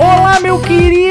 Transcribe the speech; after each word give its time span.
Olá, 0.00 0.40
meu 0.40 0.60
querido 0.60 1.03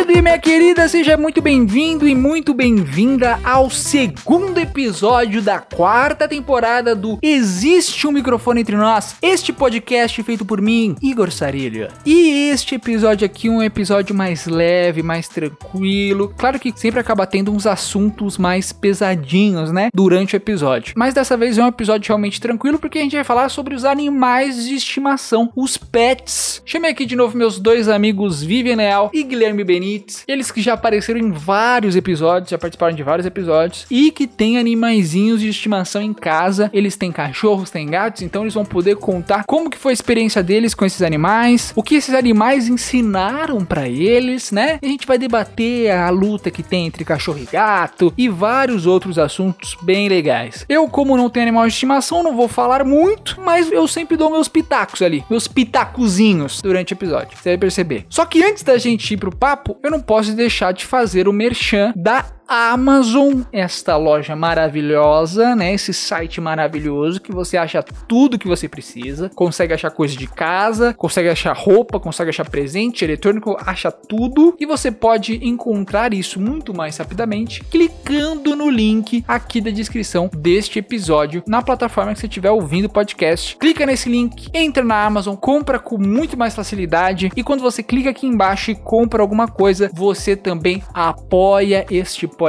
querida, 0.73 0.89
seja 0.89 1.15
muito 1.15 1.39
bem-vindo 1.39 2.07
e 2.07 2.15
muito 2.15 2.51
bem-vinda 2.51 3.39
ao 3.43 3.69
segundo 3.69 4.57
episódio 4.57 5.39
da 5.39 5.59
quarta 5.59 6.27
temporada 6.27 6.95
do 6.95 7.19
Existe 7.21 8.07
um 8.07 8.11
Microfone 8.11 8.61
Entre 8.61 8.75
Nós, 8.75 9.15
este 9.21 9.53
podcast 9.53 10.23
feito 10.23 10.43
por 10.43 10.59
mim, 10.59 10.95
Igor 10.99 11.31
Sarilha. 11.31 11.89
E 12.03 12.49
este 12.49 12.75
episódio 12.75 13.23
aqui 13.23 13.49
um 13.49 13.61
episódio 13.61 14.15
mais 14.15 14.47
leve, 14.47 15.03
mais 15.03 15.27
tranquilo. 15.27 16.33
Claro 16.37 16.59
que 16.59 16.73
sempre 16.75 16.99
acaba 16.99 17.27
tendo 17.27 17.51
uns 17.51 17.67
assuntos 17.67 18.39
mais 18.39 18.71
pesadinhos, 18.73 19.71
né, 19.71 19.89
durante 19.93 20.35
o 20.35 20.37
episódio. 20.37 20.95
Mas 20.97 21.13
dessa 21.13 21.37
vez 21.37 21.57
é 21.57 21.63
um 21.63 21.67
episódio 21.67 22.07
realmente 22.07 22.41
tranquilo 22.41 22.79
porque 22.79 22.97
a 22.97 23.01
gente 23.01 23.15
vai 23.15 23.23
falar 23.23 23.49
sobre 23.49 23.75
os 23.75 23.85
animais 23.85 24.65
de 24.67 24.73
estimação, 24.73 25.51
os 25.55 25.77
pets. 25.77 26.63
Chamei 26.65 26.89
aqui 26.89 27.05
de 27.05 27.15
novo 27.15 27.37
meus 27.37 27.59
dois 27.59 27.87
amigos 27.87 28.41
Vivian 28.41 28.77
Leal 28.77 29.11
e 29.13 29.21
Guilherme 29.21 29.63
Benites. 29.63 30.23
Eles 30.27 30.49
que 30.49 30.62
já 30.63 30.73
apareceram 30.73 31.19
em 31.19 31.31
vários 31.31 31.95
episódios, 31.95 32.49
já 32.49 32.57
participaram 32.57 32.95
de 32.95 33.03
vários 33.03 33.25
episódios 33.25 33.85
e 33.89 34.11
que 34.11 34.27
têm 34.27 34.57
animaizinhos 34.57 35.41
de 35.41 35.49
estimação 35.49 36.01
em 36.01 36.13
casa. 36.13 36.69
Eles 36.73 36.95
têm 36.95 37.11
cachorros, 37.11 37.69
têm 37.69 37.87
gatos, 37.87 38.21
então 38.21 38.43
eles 38.43 38.53
vão 38.53 38.65
poder 38.65 38.95
contar 38.95 39.43
como 39.45 39.69
que 39.69 39.77
foi 39.77 39.91
a 39.91 39.93
experiência 39.93 40.41
deles 40.41 40.73
com 40.73 40.85
esses 40.85 41.01
animais, 41.01 41.71
o 41.75 41.83
que 41.83 41.95
esses 41.95 42.13
animais 42.13 42.67
ensinaram 42.67 43.63
para 43.65 43.87
eles, 43.87 44.51
né? 44.51 44.79
E 44.81 44.85
a 44.85 44.89
gente 44.89 45.07
vai 45.07 45.17
debater 45.17 45.91
a 45.91 46.09
luta 46.09 46.51
que 46.51 46.63
tem 46.63 46.85
entre 46.85 47.03
cachorro 47.05 47.39
e 47.39 47.47
gato 47.51 48.13
e 48.17 48.29
vários 48.29 48.85
outros 48.85 49.19
assuntos 49.19 49.77
bem 49.81 50.07
legais. 50.07 50.65
Eu, 50.69 50.87
como 50.87 51.17
não 51.17 51.29
tenho 51.29 51.45
animal 51.45 51.67
de 51.67 51.73
estimação, 51.73 52.23
não 52.23 52.35
vou 52.35 52.47
falar 52.47 52.83
muito, 52.83 53.39
mas 53.41 53.71
eu 53.71 53.87
sempre 53.87 54.17
dou 54.17 54.29
meus 54.29 54.47
pitacos 54.47 55.01
ali, 55.01 55.23
meus 55.29 55.47
pitacozinhos 55.47 56.61
durante 56.61 56.93
o 56.93 56.95
episódio. 56.95 57.37
Você 57.37 57.49
vai 57.49 57.57
perceber. 57.57 58.05
Só 58.09 58.25
que 58.25 58.43
antes 58.43 58.63
da 58.63 58.77
gente 58.77 59.13
ir 59.13 59.17
pro 59.17 59.35
papo, 59.35 59.77
eu 59.83 59.91
não 59.91 59.99
posso 59.99 60.33
deixar 60.33 60.52
de 60.71 60.85
fazer 60.85 61.27
o 61.27 61.33
merchan 61.33 61.93
da 61.95 62.25
Amazon, 62.53 63.41
esta 63.51 63.97
loja 63.97 64.35
maravilhosa, 64.35 65.55
né? 65.55 65.73
Esse 65.73 65.91
site 65.91 66.39
maravilhoso 66.39 67.19
que 67.19 67.31
você 67.31 67.57
acha 67.57 67.81
tudo 67.81 68.37
que 68.37 68.47
você 68.47 68.69
precisa, 68.69 69.31
consegue 69.33 69.73
achar 69.73 69.89
coisa 69.89 70.15
de 70.15 70.27
casa, 70.27 70.93
consegue 70.93 71.29
achar 71.29 71.57
roupa, 71.57 71.99
consegue 71.99 72.29
achar 72.29 72.47
presente 72.47 73.03
eletrônico, 73.03 73.57
acha 73.65 73.91
tudo 73.91 74.55
e 74.59 74.67
você 74.67 74.91
pode 74.91 75.43
encontrar 75.43 76.13
isso 76.13 76.39
muito 76.39 76.75
mais 76.75 76.95
rapidamente 76.97 77.63
clicando 77.63 78.55
no 78.55 78.69
link 78.69 79.25
aqui 79.27 79.59
da 79.59 79.71
descrição 79.71 80.29
deste 80.31 80.77
episódio 80.77 81.41
na 81.47 81.63
plataforma 81.63 82.13
que 82.13 82.19
você 82.19 82.27
estiver 82.27 82.51
ouvindo 82.51 82.85
o 82.85 82.89
podcast. 82.89 83.57
Clica 83.57 83.83
nesse 83.83 84.09
link, 84.09 84.51
entra 84.53 84.83
na 84.83 85.03
Amazon, 85.03 85.35
compra 85.35 85.79
com 85.79 85.97
muito 85.97 86.37
mais 86.37 86.53
facilidade 86.53 87.31
e 87.35 87.43
quando 87.43 87.61
você 87.61 87.81
clica 87.81 88.11
aqui 88.11 88.27
embaixo 88.27 88.69
e 88.69 88.75
compra 88.75 89.23
alguma 89.23 89.47
coisa, 89.47 89.89
você 89.91 90.35
também 90.35 90.83
apoia 90.93 91.83
este 91.89 92.27
podcast 92.27 92.42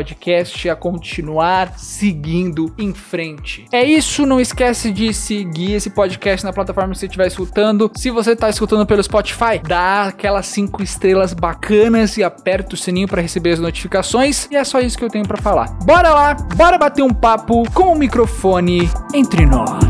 a 0.68 0.76
continuar 0.76 1.78
seguindo 1.78 2.72
em 2.78 2.92
frente. 2.92 3.66
É 3.72 3.84
isso, 3.84 4.26
não 4.26 4.40
esquece 4.40 4.90
de 4.90 5.12
seguir 5.12 5.72
esse 5.72 5.90
podcast 5.90 6.44
na 6.44 6.52
plataforma 6.52 6.92
que 6.92 6.98
você 6.98 7.06
estiver 7.06 7.26
escutando. 7.26 7.90
Se 7.96 8.10
você 8.10 8.32
está 8.32 8.48
escutando 8.48 8.86
pelo 8.86 9.02
Spotify, 9.02 9.60
dá 9.62 10.04
aquelas 10.04 10.46
cinco 10.46 10.82
estrelas 10.82 11.32
bacanas 11.32 12.16
e 12.16 12.22
aperta 12.22 12.74
o 12.74 12.78
sininho 12.78 13.08
para 13.08 13.22
receber 13.22 13.52
as 13.52 13.60
notificações. 13.60 14.48
E 14.50 14.56
é 14.56 14.64
só 14.64 14.80
isso 14.80 14.96
que 14.96 15.04
eu 15.04 15.10
tenho 15.10 15.26
para 15.26 15.40
falar. 15.40 15.66
Bora 15.84 16.10
lá, 16.10 16.34
bora 16.34 16.78
bater 16.78 17.02
um 17.02 17.12
papo 17.12 17.62
com 17.72 17.92
o 17.92 17.98
microfone 17.98 18.88
entre 19.14 19.46
nós. 19.46 19.83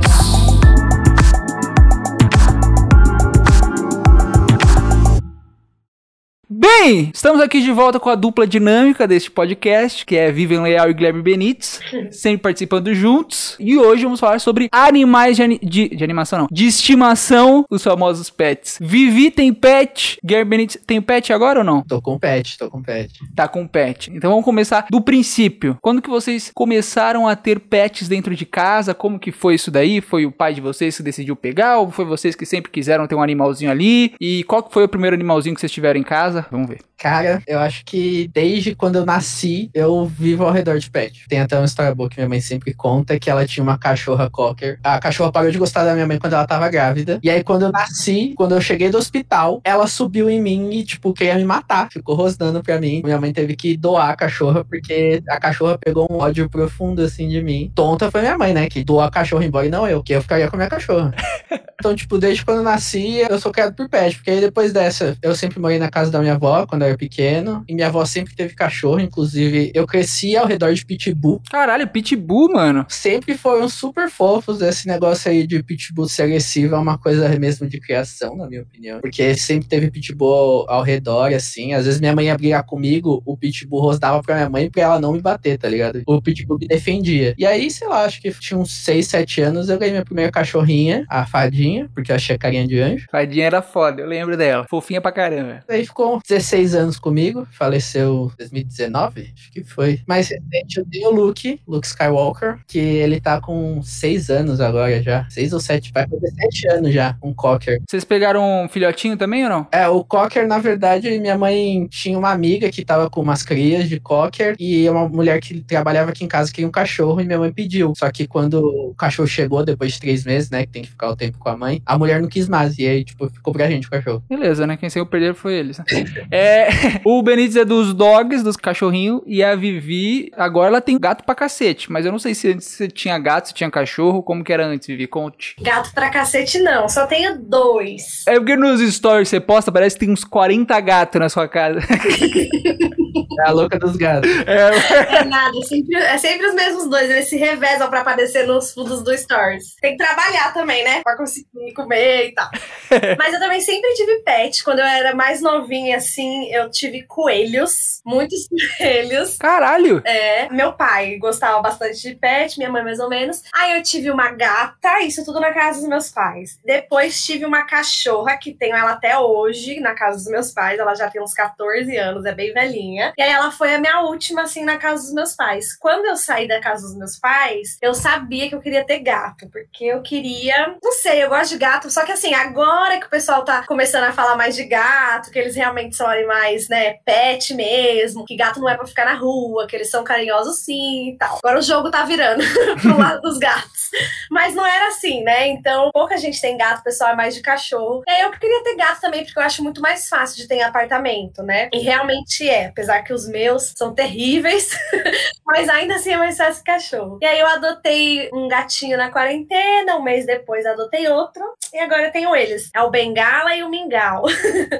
Bem, 6.56 7.10
estamos 7.12 7.40
aqui 7.40 7.60
de 7.60 7.72
volta 7.72 7.98
com 7.98 8.08
a 8.08 8.14
dupla 8.14 8.46
dinâmica 8.46 9.08
deste 9.08 9.28
podcast, 9.28 10.06
que 10.06 10.14
é 10.14 10.30
Vivian 10.30 10.62
Leal 10.62 10.88
e 10.88 10.94
Guilherme 10.94 11.20
Benites, 11.20 11.80
sempre 12.12 12.42
participando 12.42 12.94
juntos. 12.94 13.56
E 13.58 13.76
hoje 13.76 14.04
vamos 14.04 14.20
falar 14.20 14.38
sobre 14.38 14.68
animais 14.70 15.36
de, 15.36 15.42
ani 15.42 15.58
de, 15.60 15.88
de, 15.88 16.04
animação, 16.04 16.38
não, 16.38 16.48
de 16.48 16.66
estimação, 16.66 17.64
os 17.68 17.82
famosos 17.82 18.30
pets. 18.30 18.78
Vivi 18.80 19.32
tem 19.32 19.52
pet, 19.52 20.16
Guilherme 20.24 20.50
Benites 20.50 20.78
tem 20.86 21.02
pet 21.02 21.32
agora 21.32 21.58
ou 21.58 21.64
não? 21.64 21.82
Tô 21.82 22.00
com 22.00 22.16
pet, 22.20 22.56
tô 22.56 22.70
com 22.70 22.80
pet. 22.80 23.18
Tá 23.34 23.48
com 23.48 23.66
pet. 23.66 24.12
Então 24.14 24.30
vamos 24.30 24.44
começar 24.44 24.86
do 24.88 25.00
princípio. 25.00 25.76
Quando 25.82 26.00
que 26.00 26.08
vocês 26.08 26.52
começaram 26.54 27.26
a 27.26 27.34
ter 27.34 27.58
pets 27.58 28.06
dentro 28.06 28.32
de 28.32 28.46
casa? 28.46 28.94
Como 28.94 29.18
que 29.18 29.32
foi 29.32 29.56
isso 29.56 29.72
daí? 29.72 30.00
Foi 30.00 30.24
o 30.24 30.30
pai 30.30 30.54
de 30.54 30.60
vocês 30.60 30.96
que 30.96 31.02
decidiu 31.02 31.34
pegar? 31.34 31.78
Ou 31.78 31.90
foi 31.90 32.04
vocês 32.04 32.36
que 32.36 32.46
sempre 32.46 32.70
quiseram 32.70 33.08
ter 33.08 33.16
um 33.16 33.22
animalzinho 33.22 33.72
ali? 33.72 34.14
E 34.20 34.44
qual 34.44 34.62
que 34.62 34.72
foi 34.72 34.84
o 34.84 34.88
primeiro 34.88 35.14
animalzinho 35.14 35.56
que 35.56 35.60
vocês 35.60 35.72
tiveram 35.72 35.98
em 35.98 36.04
casa? 36.04 36.43
Vamos 36.50 36.68
ver. 36.68 36.78
Cara, 37.04 37.42
eu 37.46 37.58
acho 37.58 37.84
que 37.84 38.30
desde 38.32 38.74
quando 38.74 38.96
eu 38.96 39.04
nasci, 39.04 39.68
eu 39.74 40.06
vivo 40.06 40.44
ao 40.44 40.50
redor 40.50 40.78
de 40.78 40.90
pet. 40.90 41.26
Tem 41.28 41.40
até 41.40 41.54
uma 41.56 41.66
história 41.66 41.94
boa 41.94 42.08
que 42.08 42.16
minha 42.16 42.28
mãe 42.28 42.40
sempre 42.40 42.72
conta, 42.72 43.18
que 43.18 43.28
ela 43.28 43.46
tinha 43.46 43.62
uma 43.62 43.76
cachorra 43.76 44.30
cocker. 44.30 44.78
A 44.82 44.98
cachorra 44.98 45.30
parou 45.30 45.50
de 45.50 45.58
gostar 45.58 45.84
da 45.84 45.92
minha 45.92 46.06
mãe 46.06 46.18
quando 46.18 46.32
ela 46.32 46.46
tava 46.46 46.68
grávida. 46.70 47.18
E 47.22 47.28
aí, 47.28 47.44
quando 47.44 47.62
eu 47.66 47.72
nasci, 47.72 48.32
quando 48.36 48.54
eu 48.54 48.60
cheguei 48.60 48.88
do 48.88 48.96
hospital, 48.96 49.60
ela 49.64 49.86
subiu 49.86 50.30
em 50.30 50.40
mim 50.40 50.70
e, 50.70 50.84
tipo, 50.84 51.12
queria 51.12 51.34
me 51.34 51.44
matar. 51.44 51.88
Ficou 51.90 52.14
rosnando 52.14 52.62
pra 52.62 52.80
mim. 52.80 53.02
Minha 53.04 53.20
mãe 53.20 53.32
teve 53.32 53.54
que 53.54 53.76
doar 53.76 54.10
a 54.10 54.16
cachorra, 54.16 54.64
porque 54.64 55.22
a 55.28 55.38
cachorra 55.38 55.76
pegou 55.76 56.08
um 56.10 56.16
ódio 56.16 56.48
profundo, 56.48 57.02
assim, 57.02 57.28
de 57.28 57.42
mim. 57.42 57.70
Tonta 57.74 58.10
foi 58.10 58.22
minha 58.22 58.38
mãe, 58.38 58.54
né? 58.54 58.68
Que 58.68 58.82
doou 58.82 59.02
a 59.02 59.10
cachorra 59.10 59.44
embora 59.44 59.66
e 59.66 59.70
não 59.70 59.86
eu, 59.86 60.02
que 60.02 60.14
eu 60.14 60.22
ficaria 60.22 60.48
com 60.48 60.56
a 60.56 60.58
minha 60.58 60.70
cachorra. 60.70 61.12
então, 61.78 61.94
tipo, 61.94 62.16
desde 62.16 62.44
quando 62.44 62.58
eu 62.58 62.64
nasci, 62.64 63.18
eu 63.28 63.38
sou 63.38 63.52
criado 63.52 63.74
por 63.74 63.88
pet. 63.88 64.16
Porque 64.16 64.30
aí, 64.30 64.40
depois 64.40 64.72
dessa, 64.72 65.16
eu 65.20 65.34
sempre 65.34 65.60
morei 65.60 65.78
na 65.78 65.90
casa 65.90 66.10
da 66.10 66.20
minha 66.20 66.33
avó, 66.34 66.66
quando 66.66 66.82
eu 66.82 66.88
era 66.88 66.98
pequeno. 66.98 67.64
E 67.68 67.74
minha 67.74 67.88
avó 67.88 68.04
sempre 68.04 68.34
teve 68.34 68.54
cachorro, 68.54 69.00
inclusive 69.00 69.70
eu 69.74 69.86
cresci 69.86 70.36
ao 70.36 70.46
redor 70.46 70.72
de 70.72 70.84
pitbull. 70.84 71.40
Caralho, 71.50 71.88
pitbull, 71.88 72.52
mano. 72.52 72.84
Sempre 72.88 73.36
foram 73.36 73.68
super 73.68 74.10
fofos. 74.10 74.60
Esse 74.60 74.86
negócio 74.86 75.30
aí 75.30 75.46
de 75.46 75.62
pitbull 75.62 76.08
ser 76.08 76.22
agressivo 76.24 76.74
é 76.74 76.78
uma 76.78 76.98
coisa 76.98 77.28
mesmo 77.38 77.68
de 77.68 77.80
criação, 77.80 78.36
na 78.36 78.46
minha 78.46 78.62
opinião. 78.62 79.00
Porque 79.00 79.34
sempre 79.34 79.68
teve 79.68 79.90
pitbull 79.90 80.66
ao 80.68 80.82
redor, 80.82 81.32
assim. 81.32 81.74
Às 81.74 81.86
vezes 81.86 82.00
minha 82.00 82.14
mãe 82.14 82.26
ia 82.26 82.36
brigar 82.36 82.64
comigo, 82.64 83.22
o 83.24 83.36
pitbull 83.36 83.80
rosnava 83.80 84.22
pra 84.22 84.36
minha 84.36 84.50
mãe 84.50 84.70
pra 84.70 84.82
ela 84.82 85.00
não 85.00 85.12
me 85.12 85.20
bater, 85.20 85.58
tá 85.58 85.68
ligado? 85.68 86.02
O 86.06 86.20
pitbull 86.20 86.58
me 86.58 86.66
defendia. 86.66 87.34
E 87.38 87.46
aí, 87.46 87.70
sei 87.70 87.88
lá, 87.88 88.04
acho 88.04 88.20
que 88.20 88.30
tinha 88.32 88.58
uns 88.58 88.72
6, 88.72 89.06
7 89.06 89.40
anos, 89.40 89.68
eu 89.68 89.78
ganhei 89.78 89.92
minha 89.92 90.04
primeira 90.04 90.30
cachorrinha, 90.30 91.04
a 91.08 91.26
Fadinha, 91.26 91.88
porque 91.94 92.10
eu 92.10 92.16
achei 92.16 92.36
a 92.36 92.38
carinha 92.38 92.66
de 92.66 92.78
anjo. 92.78 93.06
Fadinha 93.10 93.46
era 93.46 93.62
foda, 93.62 94.02
eu 94.02 94.08
lembro 94.08 94.36
dela. 94.36 94.66
Fofinha 94.68 95.00
pra 95.00 95.12
caramba. 95.12 95.60
Aí 95.68 95.84
ficou 95.86 96.20
16 96.26 96.74
anos 96.74 96.98
comigo, 96.98 97.46
faleceu 97.52 98.30
em 98.34 98.38
2019, 98.38 99.32
acho 99.34 99.52
que 99.52 99.62
foi. 99.62 100.00
Mais 100.06 100.28
recente 100.28 100.78
eu 100.78 100.86
tenho 100.86 101.10
o 101.10 101.14
Luke, 101.14 101.60
Luke 101.68 101.86
Skywalker, 101.86 102.58
que 102.66 102.78
ele 102.78 103.20
tá 103.20 103.40
com 103.40 103.82
6 103.82 104.30
anos 104.30 104.60
agora 104.60 105.02
já. 105.02 105.28
6 105.28 105.52
ou 105.52 105.60
7, 105.60 105.92
vai 105.92 106.08
fazer 106.08 106.30
7 106.30 106.68
anos 106.68 106.94
já, 106.94 107.16
um 107.22 107.34
Cocker. 107.34 107.82
Vocês 107.88 108.04
pegaram 108.04 108.64
um 108.64 108.68
filhotinho 108.68 109.16
também 109.16 109.44
ou 109.44 109.50
não? 109.50 109.66
É, 109.70 109.86
o 109.86 110.02
Cocker, 110.02 110.48
na 110.48 110.58
verdade, 110.58 111.18
minha 111.18 111.36
mãe 111.36 111.86
tinha 111.88 112.18
uma 112.18 112.30
amiga 112.30 112.70
que 112.70 112.84
tava 112.84 113.10
com 113.10 113.20
umas 113.20 113.42
crias 113.42 113.88
de 113.88 114.00
Cocker 114.00 114.56
e 114.58 114.88
uma 114.88 115.06
mulher 115.08 115.40
que 115.40 115.60
trabalhava 115.60 116.10
aqui 116.10 116.24
em 116.24 116.28
casa 116.28 116.50
que 116.50 116.56
tinha 116.56 116.68
um 116.68 116.70
cachorro 116.70 117.20
e 117.20 117.24
minha 117.26 117.38
mãe 117.38 117.52
pediu. 117.52 117.92
Só 117.96 118.10
que 118.10 118.26
quando 118.26 118.64
o 118.64 118.94
cachorro 118.94 119.28
chegou, 119.28 119.62
depois 119.62 119.92
de 119.92 120.00
3 120.00 120.24
meses, 120.24 120.50
né, 120.50 120.64
que 120.64 120.72
tem 120.72 120.82
que 120.82 120.88
ficar 120.88 121.10
o 121.10 121.16
tempo 121.16 121.38
com 121.38 121.50
a 121.50 121.56
mãe, 121.56 121.82
a 121.84 121.98
mulher 121.98 122.22
não 122.22 122.28
quis 122.28 122.48
mais. 122.48 122.78
E 122.78 122.86
aí, 122.86 123.04
tipo, 123.04 123.28
ficou 123.28 123.52
pra 123.52 123.68
gente 123.68 123.86
o 123.86 123.90
cachorro. 123.90 124.22
Beleza, 124.26 124.66
né? 124.66 124.76
Quem 124.76 124.88
saiu 124.88 125.04
perder 125.04 125.34
foi 125.34 125.54
eles. 125.54 125.78
Né? 125.78 125.84
é, 126.30 126.68
o 127.04 127.22
Benítez 127.22 127.56
é 127.56 127.64
dos 127.64 127.92
dogs, 127.92 128.42
dos 128.42 128.56
cachorrinhos, 128.56 129.22
e 129.26 129.42
a 129.42 129.54
Vivi, 129.54 130.30
agora 130.36 130.68
ela 130.68 130.80
tem 130.80 130.98
gato 130.98 131.24
pra 131.24 131.34
cacete, 131.34 131.90
mas 131.90 132.04
eu 132.06 132.12
não 132.12 132.18
sei 132.18 132.34
se 132.34 132.52
antes 132.52 132.66
você 132.66 132.88
tinha 132.88 133.18
gato, 133.18 133.48
se 133.48 133.54
tinha 133.54 133.70
cachorro, 133.70 134.22
como 134.22 134.44
que 134.44 134.52
era 134.52 134.66
antes, 134.66 134.86
Vivi? 134.86 135.06
Conte. 135.06 135.56
Gato 135.60 135.92
pra 135.94 136.10
cacete 136.10 136.58
não, 136.58 136.88
só 136.88 137.06
tenho 137.06 137.38
dois. 137.38 138.24
É 138.26 138.34
porque 138.34 138.56
nos 138.56 138.80
stories 138.80 139.28
você 139.28 139.40
posta, 139.40 139.70
parece 139.70 139.96
que 139.96 140.04
tem 140.04 140.12
uns 140.12 140.24
40 140.24 140.78
gatos 140.80 141.20
na 141.20 141.28
sua 141.28 141.48
casa. 141.48 141.80
É 143.40 143.48
a 143.48 143.52
louca 143.52 143.78
dos 143.78 143.96
gatos. 143.96 144.30
É, 144.46 145.16
é 145.16 145.24
nada, 145.24 145.56
é 145.58 145.62
sempre, 145.62 145.96
é 145.96 146.18
sempre 146.18 146.46
os 146.46 146.54
mesmos 146.54 146.88
dois. 146.88 147.10
Eles 147.10 147.28
se 147.28 147.36
revezam 147.36 147.88
pra 147.88 148.00
aparecer 148.00 148.46
nos 148.46 148.72
fundos 148.72 149.02
do 149.02 149.16
Stories. 149.16 149.76
Tem 149.80 149.96
que 149.96 150.04
trabalhar 150.04 150.52
também, 150.52 150.84
né? 150.84 151.00
Pra 151.02 151.16
conseguir 151.16 151.48
me 151.54 151.72
comer 151.72 152.28
e 152.28 152.32
tal. 152.32 152.48
Mas 153.18 153.34
eu 153.34 153.40
também 153.40 153.60
sempre 153.60 153.92
tive 153.94 154.22
pet. 154.22 154.62
Quando 154.62 154.80
eu 154.80 154.84
era 154.84 155.14
mais 155.14 155.40
novinha, 155.40 156.00
assim, 156.04 156.46
eu 156.52 156.70
tive 156.70 157.02
coelhos, 157.02 158.00
muitos 158.04 158.46
coelhos. 158.78 159.36
Caralho! 159.38 160.02
É, 160.04 160.48
meu 160.50 160.72
pai 160.72 161.16
gostava 161.18 161.60
bastante 161.60 162.00
de 162.00 162.14
pet, 162.14 162.58
minha 162.58 162.70
mãe 162.70 162.84
mais 162.84 162.98
ou 162.98 163.08
menos. 163.08 163.42
Aí 163.54 163.76
eu 163.76 163.82
tive 163.82 164.10
uma 164.10 164.30
gata, 164.30 165.00
isso 165.00 165.24
tudo 165.24 165.40
na 165.40 165.52
casa 165.52 165.80
dos 165.80 165.88
meus 165.88 166.10
pais. 166.10 166.58
Depois 166.64 167.24
tive 167.24 167.44
uma 167.44 167.64
cachorra, 167.64 168.36
que 168.36 168.54
tenho 168.54 168.76
ela 168.76 168.92
até 168.92 169.18
hoje, 169.18 169.80
na 169.80 169.94
casa 169.94 170.18
dos 170.18 170.28
meus 170.28 170.52
pais. 170.52 170.78
Ela 170.78 170.94
já 170.94 171.10
tem 171.10 171.22
uns 171.22 171.34
14 171.34 171.96
anos, 171.96 172.24
é 172.24 172.32
bem 172.32 172.52
velhinha. 172.52 173.12
E 173.16 173.22
aí 173.22 173.30
ela 173.30 173.50
foi 173.50 173.74
a 173.74 173.78
minha 173.78 174.00
última, 174.00 174.42
assim, 174.42 174.64
na 174.64 174.76
casa 174.76 175.02
dos 175.02 175.12
meus 175.12 175.34
pais. 175.34 175.76
Quando 175.76 176.04
eu 176.06 176.16
saí 176.16 176.46
da 176.46 176.60
casa 176.60 176.86
dos 176.86 176.96
meus 176.96 177.18
pais, 177.18 177.78
eu 177.80 177.94
sabia 177.94 178.48
que 178.48 178.54
eu 178.54 178.60
queria 178.60 178.84
ter 178.84 179.00
gato, 179.00 179.48
porque 179.50 179.84
eu 179.84 180.02
queria. 180.02 180.76
Não 180.82 180.92
sei, 180.92 181.24
eu 181.24 181.28
gosto 181.28 181.52
de 181.52 181.58
gato, 181.58 181.90
só 181.90 182.04
que 182.04 182.12
assim, 182.12 182.34
agora 182.34 182.98
que 182.98 183.06
o 183.06 183.10
pessoal 183.10 183.44
tá 183.44 183.64
começando 183.66 184.04
a 184.04 184.12
falar 184.12 184.36
mais 184.36 184.54
de 184.54 184.64
gato, 184.64 185.30
que 185.30 185.38
eles 185.38 185.54
realmente 185.54 185.93
são 185.94 186.08
animais, 186.08 186.68
né, 186.68 186.94
pet 187.04 187.54
mesmo, 187.54 188.24
que 188.24 188.36
gato 188.36 188.60
não 188.60 188.68
é 188.68 188.76
pra 188.76 188.86
ficar 188.86 189.04
na 189.04 189.14
rua, 189.14 189.66
que 189.66 189.76
eles 189.76 189.90
são 189.90 190.04
carinhosos 190.04 190.58
sim 190.58 191.10
e 191.10 191.16
tal. 191.16 191.38
Agora 191.38 191.58
o 191.58 191.62
jogo 191.62 191.90
tá 191.90 192.04
virando 192.04 192.42
pro 192.80 192.98
lado 192.98 193.20
dos 193.20 193.38
gatos. 193.38 193.90
Mas 194.30 194.54
não 194.54 194.66
era 194.66 194.88
assim, 194.88 195.22
né? 195.22 195.48
Então, 195.48 195.90
pouca 195.92 196.16
gente 196.16 196.40
tem 196.40 196.56
gato, 196.56 196.80
o 196.80 196.84
pessoal 196.84 197.10
é 197.10 197.16
mais 197.16 197.34
de 197.34 197.40
cachorro. 197.40 198.02
E 198.06 198.10
aí 198.10 198.22
eu 198.22 198.30
queria 198.32 198.62
ter 198.64 198.76
gato 198.76 199.00
também, 199.00 199.24
porque 199.24 199.38
eu 199.38 199.42
acho 199.42 199.62
muito 199.62 199.80
mais 199.80 200.08
fácil 200.08 200.36
de 200.36 200.48
ter 200.48 200.56
em 200.56 200.62
apartamento, 200.62 201.42
né? 201.42 201.68
E 201.72 201.78
realmente 201.78 202.48
é, 202.48 202.66
apesar 202.66 203.02
que 203.02 203.12
os 203.12 203.28
meus 203.28 203.72
são 203.76 203.94
terríveis, 203.94 204.70
mas 205.46 205.68
ainda 205.68 205.94
assim 205.94 206.12
é 206.12 206.16
mais 206.16 206.36
fácil 206.36 206.62
que 206.64 206.72
cachorro. 206.72 207.18
E 207.22 207.26
aí 207.26 207.38
eu 207.38 207.46
adotei 207.46 208.28
um 208.32 208.48
gatinho 208.48 208.96
na 208.96 209.10
quarentena, 209.10 209.96
um 209.96 210.02
mês 210.02 210.26
depois 210.26 210.66
adotei 210.66 211.08
outro, 211.08 211.42
e 211.72 211.78
agora 211.78 212.06
eu 212.06 212.12
tenho 212.12 212.34
eles. 212.34 212.70
É 212.74 212.82
o 212.82 212.90
Bengala 212.90 213.54
e 213.54 213.62
o 213.62 213.68
Mingau. 213.68 214.24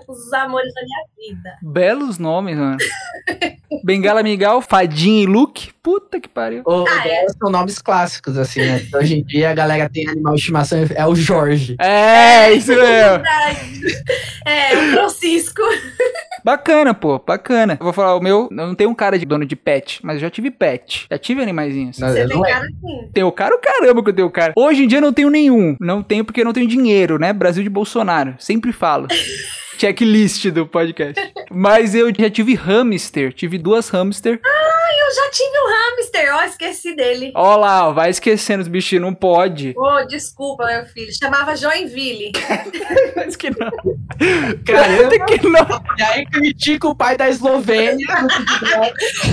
Os 0.09 0.33
amores 0.33 0.73
da 0.75 0.83
minha 0.83 1.04
vida. 1.17 1.59
Belos 1.63 2.19
nomes, 2.19 2.57
mano. 2.57 2.77
Bengala 3.85 4.23
Miguel, 4.23 4.61
Fadinha 4.61 5.23
e 5.23 5.27
Luke. 5.27 5.73
Puta 5.83 6.19
que 6.21 6.29
pariu. 6.29 6.63
O, 6.65 6.85
Ah, 6.89 7.07
é? 7.07 7.27
São 7.29 7.51
nomes 7.51 7.79
clássicos, 7.79 8.39
assim, 8.39 8.61
né? 8.61 8.81
Hoje 8.95 9.19
em 9.19 9.25
dia 9.25 9.51
a 9.51 9.55
galera 9.55 9.89
tem 9.89 10.09
animal 10.09 10.35
de 10.35 10.41
estimação, 10.41 10.79
é 10.95 11.07
o 11.07 11.15
Jorge. 11.15 11.77
É, 11.79 12.53
isso 12.53 12.71
mesmo. 12.71 12.85
Verdade. 12.85 13.83
É, 14.47 14.77
o 14.77 14.93
Francisco. 14.93 15.63
Bacana, 16.45 16.95
pô, 16.95 17.19
bacana. 17.19 17.77
Eu 17.81 17.85
vou 17.85 17.93
falar, 17.93 18.15
o 18.17 18.21
meu, 18.21 18.49
eu 18.51 18.57
não 18.57 18.75
tenho 18.75 18.91
um 18.91 18.95
cara 18.95 19.19
de 19.19 19.27
dono 19.27 19.47
de 19.47 19.57
pet, 19.57 20.01
mas 20.03 20.17
eu 20.17 20.21
já 20.21 20.31
tive 20.31 20.51
pet. 20.51 21.07
Já 21.11 21.19
tive 21.19 21.43
animaizinhos. 21.43 21.99
Você 21.99 22.27
tem 22.27 22.39
é. 22.39 22.51
cara 22.51 22.67
assim. 22.67 23.11
Tenho 23.13 23.33
cara, 23.33 23.55
o 23.55 23.59
caramba 23.59 24.03
que 24.03 24.11
eu 24.11 24.15
tenho 24.15 24.31
cara. 24.31 24.53
Hoje 24.57 24.85
em 24.85 24.87
dia 24.87 24.99
eu 24.99 25.03
não 25.03 25.13
tenho 25.13 25.31
nenhum. 25.31 25.77
Não 25.81 26.03
tenho 26.03 26.25
porque 26.25 26.41
eu 26.41 26.45
não 26.45 26.53
tenho 26.53 26.69
dinheiro, 26.69 27.19
né? 27.19 27.33
Brasil 27.33 27.63
de 27.63 27.71
Bolsonaro. 27.71 28.35
Sempre 28.39 28.73
falo. 28.73 29.09
Checklist 29.79 30.51
do 30.51 30.67
podcast. 30.67 31.21
Mas 31.51 31.95
eu 31.95 32.13
já 32.17 32.31
tive 32.31 32.55
hamster. 32.55 33.33
Tive 33.33 33.59
duas 33.59 33.89
hamster. 33.89 34.41
Eu 34.85 35.15
já 35.15 35.31
tive 35.31 35.59
um 35.59 35.69
hamster, 35.69 36.37
ó, 36.37 36.43
esqueci 36.45 36.95
dele. 36.95 37.33
Ó 37.35 37.57
lá, 37.57 37.89
ó, 37.89 37.93
vai 37.93 38.11
esquecendo 38.11 38.63
os 38.63 38.69
bichinhos, 38.69 39.03
não 39.03 39.15
pode. 39.15 39.75
Ô, 39.77 40.05
desculpa, 40.07 40.67
meu 40.67 40.87
filho. 40.87 41.13
Chamava 41.17 41.57
Joinville. 41.57 42.33
Mas 43.17 43.37
que 43.37 43.51
não. 43.51 43.71
Caramba, 44.65 45.27
que 45.27 45.47
não. 45.47 45.83
e 45.99 46.03
aí 46.03 46.27
critica 46.27 46.89
o 46.89 46.95
pai 46.95 47.17
da 47.17 47.29
Eslovênia. 47.29 48.07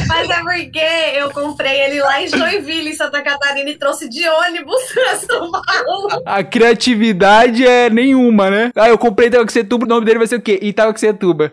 Mas 0.07 0.29
é 0.29 0.41
porque 0.41 0.79
eu 1.15 1.31
comprei 1.31 1.81
ele 1.81 2.01
lá 2.01 2.21
em 2.21 2.27
Joinville, 2.27 2.89
em 2.89 2.95
Santa 2.95 3.21
Catarina, 3.21 3.69
e 3.69 3.77
trouxe 3.77 4.09
de 4.09 4.27
ônibus 4.27 4.81
pra 4.93 5.15
São 5.17 5.51
Paulo. 5.51 6.23
A 6.25 6.43
criatividade 6.43 7.65
é 7.65 7.89
nenhuma, 7.89 8.49
né? 8.49 8.71
Ah, 8.75 8.89
eu 8.89 8.97
comprei 8.97 9.27
Itacoaxetuba, 9.27 9.85
o 9.85 9.89
nome 9.89 10.05
dele 10.05 10.19
vai 10.19 10.27
ser 10.27 10.35
o 10.35 10.41
quê? 10.41 10.59
Itacoaxetuba. 10.61 11.51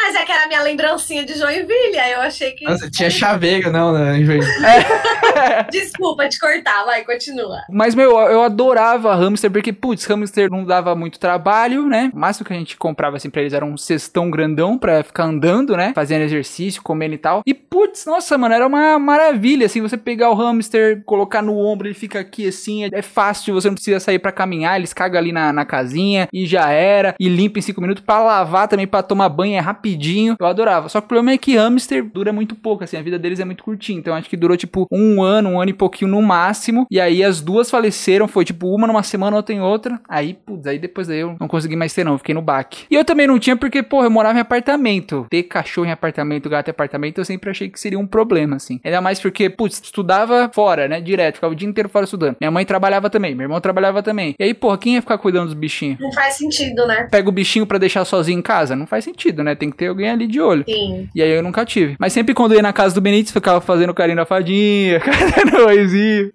Mas 0.00 0.14
é 0.14 0.24
que 0.24 0.32
era 0.32 0.44
a 0.44 0.46
minha 0.46 0.62
lembrancinha 0.62 1.24
de 1.24 1.34
Joinville, 1.34 1.98
aí 1.98 2.12
eu 2.12 2.20
achei 2.20 2.52
que. 2.52 2.64
Nossa, 2.64 2.88
tinha 2.90 3.07
chaveiro, 3.10 3.70
não, 3.72 3.92
né? 3.92 4.20
Juiz? 4.22 4.44
Desculpa 5.70 6.28
te 6.28 6.38
cortar, 6.38 6.84
vai, 6.84 7.04
continua. 7.04 7.58
Mas, 7.70 7.94
meu, 7.94 8.10
eu 8.18 8.42
adorava 8.42 9.14
hamster, 9.14 9.50
porque, 9.50 9.72
putz, 9.72 10.04
hamster 10.06 10.50
não 10.50 10.64
dava 10.64 10.94
muito 10.94 11.18
trabalho, 11.18 11.86
né? 11.86 12.10
O 12.14 12.18
máximo 12.18 12.46
que 12.46 12.52
a 12.52 12.56
gente 12.56 12.76
comprava, 12.76 13.16
assim, 13.16 13.30
pra 13.30 13.40
eles 13.40 13.52
era 13.52 13.64
um 13.64 13.76
cestão 13.76 14.30
grandão 14.30 14.78
pra 14.78 15.02
ficar 15.02 15.24
andando, 15.24 15.76
né? 15.76 15.92
Fazendo 15.94 16.22
exercício, 16.22 16.82
comendo 16.82 17.14
e 17.14 17.18
tal. 17.18 17.42
E, 17.46 17.54
putz, 17.54 18.04
nossa, 18.06 18.36
mano, 18.38 18.54
era 18.54 18.66
uma 18.66 18.98
maravilha, 18.98 19.66
assim, 19.66 19.80
você 19.80 19.96
pegar 19.96 20.30
o 20.30 20.34
hamster, 20.34 21.02
colocar 21.04 21.42
no 21.42 21.56
ombro, 21.58 21.86
ele 21.88 21.94
fica 21.94 22.20
aqui, 22.20 22.48
assim, 22.48 22.84
é- 22.84 22.88
é 22.92 23.02
fácil, 23.02 23.54
você 23.54 23.68
não 23.68 23.74
precisa 23.74 24.00
sair 24.00 24.18
pra 24.18 24.32
caminhar, 24.32 24.76
eles 24.78 24.92
cagam 24.92 25.18
ali 25.18 25.32
na, 25.32 25.52
na 25.52 25.64
casinha 25.64 26.28
e 26.32 26.46
já 26.46 26.70
era. 26.70 27.14
E 27.18 27.28
limpa 27.28 27.58
em 27.58 27.62
5 27.62 27.80
minutos. 27.80 28.02
Pra 28.04 28.20
lavar 28.22 28.68
também, 28.68 28.86
pra 28.86 29.02
tomar 29.02 29.28
banho 29.28 29.54
é 29.56 29.60
rapidinho. 29.60 30.36
Eu 30.38 30.46
adorava. 30.46 30.88
Só 30.88 31.00
que 31.00 31.04
o 31.06 31.08
problema 31.08 31.32
é 31.32 31.38
que 31.38 31.56
hamster 31.56 32.04
dura 32.04 32.32
muito 32.32 32.54
pouco, 32.54 32.84
assim, 32.84 32.96
a 32.98 33.02
vida 33.02 33.18
deles 33.18 33.40
é 33.40 33.44
muito 33.44 33.64
curtinha. 33.64 33.98
Então, 33.98 34.14
acho 34.14 34.28
que 34.28 34.36
durou, 34.36 34.56
tipo, 34.56 34.86
um 34.90 35.22
ano, 35.22 35.50
um 35.50 35.60
ano 35.60 35.70
e 35.70 35.74
pouquinho 35.74 36.10
no 36.10 36.22
máximo. 36.22 36.86
E 36.90 37.00
aí 37.00 37.22
as 37.22 37.40
duas 37.40 37.70
faleceram, 37.70 38.28
foi 38.28 38.44
tipo 38.44 38.68
uma 38.74 38.86
numa 38.86 39.02
semana, 39.02 39.36
outra 39.36 39.54
em 39.54 39.60
outra. 39.60 40.00
Aí, 40.08 40.34
putz, 40.34 40.66
aí 40.66 40.78
depois 40.78 41.08
daí 41.08 41.20
eu 41.20 41.36
não 41.40 41.48
consegui 41.48 41.76
mais 41.76 41.92
ter, 41.92 42.04
não. 42.04 42.12
eu 42.12 42.18
Fiquei 42.18 42.34
no 42.34 42.42
baque. 42.42 42.84
E 42.90 42.94
eu 42.94 43.04
também 43.04 43.26
não 43.26 43.38
tinha, 43.38 43.56
porque, 43.56 43.82
porra, 43.82 44.06
eu 44.06 44.10
morava 44.10 44.38
em 44.38 44.40
apartamento. 44.40 45.26
Ter 45.30 45.44
cachorro 45.44 45.86
em 45.86 45.92
apartamento, 45.92 46.48
gato 46.48 46.68
em 46.68 46.70
apartamento, 46.70 47.18
eu 47.18 47.24
sempre 47.24 47.50
achei 47.50 47.68
que 47.68 47.78
seria 47.78 47.98
um 47.98 48.06
problema, 48.06 48.56
assim. 48.56 48.80
Ainda 48.84 49.00
mais 49.00 49.20
porque, 49.20 49.48
putz, 49.48 49.80
estudava 49.82 50.50
fora, 50.52 50.88
né? 50.88 51.00
Direto, 51.00 51.36
ficava 51.36 51.52
o 51.52 51.56
dia 51.56 51.68
inteiro 51.68 51.88
fora 51.88 52.04
estudando. 52.04 52.36
Minha 52.40 52.50
mãe 52.50 52.64
trabalhava 52.64 53.08
também, 53.10 53.34
meu 53.34 53.44
irmão 53.44 53.60
trabalhava 53.60 54.02
também. 54.02 54.34
E 54.38 54.44
aí, 54.44 54.54
porra, 54.54 54.78
quem 54.78 54.94
ia 54.94 55.02
ficar 55.02 55.18
cuidando 55.18 55.46
dos 55.46 55.54
bichinhos? 55.54 55.98
Não 56.00 56.12
faz 56.12 56.34
sentido, 56.34 56.86
né? 56.86 57.08
Pega 57.10 57.28
o 57.28 57.32
bichinho 57.32 57.66
pra 57.66 57.78
deixar 57.78 58.04
sozinho 58.04 58.38
em 58.38 58.42
casa? 58.42 58.74
Não 58.74 58.86
faz 58.86 59.04
sentido, 59.04 59.42
né? 59.42 59.54
Tem 59.54 59.70
que 59.70 59.76
ter 59.76 59.88
alguém 59.88 60.10
ali 60.10 60.26
de 60.26 60.40
olho. 60.40 60.64
Sim. 60.68 61.08
E 61.14 61.22
aí 61.22 61.30
eu 61.30 61.42
nunca 61.42 61.64
tive. 61.64 61.96
Mas 61.98 62.12
sempre 62.12 62.34
quando 62.34 62.52
eu 62.52 62.56
ia 62.56 62.62
na 62.62 62.72
casa 62.72 62.87
do 62.94 63.00
Benítez, 63.00 63.32
ficava 63.32 63.60
fazendo 63.60 63.94
carinho 63.94 64.16
na 64.16 64.24
fadinha, 64.24 65.00
fazendo 65.04 65.66
oizinho. 65.66 66.32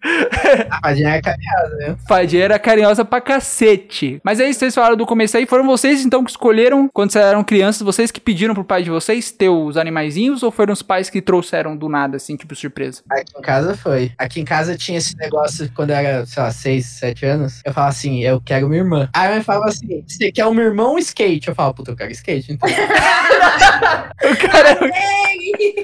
A 0.69 0.79
fadinha 0.81 1.09
é 1.09 1.21
carinhosa, 1.21 1.75
né? 1.77 1.95
Fadinha 2.07 2.43
era 2.43 2.59
carinhosa 2.59 3.05
pra 3.05 3.21
cacete. 3.21 4.19
Mas 4.23 4.39
aí 4.39 4.53
vocês 4.53 4.73
falaram 4.73 4.95
do 4.95 5.05
começo 5.05 5.37
aí, 5.37 5.45
foram 5.45 5.65
vocês 5.65 6.05
então 6.05 6.23
que 6.23 6.31
escolheram, 6.31 6.89
quando 6.93 7.11
vocês 7.11 7.23
eram 7.23 7.43
crianças, 7.43 7.81
vocês 7.81 8.11
que 8.11 8.19
pediram 8.19 8.53
pro 8.53 8.63
pai 8.63 8.83
de 8.83 8.89
vocês 8.89 9.31
ter 9.31 9.49
os 9.49 9.77
animaizinhos 9.77 10.43
ou 10.43 10.51
foram 10.51 10.73
os 10.73 10.81
pais 10.81 11.09
que 11.09 11.21
trouxeram 11.21 11.75
do 11.75 11.89
nada, 11.89 12.17
assim, 12.17 12.35
tipo 12.35 12.55
surpresa? 12.55 13.01
Aqui 13.09 13.33
em 13.37 13.41
casa 13.41 13.77
foi. 13.77 14.11
Aqui 14.17 14.41
em 14.41 14.45
casa 14.45 14.77
tinha 14.77 14.97
esse 14.97 15.15
negócio 15.17 15.69
quando 15.75 15.91
eu 15.91 15.95
era, 15.95 16.25
sei 16.25 16.43
lá, 16.43 16.51
6, 16.51 16.85
7 16.85 17.25
anos. 17.25 17.61
Eu 17.65 17.73
falava 17.73 17.91
assim, 17.91 18.23
eu 18.23 18.41
quero 18.41 18.65
uma 18.65 18.75
irmã. 18.75 19.09
Aí 19.13 19.27
a 19.27 19.31
mãe 19.31 19.43
falava 19.43 19.65
assim, 19.65 20.03
você 20.07 20.31
quer 20.31 20.45
um 20.45 20.59
irmão 20.59 20.91
ou 20.91 20.95
um 20.95 20.99
skate? 20.99 21.47
Eu 21.47 21.55
falava, 21.55 21.73
puta, 21.73 21.91
eu 21.91 21.95
quero 21.95 22.11
skate, 22.11 22.51
então. 22.51 22.69
O 24.23 24.35
cara. 24.37 24.77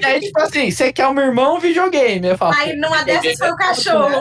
aí, 0.04 0.20
tipo 0.20 0.40
assim, 0.40 0.70
você 0.70 0.90
quer 0.92 1.06
um 1.08 1.20
irmão 1.20 1.52
ou 1.54 1.60
videogame? 1.60 2.26
Eu 2.28 2.38
falava, 2.38 2.58
Aí 2.58 2.74
numa 2.76 3.02
dessas 3.04 3.36
foi 3.36 3.50
o 3.50 3.56
cachorro. 3.56 4.20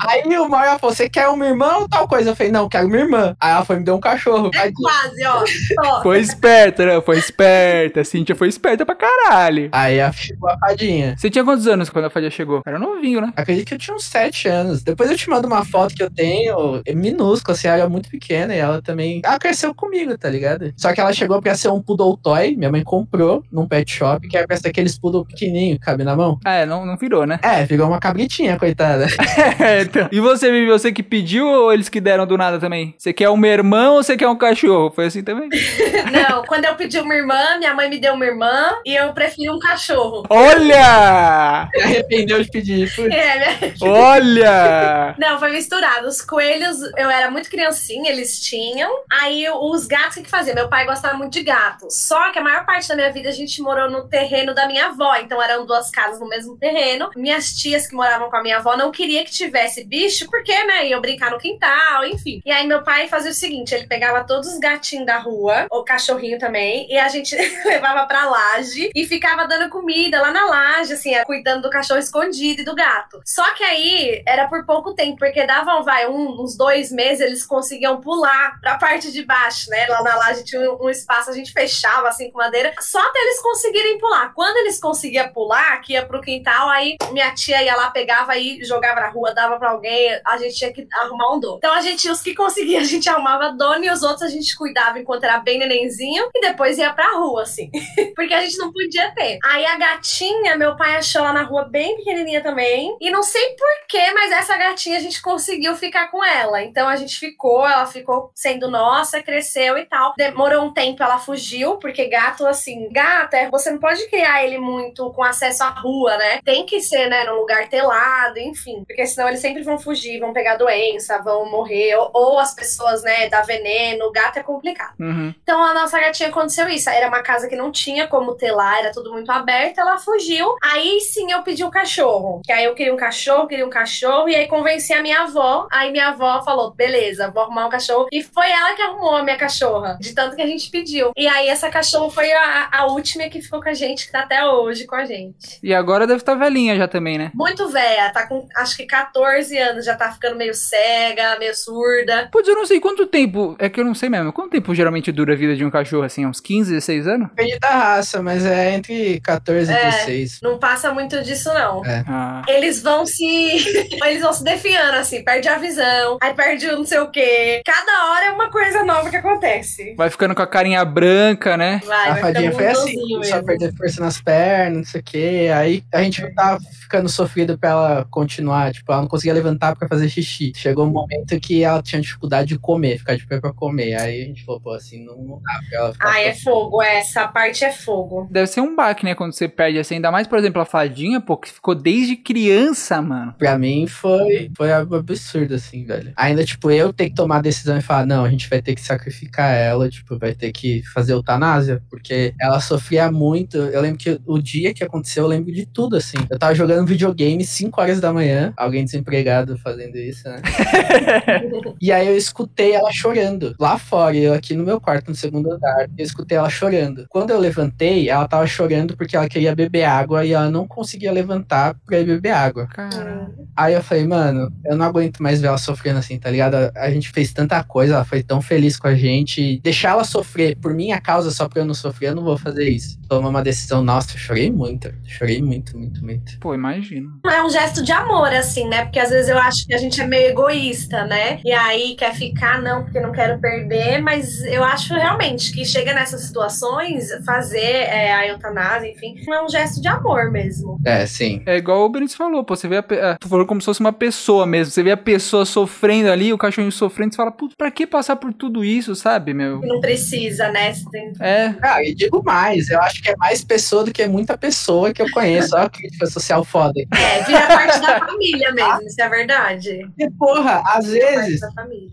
Aí 0.00 0.22
o 0.38 0.48
Mario 0.48 0.78
falou, 0.78 0.94
você 0.94 1.08
quer 1.08 1.26
uma 1.28 1.44
irmã 1.44 1.78
ou 1.78 1.88
tal 1.88 2.06
coisa? 2.06 2.30
Eu 2.30 2.36
falei, 2.36 2.52
não, 2.52 2.68
quero 2.68 2.86
uma 2.86 2.96
irmã. 2.96 3.36
Aí 3.40 3.50
ela 3.50 3.64
foi 3.64 3.76
e 3.76 3.78
me 3.80 3.84
deu 3.84 3.96
um 3.96 4.00
cachorro. 4.00 4.50
Aí, 4.54 4.72
Quase, 4.72 5.24
ó. 5.26 6.02
Foi 6.02 6.20
esperta, 6.20 6.86
né? 6.86 7.00
Foi 7.00 7.18
esperta. 7.18 8.00
A 8.00 8.04
Cintia 8.04 8.36
foi 8.36 8.48
esperta 8.48 8.86
pra 8.86 8.94
caralho. 8.94 9.68
aí 9.72 9.98
ela 9.98 10.12
ficou 10.12 10.48
a 10.48 10.56
fadinha. 10.58 11.16
Você 11.18 11.28
tinha 11.28 11.44
quantos 11.44 11.66
anos 11.66 11.90
quando 11.90 12.04
a 12.04 12.10
Fadia 12.10 12.30
chegou? 12.30 12.62
Era 12.64 12.78
novinho, 12.78 13.20
né? 13.20 13.32
Acredito 13.36 13.66
que 13.66 13.74
eu 13.74 13.78
tinha 13.78 13.96
uns 13.96 14.04
7 14.04 14.46
anos. 14.48 14.82
Depois 14.84 15.10
eu 15.10 15.16
te 15.16 15.28
mando 15.28 15.48
uma 15.48 15.64
foto 15.64 15.94
que 15.96 16.02
eu 16.02 16.10
tenho, 16.10 16.80
é 16.86 16.94
minúscula, 16.94 17.56
assim, 17.56 17.66
ela 17.66 17.78
era 17.78 17.88
muito 17.88 18.08
pequena 18.08 18.54
e 18.54 18.58
ela 18.58 18.80
também. 18.80 19.20
Ela 19.24 19.38
cresceu 19.38 19.74
comigo, 19.74 20.16
tá 20.16 20.30
ligado? 20.30 20.72
Só 20.76 20.92
que 20.92 21.00
ela 21.00 21.12
chegou 21.12 21.42
pra 21.42 21.54
ser 21.56 21.68
um 21.70 21.82
poodle 21.82 22.16
toy, 22.16 22.54
minha 22.56 22.67
mãe 22.70 22.82
comprou 22.82 23.42
num 23.50 23.66
pet 23.66 23.90
shop, 23.90 24.28
que 24.28 24.36
era 24.36 24.46
pra 24.46 24.56
ser 24.56 24.68
aqueles 24.68 24.98
poodle 24.98 25.24
pequenininho, 25.24 25.78
que 25.78 25.84
cabe 25.84 26.04
na 26.04 26.16
mão. 26.16 26.38
Ah, 26.44 26.54
é, 26.54 26.66
não, 26.66 26.84
não 26.84 26.96
virou, 26.96 27.26
né? 27.26 27.38
É, 27.42 27.64
virou 27.64 27.88
uma 27.88 28.00
cabritinha, 28.00 28.58
coitada. 28.58 29.06
É, 29.58 29.82
então. 29.82 30.08
E 30.12 30.20
você, 30.20 30.50
Vivi, 30.50 30.66
você 30.66 30.92
que 30.92 31.02
pediu 31.02 31.46
ou 31.46 31.72
eles 31.72 31.88
que 31.88 32.00
deram 32.00 32.26
do 32.26 32.36
nada 32.36 32.58
também? 32.58 32.94
Você 32.96 33.12
quer 33.12 33.28
uma 33.28 33.46
irmã 33.46 33.90
ou 33.90 34.02
você 34.02 34.16
quer 34.16 34.28
um 34.28 34.36
cachorro? 34.36 34.90
Foi 34.90 35.06
assim 35.06 35.22
também? 35.22 35.48
Não, 36.12 36.44
quando 36.44 36.64
eu 36.64 36.74
pedi 36.74 36.98
uma 36.98 37.14
irmã, 37.14 37.58
minha 37.58 37.74
mãe 37.74 37.88
me 37.88 37.98
deu 37.98 38.14
uma 38.14 38.24
irmã 38.24 38.70
e 38.84 38.94
eu 38.94 39.12
prefiro 39.12 39.54
um 39.54 39.58
cachorro. 39.58 40.24
Olha! 40.28 41.68
Se 41.72 41.82
arrependeu 41.82 42.42
de 42.42 42.50
pedir. 42.50 42.94
Putz. 42.94 43.14
É, 43.14 43.38
minha... 43.38 43.74
Olha! 43.82 45.14
Não, 45.18 45.38
foi 45.38 45.52
misturado. 45.52 46.06
Os 46.06 46.20
coelhos, 46.20 46.78
eu 46.96 47.10
era 47.10 47.30
muito 47.30 47.50
criancinha, 47.50 48.10
eles 48.10 48.40
tinham. 48.40 48.90
Aí 49.10 49.46
os 49.50 49.86
gatos, 49.86 50.16
o 50.16 50.18
que 50.18 50.24
que 50.24 50.30
fazia? 50.30 50.54
Meu 50.54 50.68
pai 50.68 50.86
gostava 50.86 51.16
muito 51.16 51.32
de 51.32 51.42
gato. 51.42 51.86
Só 51.90 52.30
que 52.32 52.38
a 52.38 52.42
maior 52.42 52.57
maior 52.58 52.66
parte 52.66 52.88
da 52.88 52.96
minha 52.96 53.12
vida 53.12 53.28
a 53.28 53.32
gente 53.32 53.60
morou 53.62 53.90
no 53.90 54.08
terreno 54.08 54.54
da 54.54 54.66
minha 54.66 54.86
avó, 54.86 55.14
então 55.16 55.40
eram 55.42 55.66
duas 55.66 55.90
casas 55.90 56.20
no 56.20 56.28
mesmo 56.28 56.56
terreno. 56.56 57.10
Minhas 57.16 57.52
tias 57.52 57.86
que 57.86 57.94
moravam 57.94 58.28
com 58.30 58.36
a 58.36 58.42
minha 58.42 58.56
avó 58.58 58.76
não 58.76 58.90
queria 58.90 59.24
que 59.24 59.30
tivesse 59.30 59.84
bicho, 59.84 60.26
porque, 60.30 60.52
né, 60.64 60.88
iam 60.88 61.00
brincar 61.00 61.30
no 61.30 61.38
quintal, 61.38 62.04
enfim. 62.06 62.40
E 62.44 62.50
aí 62.50 62.66
meu 62.66 62.82
pai 62.82 63.08
fazia 63.08 63.30
o 63.30 63.34
seguinte, 63.34 63.74
ele 63.74 63.86
pegava 63.86 64.24
todos 64.24 64.48
os 64.48 64.58
gatinhos 64.58 65.06
da 65.06 65.18
rua, 65.18 65.66
o 65.70 65.84
cachorrinho 65.84 66.38
também, 66.38 66.90
e 66.90 66.98
a 66.98 67.08
gente 67.08 67.36
levava 67.64 68.06
pra 68.06 68.28
laje 68.28 68.90
e 68.94 69.06
ficava 69.06 69.46
dando 69.46 69.70
comida 69.70 70.20
lá 70.20 70.30
na 70.30 70.44
laje, 70.46 70.94
assim, 70.94 71.12
cuidando 71.24 71.62
do 71.62 71.70
cachorro 71.70 72.00
escondido 72.00 72.62
e 72.62 72.64
do 72.64 72.74
gato. 72.74 73.20
Só 73.24 73.54
que 73.54 73.62
aí 73.62 74.22
era 74.26 74.48
por 74.48 74.64
pouco 74.64 74.94
tempo, 74.94 75.18
porque 75.18 75.46
davam, 75.46 75.84
vai, 75.84 76.08
um, 76.08 76.42
uns 76.42 76.56
dois 76.56 76.90
meses, 76.90 77.20
eles 77.20 77.46
conseguiam 77.46 78.00
pular 78.00 78.58
pra 78.60 78.78
parte 78.78 79.12
de 79.12 79.24
baixo, 79.24 79.70
né? 79.70 79.86
Lá 79.88 80.02
na 80.02 80.16
laje 80.16 80.44
tinha 80.44 80.72
um, 80.72 80.86
um 80.86 80.90
espaço, 80.90 81.30
a 81.30 81.34
gente 81.34 81.52
fechava 81.52 82.08
assim 82.08 82.30
com 82.30 82.40
madeira, 82.48 82.74
só 82.80 82.98
até 82.98 83.20
eles 83.20 83.40
conseguirem 83.40 83.98
pular. 83.98 84.32
Quando 84.34 84.56
eles 84.58 84.80
conseguiam 84.80 85.28
pular, 85.28 85.80
que 85.80 85.92
ia 85.92 86.04
pro 86.04 86.20
quintal, 86.20 86.68
aí 86.68 86.96
minha 87.12 87.32
tia 87.34 87.62
ia 87.62 87.76
lá, 87.76 87.90
pegava 87.90 88.36
e 88.36 88.64
jogava 88.64 89.00
na 89.00 89.08
rua, 89.08 89.34
dava 89.34 89.58
pra 89.58 89.70
alguém, 89.70 90.18
a 90.24 90.36
gente 90.38 90.56
tinha 90.56 90.72
que 90.72 90.86
arrumar 90.92 91.34
um 91.34 91.40
dono. 91.40 91.58
Então 91.58 91.72
a 91.72 91.80
gente, 91.80 92.08
os 92.10 92.20
que 92.20 92.34
conseguia, 92.34 92.80
a 92.80 92.84
gente 92.84 93.08
arrumava 93.08 93.52
dono 93.52 93.84
e 93.84 93.90
os 93.90 94.02
outros 94.02 94.22
a 94.22 94.28
gente 94.28 94.56
cuidava 94.56 94.98
enquanto 94.98 95.24
era 95.24 95.38
bem 95.38 95.58
nenenzinho 95.58 96.28
e 96.34 96.40
depois 96.40 96.78
ia 96.78 96.92
pra 96.92 97.18
rua, 97.18 97.42
assim. 97.42 97.70
Porque 98.16 98.34
a 98.34 98.40
gente 98.40 98.58
não 98.58 98.72
podia 98.72 99.12
ter. 99.14 99.38
Aí 99.44 99.64
a 99.66 99.76
gatinha, 99.76 100.56
meu 100.56 100.76
pai 100.76 100.96
achou 100.96 101.22
lá 101.22 101.32
na 101.32 101.42
rua 101.42 101.64
bem 101.64 101.96
pequenininha 101.96 102.42
também. 102.42 102.96
E 103.00 103.10
não 103.10 103.22
sei 103.22 103.56
porquê, 103.56 104.12
mas 104.12 104.32
essa 104.32 104.56
gatinha 104.56 104.96
a 104.96 105.00
gente 105.00 105.20
conseguiu 105.20 105.74
ficar 105.76 106.08
com 106.10 106.24
ela. 106.24 106.62
Então 106.62 106.88
a 106.88 106.96
gente 106.96 107.18
ficou, 107.18 107.66
ela 107.66 107.86
ficou 107.86 108.30
sendo 108.34 108.70
nossa, 108.70 109.22
cresceu 109.22 109.76
e 109.76 109.84
tal. 109.84 110.14
Demorou 110.16 110.64
um 110.64 110.72
tempo, 110.72 111.02
ela 111.02 111.18
fugiu, 111.18 111.76
porque 111.76 112.06
gato, 112.06 112.37
assim, 112.46 112.88
gato, 112.90 113.34
é, 113.34 113.50
você 113.50 113.70
não 113.70 113.78
pode 113.78 114.08
criar 114.08 114.44
ele 114.44 114.58
muito 114.58 115.10
com 115.12 115.22
acesso 115.22 115.62
à 115.62 115.68
rua, 115.68 116.16
né? 116.16 116.40
Tem 116.44 116.64
que 116.64 116.80
ser, 116.80 117.08
né, 117.08 117.24
num 117.24 117.36
lugar 117.36 117.68
telado, 117.68 118.38
enfim. 118.38 118.84
Porque 118.86 119.06
senão 119.06 119.28
eles 119.28 119.40
sempre 119.40 119.62
vão 119.62 119.78
fugir, 119.78 120.20
vão 120.20 120.32
pegar 120.32 120.56
doença, 120.56 121.22
vão 121.22 121.50
morrer. 121.50 121.94
Ou, 121.96 122.10
ou 122.12 122.38
as 122.38 122.54
pessoas, 122.54 123.02
né, 123.02 123.28
dar 123.28 123.42
veneno. 123.42 124.10
Gato 124.12 124.38
é 124.38 124.42
complicado. 124.42 124.94
Uhum. 124.98 125.34
Então 125.42 125.62
a 125.62 125.74
nossa 125.74 125.98
gatinha 126.00 126.28
aconteceu 126.28 126.68
isso. 126.68 126.88
Era 126.90 127.08
uma 127.08 127.22
casa 127.22 127.48
que 127.48 127.56
não 127.56 127.70
tinha 127.70 128.06
como 128.06 128.36
lá, 128.52 128.78
era 128.78 128.92
tudo 128.92 129.12
muito 129.12 129.30
aberto. 129.30 129.78
Ela 129.78 129.98
fugiu. 129.98 130.56
Aí 130.62 131.00
sim 131.00 131.30
eu 131.30 131.42
pedi 131.42 131.64
um 131.64 131.70
cachorro. 131.70 132.40
Que 132.44 132.52
aí 132.52 132.64
eu 132.64 132.74
queria 132.74 132.94
um 132.94 132.96
cachorro, 132.96 133.46
queria 133.46 133.66
um 133.66 133.70
cachorro. 133.70 134.28
E 134.28 134.36
aí 134.36 134.46
convenci 134.46 134.92
a 134.92 135.02
minha 135.02 135.22
avó. 135.22 135.66
Aí 135.70 135.90
minha 135.90 136.08
avó 136.08 136.42
falou: 136.42 136.72
beleza, 136.72 137.30
vou 137.30 137.42
arrumar 137.42 137.66
um 137.66 137.70
cachorro. 137.70 138.08
E 138.12 138.22
foi 138.22 138.50
ela 138.50 138.74
que 138.74 138.82
arrumou 138.82 139.16
a 139.16 139.22
minha 139.22 139.36
cachorra. 139.36 139.98
De 140.00 140.14
tanto 140.14 140.36
que 140.36 140.42
a 140.42 140.46
gente 140.46 140.70
pediu. 140.70 141.12
E 141.16 141.26
aí 141.26 141.48
essa 141.48 141.70
cachorra 141.70 142.10
foi 142.18 142.32
a, 142.32 142.68
a 142.72 142.86
última 142.86 143.28
que 143.28 143.40
ficou 143.40 143.62
com 143.62 143.68
a 143.68 143.74
gente, 143.74 144.06
que 144.06 144.12
tá 144.12 144.20
até 144.20 144.44
hoje 144.44 144.86
com 144.86 144.96
a 144.96 145.04
gente. 145.04 145.60
E 145.62 145.72
agora 145.72 146.04
deve 146.04 146.18
estar 146.18 146.34
velhinha 146.34 146.76
já 146.76 146.88
também, 146.88 147.16
né? 147.16 147.30
Muito 147.32 147.68
velha, 147.68 148.10
tá 148.12 148.26
com 148.26 148.48
acho 148.56 148.76
que 148.76 148.86
14 148.86 149.56
anos, 149.56 149.84
já 149.84 149.94
tá 149.94 150.10
ficando 150.10 150.34
meio 150.34 150.52
cega, 150.52 151.38
meio 151.38 151.54
surda. 151.54 152.28
Putz, 152.32 152.48
eu 152.48 152.56
não 152.56 152.66
sei 152.66 152.80
quanto 152.80 153.06
tempo. 153.06 153.54
É 153.58 153.68
que 153.68 153.78
eu 153.78 153.84
não 153.84 153.94
sei 153.94 154.08
mesmo. 154.08 154.32
Quanto 154.32 154.50
tempo 154.50 154.74
geralmente 154.74 155.12
dura 155.12 155.34
a 155.34 155.36
vida 155.36 155.54
de 155.54 155.64
um 155.64 155.70
cachorro, 155.70 156.02
assim? 156.02 156.26
Uns 156.26 156.40
15, 156.40 156.72
16 156.72 157.06
anos? 157.06 157.28
Depende 157.28 157.58
da 157.60 157.70
raça, 157.70 158.20
mas 158.20 158.44
é 158.44 158.74
entre 158.74 159.20
14 159.20 159.70
e 159.70 159.74
É. 159.74 159.90
16. 159.90 160.40
Não 160.42 160.58
passa 160.58 160.92
muito 160.92 161.22
disso, 161.22 161.54
não. 161.54 161.84
É. 161.86 162.04
Ah. 162.08 162.42
Eles 162.48 162.82
vão 162.82 163.06
se. 163.06 163.24
Eles 164.04 164.22
vão 164.22 164.32
se 164.32 164.42
defiando, 164.42 164.96
assim, 164.96 165.22
perde 165.22 165.48
a 165.48 165.56
visão, 165.56 166.18
aí 166.20 166.34
perde 166.34 166.66
o 166.66 166.78
não 166.78 166.86
sei 166.86 166.98
o 166.98 167.10
quê. 167.10 167.62
Cada 167.64 168.10
hora 168.10 168.26
é 168.26 168.30
uma 168.32 168.50
coisa 168.50 168.82
nova 168.84 169.08
que 169.08 169.16
acontece. 169.16 169.94
Vai 169.96 170.10
ficando 170.10 170.34
com 170.34 170.42
a 170.42 170.46
carinha 170.46 170.84
branca, 170.84 171.56
né? 171.56 171.80
Vai, 171.84 172.07
a 172.08 172.16
fadinha 172.16 172.52
foi 172.52 172.66
assim, 172.66 173.18
mesmo. 173.18 173.44
perder 173.44 173.74
força 173.74 174.00
nas 174.00 174.20
pernas, 174.20 174.76
não 174.78 174.84
sei 174.84 175.00
o 175.00 175.04
quê. 175.04 175.50
Aí 175.54 175.84
a 175.92 176.02
gente 176.02 176.22
não 176.22 176.34
tava 176.34 176.60
ficando 176.60 177.08
sofrido 177.08 177.58
pra 177.58 177.70
ela 177.70 178.06
continuar. 178.10 178.72
Tipo, 178.72 178.92
ela 178.92 179.02
não 179.02 179.08
conseguia 179.08 179.34
levantar 179.34 179.76
pra 179.76 179.88
fazer 179.88 180.08
xixi. 180.08 180.52
Chegou 180.56 180.86
um 180.86 180.90
momento 180.90 181.38
que 181.40 181.62
ela 181.62 181.82
tinha 181.82 182.00
dificuldade 182.00 182.48
de 182.48 182.58
comer, 182.58 182.98
ficar 182.98 183.16
de 183.16 183.26
pé 183.26 183.40
pra 183.40 183.52
comer. 183.52 183.94
Aí 183.94 184.22
a 184.22 184.24
gente 184.26 184.44
falou, 184.44 184.60
pô, 184.60 184.72
assim, 184.72 185.04
não, 185.04 185.16
não 185.16 185.40
dá 185.42 185.60
pra 185.68 185.78
ela 185.78 185.92
ficar. 185.92 186.08
Ai, 186.08 186.24
é 186.28 186.34
fogo, 186.34 186.82
essa 186.82 187.28
parte 187.28 187.64
é 187.64 187.72
fogo. 187.72 188.28
Deve 188.30 188.46
ser 188.46 188.60
um 188.60 188.74
baque, 188.74 189.04
né? 189.04 189.14
Quando 189.14 189.32
você 189.32 189.48
perde 189.48 189.78
assim. 189.78 189.96
Ainda 189.96 190.10
mais, 190.10 190.26
por 190.26 190.38
exemplo, 190.38 190.60
a 190.60 190.64
fadinha, 190.64 191.20
pô, 191.20 191.36
que 191.36 191.50
ficou 191.50 191.74
desde 191.74 192.16
criança, 192.16 193.00
mano. 193.02 193.34
Pra 193.38 193.58
mim 193.58 193.86
foi, 193.86 194.50
foi 194.56 194.72
algo 194.72 194.96
absurdo, 194.96 195.54
assim, 195.54 195.84
velho. 195.84 196.12
Ainda, 196.16 196.44
tipo, 196.44 196.70
eu 196.70 196.92
ter 196.92 197.10
que 197.10 197.16
tomar 197.16 197.38
a 197.38 197.42
decisão 197.42 197.76
e 197.76 197.82
falar, 197.82 198.06
não, 198.06 198.24
a 198.24 198.30
gente 198.30 198.48
vai 198.48 198.62
ter 198.62 198.74
que 198.74 198.80
sacrificar 198.80 199.54
ela, 199.54 199.88
tipo, 199.88 200.18
vai 200.18 200.34
ter 200.34 200.52
que 200.52 200.82
fazer 200.92 201.12
eutanásia, 201.12 201.82
porque 201.90 201.97
ela 202.40 202.60
sofria 202.60 203.10
muito. 203.10 203.56
Eu 203.56 203.80
lembro 203.80 203.98
que 203.98 204.20
o 204.26 204.38
dia 204.38 204.72
que 204.74 204.84
aconteceu, 204.84 205.24
eu 205.24 205.28
lembro 205.28 205.52
de 205.52 205.66
tudo, 205.66 205.96
assim. 205.96 206.18
Eu 206.30 206.38
tava 206.38 206.54
jogando 206.54 206.86
videogame 206.86 207.44
5 207.44 207.80
horas 207.80 208.00
da 208.00 208.12
manhã, 208.12 208.52
alguém 208.56 208.84
desempregado 208.84 209.58
fazendo 209.58 209.96
isso, 209.96 210.28
né? 210.28 210.40
E 211.80 211.92
aí 211.92 212.06
eu 212.06 212.16
escutei 212.16 212.72
ela 212.72 212.90
chorando 212.92 213.54
lá 213.58 213.78
fora, 213.78 214.16
eu 214.16 214.34
aqui 214.34 214.54
no 214.54 214.64
meu 214.64 214.80
quarto, 214.80 215.08
no 215.08 215.14
segundo 215.14 215.52
andar, 215.52 215.88
eu 215.96 216.04
escutei 216.04 216.36
ela 216.36 216.50
chorando. 216.50 217.06
Quando 217.08 217.30
eu 217.30 217.38
levantei, 217.38 218.08
ela 218.08 218.26
tava 218.26 218.46
chorando 218.46 218.96
porque 218.96 219.16
ela 219.16 219.28
queria 219.28 219.54
beber 219.54 219.84
água 219.84 220.24
e 220.24 220.32
ela 220.32 220.50
não 220.50 220.66
conseguia 220.66 221.12
levantar 221.12 221.74
pra 221.86 221.98
ir 221.98 222.04
beber 222.04 222.30
água. 222.30 222.66
Caralho. 222.66 223.34
Aí 223.56 223.74
eu 223.74 223.82
falei, 223.82 224.06
mano, 224.06 224.52
eu 224.64 224.76
não 224.76 224.86
aguento 224.86 225.22
mais 225.22 225.40
ver 225.40 225.48
ela 225.48 225.58
sofrendo 225.58 225.98
assim, 225.98 226.18
tá 226.18 226.30
ligado? 226.30 226.54
A, 226.54 226.72
a 226.76 226.90
gente 226.90 227.10
fez 227.10 227.32
tanta 227.32 227.62
coisa, 227.64 227.94
ela 227.94 228.04
foi 228.04 228.22
tão 228.22 228.40
feliz 228.40 228.76
com 228.76 228.88
a 228.88 228.94
gente. 228.94 229.60
Deixar 229.62 229.90
ela 229.90 230.04
sofrer 230.04 230.56
por 230.56 230.74
minha 230.74 231.00
causa 231.00 231.30
só 231.30 231.48
pra 231.48 231.60
eu 231.60 231.64
não 231.64 231.74
sofrer, 231.74 231.87
eu 232.00 232.14
não 232.14 232.24
vou 232.24 232.36
fazer 232.38 232.68
isso. 232.68 232.98
Tomar 233.08 233.28
uma 233.28 233.42
decisão, 233.42 233.82
nossa, 233.82 234.14
eu 234.14 234.18
chorei 234.18 234.50
muito. 234.50 234.92
Chorei 235.06 235.40
muito, 235.42 235.76
muito, 235.78 236.04
muito. 236.04 236.38
Pô, 236.40 236.54
imagino. 236.54 237.20
É 237.26 237.42
um 237.42 237.50
gesto 237.50 237.82
de 237.82 237.92
amor, 237.92 238.28
assim, 238.28 238.68
né? 238.68 238.84
Porque 238.84 238.98
às 238.98 239.10
vezes 239.10 239.28
eu 239.28 239.38
acho 239.38 239.66
que 239.66 239.74
a 239.74 239.78
gente 239.78 240.00
é 240.00 240.06
meio 240.06 240.30
egoísta, 240.30 241.04
né? 241.06 241.40
E 241.44 241.52
aí 241.52 241.94
quer 241.96 242.14
ficar, 242.14 242.60
não, 242.60 242.84
porque 242.84 243.00
não 243.00 243.12
quero 243.12 243.38
perder, 243.40 244.00
mas 244.02 244.42
eu 244.44 244.62
acho 244.64 244.94
realmente 244.94 245.52
que 245.52 245.64
chega 245.64 245.92
nessas 245.94 246.22
situações, 246.22 247.08
fazer 247.24 247.58
é, 247.60 248.12
a 248.14 248.26
eutanásia, 248.28 248.88
enfim, 248.90 249.14
é 249.28 249.42
um 249.42 249.48
gesto 249.48 249.80
de 249.80 249.88
amor 249.88 250.30
mesmo. 250.30 250.78
É, 250.84 251.06
sim. 251.06 251.42
É 251.46 251.56
igual 251.56 251.84
o 251.84 251.88
Benito 251.88 252.16
falou, 252.16 252.44
pô, 252.44 252.56
você 252.56 252.68
vê 252.68 252.78
a. 252.78 252.84
ah, 253.12 253.16
Tu 253.20 253.28
falou 253.28 253.46
como 253.46 253.60
se 253.60 253.64
fosse 253.66 253.80
uma 253.80 253.92
pessoa 253.92 254.46
mesmo. 254.46 254.72
Você 254.72 254.82
vê 254.82 254.90
a 254.92 254.96
pessoa 254.96 255.44
sofrendo 255.44 256.10
ali, 256.10 256.32
o 256.32 256.38
cachorrinho 256.38 256.72
sofrendo, 256.72 257.12
você 257.12 257.16
fala, 257.16 257.30
putz, 257.32 257.54
pra 257.56 257.70
que 257.70 257.86
passar 257.86 258.16
por 258.16 258.32
tudo 258.32 258.64
isso, 258.64 258.94
sabe, 258.94 259.32
meu? 259.34 259.60
Não 259.60 259.80
precisa, 259.80 260.50
né? 260.50 260.72
Você 260.72 260.84
tem- 260.90 261.12
É, 261.20 261.54
Ah, 261.62 261.77
e 261.82 261.94
digo 261.94 262.22
mais, 262.24 262.68
eu 262.68 262.80
acho 262.82 263.02
que 263.02 263.10
é 263.10 263.16
mais 263.16 263.44
pessoa 263.44 263.84
do 263.84 263.92
que 263.92 264.06
muita 264.06 264.36
pessoa 264.36 264.92
que 264.92 265.02
eu 265.02 265.10
conheço. 265.10 265.54
Olha 265.54 265.64
a 265.64 265.70
crítica 265.70 266.06
social 266.06 266.44
foda. 266.44 266.80
É, 266.92 267.22
vira 267.24 267.46
parte 267.46 267.80
da 267.80 267.98
família 268.00 268.52
mesmo, 268.52 268.82
isso 268.82 269.00
é 269.00 269.08
verdade. 269.08 269.88
E, 269.98 270.10
porra, 270.10 270.62
às 270.66 270.86
Vira 270.86 271.20
vezes 271.20 271.40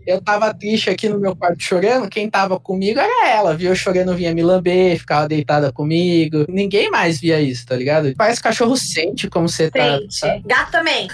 eu 0.06 0.20
tava 0.20 0.52
triste 0.54 0.90
aqui 0.90 1.08
no 1.08 1.18
meu 1.18 1.34
quarto 1.34 1.62
chorando, 1.62 2.08
quem 2.08 2.28
tava 2.28 2.58
comigo 2.58 3.00
era 3.00 3.28
ela, 3.28 3.54
viu? 3.56 3.70
Eu 3.70 3.76
chorando, 3.76 4.14
vinha 4.14 4.34
me 4.34 4.42
lamber, 4.42 4.98
ficava 4.98 5.28
deitada 5.28 5.72
comigo. 5.72 6.44
Ninguém 6.48 6.90
mais 6.90 7.20
via 7.20 7.40
isso, 7.40 7.66
tá 7.66 7.76
ligado? 7.76 8.14
Parece 8.16 8.40
que 8.40 8.48
o 8.48 8.50
cachorro 8.50 8.76
sente 8.76 9.28
como 9.28 9.48
você 9.48 9.70
tá. 9.70 9.98
Sente. 10.08 10.42
Gato 10.46 10.72
também. 10.72 11.08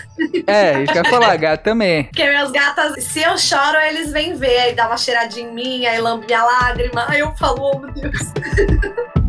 é, 0.47 0.83
isso 0.83 0.93
que 0.93 0.99
eu 0.99 1.03
ia 1.05 1.11
falar, 1.11 1.37
gato 1.37 1.63
também. 1.63 2.05
Porque 2.05 2.25
meus 2.29 2.51
gatos, 2.51 3.05
se 3.05 3.23
eu 3.23 3.37
choro, 3.39 3.79
eles 3.79 4.13
vêm 4.13 4.35
ver, 4.35 4.59
aí 4.59 4.75
dá 4.75 4.87
uma 4.87 4.97
cheiradinha 4.97 5.49
em 5.49 5.55
mim, 5.55 5.87
aí 5.87 6.01
lambe 6.01 6.27
minha 6.27 6.45
lágrima. 6.45 7.07
Aí 7.09 7.21
eu 7.21 7.35
falo, 7.37 7.73
oh 7.75 7.79
meu 7.79 7.93
Deus. 7.93 8.13
Ha 8.63 8.69
ha 8.81 9.13
ha! 9.17 9.22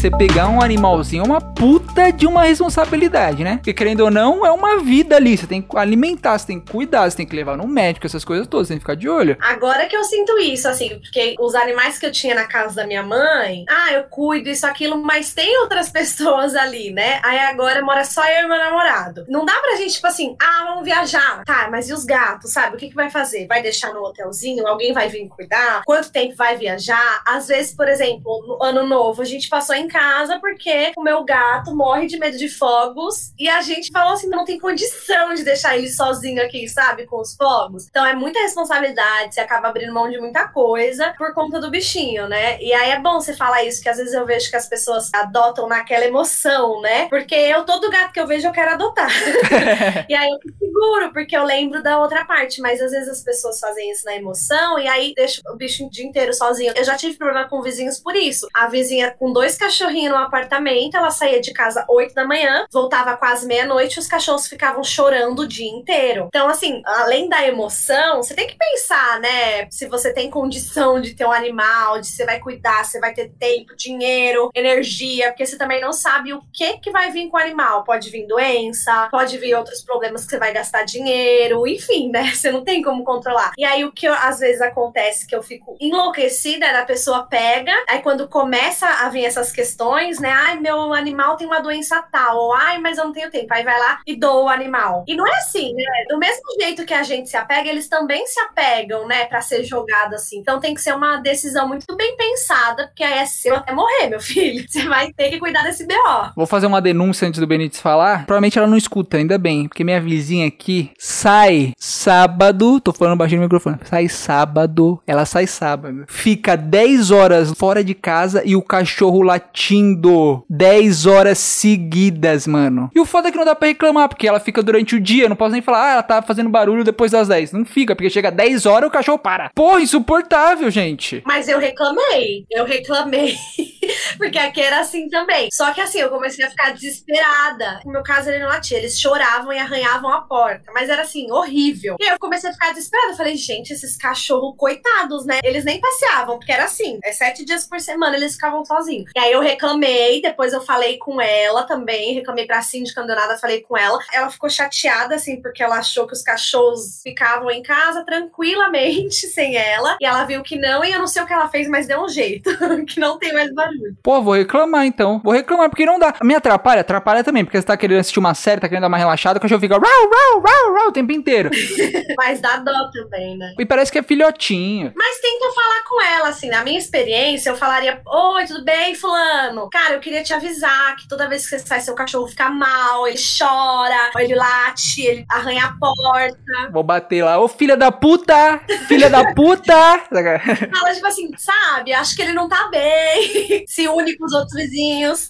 Você 0.00 0.10
pegar 0.10 0.48
um 0.48 0.62
animalzinho 0.62 1.22
é 1.22 1.26
uma 1.26 1.42
puta 1.42 2.10
de 2.10 2.26
uma 2.26 2.44
responsabilidade, 2.44 3.44
né? 3.44 3.56
Porque 3.56 3.74
querendo 3.74 4.00
ou 4.00 4.10
não, 4.10 4.46
é 4.46 4.50
uma 4.50 4.78
vida 4.78 5.16
ali. 5.16 5.36
Você 5.36 5.46
tem 5.46 5.60
que 5.60 5.76
alimentar, 5.76 6.38
você 6.38 6.46
tem 6.46 6.58
que 6.58 6.72
cuidar, 6.72 7.10
você 7.10 7.18
tem 7.18 7.26
que 7.26 7.36
levar 7.36 7.58
no 7.58 7.68
médico, 7.68 8.06
essas 8.06 8.24
coisas 8.24 8.46
todas, 8.46 8.68
você 8.68 8.72
tem 8.72 8.78
que 8.78 8.82
ficar 8.82 8.94
de 8.94 9.10
olho. 9.10 9.36
Agora 9.38 9.84
que 9.84 9.94
eu 9.94 10.02
sinto 10.02 10.38
isso, 10.38 10.66
assim, 10.68 10.98
porque 11.00 11.34
os 11.38 11.54
animais 11.54 11.98
que 11.98 12.06
eu 12.06 12.10
tinha 12.10 12.34
na 12.34 12.46
casa 12.46 12.76
da 12.76 12.86
minha 12.86 13.02
mãe, 13.02 13.66
ah, 13.68 13.92
eu 13.92 14.04
cuido 14.04 14.48
isso, 14.48 14.66
aquilo, 14.66 14.96
mas 14.96 15.34
tem 15.34 15.58
outras 15.58 15.90
pessoas 15.92 16.54
ali, 16.54 16.90
né? 16.90 17.20
Aí 17.22 17.38
agora 17.38 17.84
mora 17.84 18.02
só 18.02 18.24
eu 18.24 18.46
e 18.46 18.48
meu 18.48 18.56
namorado. 18.56 19.26
Não 19.28 19.44
dá 19.44 19.52
pra 19.60 19.76
gente, 19.76 19.92
tipo 19.92 20.06
assim, 20.06 20.34
ah, 20.40 20.64
vamos 20.68 20.84
viajar. 20.84 21.44
Tá, 21.44 21.68
mas 21.70 21.90
e 21.90 21.92
os 21.92 22.06
gatos, 22.06 22.54
sabe? 22.54 22.76
O 22.76 22.78
que, 22.78 22.88
que 22.88 22.96
vai 22.96 23.10
fazer? 23.10 23.46
Vai 23.46 23.60
deixar 23.60 23.92
no 23.92 24.02
hotelzinho? 24.02 24.66
Alguém 24.66 24.94
vai 24.94 25.10
vir 25.10 25.28
cuidar? 25.28 25.82
Quanto 25.84 26.10
tempo 26.10 26.34
vai 26.36 26.56
viajar? 26.56 27.22
Às 27.26 27.48
vezes, 27.48 27.76
por 27.76 27.86
exemplo, 27.86 28.46
no 28.46 28.64
ano 28.64 28.86
novo, 28.86 29.20
a 29.20 29.26
gente 29.26 29.46
passou 29.46 29.76
em 29.76 29.89
casa. 29.90 30.38
porque 30.40 30.92
o 30.96 31.02
meu 31.02 31.24
gato 31.24 31.74
morre 31.74 32.06
de 32.06 32.18
medo 32.18 32.36
de 32.36 32.48
fogos. 32.48 33.32
E 33.38 33.48
a 33.48 33.60
gente 33.60 33.90
falou 33.92 34.14
assim: 34.14 34.28
não 34.28 34.44
tem 34.44 34.58
condição 34.58 35.34
de 35.34 35.44
deixar 35.44 35.76
ele 35.76 35.88
sozinho 35.88 36.42
aqui, 36.42 36.68
sabe? 36.68 37.06
Com 37.06 37.20
os 37.20 37.34
fogos. 37.34 37.86
Então 37.88 38.04
é 38.04 38.14
muita 38.14 38.40
responsabilidade, 38.40 39.34
você 39.34 39.40
acaba 39.40 39.68
abrindo 39.68 39.92
mão 39.92 40.10
de 40.10 40.18
muita 40.18 40.48
coisa 40.48 41.14
por 41.18 41.34
conta 41.34 41.60
do 41.60 41.70
bichinho, 41.70 42.28
né? 42.28 42.60
E 42.60 42.72
aí 42.72 42.90
é 42.90 42.98
bom 42.98 43.20
você 43.20 43.34
falar 43.34 43.64
isso, 43.64 43.82
que 43.82 43.88
às 43.88 43.96
vezes 43.96 44.14
eu 44.14 44.24
vejo 44.24 44.50
que 44.50 44.56
as 44.56 44.68
pessoas 44.68 45.10
adotam 45.12 45.68
naquela 45.68 46.04
emoção, 46.04 46.80
né? 46.80 47.08
Porque 47.08 47.34
eu, 47.34 47.64
todo 47.64 47.90
gato 47.90 48.12
que 48.12 48.20
eu 48.20 48.26
vejo, 48.26 48.46
eu 48.46 48.52
quero 48.52 48.72
adotar. 48.72 49.10
e 50.08 50.14
aí 50.14 50.28
eu 50.30 50.38
seguro, 50.80 51.12
porque 51.12 51.36
eu 51.36 51.44
lembro 51.44 51.82
da 51.82 51.98
outra 51.98 52.24
parte. 52.24 52.60
Mas 52.60 52.80
às 52.80 52.90
vezes 52.90 53.08
as 53.08 53.22
pessoas 53.22 53.60
fazem 53.60 53.90
isso 53.90 54.04
na 54.06 54.16
emoção 54.16 54.78
e 54.78 54.88
aí 54.88 55.12
deixa 55.14 55.42
o 55.48 55.56
bicho 55.56 55.84
o 55.84 55.90
dia 55.90 56.06
inteiro 56.06 56.32
sozinho. 56.32 56.72
Eu 56.74 56.84
já 56.84 56.96
tive 56.96 57.16
problema 57.16 57.48
com 57.48 57.60
vizinhos 57.60 58.00
por 58.00 58.16
isso. 58.16 58.48
A 58.54 58.66
vizinha 58.66 59.14
com 59.18 59.32
dois 59.32 59.58
cachorrinhos 59.58 60.12
no 60.12 60.18
apartamento, 60.18 60.96
ela 60.96 61.10
saía 61.10 61.40
de 61.40 61.52
casa 61.52 61.84
8 61.88 62.14
da 62.14 62.26
manhã, 62.26 62.66
voltava 62.72 63.16
quase 63.16 63.46
meia-noite 63.46 63.96
e 63.96 64.00
os 64.00 64.06
cachorros 64.06 64.48
ficavam 64.48 64.82
chorando 64.82 65.40
o 65.40 65.48
dia 65.48 65.68
inteiro. 65.68 66.26
Então, 66.28 66.48
assim, 66.48 66.80
além 66.86 67.28
da 67.28 67.46
emoção, 67.46 68.22
você 68.22 68.34
tem 68.34 68.46
que 68.46 68.56
pensar, 68.56 69.20
né? 69.20 69.68
Se 69.70 69.86
você 69.86 70.12
tem 70.12 70.30
condição 70.30 71.00
de 71.00 71.14
ter 71.14 71.26
um 71.26 71.32
animal, 71.32 72.00
de 72.00 72.06
você 72.06 72.24
vai 72.24 72.40
cuidar, 72.40 72.84
você 72.84 72.98
vai 72.98 73.12
ter 73.12 73.30
tempo, 73.38 73.76
dinheiro, 73.76 74.50
energia, 74.54 75.28
porque 75.28 75.44
você 75.44 75.58
também 75.58 75.80
não 75.80 75.92
sabe 75.92 76.32
o 76.32 76.40
que 76.52 76.78
que 76.78 76.90
vai 76.90 77.10
vir 77.10 77.28
com 77.28 77.36
o 77.36 77.40
animal. 77.40 77.84
Pode 77.84 78.08
vir 78.10 78.26
doença, 78.26 79.08
pode 79.10 79.36
vir 79.36 79.54
outros 79.54 79.82
problemas 79.82 80.24
que 80.24 80.30
você 80.30 80.38
vai 80.38 80.52
gastar 80.52 80.69
dinheiro, 80.84 81.66
enfim, 81.66 82.10
né? 82.10 82.30
Você 82.34 82.50
não 82.50 82.64
tem 82.64 82.82
como 82.82 83.04
controlar. 83.04 83.52
E 83.58 83.64
aí 83.64 83.84
o 83.84 83.92
que 83.92 84.06
eu, 84.06 84.14
às 84.14 84.38
vezes 84.38 84.60
acontece 84.60 85.26
que 85.26 85.34
eu 85.34 85.42
fico 85.42 85.76
enlouquecida, 85.80 86.66
a 86.78 86.84
pessoa 86.84 87.26
pega, 87.26 87.72
aí 87.88 88.00
quando 88.00 88.28
começa 88.28 88.86
a 88.86 89.08
vir 89.08 89.24
essas 89.24 89.52
questões, 89.52 90.18
né? 90.18 90.30
Ai, 90.30 90.58
meu 90.58 90.92
animal 90.92 91.36
tem 91.36 91.46
uma 91.46 91.60
doença 91.60 92.02
tal, 92.10 92.36
ou 92.36 92.54
ai, 92.54 92.78
mas 92.78 92.98
eu 92.98 93.04
não 93.04 93.12
tenho 93.12 93.30
tempo. 93.30 93.52
Aí 93.52 93.64
vai 93.64 93.78
lá 93.78 94.00
e 94.06 94.16
doa 94.16 94.44
o 94.44 94.48
animal. 94.48 95.04
E 95.06 95.14
não 95.14 95.26
é 95.26 95.36
assim, 95.38 95.74
né? 95.74 95.84
Do 96.08 96.18
mesmo 96.18 96.42
jeito 96.60 96.84
que 96.84 96.94
a 96.94 97.02
gente 97.02 97.28
se 97.28 97.36
apega, 97.36 97.68
eles 97.68 97.88
também 97.88 98.26
se 98.26 98.40
apegam, 98.40 99.06
né, 99.06 99.26
para 99.26 99.40
ser 99.40 99.64
jogado 99.64 100.14
assim. 100.14 100.38
Então 100.38 100.60
tem 100.60 100.74
que 100.74 100.80
ser 100.80 100.94
uma 100.94 101.16
decisão 101.18 101.68
muito 101.68 101.94
bem 101.96 102.16
pensada, 102.16 102.86
porque 102.88 103.02
aí 103.02 103.18
é 103.18 103.26
seu 103.26 103.56
até 103.56 103.72
morrer, 103.72 104.08
meu 104.08 104.20
filho. 104.22 104.64
Você 104.68 104.86
vai 104.88 105.12
ter 105.12 105.30
que 105.30 105.38
cuidar 105.38 105.62
desse 105.62 105.86
BO. 105.86 106.32
Vou 106.36 106.46
fazer 106.46 106.66
uma 106.66 106.80
denúncia 106.80 107.26
antes 107.26 107.40
do 107.40 107.46
Benítez 107.46 107.80
falar. 107.80 108.26
Provavelmente 108.26 108.58
ela 108.58 108.66
não 108.66 108.76
escuta, 108.76 109.16
ainda 109.16 109.38
bem, 109.38 109.68
porque 109.68 109.84
minha 109.84 110.00
vizinha 110.00 110.50
aqui 110.60 110.90
sai 110.98 111.72
sábado, 111.78 112.78
tô 112.80 112.92
falando 112.92 113.16
baixinho 113.16 113.40
no 113.40 113.46
microfone, 113.46 113.78
sai 113.84 114.08
sábado, 114.08 115.00
ela 115.06 115.24
sai 115.24 115.46
sábado, 115.46 116.04
fica 116.06 116.54
10 116.54 117.10
horas 117.10 117.52
fora 117.56 117.82
de 117.82 117.94
casa 117.94 118.42
e 118.44 118.54
o 118.54 118.62
cachorro 118.62 119.22
latindo 119.22 120.44
10 120.50 121.06
horas 121.06 121.38
seguidas, 121.38 122.46
mano. 122.46 122.90
E 122.94 123.00
o 123.00 123.06
foda 123.06 123.28
é 123.28 123.32
que 123.32 123.38
não 123.38 123.44
dá 123.44 123.54
pra 123.54 123.68
reclamar, 123.68 124.08
porque 124.08 124.28
ela 124.28 124.38
fica 124.38 124.62
durante 124.62 124.94
o 124.94 125.00
dia, 125.00 125.28
não 125.28 125.36
posso 125.36 125.52
nem 125.52 125.62
falar, 125.62 125.88
ah, 125.88 125.92
ela 125.94 126.02
tá 126.02 126.20
fazendo 126.20 126.50
barulho 126.50 126.84
depois 126.84 127.10
das 127.10 127.28
10. 127.28 127.52
Não 127.52 127.64
fica, 127.64 127.96
porque 127.96 128.10
chega 128.10 128.30
10 128.30 128.66
horas 128.66 128.88
o 128.88 128.92
cachorro 128.92 129.18
para. 129.18 129.50
Porra, 129.54 129.80
insuportável, 129.80 130.70
gente. 130.70 131.22
Mas 131.24 131.48
eu 131.48 131.58
reclamei, 131.58 132.44
eu 132.50 132.64
reclamei. 132.64 133.34
porque 134.18 134.38
aqui 134.38 134.60
era 134.60 134.80
assim 134.80 135.08
também. 135.08 135.48
Só 135.50 135.72
que 135.72 135.80
assim, 135.80 136.00
eu 136.00 136.10
comecei 136.10 136.44
a 136.44 136.50
ficar 136.50 136.72
desesperada. 136.72 137.80
No 137.84 137.92
meu 137.92 138.02
caso, 138.02 138.28
ele 138.28 138.40
não 138.40 138.48
latia, 138.48 138.78
eles 138.78 139.00
choravam 139.00 139.52
e 139.52 139.58
arranhavam 139.58 140.12
a 140.12 140.20
porta. 140.22 140.49
Mas 140.72 140.88
era 140.88 141.02
assim, 141.02 141.30
horrível. 141.30 141.96
E 141.98 142.04
aí 142.04 142.10
eu 142.10 142.18
comecei 142.18 142.50
a 142.50 142.52
ficar 142.52 142.72
desesperada. 142.72 143.12
Eu 143.12 143.16
falei, 143.16 143.36
gente, 143.36 143.72
esses 143.72 143.96
cachorros 143.96 144.54
coitados, 144.56 145.26
né? 145.26 145.40
Eles 145.44 145.64
nem 145.64 145.80
passeavam, 145.80 146.38
porque 146.38 146.52
era 146.52 146.64
assim, 146.64 146.98
é 147.04 147.12
sete 147.12 147.44
dias 147.44 147.66
por 147.66 147.80
semana 147.80 148.16
eles 148.16 148.34
ficavam 148.34 148.64
sozinhos. 148.64 149.10
E 149.14 149.18
aí 149.18 149.32
eu 149.32 149.40
reclamei, 149.40 150.20
depois 150.22 150.52
eu 150.52 150.60
falei 150.60 150.98
com 150.98 151.20
ela 151.20 151.64
também, 151.64 152.14
reclamei 152.14 152.46
pra 152.46 152.62
síndica 152.62 153.04
nada, 153.14 153.38
falei 153.38 153.62
com 153.62 153.76
ela. 153.76 153.98
Ela 154.12 154.30
ficou 154.30 154.48
chateada, 154.48 155.14
assim, 155.14 155.40
porque 155.40 155.62
ela 155.62 155.78
achou 155.78 156.06
que 156.06 156.12
os 156.12 156.22
cachorros 156.22 157.00
ficavam 157.02 157.50
em 157.50 157.62
casa 157.62 158.04
tranquilamente 158.04 159.26
sem 159.28 159.56
ela. 159.56 159.96
E 160.00 160.06
ela 160.06 160.24
viu 160.24 160.42
que 160.42 160.56
não, 160.56 160.84
e 160.84 160.92
eu 160.92 160.98
não 160.98 161.06
sei 161.06 161.22
o 161.22 161.26
que 161.26 161.32
ela 161.32 161.48
fez, 161.48 161.68
mas 161.68 161.86
deu 161.86 162.02
um 162.02 162.08
jeito. 162.08 162.50
que 162.86 163.00
não 163.00 163.18
tem 163.18 163.32
mais 163.32 163.52
barulho. 163.52 163.96
Pô, 164.02 164.22
vou 164.22 164.34
reclamar 164.34 164.86
então. 164.86 165.20
Vou 165.22 165.32
reclamar, 165.32 165.68
porque 165.68 165.86
não 165.86 165.98
dá. 165.98 166.14
Me 166.22 166.34
atrapalha? 166.34 166.80
Atrapalha 166.80 167.24
também, 167.24 167.44
porque 167.44 167.60
você 167.60 167.66
tá 167.66 167.76
querendo 167.76 168.00
assistir 168.00 168.18
uma 168.18 168.34
série, 168.34 168.60
tá 168.60 168.68
querendo 168.68 168.82
dar 168.82 168.88
uma 168.88 168.98
relaxada, 168.98 169.38
o 169.38 169.42
cachorro 169.42 169.60
fica 169.60 169.74
rau, 169.74 169.82
rau, 169.82 170.39
rau, 170.40 170.74
rau 170.74 170.88
o 170.88 170.92
tempo 170.92 171.12
inteiro. 171.12 171.50
mas 172.16 172.40
dá 172.40 172.56
dó 172.56 172.90
também, 172.92 173.36
né? 173.36 173.54
E 173.58 173.66
parece 173.66 173.90
que 173.92 173.98
é 173.98 174.02
filhotinho. 174.02 174.92
Mas 174.96 175.20
tenta 175.20 175.52
falar 175.52 175.84
com 175.88 176.02
ela, 176.02 176.28
assim, 176.28 176.48
na 176.48 176.64
minha 176.64 176.78
experiência, 176.78 177.50
eu 177.50 177.56
falaria: 177.56 178.00
Oi, 178.06 178.44
tudo 178.46 178.64
bem, 178.64 178.94
Fulano? 178.94 179.68
Cara, 179.70 179.94
eu 179.94 180.00
queria 180.00 180.22
te 180.22 180.32
avisar 180.32 180.96
que 180.96 181.08
toda 181.08 181.28
vez 181.28 181.42
que 181.42 181.50
você 181.50 181.58
sai, 181.58 181.80
seu 181.80 181.94
cachorro 181.94 182.28
fica 182.28 182.48
mal, 182.50 183.06
ele 183.06 183.18
chora, 183.18 184.10
ele 184.18 184.34
late, 184.34 185.02
ele 185.02 185.24
arranha 185.28 185.64
a 185.64 185.72
porta. 185.78 186.70
Vou 186.72 186.82
bater 186.82 187.24
lá, 187.24 187.38
ô 187.38 187.48
filha 187.48 187.76
da 187.76 187.92
puta! 187.92 188.60
Filha 188.88 189.10
da 189.10 189.34
puta! 189.34 190.00
Fala, 190.10 190.94
tipo 190.94 191.06
assim, 191.06 191.30
sabe? 191.36 191.92
Acho 191.92 192.16
que 192.16 192.22
ele 192.22 192.32
não 192.32 192.48
tá 192.48 192.68
bem. 192.70 193.64
Se 193.66 193.88
une 193.88 194.16
com 194.16 194.24
os 194.24 194.32
outros 194.32 194.54
vizinhos. 194.54 195.28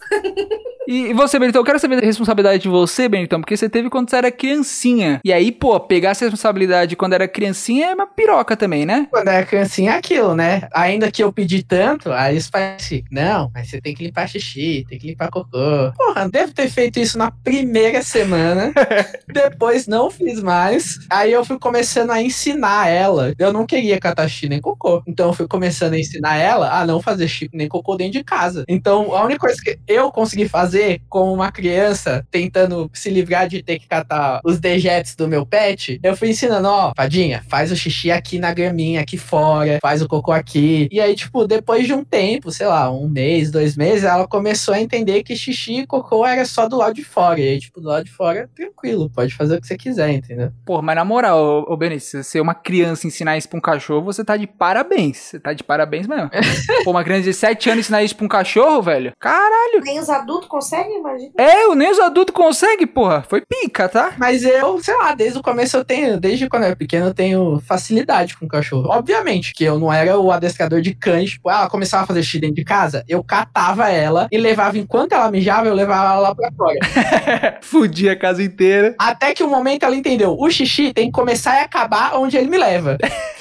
E 0.87 1.13
você, 1.15 1.39
Benitão, 1.39 1.61
eu 1.61 1.65
quero 1.65 1.79
saber 1.79 2.03
a 2.03 2.07
responsabilidade 2.07 2.63
de 2.63 2.69
você, 2.69 3.09
Benitão, 3.09 3.41
porque 3.41 3.57
você 3.57 3.69
teve 3.69 3.89
quando 3.89 4.11
você 4.11 4.17
era 4.17 4.31
criancinha. 4.31 4.90
E 5.25 5.33
aí, 5.33 5.53
pô, 5.53 5.79
pegar 5.79 6.11
essa 6.11 6.25
responsabilidade 6.25 6.97
quando 6.97 7.13
era 7.13 7.29
criancinha 7.29 7.87
é 7.87 7.95
uma 7.95 8.07
piroca 8.07 8.57
também, 8.57 8.85
né? 8.85 9.07
Quando 9.11 9.29
era 9.29 9.47
criancinha 9.47 9.93
é 9.93 9.97
aquilo, 9.97 10.35
né? 10.35 10.69
Ainda 10.73 11.11
que 11.11 11.23
eu 11.23 11.33
pedi 11.33 11.63
tanto, 11.63 12.13
aí 12.13 12.35
eles 12.35 12.49
falam 12.49 12.75
assim, 12.77 13.05
não, 13.11 13.51
mas 13.55 13.69
você 13.69 13.81
tem 13.81 13.95
que 13.95 14.05
limpar 14.05 14.29
xixi, 14.29 14.85
tem 14.89 14.99
que 14.99 15.09
limpar 15.09 15.31
cocô. 15.31 15.93
Porra, 15.97 16.29
devo 16.29 16.53
ter 16.53 16.69
feito 16.69 16.99
isso 16.99 17.19
na 17.19 17.31
primeira 17.31 18.03
semana. 18.03 18.73
Depois 19.33 19.87
não 19.87 20.11
fiz 20.11 20.43
mais. 20.43 20.99
Aí 21.11 21.33
eu 21.33 21.45
fui 21.45 21.59
começando 21.59 22.11
a 22.11 22.23
ensinar 22.23 22.89
ela. 22.89 23.33
Eu 23.39 23.53
não 23.53 23.67
queria 23.67 23.99
catar 23.99 24.29
xixi 24.29 24.49
nem 24.49 24.61
cocô. 24.61 25.03
Então 25.07 25.29
eu 25.29 25.33
fui 25.33 25.47
começando 25.47 25.95
a 25.95 25.99
ensinar 25.99 26.37
ela 26.37 26.81
a 26.81 26.87
não 26.87 27.01
fazer 27.01 27.29
xixi 27.29 27.51
nem 27.53 27.69
cocô 27.69 27.97
dentro 27.97 28.15
de 28.15 28.25
casa. 28.25 28.65
Então 28.69 29.15
a 29.15 29.25
única 29.25 29.41
coisa 29.41 29.61
que 29.63 29.79
eu 29.87 30.11
consegui 30.11 30.49
fazer 30.49 31.01
como 31.09 31.33
uma 31.33 31.51
criança 31.51 32.27
tentando 32.31 32.91
se 32.93 33.11
livrar 33.11 33.49
de 33.49 33.63
ter 33.63 33.79
que 33.79 33.87
catar 33.87 34.41
os 34.45 34.59
dejetos 34.81 35.15
do 35.15 35.29
meu 35.29 35.45
pet, 35.45 36.01
eu 36.03 36.17
fui 36.17 36.31
ensinando, 36.31 36.67
ó, 36.67 36.93
Fadinha, 36.97 37.45
faz 37.49 37.71
o 37.71 37.77
xixi 37.77 38.11
aqui 38.11 38.39
na 38.39 38.53
graminha, 38.53 39.03
aqui 39.03 39.19
fora, 39.19 39.79
faz 39.83 40.01
o 40.01 40.09
cocô 40.09 40.33
aqui. 40.33 40.89
E 40.91 40.99
aí, 40.99 41.15
tipo, 41.15 41.47
depois 41.47 41.87
de 41.87 41.93
um 41.93 42.03
tempo, 42.03 42.51
sei 42.51 42.67
lá, 42.67 42.91
um 42.91 43.07
mês, 43.07 43.51
dois 43.51 43.77
meses, 43.77 44.05
ela 44.05 44.27
começou 44.27 44.73
a 44.73 44.81
entender 44.81 45.23
que 45.23 45.37
xixi 45.37 45.81
e 45.81 45.87
cocô 45.87 46.27
era 46.27 46.45
só 46.47 46.67
do 46.67 46.79
lado 46.79 46.95
de 46.95 47.05
fora. 47.05 47.39
E 47.39 47.49
aí, 47.49 47.61
tipo, 47.61 47.81
do 47.81 47.89
lado 47.89 48.05
de 48.05 48.11
fora, 48.11 48.49
tranquilo, 48.55 49.11
pode 49.11 49.35
fazer 49.35 49.57
o 49.57 49.61
que 49.61 49.67
você 49.67 49.77
quiser, 49.77 50.11
entendeu? 50.11 50.51
Pô, 50.65 50.81
mas 50.81 50.97
na 50.97 51.05
moral, 51.05 51.67
ô, 51.69 51.77
Benício, 51.77 52.25
se 52.25 52.31
você 52.31 52.39
é 52.39 52.43
uma 52.43 52.55
criança 52.55 53.07
ensinar 53.07 53.37
isso 53.37 53.49
pra 53.49 53.59
um 53.59 53.63
cachorro, 53.63 54.05
você 54.05 54.25
tá 54.25 54.37
de 54.37 54.47
parabéns. 54.47 55.19
Você 55.19 55.39
tá 55.41 55.53
de 55.53 55.63
parabéns 55.63 56.07
mesmo. 56.07 56.31
Pô, 56.85 56.91
uma 56.91 57.05
criança 57.05 57.25
de 57.25 57.35
7 57.35 57.71
anos 57.71 57.85
ensinar 57.85 58.03
isso 58.03 58.17
pra 58.17 58.25
um 58.25 58.29
cachorro, 58.29 58.83
velho? 58.83 59.13
Caralho. 59.21 59.83
Nem 59.83 59.99
os 59.99 60.09
adultos 60.09 60.49
conseguem, 60.49 60.99
imagina. 60.99 61.33
É, 61.37 61.75
nem 61.75 61.91
os 61.91 61.99
adultos 61.99 62.35
conseguem, 62.35 62.87
porra. 62.87 63.23
Foi 63.29 63.43
pica, 63.43 63.89
tá? 63.89 64.15
Mas 64.19 64.45
eu, 64.45 64.70
sei 64.79 64.97
lá, 64.97 65.15
desde 65.15 65.39
o 65.39 65.43
começo 65.43 65.77
eu 65.77 65.85
tenho, 65.85 66.21
desde 66.21 66.49
quando 66.49 66.63
eu 66.63 66.69
era 66.69 66.77
pequeno, 66.77 67.07
eu 67.07 67.15
tenho 67.15 67.61
facilidade 67.67 68.37
com 68.37 68.47
cachorro. 68.47 68.89
Obviamente 68.89 69.53
que 69.53 69.65
eu 69.65 69.79
não 69.79 69.93
era 69.93 70.19
o 70.19 70.31
adestrador 70.31 70.81
de 70.81 70.95
cães, 70.95 71.31
tipo, 71.31 71.51
ela 71.51 71.69
começava 71.69 72.05
a 72.05 72.07
fazer 72.07 72.23
xixi 72.23 72.41
dentro 72.41 72.57
de 72.57 72.65
casa, 72.65 73.05
eu 73.09 73.23
catava 73.25 73.89
ela 73.89 74.29
e 74.31 74.39
levava, 74.39 74.79
enquanto 74.79 75.13
ela 75.13 75.31
mijava, 75.31 75.69
eu 75.69 75.75
levava 75.75 76.13
ela 76.13 76.21
lá 76.21 76.35
pra 76.35 76.51
fora. 76.53 76.79
Fudia 77.63 78.13
a 78.13 78.17
casa 78.17 78.43
inteira. 78.43 78.95
Até 78.99 79.35
que 79.35 79.43
um 79.43 79.51
momento 79.51 79.85
ela 79.85 79.97
entendeu, 79.97 80.37
o 80.39 80.51
xixi 80.51 80.93
tem 80.93 81.07
que 81.07 81.13
começar 81.13 81.61
e 81.61 81.65
acabar 81.65 82.17
onde 82.17 82.37
ele 82.37 82.49
me 82.49 82.59
leva. 82.59 82.99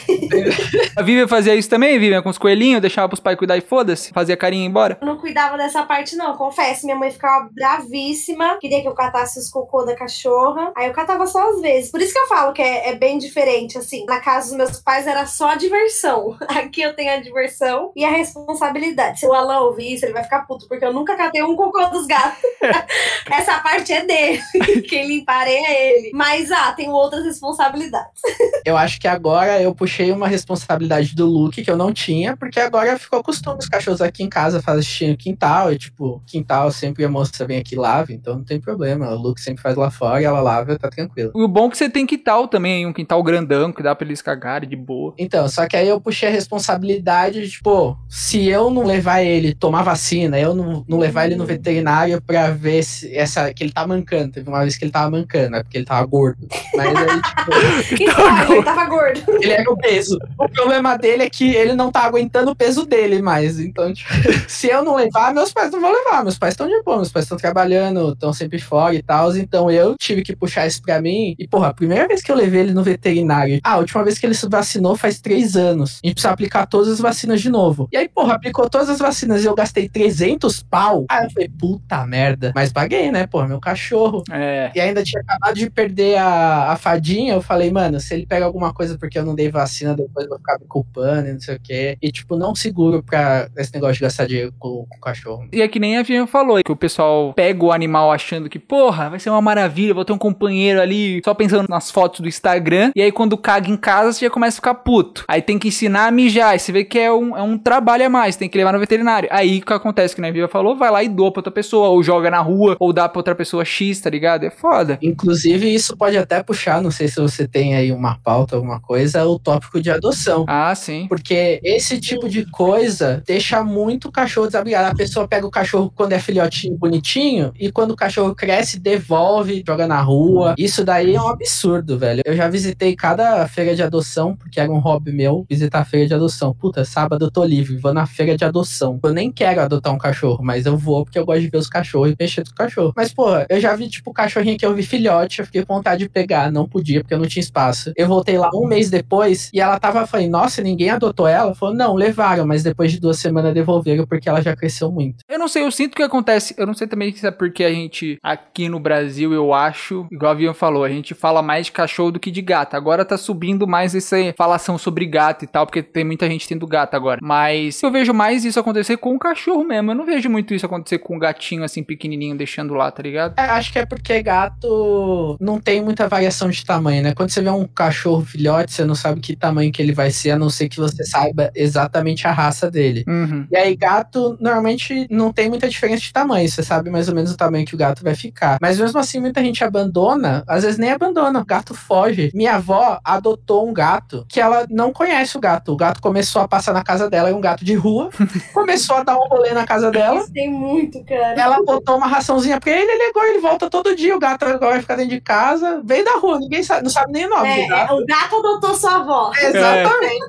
A 0.95 1.01
Vivian 1.01 1.27
fazia 1.27 1.55
isso 1.55 1.69
também, 1.69 1.99
Vivian, 1.99 2.21
com 2.21 2.29
os 2.29 2.37
coelhinhos, 2.37 2.81
deixava 2.81 3.07
pros 3.07 3.19
pais 3.19 3.37
cuidar 3.37 3.57
e 3.57 3.61
foda-se, 3.61 4.11
fazia 4.11 4.35
carinho 4.35 4.61
e 4.61 4.63
ia 4.63 4.69
embora. 4.69 4.97
Eu 4.99 5.07
não 5.07 5.17
cuidava 5.17 5.57
dessa 5.57 5.83
parte, 5.83 6.15
não, 6.15 6.35
confesso. 6.35 6.85
Minha 6.85 6.97
mãe 6.97 7.11
ficava 7.11 7.49
bravíssima, 7.51 8.57
queria 8.59 8.81
que 8.81 8.87
eu 8.87 8.93
catasse 8.93 9.39
os 9.39 9.49
cocô 9.49 9.83
da 9.83 9.95
cachorra. 9.95 10.71
Aí 10.75 10.87
eu 10.87 10.93
catava 10.93 11.18
só 11.27 11.49
às 11.49 11.61
vezes. 11.61 11.91
Por 11.91 12.01
isso 12.01 12.13
que 12.13 12.19
eu 12.19 12.27
falo 12.27 12.53
que 12.53 12.61
é, 12.61 12.89
é 12.89 12.95
bem 12.95 13.17
diferente, 13.17 13.77
assim. 13.77 14.05
Na 14.05 14.19
casa 14.19 14.47
dos 14.47 14.57
meus 14.57 14.79
pais 14.79 15.07
era 15.07 15.25
só 15.25 15.49
a 15.49 15.55
diversão. 15.55 16.37
Aqui 16.47 16.81
eu 16.81 16.95
tenho 16.95 17.11
a 17.11 17.17
diversão 17.17 17.91
e 17.95 18.03
a 18.03 18.09
responsabilidade. 18.09 19.19
Se 19.19 19.25
o 19.25 19.33
Alan 19.33 19.61
ouvir 19.61 19.93
isso, 19.93 20.05
ele 20.05 20.13
vai 20.13 20.23
ficar 20.23 20.45
puto, 20.47 20.67
porque 20.67 20.85
eu 20.85 20.93
nunca 20.93 21.15
catei 21.15 21.43
um 21.43 21.55
cocô 21.55 21.85
dos 21.87 22.05
gatos. 22.05 22.41
Essa 23.29 23.59
parte 23.59 23.93
é 23.93 24.05
dele. 24.05 24.41
Quem 24.87 25.07
limparei 25.07 25.57
é 25.57 25.97
ele. 25.97 26.11
Mas, 26.13 26.51
ah, 26.51 26.71
tenho 26.73 26.91
outras 26.91 27.23
responsabilidades. 27.23 28.21
Eu 28.65 28.77
acho 28.77 28.99
que 28.99 29.07
agora 29.07 29.61
eu 29.61 29.73
puxei 29.73 30.11
uma 30.11 30.27
responsabilidade 30.27 31.15
do 31.15 31.25
Luke 31.25 31.63
que 31.63 31.71
eu 31.71 31.77
não 31.77 31.93
tinha, 31.93 32.35
porque 32.35 32.59
agora 32.59 32.97
ficou 32.97 33.23
costume 33.23 33.59
os 33.59 33.67
cachorros 33.67 34.01
aqui 34.01 34.23
em 34.23 34.29
casa 34.29 34.61
tinha 34.81 35.15
quintal, 35.15 35.71
e 35.71 35.77
tipo, 35.77 36.21
quintal 36.25 36.71
sempre 36.71 37.03
a 37.03 37.09
moça 37.09 37.45
vem 37.45 37.57
aqui 37.57 37.75
e 37.75 37.77
lava, 37.77 38.13
então 38.13 38.35
não 38.35 38.43
tem 38.43 38.59
problema. 38.59 39.09
O 39.11 39.15
Luke 39.15 39.41
sempre 39.41 39.61
faz 39.61 39.75
lá 39.75 39.89
fora 39.89 40.21
e 40.21 40.25
ela 40.25 40.41
lava, 40.41 40.77
tá 40.77 40.89
tranquilo. 40.89 41.08
O 41.33 41.47
bom 41.47 41.67
é 41.67 41.69
que 41.71 41.77
você 41.77 41.89
tem 41.89 42.05
quintal 42.05 42.47
também, 42.47 42.85
um 42.85 42.93
quintal 42.93 43.21
grandão 43.23 43.71
que 43.71 43.83
dá 43.83 43.93
pra 43.95 44.05
eles 44.05 44.21
cagarem 44.21 44.69
de 44.69 44.75
boa. 44.75 45.13
Então, 45.17 45.47
só 45.47 45.67
que 45.67 45.75
aí 45.75 45.87
eu 45.87 45.99
puxei 45.99 46.29
a 46.29 46.31
responsabilidade 46.31 47.41
de, 47.41 47.49
tipo, 47.49 47.97
se 48.07 48.47
eu 48.47 48.69
não 48.69 48.83
levar 48.85 49.21
ele 49.21 49.53
tomar 49.53 49.83
vacina, 49.83 50.39
eu 50.39 50.53
não, 50.53 50.83
não 50.87 50.97
levar 50.97 51.25
ele 51.25 51.35
no 51.35 51.45
veterinário 51.45 52.21
pra 52.21 52.51
ver 52.51 52.83
se 52.83 53.15
essa, 53.15 53.53
que 53.53 53.63
ele 53.63 53.71
tá 53.71 53.85
mancando. 53.85 54.33
Teve 54.33 54.49
uma 54.49 54.61
vez 54.61 54.77
que 54.77 54.85
ele 54.85 54.91
tava 54.91 55.09
mancando, 55.11 55.55
é 55.55 55.63
porque 55.63 55.77
ele 55.77 55.85
tava 55.85 56.05
gordo. 56.05 56.47
Mas 56.75 56.95
aí, 56.95 57.21
tipo, 57.89 58.03
Então, 58.03 58.53
ele 58.53 58.63
tava 58.63 58.85
gordo. 58.85 59.21
ele 59.41 59.51
era 59.51 59.71
o 59.71 59.77
peso. 59.77 60.17
O 60.37 60.47
problema 60.49 60.97
dele 60.97 61.23
é 61.23 61.29
que 61.29 61.55
ele 61.55 61.73
não 61.73 61.91
tá 61.91 62.01
aguentando 62.01 62.51
o 62.51 62.55
peso 62.55 62.85
dele 62.85 63.21
mais. 63.21 63.59
Então, 63.59 63.93
tipo, 63.93 64.09
se 64.47 64.67
eu 64.67 64.83
não 64.83 64.95
levar, 64.95 65.33
meus 65.33 65.51
pais 65.53 65.71
não 65.71 65.81
vão 65.81 65.91
levar. 65.91 66.23
Meus 66.23 66.37
pais 66.37 66.53
estão 66.53 66.67
de 66.67 66.81
boa, 66.83 66.97
meus 66.97 67.11
pais 67.11 67.25
estão 67.25 67.37
trabalhando, 67.37 68.13
estão 68.13 68.33
sempre 68.33 68.59
fora 68.59 68.95
e 68.95 69.01
tal. 69.01 69.35
Então 69.35 69.69
eu 69.69 69.95
tive 69.99 70.21
que 70.21 70.35
puxar 70.35 70.65
isso 70.67 70.81
pra 70.81 70.98
mim. 71.01 71.35
E, 71.37 71.47
porra, 71.47 71.67
a 71.67 71.73
primeira 71.73 72.07
vez 72.07 72.21
que 72.21 72.31
eu 72.31 72.35
levei 72.35 72.61
ele 72.61 72.73
no 72.73 72.83
veterinário, 72.83 73.59
ah, 73.63 73.73
a 73.73 73.77
última 73.77 74.03
vez 74.03 74.17
que 74.17 74.25
ele 74.25 74.33
se 74.33 74.47
vacinou 74.47 74.95
faz 74.95 75.19
três 75.19 75.55
anos. 75.55 75.99
A 76.03 76.07
gente 76.07 76.15
precisa 76.15 76.33
aplicar 76.33 76.65
todas 76.65 76.89
as 76.89 76.99
vacinas 76.99 77.41
de 77.41 77.49
novo. 77.49 77.87
E 77.91 77.97
aí, 77.97 78.07
porra, 78.07 78.35
aplicou 78.35 78.69
todas 78.69 78.89
as 78.89 78.99
vacinas 78.99 79.43
e 79.43 79.47
eu 79.47 79.55
gastei 79.55 79.87
300 79.87 80.63
pau. 80.63 81.05
Aí 81.09 81.25
eu 81.25 81.31
falei, 81.31 81.49
puta 81.49 82.05
merda. 82.05 82.51
Mas 82.55 82.71
paguei, 82.71 83.11
né, 83.11 83.27
porra, 83.27 83.47
meu 83.47 83.59
cachorro. 83.59 84.23
É. 84.31 84.71
E 84.75 84.79
ainda 84.79 85.03
tinha 85.03 85.21
acabado 85.21 85.55
de 85.55 85.69
perder 85.69 86.17
a, 86.17 86.71
a 86.71 86.77
fadinha. 86.77 87.33
Eu 87.33 87.41
falei, 87.41 87.71
mano, 87.71 87.99
se 87.99 88.13
ele 88.13 88.25
pega 88.25 88.45
alguma 88.45 88.73
coisa 88.73 88.97
porque 88.97 89.17
eu 89.17 89.25
não 89.25 89.35
dei 89.35 89.49
vacina, 89.49 89.95
depois 89.95 90.25
eu 90.25 90.29
vou 90.29 90.37
ficar 90.37 90.59
me 90.59 90.65
culpando 90.67 91.29
e 91.29 91.33
não 91.33 91.39
sei 91.39 91.55
o 91.55 91.59
quê. 91.59 91.97
E, 92.01 92.11
tipo, 92.11 92.35
não 92.35 92.55
seguro 92.55 93.03
pra 93.03 93.49
esse 93.57 93.73
negócio 93.73 93.95
de 93.95 94.01
gastar 94.01 94.25
dinheiro 94.25 94.53
com, 94.57 94.85
com 94.87 94.97
o 94.97 95.01
cachorro. 95.01 95.47
E 95.51 95.61
é 95.61 95.67
que 95.67 95.79
nem 95.79 95.97
a 95.97 96.03
Vivian 96.03 96.27
falou, 96.27 96.61
que 96.63 96.71
o 96.71 96.75
pessoal 96.75 97.33
pega 97.33 97.63
o 97.63 97.71
animal 97.71 98.11
achando 98.11 98.49
que, 98.49 98.59
porra, 98.59 99.09
vai 99.09 99.19
ser 99.19 99.29
uma 99.29 99.41
maravilha, 99.41 99.93
vou 99.93 100.05
ter 100.05 100.13
um 100.13 100.17
companheiro 100.17 100.81
ali 100.81 100.88
só 101.23 101.33
pensando 101.33 101.67
nas 101.69 101.91
fotos 101.91 102.19
do 102.19 102.27
Instagram. 102.27 102.91
E 102.95 103.01
aí 103.01 103.11
quando 103.11 103.37
caga 103.37 103.69
em 103.69 103.77
casa, 103.77 104.13
você 104.13 104.25
já 104.25 104.31
começa 104.31 104.55
a 104.55 104.59
ficar 104.59 104.75
puto. 104.75 105.23
Aí 105.27 105.41
tem 105.41 105.57
que 105.57 105.67
ensinar 105.67 106.07
a 106.07 106.11
mijar. 106.11 106.55
E 106.55 106.59
você 106.59 106.71
vê 106.71 106.83
que 106.83 106.97
é 106.97 107.11
um, 107.11 107.35
é 107.37 107.41
um 107.41 107.57
trabalho 107.57 108.05
a 108.05 108.09
mais, 108.09 108.35
tem 108.35 108.49
que 108.49 108.57
levar 108.57 108.73
no 108.73 108.79
veterinário. 108.79 109.29
Aí 109.31 109.59
o 109.59 109.65
que 109.65 109.73
acontece, 109.73 110.15
que 110.15 110.21
a 110.21 110.25
Vivian 110.25 110.47
falou, 110.47 110.75
vai 110.75 110.91
lá 110.91 111.03
e 111.03 111.09
doa 111.09 111.31
pra 111.31 111.39
outra 111.39 111.51
pessoa, 111.51 111.89
ou 111.89 112.01
joga 112.03 112.29
na 112.29 112.39
rua, 112.39 112.75
ou 112.79 112.93
dá 112.93 113.07
pra 113.07 113.19
outra 113.19 113.35
pessoa 113.35 113.65
X, 113.65 113.99
tá 114.01 114.09
ligado? 114.09 114.45
É 114.45 114.49
foda. 114.49 114.97
Inclusive, 115.01 115.73
isso 115.73 115.95
pode 115.95 116.17
até 116.17 116.41
puxar, 116.43 116.81
não 116.81 116.91
sei 116.91 117.07
se 117.07 117.19
você 117.19 117.47
tem 117.47 117.75
aí 117.75 117.91
uma 117.91 118.17
pauta, 118.23 118.55
alguma 118.55 118.79
coisa, 118.79 119.25
o 119.25 119.39
tópico 119.39 119.81
de 119.81 119.89
adoção. 119.89 120.45
Ah, 120.47 120.73
sim. 120.75 121.07
Porque 121.07 121.59
esse 121.63 121.99
tipo 121.99 122.27
de 122.29 122.45
coisa 122.49 123.23
deixa 123.25 123.63
muito 123.63 124.07
o 124.07 124.11
cachorro 124.11 124.47
desabrigado. 124.47 124.91
A 124.91 124.95
pessoa 124.95 125.27
pega 125.27 125.45
o 125.45 125.51
cachorro 125.51 125.91
quando 125.95 126.13
é 126.13 126.19
filhotinho, 126.19 126.77
bonitinho, 126.77 127.51
e 127.59 127.71
quando 127.71 127.91
o 127.91 127.95
cachorro 127.95 128.33
cresce, 128.35 128.79
devolve, 128.79 129.63
joga 129.65 129.87
na 129.87 130.01
rua. 130.01 130.55
Isso 130.57 130.78
daí 130.83 131.15
é 131.15 131.21
um 131.21 131.27
absurdo, 131.27 131.97
velho. 131.97 132.21
Eu 132.25 132.35
já 132.35 132.47
visitei 132.47 132.95
cada 132.95 133.47
feira 133.47 133.75
de 133.75 133.83
adoção, 133.83 134.35
porque 134.35 134.59
era 134.59 134.71
um 134.71 134.79
hobby 134.79 135.11
meu, 135.11 135.45
visitar 135.49 135.79
a 135.79 135.85
feira 135.85 136.07
de 136.07 136.13
adoção. 136.13 136.53
Puta, 136.53 136.85
sábado 136.85 137.25
eu 137.25 137.31
tô 137.31 137.43
livre, 137.43 137.77
vou 137.77 137.93
na 137.93 138.05
feira 138.05 138.37
de 138.37 138.45
adoção. 138.45 138.99
Eu 139.03 139.13
nem 139.13 139.31
quero 139.31 139.61
adotar 139.61 139.93
um 139.93 139.97
cachorro, 139.97 140.43
mas 140.43 140.65
eu 140.65 140.77
vou 140.77 141.03
porque 141.03 141.19
eu 141.19 141.25
gosto 141.25 141.41
de 141.41 141.49
ver 141.49 141.57
os 141.57 141.67
cachorros 141.67 142.11
e 142.11 142.15
mexer 142.19 142.41
com 142.41 142.47
os 142.47 142.53
cachorros. 142.53 142.93
Mas, 142.95 143.13
pô, 143.13 143.27
eu 143.49 143.59
já 143.59 143.75
vi, 143.75 143.89
tipo, 143.89 144.13
cachorrinho 144.13 144.57
que 144.57 144.65
eu 144.65 144.73
vi 144.73 144.83
filhote, 144.83 145.39
eu 145.39 145.45
fiquei 145.45 145.63
com 145.63 145.75
vontade 145.75 146.03
de 146.03 146.09
pegar, 146.09 146.51
não 146.51 146.67
podia, 146.67 147.01
porque 147.01 147.13
eu 147.13 147.19
não 147.19 147.27
tinha 147.27 147.41
espaço. 147.41 147.91
Eu 147.95 148.07
voltei 148.07 148.37
lá 148.37 148.49
um 148.53 148.67
mês 148.67 148.89
depois 148.89 149.49
e 149.53 149.59
ela 149.59 149.79
tava, 149.79 150.05
falei, 150.07 150.27
nossa, 150.27 150.61
ninguém 150.61 150.89
adotou 150.89 151.27
ela? 151.27 151.55
Falou, 151.55 151.75
não, 151.75 151.95
levaram, 151.95 152.45
mas 152.45 152.63
depois 152.63 152.91
de 152.91 152.99
duas 152.99 153.17
semanas 153.19 153.53
devolveram 153.53 154.05
porque 154.05 154.27
ela 154.27 154.41
já 154.41 154.55
cresceu 154.55 154.91
muito. 154.91 155.23
Eu 155.29 155.39
não 155.39 155.47
sei, 155.47 155.63
eu 155.63 155.71
sinto 155.71 155.95
que 155.95 156.03
acontece. 156.03 156.53
Eu 156.57 156.65
não 156.65 156.73
sei 156.73 156.87
também 156.87 157.15
se 157.15 157.25
é 157.25 157.31
porque 157.31 157.63
a 157.63 157.71
gente, 157.71 158.17
aqui 158.23 158.67
no 158.69 158.79
Brasil, 158.79 159.33
eu 159.33 159.53
acho, 159.53 160.07
igual 160.11 160.35
Vivian 160.35 160.53
falou, 160.59 160.83
a 160.83 160.89
gente 160.89 161.13
fala 161.13 161.41
mais 161.41 161.67
de 161.67 161.71
cachorro 161.71 162.11
do 162.11 162.19
que 162.19 162.29
de 162.29 162.41
gato. 162.41 162.75
Agora 162.75 163.05
tá 163.05 163.17
subindo 163.17 163.65
mais 163.67 163.95
essa 163.95 164.17
falação 164.37 164.77
sobre 164.77 165.05
gato 165.05 165.45
e 165.45 165.47
tal, 165.47 165.65
porque 165.65 165.81
tem 165.81 166.03
muita 166.03 166.27
gente 166.29 166.47
tendo 166.47 166.67
gato 166.67 166.95
agora. 166.95 167.19
Mas 167.23 167.81
eu 167.81 167.91
vejo 167.91 168.13
mais 168.13 168.43
isso 168.45 168.59
acontecer 168.59 168.97
com 168.97 169.15
o 169.15 169.19
cachorro 169.19 169.63
mesmo. 169.63 169.91
Eu 169.91 169.95
não 169.95 170.05
vejo 170.05 170.29
muito 170.29 170.53
isso 170.53 170.65
acontecer 170.65 170.99
com 170.99 171.15
um 171.15 171.19
gatinho 171.19 171.63
assim 171.63 171.81
pequenininho 171.81 172.37
deixando 172.37 172.73
lá, 172.73 172.91
tá 172.91 173.01
ligado? 173.01 173.33
É, 173.37 173.41
acho 173.41 173.71
que 173.71 173.79
é 173.79 173.85
porque 173.85 174.21
gato 174.21 175.37
não 175.39 175.59
tem 175.59 175.81
muita 175.81 176.07
variação 176.07 176.49
de 176.49 176.65
tamanho, 176.65 177.03
né? 177.03 177.13
Quando 177.13 177.29
você 177.29 177.41
vê 177.41 177.49
um 177.49 177.65
cachorro 177.65 178.25
filhote, 178.25 178.73
você 178.73 178.83
não 178.83 178.95
sabe 178.95 179.21
que 179.21 179.35
tamanho 179.35 179.71
que 179.71 179.81
ele 179.81 179.93
vai 179.93 180.11
ser, 180.11 180.31
a 180.31 180.39
não 180.39 180.49
ser 180.49 180.67
que 180.67 180.77
você 180.77 181.03
saiba 181.05 181.51
exatamente 181.55 182.27
a 182.27 182.31
raça 182.31 182.69
dele. 182.69 183.03
Uhum. 183.07 183.47
E 183.49 183.57
aí, 183.57 183.75
gato 183.75 184.37
normalmente 184.39 185.07
não 185.09 185.31
tem 185.31 185.49
muita 185.49 185.69
diferença 185.69 186.01
de 186.01 186.11
tamanho, 186.11 186.47
você 186.47 186.61
sabe 186.61 186.89
mais 186.89 187.07
ou 187.07 187.15
menos 187.15 187.31
o 187.31 187.37
tamanho 187.37 187.65
que 187.65 187.75
o 187.75 187.77
gato 187.77 188.03
vai 188.03 188.15
ficar. 188.15 188.57
Mas 188.61 188.79
mesmo 188.79 188.99
assim, 188.99 189.19
muita 189.19 189.41
gente 189.41 189.63
abandona, 189.63 190.43
às 190.49 190.63
vezes 190.63 190.77
nem 190.79 190.91
abandona, 190.91 191.39
o 191.39 191.45
gato 191.45 191.73
foge. 191.73 192.31
Minha 192.33 192.55
avó 192.55 192.99
adotou 193.03 193.67
um 193.67 193.73
gato 193.73 194.25
que 194.27 194.39
ela 194.41 194.65
não 194.69 194.91
conhece 194.91 195.37
o 195.37 195.39
gato. 195.39 195.71
O 195.71 195.77
gato 195.77 196.01
começou 196.01 196.41
a 196.41 196.47
passar 196.47 196.73
na 196.73 196.83
casa 196.83 197.09
dela, 197.09 197.29
é 197.29 197.33
um 197.33 197.41
gato 197.41 197.63
de 197.63 197.75
rua, 197.75 198.09
começou 198.53 198.97
a 198.97 199.03
dar 199.03 199.15
um 199.17 199.27
rolê 199.27 199.51
na 199.53 199.65
casa 199.65 199.91
dela. 199.91 200.19
Isso 200.21 200.33
tem 200.33 200.49
muito, 200.51 201.03
cara. 201.05 201.39
Ela 201.39 201.63
botou 201.63 201.97
uma 201.97 202.07
raçãozinha 202.07 202.59
pra 202.59 202.71
ele, 202.71 202.91
ele 202.91 203.07
ligou, 203.07 203.23
ele 203.23 203.39
volta 203.39 203.69
todo 203.69 203.95
dia. 203.95 204.15
O 204.15 204.19
gato 204.19 204.43
agora 204.45 204.71
vai 204.73 204.81
ficar 204.81 204.95
dentro 204.95 205.11
de 205.11 205.21
casa, 205.21 205.81
vem 205.85 206.03
da 206.03 206.13
rua, 206.17 206.39
ninguém 206.39 206.63
sabe, 206.63 206.83
não 206.83 206.89
sabe 206.89 207.11
nem 207.11 207.25
o 207.25 207.29
nome 207.29 207.47
É, 207.47 207.61
do 207.63 207.67
gato. 207.69 207.93
o 207.95 208.05
gato 208.05 208.35
adotou 208.37 208.73
sua 208.73 208.95
avó. 208.95 209.31
Exatamente. 209.39 210.25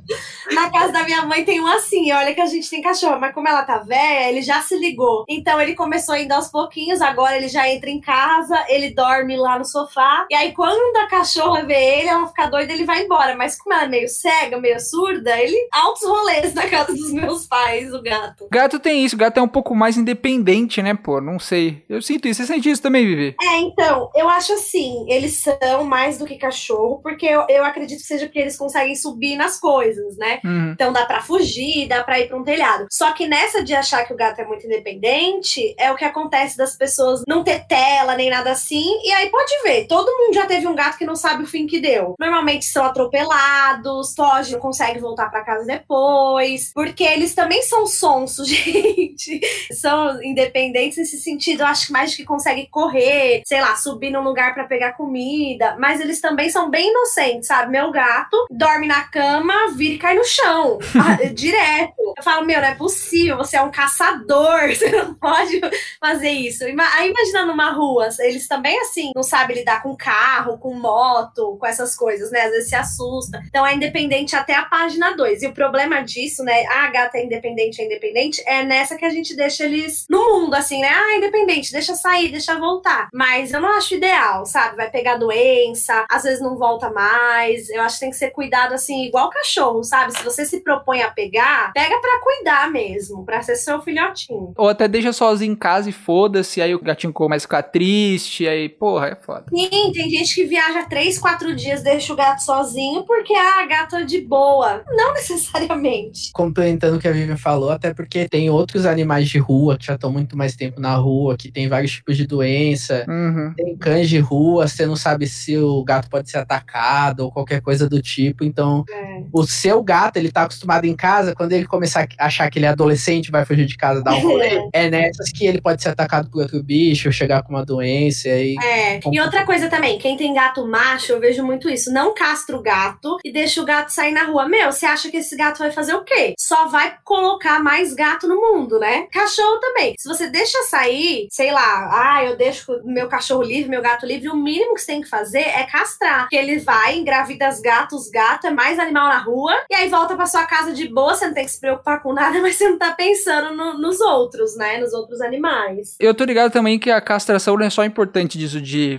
Na 0.54 0.68
casa 0.70 0.92
da 0.92 1.04
minha 1.04 1.24
mãe 1.24 1.44
tem 1.44 1.60
um 1.60 1.66
assim, 1.66 2.12
olha 2.12 2.34
que 2.34 2.40
a 2.40 2.46
gente 2.46 2.68
tem 2.68 2.82
cachorro, 2.82 3.20
mas 3.20 3.32
como 3.32 3.46
ela 3.48 3.62
tá 3.62 3.78
velha, 3.78 4.28
ele 4.28 4.42
já 4.42 4.60
se 4.60 4.76
ligou. 4.76 5.24
Então 5.28 5.60
ele 5.60 5.74
começou 5.76 6.16
indo 6.16 6.32
aos 6.32 6.48
pouquinhos, 6.48 7.00
agora 7.00 7.36
ele 7.36 7.46
já 7.48 7.68
entra 7.68 7.88
em 7.88 8.00
casa, 8.00 8.64
ele 8.68 8.92
dorme 8.92 9.36
lá 9.36 9.58
no 9.58 9.64
sofá. 9.64 10.09
E 10.30 10.34
aí 10.34 10.52
quando 10.52 10.96
a 10.96 11.06
cachorra 11.06 11.64
vê 11.64 12.00
ele, 12.00 12.08
ela 12.08 12.26
fica 12.26 12.46
doida, 12.46 12.72
ele 12.72 12.84
vai 12.84 13.04
embora. 13.04 13.36
Mas 13.36 13.58
como 13.58 13.74
ela 13.74 13.84
é 13.84 13.88
meio 13.88 14.08
cega, 14.08 14.60
meio 14.60 14.80
surda, 14.80 15.38
ele 15.38 15.56
altos 15.72 16.02
rolês 16.02 16.54
na 16.54 16.66
casa 16.68 16.92
dos 16.92 17.12
meus 17.12 17.46
pais, 17.46 17.92
o 17.94 18.02
gato. 18.02 18.48
Gato 18.50 18.78
tem 18.78 19.04
isso, 19.04 19.16
gato 19.16 19.38
é 19.38 19.42
um 19.42 19.48
pouco 19.48 19.74
mais 19.74 19.96
independente, 19.96 20.82
né, 20.82 20.94
pô? 20.94 21.20
Não 21.20 21.38
sei. 21.38 21.84
Eu 21.88 22.02
sinto 22.02 22.28
isso. 22.28 22.40
Você 22.40 22.46
sente 22.46 22.70
isso 22.70 22.82
também, 22.82 23.06
Vivi? 23.06 23.36
É, 23.40 23.58
então, 23.58 24.10
eu 24.14 24.28
acho 24.28 24.52
assim, 24.54 25.04
eles 25.08 25.42
são 25.42 25.84
mais 25.84 26.18
do 26.18 26.26
que 26.26 26.36
cachorro, 26.36 27.00
porque 27.02 27.26
eu, 27.26 27.44
eu 27.48 27.64
acredito 27.64 28.00
que 28.00 28.06
seja 28.06 28.26
porque 28.26 28.38
eles 28.38 28.56
conseguem 28.56 28.94
subir 28.94 29.36
nas 29.36 29.58
coisas, 29.58 30.16
né? 30.16 30.40
Uhum. 30.44 30.72
Então 30.72 30.92
dá 30.92 31.04
pra 31.04 31.20
fugir, 31.20 31.88
dá 31.88 32.02
pra 32.02 32.18
ir 32.20 32.28
pra 32.28 32.36
um 32.36 32.44
telhado. 32.44 32.86
Só 32.90 33.12
que 33.12 33.26
nessa 33.26 33.62
de 33.62 33.74
achar 33.74 34.04
que 34.04 34.12
o 34.12 34.16
gato 34.16 34.40
é 34.40 34.44
muito 34.44 34.66
independente, 34.66 35.74
é 35.78 35.90
o 35.92 35.96
que 35.96 36.04
acontece 36.04 36.56
das 36.56 36.76
pessoas 36.76 37.22
não 37.26 37.44
ter 37.44 37.66
tela 37.66 38.16
nem 38.16 38.30
nada 38.30 38.50
assim. 38.50 39.00
E 39.04 39.12
aí 39.12 39.28
pode 39.30 39.52
ver, 39.62 39.86
todo 39.86 39.99
mundo 40.06 40.34
já 40.34 40.46
teve 40.46 40.66
um 40.66 40.74
gato 40.74 40.98
que 40.98 41.06
não 41.06 41.16
sabe 41.16 41.44
o 41.44 41.46
fim 41.46 41.66
que 41.66 41.80
deu. 41.80 42.14
Normalmente 42.18 42.64
são 42.64 42.84
atropelados, 42.84 44.14
foge, 44.14 44.52
não 44.52 44.60
consegue 44.60 44.98
voltar 45.00 45.30
pra 45.30 45.44
casa 45.44 45.64
depois, 45.64 46.72
porque 46.72 47.04
eles 47.04 47.34
também 47.34 47.62
são 47.62 47.86
sonsos, 47.86 48.46
gente. 48.48 49.40
São 49.72 50.22
independentes 50.22 50.98
nesse 50.98 51.20
sentido, 51.20 51.60
eu 51.60 51.66
acho 51.66 51.86
que 51.86 51.92
mais 51.92 52.14
que 52.14 52.24
conseguem 52.24 52.68
correr, 52.70 53.42
sei 53.46 53.60
lá, 53.60 53.76
subir 53.76 54.10
num 54.10 54.22
lugar 54.22 54.54
pra 54.54 54.64
pegar 54.64 54.92
comida, 54.92 55.76
mas 55.78 56.00
eles 56.00 56.20
também 56.20 56.50
são 56.50 56.70
bem 56.70 56.90
inocentes, 56.90 57.46
sabe? 57.46 57.70
Meu 57.70 57.90
gato 57.90 58.46
dorme 58.50 58.86
na 58.86 59.02
cama, 59.04 59.70
vira 59.74 59.94
e 59.94 59.98
cai 59.98 60.14
no 60.14 60.24
chão, 60.24 60.78
ah, 60.96 61.24
direto. 61.32 61.94
Eu 62.16 62.22
falo, 62.22 62.46
meu, 62.46 62.60
não 62.60 62.68
é 62.68 62.74
possível, 62.74 63.36
você 63.36 63.56
é 63.56 63.62
um 63.62 63.70
caçador, 63.70 64.68
você 64.74 64.90
não 64.90 65.14
pode 65.14 65.60
fazer 65.98 66.30
isso. 66.30 66.64
Aí 66.64 67.10
imagina 67.10 67.46
numa 67.46 67.70
rua, 67.70 68.08
eles 68.20 68.46
também 68.46 68.78
assim, 68.80 69.12
não 69.14 69.22
sabem 69.22 69.56
lidar 69.56 69.82
com 69.82 69.89
carro, 69.96 70.58
com 70.58 70.74
moto, 70.74 71.56
com 71.58 71.66
essas 71.66 71.94
coisas, 71.96 72.30
né? 72.30 72.42
Às 72.42 72.50
vezes 72.50 72.68
se 72.68 72.76
assusta. 72.76 73.42
Então 73.46 73.66
é 73.66 73.74
independente 73.74 74.36
até 74.36 74.54
a 74.54 74.64
página 74.64 75.16
2. 75.16 75.42
E 75.42 75.46
o 75.46 75.54
problema 75.54 76.02
disso, 76.02 76.42
né? 76.44 76.64
Ah, 76.66 76.84
a 76.84 76.90
gata 76.90 77.18
é 77.18 77.24
independente, 77.24 77.80
é 77.80 77.86
independente, 77.86 78.42
é 78.46 78.64
nessa 78.64 78.96
que 78.96 79.04
a 79.04 79.10
gente 79.10 79.34
deixa 79.36 79.64
eles 79.64 80.06
no 80.08 80.40
mundo, 80.40 80.54
assim, 80.54 80.80
né? 80.80 80.88
Ah, 80.88 81.16
independente, 81.16 81.72
deixa 81.72 81.94
sair, 81.94 82.30
deixa 82.30 82.58
voltar. 82.58 83.08
Mas 83.12 83.52
eu 83.52 83.60
não 83.60 83.68
acho 83.76 83.94
ideal, 83.94 84.44
sabe? 84.46 84.76
Vai 84.76 84.90
pegar 84.90 85.16
doença, 85.16 86.04
às 86.10 86.22
vezes 86.22 86.40
não 86.40 86.56
volta 86.56 86.90
mais. 86.90 87.68
Eu 87.70 87.82
acho 87.82 87.96
que 87.96 88.00
tem 88.00 88.10
que 88.10 88.16
ser 88.16 88.30
cuidado 88.30 88.74
assim, 88.74 89.04
igual 89.04 89.30
cachorro, 89.30 89.82
sabe? 89.82 90.16
Se 90.16 90.24
você 90.24 90.44
se 90.44 90.60
propõe 90.60 91.02
a 91.02 91.10
pegar, 91.10 91.72
pega 91.72 92.00
pra 92.00 92.20
cuidar 92.20 92.70
mesmo, 92.70 93.24
pra 93.24 93.42
ser 93.42 93.56
seu 93.56 93.80
filhotinho. 93.80 94.52
Ou 94.56 94.68
até 94.68 94.88
deixa 94.88 95.12
sozinho 95.12 95.52
em 95.52 95.56
casa 95.56 95.88
e 95.88 95.92
foda-se, 95.92 96.60
aí 96.60 96.74
o 96.74 96.82
gatinho 96.82 97.12
começa 97.12 97.44
a 97.44 97.48
ficar 97.48 97.62
triste, 97.62 98.46
aí, 98.46 98.68
porra, 98.68 99.08
é 99.08 99.14
foda. 99.14 99.46
Sim, 99.50 99.79
tem 99.92 100.10
gente 100.10 100.34
que 100.34 100.44
viaja 100.44 100.84
três, 100.84 101.18
quatro 101.18 101.54
dias, 101.54 101.82
deixa 101.82 102.12
o 102.12 102.16
gato 102.16 102.42
sozinho 102.42 103.04
porque 103.04 103.32
ah, 103.34 103.66
gato 103.66 103.96
é 103.96 104.04
de 104.04 104.20
boa. 104.20 104.82
Não 104.90 105.12
necessariamente. 105.14 106.30
Complementando 106.32 106.96
o 106.96 107.00
que 107.00 107.08
a 107.08 107.12
Vivian 107.12 107.36
falou, 107.36 107.70
até 107.70 107.92
porque 107.94 108.28
tem 108.28 108.50
outros 108.50 108.86
animais 108.86 109.28
de 109.28 109.38
rua 109.38 109.76
que 109.78 109.86
já 109.86 109.94
estão 109.94 110.12
muito 110.12 110.36
mais 110.36 110.54
tempo 110.54 110.80
na 110.80 110.94
rua, 110.96 111.36
que 111.36 111.50
tem 111.50 111.68
vários 111.68 111.92
tipos 111.92 112.16
de 112.16 112.26
doença. 112.26 113.04
Uhum. 113.08 113.52
Tem 113.56 113.76
cães 113.76 114.08
de 114.08 114.18
rua, 114.18 114.68
você 114.68 114.86
não 114.86 114.96
sabe 114.96 115.26
se 115.26 115.56
o 115.56 115.82
gato 115.84 116.08
pode 116.10 116.30
ser 116.30 116.38
atacado 116.38 117.20
ou 117.20 117.32
qualquer 117.32 117.60
coisa 117.60 117.88
do 117.88 118.00
tipo. 118.02 118.44
Então, 118.44 118.84
É. 118.92 119.22
o 119.32 119.44
seu 119.46 119.82
gato, 119.82 120.16
ele 120.16 120.30
tá 120.30 120.42
acostumado 120.42 120.84
em 120.84 120.94
casa, 120.94 121.34
quando 121.34 121.52
ele 121.52 121.66
começar 121.66 122.06
a 122.18 122.26
achar 122.26 122.50
que 122.50 122.58
ele 122.58 122.66
é 122.66 122.68
adolescente, 122.68 123.30
vai 123.30 123.44
fugir 123.44 123.66
de 123.66 123.76
casa 123.76 124.02
dar 124.02 124.14
um 124.14 124.20
rolê, 124.20 124.60
é 124.72 124.90
nessas 124.90 125.30
que 125.30 125.46
ele 125.46 125.60
pode 125.60 125.82
ser 125.82 125.90
atacado 125.90 126.30
por 126.30 126.42
outro 126.42 126.62
bicho, 126.62 127.12
chegar 127.12 127.42
com 127.42 127.50
uma 127.54 127.64
doença 127.64 128.28
e. 128.28 128.56
É, 128.62 129.00
e 129.10 129.20
outra 129.20 129.44
coisa 129.44 129.68
também, 129.70 129.98
quem 129.98 130.16
tem 130.16 130.34
gato 130.34 130.66
macho, 130.66 131.12
eu 131.12 131.20
vejo 131.20 131.44
muito 131.44 131.68
isso. 131.70 131.92
Não 131.92 132.12
castra 132.14 132.56
o 132.56 132.62
gato 132.62 133.16
e 133.24 133.32
deixa 133.32 133.62
o 133.62 133.64
gato 133.64 133.90
sair 133.90 134.12
na 134.12 134.24
rua. 134.24 134.48
Meu, 134.48 134.70
você 134.72 134.84
acha 134.86 135.10
que 135.10 135.16
esse 135.18 135.36
gato 135.36 135.58
vai 135.58 135.70
fazer 135.70 135.94
o 135.94 136.04
quê? 136.04 136.34
Só 136.38 136.66
vai 136.68 136.96
colocar 137.04 137.62
mais 137.62 137.94
gato 137.94 138.26
no 138.28 138.36
mundo, 138.36 138.78
né? 138.78 139.06
Cachorro 139.12 139.58
também. 139.60 139.94
Se 139.98 140.08
você 140.08 140.28
deixa 140.28 140.58
sair, 140.64 141.28
sei 141.30 141.52
lá, 141.52 141.90
ah, 142.16 142.24
eu 142.24 142.36
deixo 142.36 142.80
meu 142.84 143.08
cachorro 143.08 143.42
livre, 143.42 143.70
meu 143.70 143.80
gato 143.82 144.04
livre, 144.04 144.28
o 144.28 144.36
mínimo 144.36 144.74
que 144.74 144.80
você 144.80 144.86
tem 144.92 145.00
que 145.00 145.08
fazer 145.08 145.38
é 145.40 145.64
castrar. 145.64 146.28
Que 146.28 146.36
ele 146.36 146.58
vai, 146.58 146.96
engravida 146.98 147.46
as 147.46 147.60
gatos, 147.60 148.08
gato, 148.10 148.46
é 148.46 148.50
mais 148.50 148.78
animal 148.78 149.08
na 149.08 149.18
rua, 149.18 149.54
e 149.70 149.74
aí 149.74 149.88
volta 149.88 150.14
pra 150.16 150.26
sua 150.26 150.44
casa 150.44 150.72
de 150.72 150.88
boa, 150.88 151.14
você 151.14 151.26
não 151.26 151.34
tem 151.34 151.44
que 151.44 151.52
se 151.52 151.60
preocupar 151.60 152.02
com 152.02 152.12
nada, 152.12 152.38
mas 152.42 152.56
você 152.56 152.68
não 152.68 152.78
tá 152.78 152.92
pensando 152.92 153.54
no- 153.56 153.78
nos 153.78 154.00
outros, 154.00 154.56
né? 154.56 154.78
Nos 154.78 154.92
outros 154.92 155.20
animais. 155.20 155.94
Eu 156.00 156.14
tô 156.14 156.24
ligado 156.24 156.50
também 156.52 156.78
que 156.78 156.90
a 156.90 157.00
castração 157.00 157.56
não 157.56 157.66
é 157.66 157.70
só 157.70 157.84
importante 157.84 158.36
disso 158.38 158.60
de 158.60 158.98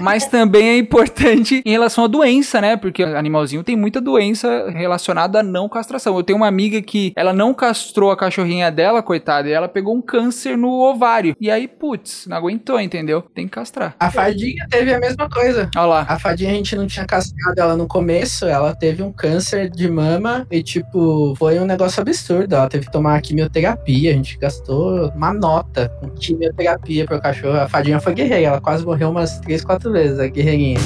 mas 0.00 0.26
também 0.26 0.70
é 0.70 0.78
importante 0.78 1.62
em 1.64 1.70
relação 1.70 2.04
à 2.04 2.06
doença, 2.06 2.60
né? 2.60 2.76
Porque 2.76 3.02
animalzinho 3.02 3.62
tem 3.62 3.76
muita 3.76 4.00
doença 4.00 4.70
relacionada 4.70 5.40
à 5.40 5.42
não 5.42 5.68
castração. 5.68 6.16
Eu 6.16 6.22
tenho 6.22 6.38
uma 6.38 6.46
amiga 6.46 6.80
que 6.82 7.12
ela 7.16 7.32
não 7.32 7.54
castrou 7.54 8.10
a 8.10 8.16
cachorrinha 8.16 8.70
dela, 8.70 9.02
coitada, 9.02 9.48
e 9.48 9.52
ela 9.52 9.68
pegou 9.68 9.94
um 9.94 10.02
câncer 10.02 10.56
no 10.56 10.70
ovário. 10.70 11.36
E 11.40 11.50
aí, 11.50 11.66
putz, 11.66 12.26
não 12.26 12.36
aguentou, 12.36 12.80
entendeu? 12.80 13.22
Tem 13.34 13.46
que 13.46 13.52
castrar. 13.52 13.94
A 13.98 14.10
fadinha 14.10 14.66
teve 14.70 14.92
a 14.92 14.98
mesma 14.98 15.28
coisa. 15.28 15.70
Olha 15.76 15.86
lá. 15.86 16.06
A 16.08 16.18
fadinha 16.18 16.50
a 16.50 16.54
gente 16.54 16.76
não 16.76 16.86
tinha 16.86 17.06
castrado 17.06 17.58
ela 17.58 17.76
no 17.76 17.86
começo, 17.86 18.46
ela 18.46 18.74
teve 18.74 19.02
um 19.02 19.12
câncer 19.12 19.70
de 19.70 19.90
mama 19.90 20.46
e, 20.50 20.62
tipo, 20.62 21.34
foi 21.36 21.58
um 21.58 21.64
negócio 21.64 22.00
absurdo. 22.00 22.54
Ela 22.54 22.68
teve 22.68 22.86
que 22.86 22.92
tomar 22.92 23.20
quimioterapia, 23.20 24.10
a 24.10 24.14
gente 24.14 24.38
gastou 24.38 25.08
uma 25.10 25.32
nota 25.32 25.88
com 26.00 26.08
quimioterapia 26.10 27.04
pro 27.04 27.20
cachorro. 27.20 27.58
A 27.58 27.68
fadinha 27.68 28.00
foi 28.00 28.14
guerreira, 28.14 28.48
ela 28.48 28.60
quase 28.60 28.81
morreu 28.84 29.10
umas 29.10 29.38
três, 29.40 29.64
quatro 29.64 29.92
vezes, 29.92 30.18
a 30.18 30.26
guerreirinha. 30.26 30.78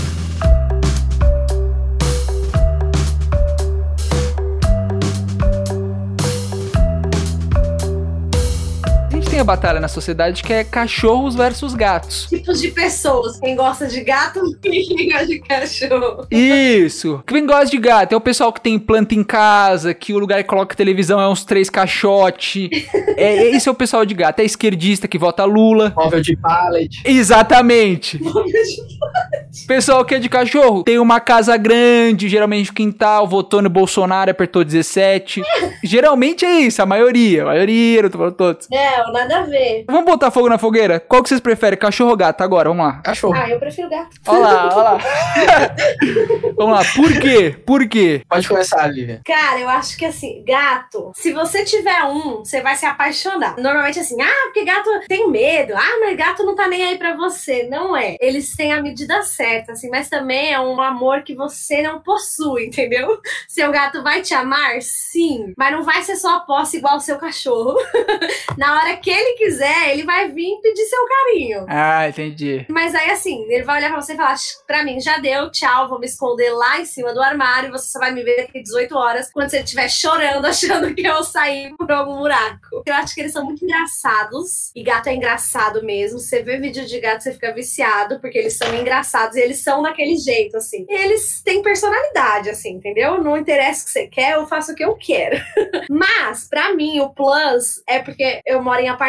Tem 9.37 9.43
a 9.43 9.45
batalha 9.45 9.79
na 9.81 9.89
sociedade 9.89 10.43
que 10.43 10.51
é 10.51 10.65
cachorros 10.65 11.35
versus 11.35 11.75
gatos. 11.75 12.27
Tipos 12.31 12.59
de 12.59 12.71
pessoas. 12.71 13.39
Quem 13.39 13.55
gosta 13.55 13.87
de 13.87 14.03
gato 14.03 14.41
e 14.65 14.81
quem 14.97 15.11
gosta 15.11 15.27
de 15.27 15.39
cachorro. 15.41 16.27
Isso. 16.31 17.23
Quem 17.27 17.45
gosta 17.45 17.67
de 17.67 17.77
gato 17.77 18.15
é 18.15 18.17
o 18.17 18.21
pessoal 18.21 18.51
que 18.51 18.63
tem 18.63 18.79
planta 18.79 19.15
em 19.15 19.23
casa, 19.23 19.93
que 19.93 20.15
o 20.15 20.19
lugar 20.19 20.43
que 20.43 20.49
coloca 20.49 20.75
televisão 20.75 21.21
é 21.21 21.29
uns 21.29 21.45
três 21.45 21.69
caixote. 21.69 22.71
É, 23.19 23.47
esse 23.49 23.67
é 23.67 23.73
o 23.73 23.75
pessoal 23.75 24.05
de 24.05 24.13
gato. 24.13 24.41
É 24.41 24.45
esquerdista 24.45 25.09
que 25.09 25.17
vota 25.17 25.43
Lula. 25.45 25.91
Móvel 25.97 26.21
de 26.21 26.37
pallet. 26.37 27.01
Exatamente. 27.03 28.21
Pessoal 29.67 30.05
que 30.05 30.15
é 30.15 30.19
de 30.19 30.29
cachorro 30.29 30.83
tem 30.83 30.99
uma 30.99 31.19
casa 31.19 31.57
grande, 31.57 32.29
geralmente 32.29 32.73
quintal, 32.73 33.27
votou 33.27 33.63
no 33.63 33.71
Bolsonaro, 33.71 34.31
apertou 34.31 34.63
17. 34.63 35.43
geralmente 35.83 36.45
é 36.45 36.61
isso, 36.61 36.83
a 36.83 36.87
maioria. 36.87 37.43
A 37.43 37.47
maioria, 37.47 38.03
não 38.03 38.11
tô 38.11 38.19
falando 38.19 38.35
todos. 38.35 38.69
Não, 38.71 39.13
nada 39.27 39.43
a 39.43 39.47
ver. 39.47 39.85
Vamos 39.87 40.05
botar 40.05 40.31
fogo 40.31 40.49
na 40.49 40.59
fogueira? 40.59 41.01
Qual 41.01 41.23
que 41.23 41.29
vocês 41.29 41.41
preferem, 41.41 41.79
cachorro 41.79 42.11
ou 42.11 42.17
gato? 42.17 42.41
Agora, 42.43 42.69
vamos 42.69 42.87
lá. 42.87 43.01
Cachorro. 43.03 43.35
Ah, 43.37 43.51
eu 43.51 43.59
prefiro 43.59 43.89
gato. 43.91 44.17
Olha 44.27 44.39
lá, 44.39 44.75
olha 44.75 44.83
lá. 44.83 44.99
vamos 46.57 46.79
lá, 46.79 46.85
por 46.95 47.21
quê? 47.21 47.57
Por 47.67 47.89
quê? 47.89 48.23
Pode 48.29 48.49
começar, 48.49 48.87
Lívia. 48.87 49.21
Cara, 49.25 49.61
eu 49.61 49.69
acho 49.69 49.97
que 49.97 50.05
assim, 50.05 50.45
gato, 50.47 51.13
se 51.15 51.33
você 51.33 51.65
tiver 51.65 52.05
um, 52.05 52.39
você 52.39 52.61
vai 52.61 52.77
se 52.77 52.87
apaixonar. 52.87 53.57
Normalmente 53.59 53.99
assim, 53.99 54.21
ah, 54.21 54.45
porque 54.45 54.65
gato 54.65 54.91
tem 55.09 55.31
medo. 55.31 55.75
Ah, 55.77 55.99
mas 56.01 56.17
gato 56.17 56.45
não 56.45 56.55
tá 56.55 56.69
nem 56.69 56.85
aí 56.85 56.99
pra 56.99 57.15
você. 57.17 57.65
Não 57.65 57.97
é. 57.97 58.17
Eles 58.21 58.55
têm 58.55 58.73
a 58.73 58.83
medida 58.83 59.23
certa, 59.23 59.73
assim, 59.73 59.91
mas 59.91 60.09
também 60.09 60.53
é 60.53 60.61
um 60.61 60.81
amor 60.81 61.23
que 61.23 61.35
você 61.35 61.83
não 61.83 62.01
possui, 62.01 62.67
entendeu? 62.69 63.21
Seu 63.49 63.71
gato 63.71 64.03
vai 64.03 64.23
te 64.23 64.35
amar? 64.35 64.81
Sim. 64.81 65.55
Mas 65.57 65.73
não 65.73 65.83
vai 65.83 66.03
ser 66.03 66.17
só 66.17 66.37
a 66.37 66.41
posse 66.41 66.79
igual 66.79 66.97
o 66.97 67.01
seu 67.01 67.17
cachorro. 67.17 67.77
Na 68.57 68.77
hora 68.77 68.97
que 68.97 69.11
ele 69.17 69.37
quiser, 69.37 69.93
ele 69.93 70.05
vai 70.05 70.31
vir 70.31 70.61
pedir 70.63 70.85
seu 70.85 71.05
carinho. 71.07 71.67
Ah, 71.69 72.09
entendi. 72.09 72.67
Mas 72.69 72.95
aí, 72.95 73.11
assim, 73.11 73.45
ele 73.49 73.65
vai 73.65 73.79
olhar 73.79 73.91
pra 73.91 74.01
você 74.01 74.15
e 74.15 74.17
falar: 74.17 74.37
pra 74.67 74.85
mim 74.85 75.01
já 75.01 75.19
deu, 75.19 75.51
tchau, 75.51 75.89
vou 75.89 75.99
me 75.99 76.07
esconder 76.07 76.51
lá 76.51 76.81
em 76.81 76.85
cima 76.85 77.13
do 77.13 77.23
armário. 77.23 77.71
Você 77.73 77.91
só 77.91 77.99
vai 77.99 78.13
me 78.13 78.23
ver 78.23 78.37
daqui 78.37 78.63
18 78.63 78.97
horas 78.97 79.31
quando 79.33 79.51
você 79.51 79.61
estiver 79.61 79.89
chorando, 79.89 80.45
achando 80.47 80.95
que 80.95 81.07
eu 81.07 81.23
saí 81.23 81.75
por 81.77 81.91
algum 81.91 82.19
buraco. 82.19 82.83
Eu 82.87 82.95
acho 82.95 83.15
que 83.15 83.21
eles 83.21 83.33
são 83.33 83.45
muito 83.45 83.65
engraçados. 83.65 84.71
E 84.75 84.83
gato 84.83 85.09
é 85.09 85.15
engraçado 85.15 85.83
mesmo. 85.85 86.19
Você 86.19 86.43
vê 86.43 86.59
vídeo 86.59 86.87
de 86.87 87.01
gato, 87.01 87.23
você 87.23 87.33
fica 87.33 87.53
viciado, 87.53 88.21
porque 88.21 88.39
eles 88.39 88.57
são 88.57 88.75
engraçados 88.75 89.37
e 89.37 89.41
eles 89.41 89.63
são 89.63 89.83
daquele 89.83 90.17
jeito, 90.17 90.57
assim. 90.57 90.87
E 90.89 90.95
eles 90.95 91.43
têm 91.43 91.63
personalidade, 91.63 92.51
assim, 92.51 92.75
entendeu? 92.75 93.23
Não 93.23 93.37
interessa 93.37 93.83
o 93.83 93.85
que 93.87 93.91
você 93.91 94.07
quer, 94.07 94.35
eu 94.35 94.47
faço 94.47 94.73
o 94.73 94.75
que 94.75 94.85
eu 94.85 94.95
quero. 94.95 95.37
Mas, 95.91 96.49
pra 96.49 96.75
mim, 96.75 97.01
o 97.01 97.11
plus 97.11 97.83
é 97.89 97.99
porque 98.01 98.41
eu 98.47 98.63
moro 98.63 98.81
em 98.81 98.89
apartamento. 98.89 99.06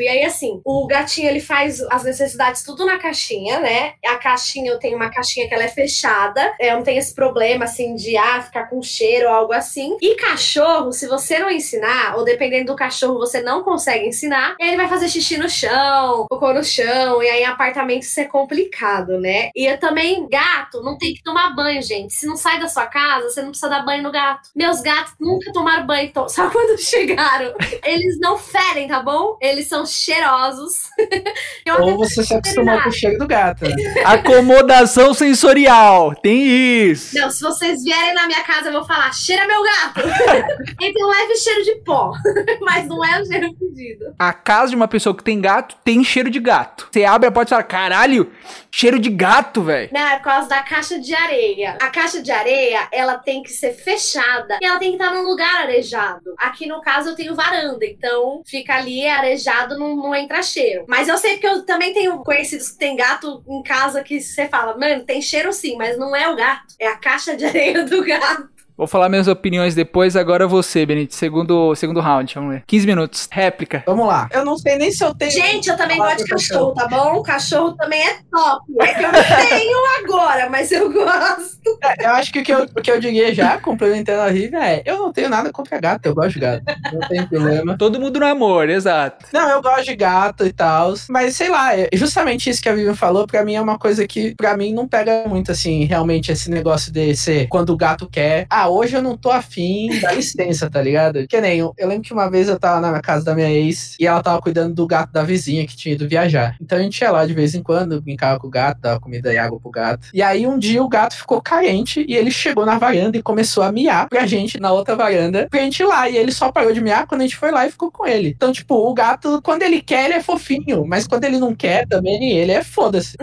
E 0.00 0.08
aí, 0.08 0.24
assim, 0.24 0.60
o 0.64 0.86
gatinho 0.86 1.28
ele 1.28 1.40
faz 1.40 1.80
as 1.90 2.04
necessidades 2.04 2.62
tudo 2.62 2.84
na 2.84 2.98
caixinha, 2.98 3.60
né? 3.60 3.94
A 4.06 4.16
caixinha, 4.16 4.70
eu 4.70 4.78
tenho 4.78 4.96
uma 4.96 5.10
caixinha 5.10 5.48
que 5.48 5.54
ela 5.54 5.64
é 5.64 5.68
fechada. 5.68 6.54
Eu 6.60 6.76
não 6.76 6.82
tenho 6.82 6.98
esse 6.98 7.14
problema, 7.14 7.64
assim, 7.64 7.94
de 7.94 8.16
ah, 8.16 8.42
ficar 8.42 8.64
com 8.68 8.82
cheiro 8.82 9.28
ou 9.28 9.34
algo 9.34 9.52
assim. 9.52 9.96
E 10.00 10.14
cachorro, 10.16 10.92
se 10.92 11.06
você 11.06 11.38
não 11.38 11.50
ensinar, 11.50 12.16
ou 12.16 12.24
dependendo 12.24 12.72
do 12.72 12.76
cachorro, 12.76 13.18
você 13.18 13.40
não 13.40 13.62
consegue 13.62 14.06
ensinar, 14.06 14.56
ele 14.58 14.76
vai 14.76 14.88
fazer 14.88 15.08
xixi 15.08 15.36
no 15.36 15.48
chão, 15.48 16.26
cocô 16.30 16.52
no 16.52 16.64
chão. 16.64 17.22
E 17.22 17.28
aí, 17.28 17.42
em 17.42 17.46
apartamento, 17.46 18.02
isso 18.02 18.20
é 18.20 18.24
complicado, 18.24 19.18
né? 19.18 19.50
E 19.54 19.66
eu 19.66 19.78
também, 19.78 20.28
gato, 20.28 20.82
não 20.82 20.98
tem 20.98 21.14
que 21.14 21.22
tomar 21.22 21.54
banho, 21.54 21.82
gente. 21.82 22.12
Se 22.14 22.26
não 22.26 22.36
sai 22.36 22.58
da 22.60 22.68
sua 22.68 22.86
casa, 22.86 23.28
você 23.28 23.40
não 23.42 23.50
precisa 23.50 23.70
dar 23.70 23.84
banho 23.84 24.02
no 24.02 24.12
gato. 24.12 24.48
Meus 24.54 24.80
gatos 24.80 25.14
nunca 25.20 25.52
tomaram 25.52 25.86
banho, 25.86 26.08
então, 26.08 26.28
só 26.28 26.50
quando 26.50 26.78
chegaram. 26.78 27.54
Eles 27.84 28.18
não 28.20 28.38
ferem, 28.38 28.88
tá 28.88 29.02
bom? 29.02 29.27
Eles 29.40 29.68
são 29.68 29.84
cheirosos. 29.84 30.90
Ou 31.80 31.96
você 31.96 32.22
se 32.22 32.34
acostumou 32.34 32.80
com 32.82 32.88
o 32.88 32.92
cheiro 32.92 33.18
do 33.18 33.26
gato. 33.26 33.64
Acomodação 34.04 35.12
sensorial. 35.12 36.14
Tem 36.14 36.88
isso. 36.90 37.16
Não, 37.18 37.30
se 37.30 37.42
vocês 37.42 37.82
vierem 37.82 38.14
na 38.14 38.26
minha 38.26 38.42
casa, 38.42 38.68
eu 38.68 38.72
vou 38.72 38.84
falar, 38.84 39.12
cheira 39.12 39.46
meu 39.46 39.62
gato. 39.62 40.00
Ele 40.80 40.92
tem 40.92 41.04
um 41.04 41.08
leve 41.08 41.36
cheiro 41.36 41.64
de 41.64 41.74
pó, 41.84 42.12
mas 42.60 42.86
não 42.86 43.04
é 43.04 43.20
o 43.20 43.26
cheiro 43.26 43.54
pedido. 43.54 44.14
A 44.18 44.32
casa 44.32 44.70
de 44.70 44.76
uma 44.76 44.88
pessoa 44.88 45.16
que 45.16 45.24
tem 45.24 45.40
gato 45.40 45.76
tem 45.84 46.02
cheiro 46.02 46.30
de 46.30 46.40
gato. 46.40 46.88
Você 46.90 47.04
abre 47.04 47.28
a 47.28 47.32
porta 47.32 47.50
e 47.50 47.54
fala: 47.54 47.62
caralho, 47.62 48.32
cheiro 48.70 48.98
de 48.98 49.10
gato, 49.10 49.62
velho. 49.62 49.90
Não, 49.92 50.00
é 50.00 50.16
por 50.16 50.24
causa 50.24 50.48
da 50.48 50.62
caixa 50.62 50.98
de 50.98 51.14
areia. 51.14 51.76
A 51.80 51.88
caixa 51.88 52.22
de 52.22 52.30
areia, 52.30 52.88
ela 52.92 53.18
tem 53.18 53.42
que 53.42 53.50
ser 53.50 53.72
fechada 53.72 54.58
e 54.60 54.64
ela 54.64 54.78
tem 54.78 54.96
que 54.96 55.02
estar 55.02 55.14
num 55.14 55.22
lugar 55.22 55.62
arejado. 55.62 56.34
Aqui 56.38 56.66
no 56.66 56.80
caso 56.80 57.10
eu 57.10 57.16
tenho 57.16 57.34
varanda, 57.34 57.84
então 57.84 58.42
fica 58.46 58.74
ali 58.76 59.04
arejado, 59.18 59.78
não, 59.78 59.94
não 59.96 60.14
entra 60.14 60.42
cheiro. 60.42 60.84
Mas 60.88 61.08
eu 61.08 61.18
sei 61.18 61.32
porque 61.32 61.46
eu 61.46 61.64
também 61.64 61.92
tenho 61.92 62.18
conhecidos 62.18 62.70
que 62.70 62.78
tem 62.78 62.96
gato 62.96 63.42
em 63.46 63.62
casa 63.62 64.02
que 64.02 64.20
você 64.20 64.48
fala, 64.48 64.76
mano, 64.76 65.04
tem 65.04 65.20
cheiro 65.20 65.52
sim, 65.52 65.76
mas 65.76 65.98
não 65.98 66.14
é 66.14 66.28
o 66.28 66.36
gato, 66.36 66.74
é 66.78 66.86
a 66.86 66.96
caixa 66.96 67.36
de 67.36 67.44
areia 67.46 67.84
do 67.84 68.04
gato. 68.04 68.57
Vou 68.78 68.86
falar 68.86 69.08
minhas 69.08 69.26
opiniões 69.26 69.74
depois, 69.74 70.14
agora 70.14 70.46
você, 70.46 70.86
Benito. 70.86 71.12
Segundo, 71.12 71.74
segundo 71.74 71.98
round, 71.98 72.32
vamos 72.32 72.54
ver. 72.54 72.62
15 72.64 72.86
minutos. 72.86 73.28
Réplica. 73.32 73.82
Vamos 73.84 74.06
lá. 74.06 74.28
Eu 74.32 74.44
não 74.44 74.56
sei 74.56 74.78
nem 74.78 74.92
se 74.92 75.02
eu 75.04 75.12
tenho. 75.12 75.32
Gente, 75.32 75.68
eu 75.68 75.76
também 75.76 75.98
gosto 75.98 76.18
de 76.18 76.26
cachorro, 76.26 76.72
tá 76.74 76.86
bom? 76.86 77.20
Cachorro 77.24 77.72
também 77.72 78.00
é 78.00 78.18
top. 78.30 78.64
É 78.80 78.94
que 78.94 79.02
eu 79.02 79.10
não 79.10 79.22
tenho 79.48 79.78
agora, 80.04 80.48
mas 80.48 80.70
eu 80.70 80.92
gosto. 80.92 81.58
É, 81.82 82.06
Eu 82.06 82.10
acho 82.10 82.32
que 82.32 82.38
o 82.38 82.44
que 82.44 82.52
eu, 82.52 82.62
o 82.62 82.80
que 82.80 82.90
eu 82.90 83.00
diria 83.00 83.34
já, 83.34 83.58
complementando 83.58 84.20
a 84.20 84.28
Riva, 84.28 84.58
é: 84.64 84.80
eu 84.84 84.98
não 84.98 85.12
tenho 85.12 85.28
nada 85.28 85.50
contra 85.52 85.80
gato, 85.80 86.06
eu 86.06 86.14
gosto 86.14 86.34
de 86.34 86.38
gato. 86.40 86.62
Não 86.92 87.08
tem 87.08 87.26
problema. 87.26 87.76
Todo 87.76 88.00
mundo 88.00 88.20
no 88.20 88.26
amor, 88.26 88.70
exato. 88.70 89.26
Não, 89.32 89.48
eu 89.50 89.60
gosto 89.60 89.86
de 89.86 89.96
gato 89.96 90.46
e 90.46 90.52
tal, 90.52 90.94
mas 91.10 91.34
sei 91.34 91.48
lá, 91.48 91.76
é 91.76 91.88
justamente 91.94 92.48
isso 92.48 92.62
que 92.62 92.68
a 92.68 92.74
Vivian 92.74 92.94
falou, 92.94 93.26
pra 93.26 93.44
mim 93.44 93.54
é 93.56 93.60
uma 93.60 93.76
coisa 93.76 94.06
que 94.06 94.36
pra 94.36 94.56
mim 94.56 94.72
não 94.72 94.86
pega 94.86 95.24
muito 95.26 95.50
assim, 95.50 95.84
realmente 95.84 96.30
esse 96.30 96.48
negócio 96.48 96.92
de 96.92 97.16
ser 97.16 97.48
quando 97.48 97.70
o 97.70 97.76
gato 97.76 98.08
quer. 98.08 98.46
Ah, 98.48 98.67
hoje 98.68 98.96
eu 98.96 99.02
não 99.02 99.16
tô 99.16 99.30
afim, 99.30 99.88
dá 100.00 100.12
licença, 100.12 100.68
tá 100.70 100.80
ligado? 100.82 101.26
Que 101.26 101.40
nem 101.40 101.58
eu, 101.58 101.72
eu 101.76 101.88
lembro 101.88 102.04
que 102.04 102.12
uma 102.12 102.30
vez 102.30 102.48
eu 102.48 102.58
tava 102.58 102.80
na 102.80 103.00
casa 103.00 103.24
da 103.24 103.34
minha 103.34 103.50
ex 103.50 103.96
e 103.98 104.06
ela 104.06 104.22
tava 104.22 104.40
cuidando 104.40 104.74
do 104.74 104.86
gato 104.86 105.12
da 105.12 105.22
vizinha 105.22 105.66
que 105.66 105.76
tinha 105.76 105.94
ido 105.94 106.08
viajar. 106.08 106.56
Então 106.60 106.78
a 106.78 106.82
gente 106.82 107.00
ia 107.00 107.10
lá 107.10 107.26
de 107.26 107.34
vez 107.34 107.54
em 107.54 107.62
quando, 107.62 108.00
brincava 108.00 108.38
com 108.38 108.46
o 108.46 108.50
gato, 108.50 108.80
dava 108.80 109.00
comida 109.00 109.32
e 109.32 109.38
água 109.38 109.58
pro 109.60 109.70
gato. 109.70 110.08
E 110.12 110.22
aí 110.22 110.46
um 110.46 110.58
dia 110.58 110.82
o 110.82 110.88
gato 110.88 111.16
ficou 111.16 111.40
carente 111.40 112.04
e 112.08 112.14
ele 112.16 112.30
chegou 112.30 112.64
na 112.64 112.78
varanda 112.78 113.16
e 113.16 113.22
começou 113.22 113.62
a 113.62 113.72
miar 113.72 114.08
pra 114.08 114.26
gente 114.26 114.58
na 114.60 114.72
outra 114.72 114.94
varanda 114.96 115.46
pra 115.50 115.60
gente 115.60 115.80
ir 115.80 115.86
lá. 115.86 116.08
E 116.08 116.16
ele 116.16 116.32
só 116.32 116.50
parou 116.50 116.72
de 116.72 116.80
miar 116.80 117.06
quando 117.06 117.22
a 117.22 117.24
gente 117.24 117.36
foi 117.36 117.50
lá 117.50 117.66
e 117.66 117.70
ficou 117.70 117.90
com 117.90 118.06
ele. 118.06 118.28
Então, 118.28 118.52
tipo, 118.52 118.74
o 118.74 118.94
gato, 118.94 119.40
quando 119.42 119.62
ele 119.62 119.80
quer, 119.80 120.04
ele 120.06 120.14
é 120.14 120.22
fofinho, 120.22 120.84
mas 120.86 121.06
quando 121.06 121.24
ele 121.24 121.38
não 121.38 121.54
quer 121.54 121.86
também, 121.86 122.32
ele 122.32 122.52
é 122.52 122.62
foda-se. 122.62 123.16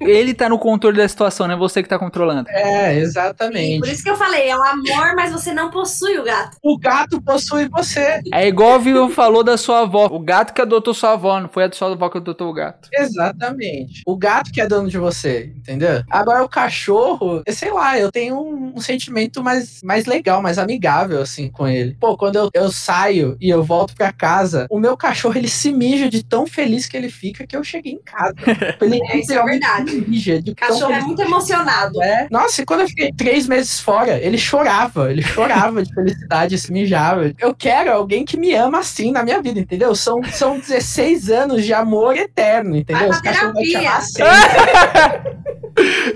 Ele 0.00 0.34
tá 0.34 0.48
no 0.48 0.58
controle 0.58 0.96
da 0.96 1.08
situação, 1.08 1.46
não 1.46 1.54
é 1.54 1.58
você 1.58 1.82
que 1.82 1.88
tá 1.88 1.98
controlando. 1.98 2.48
É, 2.50 2.92
E 2.92 2.96
por 2.96 3.02
exatamente. 3.02 3.90
isso 3.90 4.02
que 4.02 4.10
eu 4.10 4.16
falei, 4.16 4.48
é 4.48 4.56
um 4.56 4.62
amor, 4.74 5.14
mas 5.16 5.32
você 5.32 5.52
não 5.52 5.70
possui 5.70 6.18
o 6.18 6.24
gato. 6.24 6.56
O 6.62 6.78
gato 6.78 7.20
possui 7.22 7.68
você. 7.68 8.20
É 8.32 8.46
igual 8.46 8.76
o 8.76 8.80
Vivo 8.80 9.08
falou 9.10 9.42
da 9.42 9.56
sua 9.56 9.80
avó. 9.80 10.06
O 10.06 10.18
gato 10.18 10.52
que 10.52 10.60
adotou 10.60 10.92
sua 10.94 11.12
avó, 11.12 11.40
não 11.40 11.48
foi 11.48 11.64
a 11.64 11.72
sua 11.72 11.92
avó 11.92 12.08
que 12.08 12.18
adotou 12.18 12.48
o 12.50 12.52
gato. 12.52 12.88
Exatamente. 12.92 14.02
O 14.06 14.16
gato 14.16 14.52
que 14.52 14.60
é 14.60 14.66
dono 14.66 14.88
de 14.88 14.98
você, 14.98 15.52
entendeu? 15.56 16.02
Agora 16.10 16.44
o 16.44 16.48
cachorro, 16.48 17.42
sei 17.48 17.70
lá, 17.72 17.98
eu 17.98 18.10
tenho 18.10 18.36
um, 18.36 18.74
um 18.76 18.80
sentimento 18.80 19.42
mais, 19.42 19.82
mais 19.82 20.06
legal, 20.06 20.42
mais 20.42 20.58
amigável, 20.58 21.20
assim, 21.20 21.48
com 21.50 21.66
ele. 21.66 21.96
Pô, 22.00 22.16
quando 22.16 22.36
eu, 22.36 22.50
eu 22.52 22.70
saio 22.70 23.36
e 23.40 23.48
eu 23.48 23.62
volto 23.62 23.94
pra 23.94 24.12
casa, 24.12 24.66
o 24.70 24.78
meu 24.78 24.96
cachorro, 24.96 25.36
ele 25.36 25.48
se 25.48 25.72
mija 25.72 26.08
de 26.08 26.22
tão 26.22 26.46
feliz 26.46 26.86
que 26.86 26.96
ele 26.96 27.10
fica 27.10 27.46
que 27.46 27.56
eu 27.56 27.64
cheguei 27.64 27.92
em 27.92 28.02
casa. 28.02 28.34
Ele 28.80 29.00
É, 29.10 29.18
isso 29.18 29.32
é 29.32 29.42
verdade. 29.42 29.90
se 29.90 30.00
mija 30.08 30.42
de 30.42 30.54
Cachorro 30.54 30.84
é 30.92 30.94
feliz 30.94 31.06
muito 31.06 31.22
emocionado. 31.22 32.02
É. 32.02 32.28
Nossa, 32.30 32.62
e 32.62 32.64
quando 32.66 32.80
eu 32.80 32.88
fiquei 32.88 33.12
três 33.12 33.46
meses 33.46 33.80
fora, 33.80 34.18
ele 34.18 34.36
chorava, 34.64 35.10
ele 35.10 35.22
chorava 35.22 35.82
de 35.82 35.92
felicidade, 35.94 36.58
se 36.58 36.72
mijava. 36.72 37.32
Eu 37.38 37.54
quero 37.54 37.92
alguém 37.92 38.24
que 38.24 38.36
me 38.36 38.54
ama 38.54 38.78
assim 38.78 39.12
na 39.12 39.22
minha 39.22 39.40
vida, 39.42 39.60
entendeu? 39.60 39.94
São, 39.94 40.22
são 40.24 40.58
16 40.58 41.30
anos 41.30 41.64
de 41.64 41.72
amor 41.74 42.16
eterno, 42.16 42.76
entendeu? 42.76 43.08
Vai 43.08 43.10
Esse 43.10 43.22
pra 43.22 43.32
cachorro 43.32 43.52
vai 43.52 43.62
te 43.62 43.70
terapia. 43.72 43.90
amar. 43.90 45.34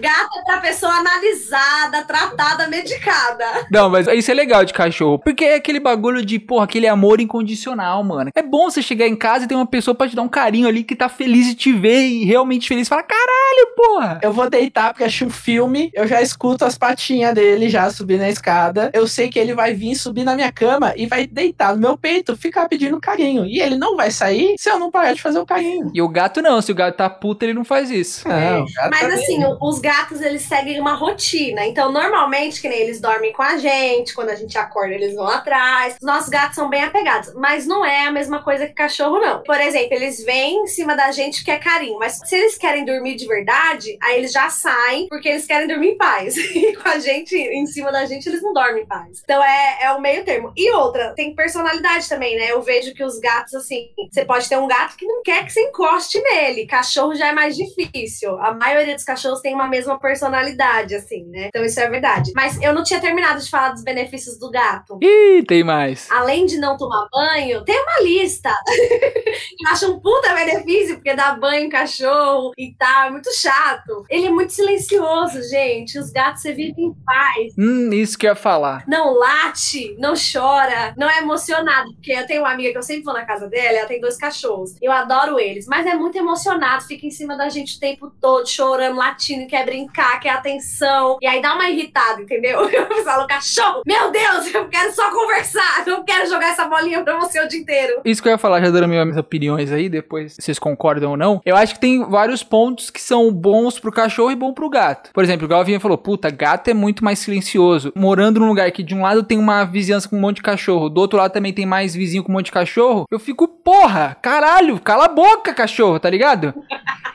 Gato 0.01 0.39
é 0.39 0.45
pra 0.45 0.59
pessoa 0.61 0.93
analisada, 0.93 2.05
tratada, 2.05 2.69
medicada. 2.69 3.45
Não, 3.73 3.91
mas 3.91 4.07
isso 4.07 4.31
é 4.31 4.35
legal 4.35 4.65
de 4.65 4.73
cachorro. 4.73 5.19
Porque 5.19 5.45
é 5.45 5.55
aquele 5.57 5.81
bagulho 5.81 6.25
de, 6.25 6.39
porra, 6.39 6.65
aquele 6.65 6.87
amor 6.87 7.21
incondicional, 7.21 8.05
mano. 8.05 8.31
É 8.37 8.43
bom 8.43 8.71
você 8.71 8.81
chegar 8.81 9.09
em 9.09 9.17
casa 9.17 9.45
e 9.45 9.49
ter 9.49 9.57
uma 9.57 9.67
pessoa 9.67 9.97
pra 9.97 10.09
te 10.09 10.15
dar 10.15 10.23
um 10.23 10.29
carinho 10.29 10.69
ali 10.69 10.85
que 10.85 10.95
tá 10.95 11.09
feliz 11.09 11.47
de 11.49 11.55
te 11.57 11.73
ver 11.73 12.07
e 12.07 12.25
realmente 12.25 12.69
feliz. 12.69 12.89
Fala, 12.89 13.03
caralho, 13.03 13.75
porra. 13.77 14.21
Eu 14.23 14.33
vou 14.33 14.49
deitar 14.49 14.93
porque 14.93 15.05
achei 15.05 15.27
um 15.27 15.31
filme, 15.31 15.91
eu 15.93 16.07
já 16.07 16.23
escuto 16.23 16.65
as 16.65 16.79
patinhas 16.79 17.35
dele 17.35 17.69
já 17.69 17.91
subir 17.91 18.19
na 18.19 18.31
escada. 18.39 18.91
Eu 18.95 19.07
sei 19.07 19.29
que 19.29 19.39
ele 19.39 19.55
vai 19.55 19.75
vir 19.75 19.95
subir 19.95 20.25
na 20.25 20.35
minha 20.35 20.51
cama 20.53 20.95
e 20.97 21.07
vai 21.07 21.27
deitar 21.27 21.75
no 21.75 21.81
meu 21.81 21.99
peito, 21.99 22.37
ficar 22.37 22.69
pedindo 22.69 23.01
carinho. 23.01 23.45
E 23.45 23.61
ele 23.61 23.77
não 23.77 23.97
vai 23.97 24.11
sair 24.11 24.55
se 24.59 24.71
eu 24.71 24.79
não 24.79 24.91
parar 24.91 25.13
de 25.13 25.21
fazer 25.23 25.39
o 25.39 25.47
carinho. 25.47 25.91
E 25.93 26.01
o 26.01 26.09
gato 26.09 26.41
não. 26.41 26.61
Se 26.63 26.73
o 26.73 26.75
gato 26.75 26.97
tá 26.97 27.11
puto, 27.11 27.45
ele 27.45 27.55
não 27.55 27.65
faz 27.65 27.91
isso. 27.91 28.27
Não, 28.29 28.67
cara, 28.75 28.91
Mas 28.91 29.01
tá 29.01 29.15
assim, 29.15 29.39
bem. 29.41 29.57
os 29.61 29.79
gatos 29.81 30.21
eles 30.21 30.43
seguem 30.43 30.81
uma 30.81 30.95
rotina. 30.95 31.67
Então, 31.67 31.93
normalmente, 31.93 32.61
que 32.61 32.69
nem 32.69 32.79
eles 32.81 33.01
dormem 33.01 33.33
com 33.33 33.43
a 33.43 33.57
gente, 33.59 34.15
quando 34.15 34.31
a 34.31 34.35
gente 34.35 34.57
acorda, 34.57 34.95
eles 34.95 35.15
vão 35.15 35.27
atrás. 35.27 35.97
Os 36.01 36.07
nossos 36.07 36.29
gatos 36.29 36.55
são 36.55 36.69
bem 36.69 36.85
apegados, 36.85 37.33
mas 37.35 37.67
não 37.67 37.85
é 37.85 38.07
a 38.07 38.13
mesma 38.13 38.43
coisa 38.43 38.67
que 38.67 38.73
cachorro, 38.73 39.19
não. 39.21 39.43
Por 39.43 39.61
exemplo, 39.61 39.89
eles 39.93 40.25
vêm 40.25 40.63
em 40.63 40.67
cima 40.67 40.97
da 40.97 41.11
gente 41.11 41.39
porque 41.39 41.51
é 41.51 41.59
carinho, 41.59 41.99
mas 41.99 42.19
se 42.25 42.37
eles 42.37 42.57
querem 42.57 42.85
dormir 42.85 43.17
de 43.17 43.27
verdade, 43.27 43.97
aí 44.03 44.19
eles 44.19 44.33
já 44.33 44.49
saem 44.49 45.09
porque 45.09 45.29
eles 45.29 45.47
querem 45.47 45.67
dormir 45.67 45.91
em 45.91 45.97
paz. 45.97 46.35
E 46.59 46.75
com 46.77 46.89
a 46.89 46.99
gente, 46.99 47.37
em 47.37 47.67
cima 47.67 47.93
da 47.93 48.05
gente, 48.05 48.28
eles 48.29 48.43
não 48.43 48.53
dormem 48.53 48.83
em 48.83 48.87
paz. 48.87 49.21
Então 49.23 49.43
é, 49.43 49.79
é 49.83 49.93
o 49.93 50.01
meio 50.01 50.25
termo. 50.25 50.53
E 50.57 50.71
outra, 50.73 51.15
tem 51.15 51.35
personalidade 51.35 52.09
também, 52.09 52.37
né? 52.37 52.51
Eu 52.51 52.63
vejo 52.63 52.95
que 52.95 53.05
os 53.05 53.19
gatos, 53.19 53.55
assim, 53.55 53.89
você 54.11 54.25
pode 54.25 54.49
ter 54.49 54.57
um 54.57 54.67
gato 54.67 54.97
que 54.97 55.07
não 55.07 55.23
quer 55.23 55.45
que 55.45 55.53
você 55.53 55.61
encoste 55.61 56.21
nele. 56.21 56.67
Cachorro 56.67 57.15
já 57.15 57.29
é 57.29 57.33
mais 57.33 57.57
difícil. 57.57 58.39
A 58.41 58.55
maioria 58.55 58.95
dos 58.95 59.05
cachorros 59.05 59.41
tem 59.41 59.55
uma 59.55 59.69
mesma 59.69 59.99
personalidade, 59.99 60.95
assim, 60.95 61.25
né? 61.25 61.49
Então 61.49 61.65
isso 61.65 61.81
é 61.81 61.89
verdade. 61.89 62.33
Mas 62.35 62.61
eu 62.61 62.73
não 62.73 62.83
tinha 62.83 63.01
terminado 63.01 63.41
de 63.41 63.51
falar 63.51 63.71
dos 63.71 63.83
benefícios 63.83 64.39
do 64.39 64.51
gato. 64.51 64.99
Ih, 65.03 65.45
tem 65.47 65.63
mais. 65.63 66.11
Além 66.11 66.47
de 66.47 66.59
não 66.59 66.77
tomar 66.77 67.09
banho, 67.13 67.65
tem 67.65 67.79
uma 67.81 68.03
lista. 68.03 68.55
eu 68.69 69.71
acho 69.71 69.93
um 69.93 70.01
puta 70.01 70.35
benefício, 70.35 70.97
porque 70.97 71.15
dá 71.15 71.35
banho 71.35 71.67
em 71.67 71.69
cachorro 71.69 72.53
e 72.57 72.75
tal, 72.79 73.09
é 73.09 73.11
muito 73.11 73.33
chato. 73.35 74.05
Ele 74.09 74.27
é 74.27 74.31
muito 74.31 74.53
silencioso, 74.53 75.43
gente. 75.49 75.99
Os 75.99 76.11
gatos 76.11 76.43
você 76.43 76.53
vive 76.53 76.81
em 76.81 76.95
paz. 77.05 77.53
Hum, 77.59 77.93
isso 77.93 78.08
que 78.17 78.27
eu 78.27 78.31
ia 78.31 78.37
falar. 78.37 78.85
Não 78.87 79.15
late, 79.15 79.97
não 79.99 80.15
chora, 80.15 80.95
não 80.97 81.09
é 81.09 81.19
emocionado. 81.19 81.93
Porque 81.95 82.13
eu 82.13 82.27
tenho 82.27 82.43
uma 82.43 82.53
amiga 82.53 82.73
que 82.73 82.79
eu 82.79 82.83
sempre 82.83 83.05
vou 83.05 83.15
na 83.15 83.25
casa 83.25 83.49
dela, 83.49 83.79
ela 83.79 83.89
tem 83.89 84.01
dois 84.01 84.17
cachorros. 84.17 84.75
Eu 84.81 84.93
adoro 84.93 85.39
eles, 85.39 85.67
mas 85.67 85.87
é 85.87 85.95
muito 85.95 86.17
emocionado, 86.17 86.85
fica 86.85 87.07
em 87.07 87.11
cima 87.11 87.37
da 87.37 87.49
gente 87.49 87.77
o 87.77 87.81
tempo 87.81 88.11
todo, 88.21 88.49
chorando, 88.49 88.97
latindo, 88.97 89.47
quer 89.47 89.65
brincar, 89.65 90.19
quer 90.21 90.31
atenção. 90.31 91.19
E 91.21 91.27
aí 91.27 91.41
dá 91.43 91.55
uma 91.55 91.69
irritada, 91.69 92.23
entendeu? 92.23 92.69
Eu 92.69 93.05
falo, 93.05 93.27
cachorro, 93.27 93.83
meu 93.87 94.11
Deus, 94.11 94.53
eu 94.55 94.69
quero 94.69 94.93
só 94.93 95.11
conversar, 95.11 95.85
eu 95.87 95.99
não 95.99 96.05
quero 96.05 96.29
jogar 96.29 96.49
essa 96.49 96.65
bolinha 96.67 97.03
pra 97.03 97.19
você 97.19 97.41
o 97.41 97.49
dia 97.49 97.61
inteiro. 97.61 98.01
Isso 98.05 98.23
que 98.23 98.29
eu 98.29 98.33
ia 98.33 98.39
falar, 98.39 98.61
já 98.61 98.71
dando 98.71 98.89
minhas 98.89 99.17
opiniões 99.17 99.71
aí, 99.73 99.89
depois 99.89 100.37
vocês 100.39 100.59
concordam 100.59 101.11
ou 101.11 101.17
não. 101.17 101.41
Eu 101.45 101.57
acho 101.57 101.75
que 101.75 101.81
tem 101.81 102.05
vários 102.09 102.43
pontos 102.43 102.91
que 102.91 103.01
são 103.01 103.33
bons 103.33 103.79
pro 103.79 103.93
cachorro 103.93 104.31
e 104.31 104.37
bom 104.37 104.53
pro 104.53 104.69
gato. 104.69 105.11
Por 105.13 105.23
exemplo, 105.23 105.47
o 105.47 105.49
Galvinha 105.49 105.81
falou: 105.81 105.99
puta, 105.99 106.31
gato 106.31 106.69
é 106.69 106.75
muito 106.75 107.05
mais 107.05 107.19
silencioso. 107.19 107.93
Morando 107.99 108.41
num 108.41 108.49
lugar 108.49 108.71
que 108.71 108.83
de 108.83 108.95
um 108.95 109.03
lado 109.03 109.23
tem 109.23 109.39
uma 109.39 109.65
vizinhança 109.65 110.09
com 110.09 110.17
um 110.17 110.21
monte 110.21 110.37
de 110.37 110.43
cachorro, 110.43 110.89
do 110.89 111.01
outro 111.01 111.19
lado 111.19 111.33
também 111.33 111.53
tem 111.53 111.67
mais 111.67 111.95
vizinho 111.95 112.23
com 112.23 112.31
um 112.31 112.37
monte 112.37 112.47
de 112.47 112.53
cachorro. 112.53 113.07
Eu 113.11 113.19
fico, 113.19 113.49
porra, 113.49 114.17
caralho, 114.23 114.81
cala 114.81 115.07
a 115.07 115.09
boca, 115.09 115.53
cachorro, 115.53 115.99
tá 115.99 116.09
ligado? 116.09 116.55